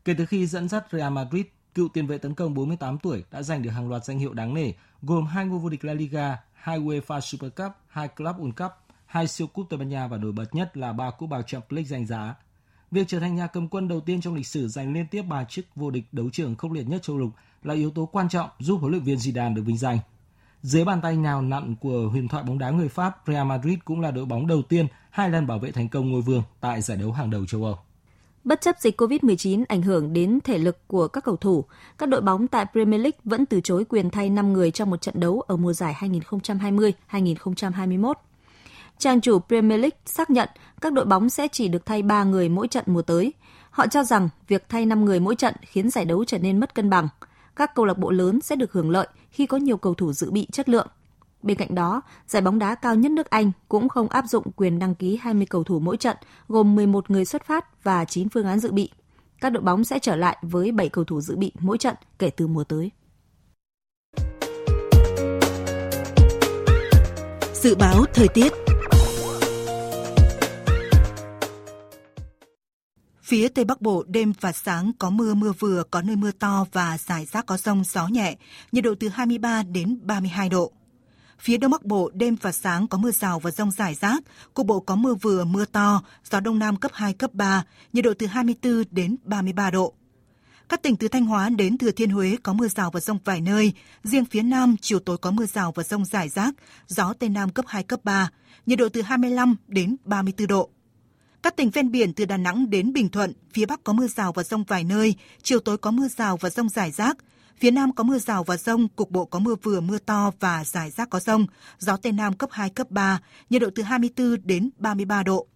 Kể 0.05 0.15
từ 0.19 0.27
khi 0.27 0.47
dẫn 0.47 0.69
dắt 0.69 0.87
Real 0.93 1.13
Madrid, 1.13 1.45
cựu 1.75 1.89
tiền 1.89 2.07
vệ 2.07 2.19
tấn 2.19 2.35
công 2.35 2.55
48 2.55 2.99
tuổi 2.99 3.25
đã 3.31 3.43
giành 3.43 3.63
được 3.63 3.71
hàng 3.71 3.89
loạt 3.89 4.05
danh 4.05 4.19
hiệu 4.19 4.35
đáng 4.35 4.55
nể, 4.55 4.73
gồm 5.03 5.27
hai 5.27 5.47
ngôi 5.47 5.59
vô 5.59 5.69
địch 5.69 5.85
La 5.85 5.95
Liga, 5.95 6.37
hai 6.53 6.81
UEFA 6.81 7.21
Super 7.21 7.51
Cup, 7.57 7.73
hai 7.89 8.09
Club 8.09 8.37
World 8.37 8.53
Cup, 8.53 8.73
hai 9.07 9.29
siêu 9.29 9.47
cúp 9.47 9.67
Tây 9.71 9.79
Ban 9.79 9.89
Nha 9.89 10.07
và 10.07 10.17
nổi 10.17 10.33
bật 10.33 10.55
nhất 10.55 10.77
là 10.77 10.93
ba 10.93 11.11
cúp 11.11 11.31
bào 11.31 11.43
Champions 11.43 11.73
League 11.73 11.89
danh 11.89 12.07
giá. 12.07 12.35
Việc 12.91 13.09
trở 13.09 13.21
thành 13.21 13.35
nhà 13.35 13.47
cầm 13.47 13.69
quân 13.69 13.89
đầu 13.89 14.01
tiên 14.01 14.21
trong 14.21 14.35
lịch 14.35 14.47
sử 14.47 14.69
giành 14.69 14.93
liên 14.93 15.07
tiếp 15.07 15.23
ba 15.23 15.45
chức 15.45 15.67
vô 15.77 15.91
địch 15.91 16.05
đấu 16.13 16.31
trường 16.33 16.57
khốc 16.57 16.73
liệt 16.73 16.89
nhất 16.89 17.03
châu 17.03 17.19
lục 17.19 17.31
là 17.63 17.75
yếu 17.75 17.91
tố 17.91 18.07
quan 18.07 18.29
trọng 18.29 18.51
giúp 18.59 18.77
huấn 18.77 18.93
luyện 18.93 19.05
viên 19.05 19.19
Zidane 19.19 19.55
được 19.55 19.63
vinh 19.63 19.79
danh. 19.79 19.99
Dưới 20.65 20.85
bàn 20.85 21.01
tay 21.01 21.17
nhào 21.17 21.43
nặn 21.43 21.75
của 21.81 22.09
huyền 22.13 22.29
thoại 22.29 22.45
bóng 22.45 22.59
đá 22.59 22.71
người 22.71 22.89
Pháp, 22.89 23.19
Real 23.27 23.47
Madrid 23.47 23.79
cũng 23.85 24.01
là 24.01 24.11
đội 24.11 24.25
bóng 24.25 24.47
đầu 24.47 24.63
tiên 24.63 24.87
hai 25.11 25.31
lần 25.31 25.47
bảo 25.47 25.59
vệ 25.59 25.71
thành 25.73 25.89
công 25.89 26.13
ngôi 26.13 26.23
vương 26.23 26.43
tại 26.61 26.83
giải 26.83 26.97
đấu 26.97 27.13
hàng 27.13 27.31
đầu 27.31 27.47
châu 27.47 27.65
Âu. 27.65 27.79
Bất 28.45 28.61
chấp 28.61 28.77
dịch 28.79 29.01
COVID-19 29.01 29.65
ảnh 29.69 29.83
hưởng 29.83 30.13
đến 30.13 30.39
thể 30.45 30.59
lực 30.59 30.89
của 30.89 31.09
các 31.09 31.25
cầu 31.25 31.37
thủ, 31.37 31.65
các 31.99 32.09
đội 32.09 32.21
bóng 32.21 32.49
tại 32.49 32.67
Premier 32.73 33.01
League 33.01 33.19
vẫn 33.25 33.47
từ 33.47 33.61
chối 33.61 33.85
quyền 33.85 34.11
thay 34.11 34.31
5 34.31 34.53
người 34.53 34.71
trong 34.71 34.91
một 34.91 35.01
trận 35.01 35.21
đấu 35.21 35.41
ở 35.41 35.57
mùa 35.57 35.73
giải 35.73 35.95
2020-2021. 37.11 38.15
Trang 38.99 39.21
chủ 39.21 39.39
Premier 39.39 39.81
League 39.81 39.99
xác 40.07 40.31
nhận 40.31 40.49
các 40.81 40.93
đội 40.93 41.05
bóng 41.05 41.29
sẽ 41.31 41.49
chỉ 41.49 41.69
được 41.69 41.87
thay 41.87 42.03
3 42.03 42.25
người 42.25 42.49
mỗi 42.49 42.69
trận 42.69 42.85
mùa 42.87 43.03
tới. 43.03 43.33
Họ 43.71 43.87
cho 43.87 44.05
rằng 44.05 44.29
việc 44.49 44.69
thay 44.69 44.87
5 44.87 45.05
người 45.05 45.21
mỗi 45.21 45.37
trận 45.37 45.55
khiến 45.63 45.91
giải 45.91 46.05
đấu 46.05 46.25
trở 46.25 46.39
nên 46.39 46.61
mất 46.61 46.75
cân 46.75 46.91
bằng– 46.91 47.09
các 47.57 47.75
câu 47.75 47.85
lạc 47.85 47.99
bộ 47.99 48.11
lớn 48.11 48.41
sẽ 48.41 48.57
được 48.57 48.73
hưởng 48.73 48.91
lợi 48.91 49.07
khi 49.35 49.47
có 49.47 49.57
nhiều 49.57 49.77
cầu 49.77 49.95
thủ 49.95 50.13
dự 50.13 50.31
bị 50.31 50.47
chất 50.53 50.69
lượng. 50.69 50.87
Bên 51.43 51.57
cạnh 51.57 51.75
đó, 51.75 52.03
giải 52.27 52.43
bóng 52.43 52.59
đá 52.59 52.75
cao 52.75 52.95
nhất 52.95 53.13
nước 53.13 53.31
Anh 53.31 53.53
cũng 53.69 53.89
không 53.89 54.09
áp 54.09 54.25
dụng 54.29 54.53
quyền 54.57 54.79
đăng 54.79 54.95
ký 54.95 55.19
20 55.23 55.47
cầu 55.51 55.65
thủ 55.65 55.79
mỗi 55.79 55.97
trận, 55.97 56.17
gồm 56.49 56.75
11 56.75 57.11
người 57.11 57.25
xuất 57.25 57.45
phát 57.45 57.85
và 57.85 58.05
9 58.05 58.29
phương 58.29 58.47
án 58.47 58.59
dự 58.59 58.73
bị. 58.73 58.91
Các 59.41 59.51
đội 59.51 59.63
bóng 59.63 59.85
sẽ 59.85 59.99
trở 59.99 60.17
lại 60.17 60.37
với 60.43 60.73
7 60.73 60.89
cầu 60.89 61.05
thủ 61.05 61.21
dự 61.21 61.37
bị 61.37 61.53
mỗi 61.59 61.79
trận 61.79 61.95
kể 62.19 62.31
từ 62.31 62.47
mùa 62.47 62.65
tới. 62.65 62.91
Dự 67.55 67.75
báo 67.75 68.05
thời 68.15 68.29
tiết 68.29 68.53
Phía 73.25 73.49
Tây 73.49 73.65
Bắc 73.65 73.81
Bộ 73.81 74.05
đêm 74.07 74.33
và 74.41 74.53
sáng 74.53 74.93
có 74.99 75.11
mưa 75.11 75.35
mưa 75.35 75.53
vừa, 75.59 75.83
có 75.91 76.03
nơi 76.03 76.17
mưa 76.17 76.31
to 76.31 76.67
và 76.73 76.99
rải 76.99 77.25
rác 77.25 77.47
có 77.47 77.57
rông 77.57 77.85
gió 77.85 78.09
nhẹ, 78.09 78.37
nhiệt 78.73 78.85
độ 78.85 78.95
từ 79.01 79.09
23 79.09 79.63
đến 79.63 79.99
32 80.03 80.49
độ. 80.49 80.73
Phía 81.39 81.57
Đông 81.57 81.71
Bắc 81.71 81.85
Bộ 81.85 82.11
đêm 82.15 82.37
và 82.43 82.53
sáng 82.53 82.89
có 82.89 82.99
mưa 82.99 83.11
rào 83.11 83.39
và 83.39 83.51
rông 83.51 83.71
rải 83.71 83.95
rác, 83.95 84.23
cục 84.55 84.67
bộ 84.67 84.81
có 84.81 84.97
mưa 84.97 85.15
vừa 85.15 85.45
mưa 85.45 85.65
to, 85.65 86.03
gió 86.31 86.41
Đông 86.41 86.59
Nam 86.59 86.77
cấp 86.77 86.91
2, 86.95 87.13
cấp 87.13 87.35
3, 87.35 87.65
nhiệt 87.93 88.05
độ 88.05 88.13
từ 88.19 88.27
24 88.27 88.85
đến 88.91 89.17
33 89.25 89.71
độ. 89.71 89.95
Các 90.69 90.83
tỉnh 90.83 90.97
từ 90.97 91.09
Thanh 91.09 91.27
Hóa 91.27 91.49
đến 91.49 91.79
Thừa 91.79 91.91
Thiên 91.91 92.11
Huế 92.11 92.37
có 92.43 92.53
mưa 92.53 92.69
rào 92.69 92.91
và 92.91 93.01
rông 93.01 93.19
vài 93.25 93.41
nơi, 93.41 93.73
riêng 94.03 94.25
phía 94.25 94.43
Nam 94.43 94.77
chiều 94.81 94.99
tối 94.99 95.19
có 95.19 95.31
mưa 95.31 95.47
rào 95.47 95.73
và 95.73 95.83
rông 95.83 96.05
rải 96.05 96.29
rác, 96.29 96.55
gió 96.87 97.13
Tây 97.19 97.29
Nam 97.29 97.51
cấp 97.51 97.65
2, 97.69 97.83
cấp 97.83 98.01
3, 98.05 98.31
nhiệt 98.67 98.79
độ 98.79 98.89
từ 98.89 99.03
25 99.03 99.57
đến 99.69 99.97
34 100.05 100.47
độ. 100.47 100.71
Các 101.45 101.57
tỉnh 101.57 101.71
ven 101.71 101.91
biển 101.91 102.13
từ 102.13 102.25
Đà 102.25 102.37
Nẵng 102.37 102.71
đến 102.71 102.93
Bình 102.93 103.09
Thuận, 103.09 103.33
phía 103.53 103.67
Bắc 103.67 103.85
có 103.85 103.93
mưa 103.93 104.07
rào 104.07 104.33
và 104.33 104.43
rông 104.43 104.65
vài 104.65 104.85
nơi, 104.85 105.15
chiều 105.43 105.61
tối 105.61 105.79
có 105.79 105.91
mưa 105.91 106.09
rào 106.09 106.37
và 106.37 106.51
rông 106.51 106.69
rải 106.69 106.91
rác. 106.91 107.17
Phía 107.59 107.71
Nam 107.71 107.93
có 107.93 108.05
mưa 108.05 108.19
rào 108.19 108.45
và 108.45 108.57
rông, 108.57 108.89
cục 108.89 109.11
bộ 109.11 109.25
có 109.25 109.39
mưa 109.39 109.55
vừa 109.63 109.81
mưa 109.81 109.99
to 109.99 110.31
và 110.41 110.65
rải 110.65 110.91
rác 110.91 111.11
có 111.11 111.21
rông, 111.21 111.47
gió 111.79 111.97
Tây 111.97 112.13
Nam 112.13 112.33
cấp 112.37 112.51
2, 112.53 112.71
cấp 112.71 112.91
3, 112.91 113.21
nhiệt 113.51 113.63
độ 113.63 113.71
từ 113.75 113.83
24 113.83 114.37
đến 114.45 114.71
33 114.79 115.23
độ. 115.23 115.47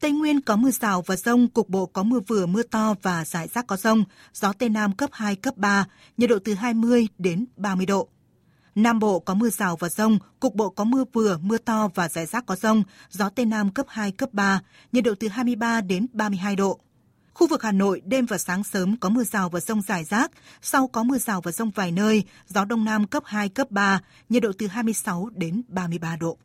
Tây 0.00 0.12
Nguyên 0.12 0.40
có 0.40 0.56
mưa 0.56 0.70
rào 0.70 1.02
và 1.02 1.16
rông, 1.16 1.48
cục 1.48 1.68
bộ 1.68 1.86
có 1.86 2.02
mưa 2.02 2.20
vừa 2.20 2.46
mưa 2.46 2.62
to 2.62 2.94
và 3.02 3.24
rải 3.24 3.48
rác 3.48 3.66
có 3.66 3.76
rông, 3.76 4.04
gió 4.32 4.52
Tây 4.52 4.68
Nam 4.68 4.92
cấp 4.92 5.10
2, 5.12 5.36
cấp 5.36 5.56
3, 5.56 5.86
nhiệt 6.16 6.30
độ 6.30 6.38
từ 6.44 6.54
20 6.54 7.06
đến 7.18 7.46
30 7.56 7.86
độ. 7.86 8.08
Nam 8.74 8.98
Bộ 8.98 9.18
có 9.18 9.34
mưa 9.34 9.50
rào 9.50 9.76
và 9.76 9.88
rông, 9.88 10.18
cục 10.40 10.54
bộ 10.54 10.70
có 10.70 10.84
mưa 10.84 11.04
vừa, 11.12 11.38
mưa 11.42 11.58
to 11.58 11.88
và 11.94 12.08
rải 12.08 12.26
rác 12.26 12.46
có 12.46 12.56
rông, 12.56 12.82
gió 13.10 13.28
Tây 13.28 13.46
Nam 13.46 13.70
cấp 13.70 13.86
2, 13.88 14.12
cấp 14.12 14.32
3, 14.32 14.60
nhiệt 14.92 15.04
độ 15.04 15.14
từ 15.20 15.28
23 15.28 15.80
đến 15.80 16.06
32 16.12 16.56
độ. 16.56 16.80
Khu 17.34 17.46
vực 17.46 17.62
Hà 17.62 17.72
Nội 17.72 18.02
đêm 18.04 18.26
và 18.26 18.38
sáng 18.38 18.64
sớm 18.64 18.96
có 18.96 19.08
mưa 19.08 19.24
rào 19.24 19.48
và 19.48 19.60
rông 19.60 19.82
rải 19.82 20.04
rác, 20.04 20.30
sau 20.62 20.88
có 20.88 21.02
mưa 21.02 21.18
rào 21.18 21.40
và 21.40 21.52
rông 21.52 21.70
vài 21.70 21.92
nơi, 21.92 22.24
gió 22.46 22.64
Đông 22.64 22.84
Nam 22.84 23.06
cấp 23.06 23.22
2, 23.26 23.48
cấp 23.48 23.70
3, 23.70 24.00
nhiệt 24.28 24.42
độ 24.42 24.52
từ 24.58 24.66
26 24.66 25.28
đến 25.34 25.62
33 25.68 26.16
độ. 26.16 26.38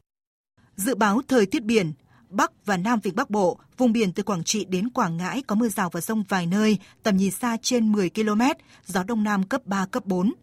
Dự 0.76 0.96
báo 0.96 1.22
thời 1.28 1.46
tiết 1.46 1.64
biển, 1.64 1.94
Bắc 2.30 2.52
và 2.66 2.78
Nam 2.78 3.00
Vịnh 3.04 3.16
Bắc 3.16 3.30
Bộ, 3.30 3.60
vùng 3.78 3.92
biển 3.92 4.12
từ 4.12 4.24
Quảng 4.24 4.44
Trị 4.44 4.66
đến 4.66 4.90
Quảng 4.90 5.18
Ngãi 5.18 5.42
có 5.42 5.56
mưa 5.56 5.70
rào 5.70 5.90
và 5.90 6.02
rông 6.02 6.24
vài 6.30 6.46
nơi, 6.46 6.78
tầm 7.04 7.18
nhìn 7.18 7.32
xa 7.32 7.58
trên 7.62 7.92
10 7.92 8.10
km, 8.10 8.42
gió 8.86 9.04
Đông 9.04 9.24
Nam 9.24 9.44
cấp 9.44 9.62
3, 9.66 9.86
cấp 9.86 10.06
4. 10.06 10.34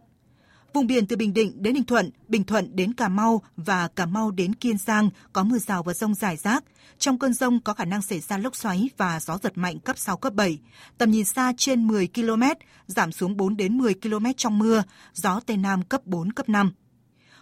Vùng 0.75 0.87
biển 0.87 1.07
từ 1.07 1.17
Bình 1.17 1.35
Định 1.35 1.63
đến 1.63 1.75
Ninh 1.75 1.85
Thuận, 1.85 2.11
Bình 2.29 2.45
Thuận 2.45 2.77
đến 2.77 2.93
Cà 2.93 3.09
Mau 3.09 3.43
và 3.57 3.89
Cà 3.89 4.07
Mau 4.07 4.31
đến 4.31 4.55
Kiên 4.55 4.79
Giang 4.79 5.11
có 5.33 5.45
mưa 5.45 5.59
rào 5.59 5.83
và 5.83 5.95
rông 5.95 6.15
rải 6.15 6.37
rác. 6.37 6.65
Trong 6.99 7.19
cơn 7.19 7.35
rông 7.35 7.61
có 7.61 7.75
khả 7.75 7.85
năng 7.85 8.03
xảy 8.03 8.21
ra 8.21 8.39
lốc 8.39 8.57
xoáy 8.57 8.91
và 8.97 9.21
gió 9.21 9.39
giật 9.43 9.59
mạnh 9.59 9.79
cấp 9.79 9.99
6, 9.99 10.17
cấp 10.17 10.35
7. 10.35 10.59
Tầm 10.99 11.11
nhìn 11.11 11.25
xa 11.25 11.53
trên 11.57 11.87
10 11.87 12.09
km, 12.15 12.43
giảm 12.87 13.13
xuống 13.13 13.37
4 13.37 13.57
đến 13.57 13.79
10 13.79 13.95
km 13.95 14.27
trong 14.37 14.59
mưa, 14.59 14.83
gió 15.15 15.41
Tây 15.47 15.57
Nam 15.57 15.83
cấp 15.83 16.07
4, 16.07 16.33
cấp 16.33 16.49
5. 16.49 16.73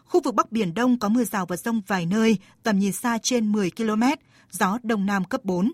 Khu 0.04 0.20
vực 0.20 0.34
Bắc 0.34 0.52
Biển 0.52 0.74
Đông 0.74 0.98
có 0.98 1.08
mưa 1.08 1.24
rào 1.24 1.46
và 1.46 1.56
rông 1.56 1.80
vài 1.86 2.06
nơi, 2.06 2.38
tầm 2.62 2.78
nhìn 2.78 2.92
xa 2.92 3.18
trên 3.22 3.52
10 3.52 3.70
km, 3.70 4.02
gió 4.50 4.78
Đông 4.82 5.06
Nam 5.06 5.24
cấp 5.24 5.44
4. 5.44 5.72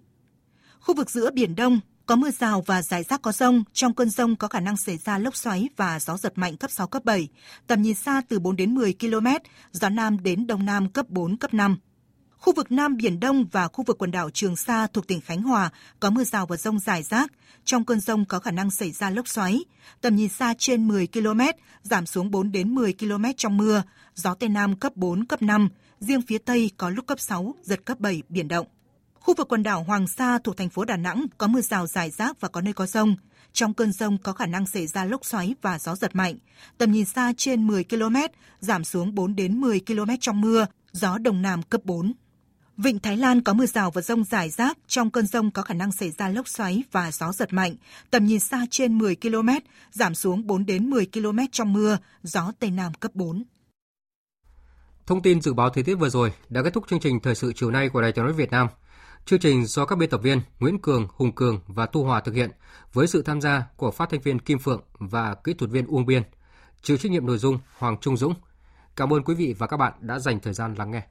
Khu 0.81 0.95
vực 0.95 1.11
giữa 1.11 1.31
Biển 1.31 1.55
Đông 1.55 1.81
có 2.07 2.17
mưa 2.17 2.31
rào 2.31 2.63
và 2.67 2.83
rải 2.83 3.03
rác 3.03 3.23
có 3.23 3.33
rông, 3.33 3.65
trong 3.73 3.95
cơn 3.95 4.11
rông 4.11 4.37
có 4.37 4.49
khả 4.49 4.61
năng 4.61 4.77
xảy 4.77 4.97
ra 4.97 5.19
lốc 5.19 5.37
xoáy 5.37 5.69
và 5.77 6.01
gió 6.01 6.17
giật 6.17 6.39
mạnh 6.39 6.57
cấp 6.57 6.71
6, 6.71 6.87
cấp 6.87 7.05
7, 7.05 7.29
tầm 7.67 7.83
nhìn 7.83 7.95
xa 7.95 8.23
từ 8.29 8.39
4 8.39 8.57
đến 8.57 8.75
10 8.75 8.95
km, 9.01 9.27
gió 9.73 9.89
Nam 9.89 10.23
đến 10.23 10.47
Đông 10.47 10.65
Nam 10.65 10.89
cấp 10.89 11.09
4, 11.09 11.37
cấp 11.37 11.55
5. 11.55 11.79
Khu 12.39 12.53
vực 12.53 12.73
Nam 12.73 12.97
Biển 12.97 13.21
Đông 13.21 13.45
và 13.53 13.69
khu 13.69 13.85
vực 13.85 13.99
quần 13.99 14.11
đảo 14.11 14.31
Trường 14.31 14.57
Sa 14.57 14.87
thuộc 14.87 15.07
tỉnh 15.07 15.21
Khánh 15.21 15.43
Hòa 15.43 15.71
có 16.01 16.11
mưa 16.11 16.25
rào 16.25 16.47
và 16.47 16.57
rông 16.57 16.79
rải 16.79 17.03
rác. 17.03 17.33
Trong 17.65 17.85
cơn 17.85 18.01
rông 18.01 18.25
có 18.25 18.39
khả 18.39 18.51
năng 18.51 18.71
xảy 18.71 18.93
ra 18.93 19.11
lốc 19.11 19.29
xoáy. 19.29 19.65
Tầm 20.01 20.17
nhìn 20.17 20.29
xa 20.29 20.55
trên 20.59 20.89
10 20.89 21.07
km, 21.07 21.41
giảm 21.83 22.07
xuống 22.07 22.31
4 22.31 22.53
đến 22.53 22.75
10 22.75 22.93
km 22.93 23.25
trong 23.37 23.57
mưa. 23.57 23.83
Gió 24.15 24.35
Tây 24.35 24.49
Nam 24.49 24.77
cấp 24.77 24.97
4, 24.97 25.25
cấp 25.25 25.43
5. 25.43 25.69
Riêng 26.01 26.23
phía 26.23 26.39
Tây 26.39 26.71
có 26.77 26.91
lúc 26.91 27.07
cấp 27.07 27.21
6, 27.21 27.55
giật 27.63 27.85
cấp 27.85 28.01
7, 28.01 28.23
biển 28.29 28.49
động. 28.49 28.67
Khu 29.27 29.35
vực 29.35 29.49
quần 29.49 29.63
đảo 29.63 29.83
Hoàng 29.83 30.07
Sa 30.07 30.39
thuộc 30.39 30.57
thành 30.57 30.69
phố 30.69 30.85
Đà 30.85 30.97
Nẵng 30.97 31.27
có 31.39 31.47
mưa 31.47 31.61
rào 31.61 31.87
rải 31.87 32.11
rác 32.11 32.41
và 32.41 32.49
có 32.49 32.61
nơi 32.61 32.73
có 32.75 32.87
rông. 32.87 33.17
Trong 33.53 33.75
cơn 33.75 33.93
rông 33.93 34.19
có 34.19 34.33
khả 34.33 34.47
năng 34.47 34.67
xảy 34.67 34.87
ra 34.87 35.05
lốc 35.05 35.25
xoáy 35.25 35.55
và 35.63 35.79
gió 35.79 35.97
giật 35.97 36.17
mạnh. 36.17 36.37
Tầm 36.79 36.93
nhìn 36.93 37.05
xa 37.05 37.33
trên 37.37 37.67
10 37.67 37.85
km, 37.85 38.17
giảm 38.61 38.85
xuống 38.85 39.15
4 39.15 39.37
đến 39.37 39.61
10 39.61 39.81
km 39.87 40.11
trong 40.21 40.41
mưa, 40.41 40.67
gió 40.93 41.19
đông 41.19 41.43
nam 41.43 41.63
cấp 41.63 41.81
4. 41.85 42.13
Vịnh 42.77 42.99
Thái 42.99 43.17
Lan 43.17 43.43
có 43.43 43.53
mưa 43.53 43.67
rào 43.67 43.91
và 43.91 44.03
rông 44.03 44.25
rải 44.25 44.51
rác, 44.51 44.79
trong 44.87 45.11
cơn 45.11 45.27
rông 45.27 45.51
có 45.51 45.63
khả 45.63 45.75
năng 45.75 45.93
xảy 45.93 46.11
ra 46.11 46.29
lốc 46.29 46.49
xoáy 46.49 46.83
và 46.93 47.13
gió 47.13 47.33
giật 47.33 47.53
mạnh, 47.53 47.75
tầm 48.11 48.27
nhìn 48.27 48.41
xa 48.41 48.67
trên 48.71 48.99
10 48.99 49.17
km, 49.17 49.49
giảm 49.91 50.15
xuống 50.15 50.47
4 50.47 50.67
đến 50.67 50.91
10 50.91 51.07
km 51.13 51.39
trong 51.53 51.73
mưa, 51.73 51.99
gió 52.23 52.53
Tây 52.59 52.71
Nam 52.71 52.95
cấp 52.95 53.11
4. 53.15 53.45
Thông 55.07 55.23
tin 55.23 55.41
dự 55.41 55.55
báo 55.55 55.71
thời 55.71 55.85
tiết 55.85 55.95
vừa 55.95 56.09
rồi 56.09 56.33
đã 56.49 56.63
kết 56.63 56.73
thúc 56.75 56.85
chương 56.89 57.01
trình 57.01 57.21
thời 57.21 57.35
sự 57.35 57.53
chiều 57.57 57.71
nay 57.71 57.89
của 57.89 58.03
Đài 58.03 58.13
Tiếng 58.13 58.25
nói 58.25 58.35
Việt 58.35 58.51
Nam. 58.51 58.69
Chương 59.27 59.39
trình 59.39 59.67
do 59.67 59.85
các 59.85 59.97
biên 59.99 60.11
tập 60.11 60.21
viên 60.23 60.41
Nguyễn 60.61 60.79
Cường, 60.79 61.09
Hùng 61.15 61.35
Cường 61.35 61.61
và 61.67 61.87
Tu 61.87 62.05
Hòa 62.05 62.21
thực 62.21 62.35
hiện 62.35 62.51
với 62.93 63.07
sự 63.07 63.23
tham 63.23 63.41
gia 63.41 63.67
của 63.77 63.91
phát 63.91 64.11
thanh 64.11 64.21
viên 64.21 64.39
Kim 64.39 64.59
Phượng 64.59 64.83
và 64.99 65.35
kỹ 65.35 65.55
thuật 65.55 65.71
viên 65.71 65.87
Uông 65.87 66.07
Biên. 66.07 66.23
Chịu 66.83 66.97
trách 66.97 67.13
nhiệm 67.13 67.27
nội 67.27 67.39
dung 67.39 67.59
Hoàng 67.79 67.97
Trung 68.01 68.17
Dũng. 68.17 68.35
Cảm 68.97 69.13
ơn 69.13 69.23
quý 69.23 69.35
vị 69.35 69.55
và 69.59 69.67
các 69.67 69.77
bạn 69.77 69.93
đã 70.01 70.19
dành 70.19 70.41
thời 70.41 70.53
gian 70.53 70.75
lắng 70.75 70.91
nghe. 70.91 71.03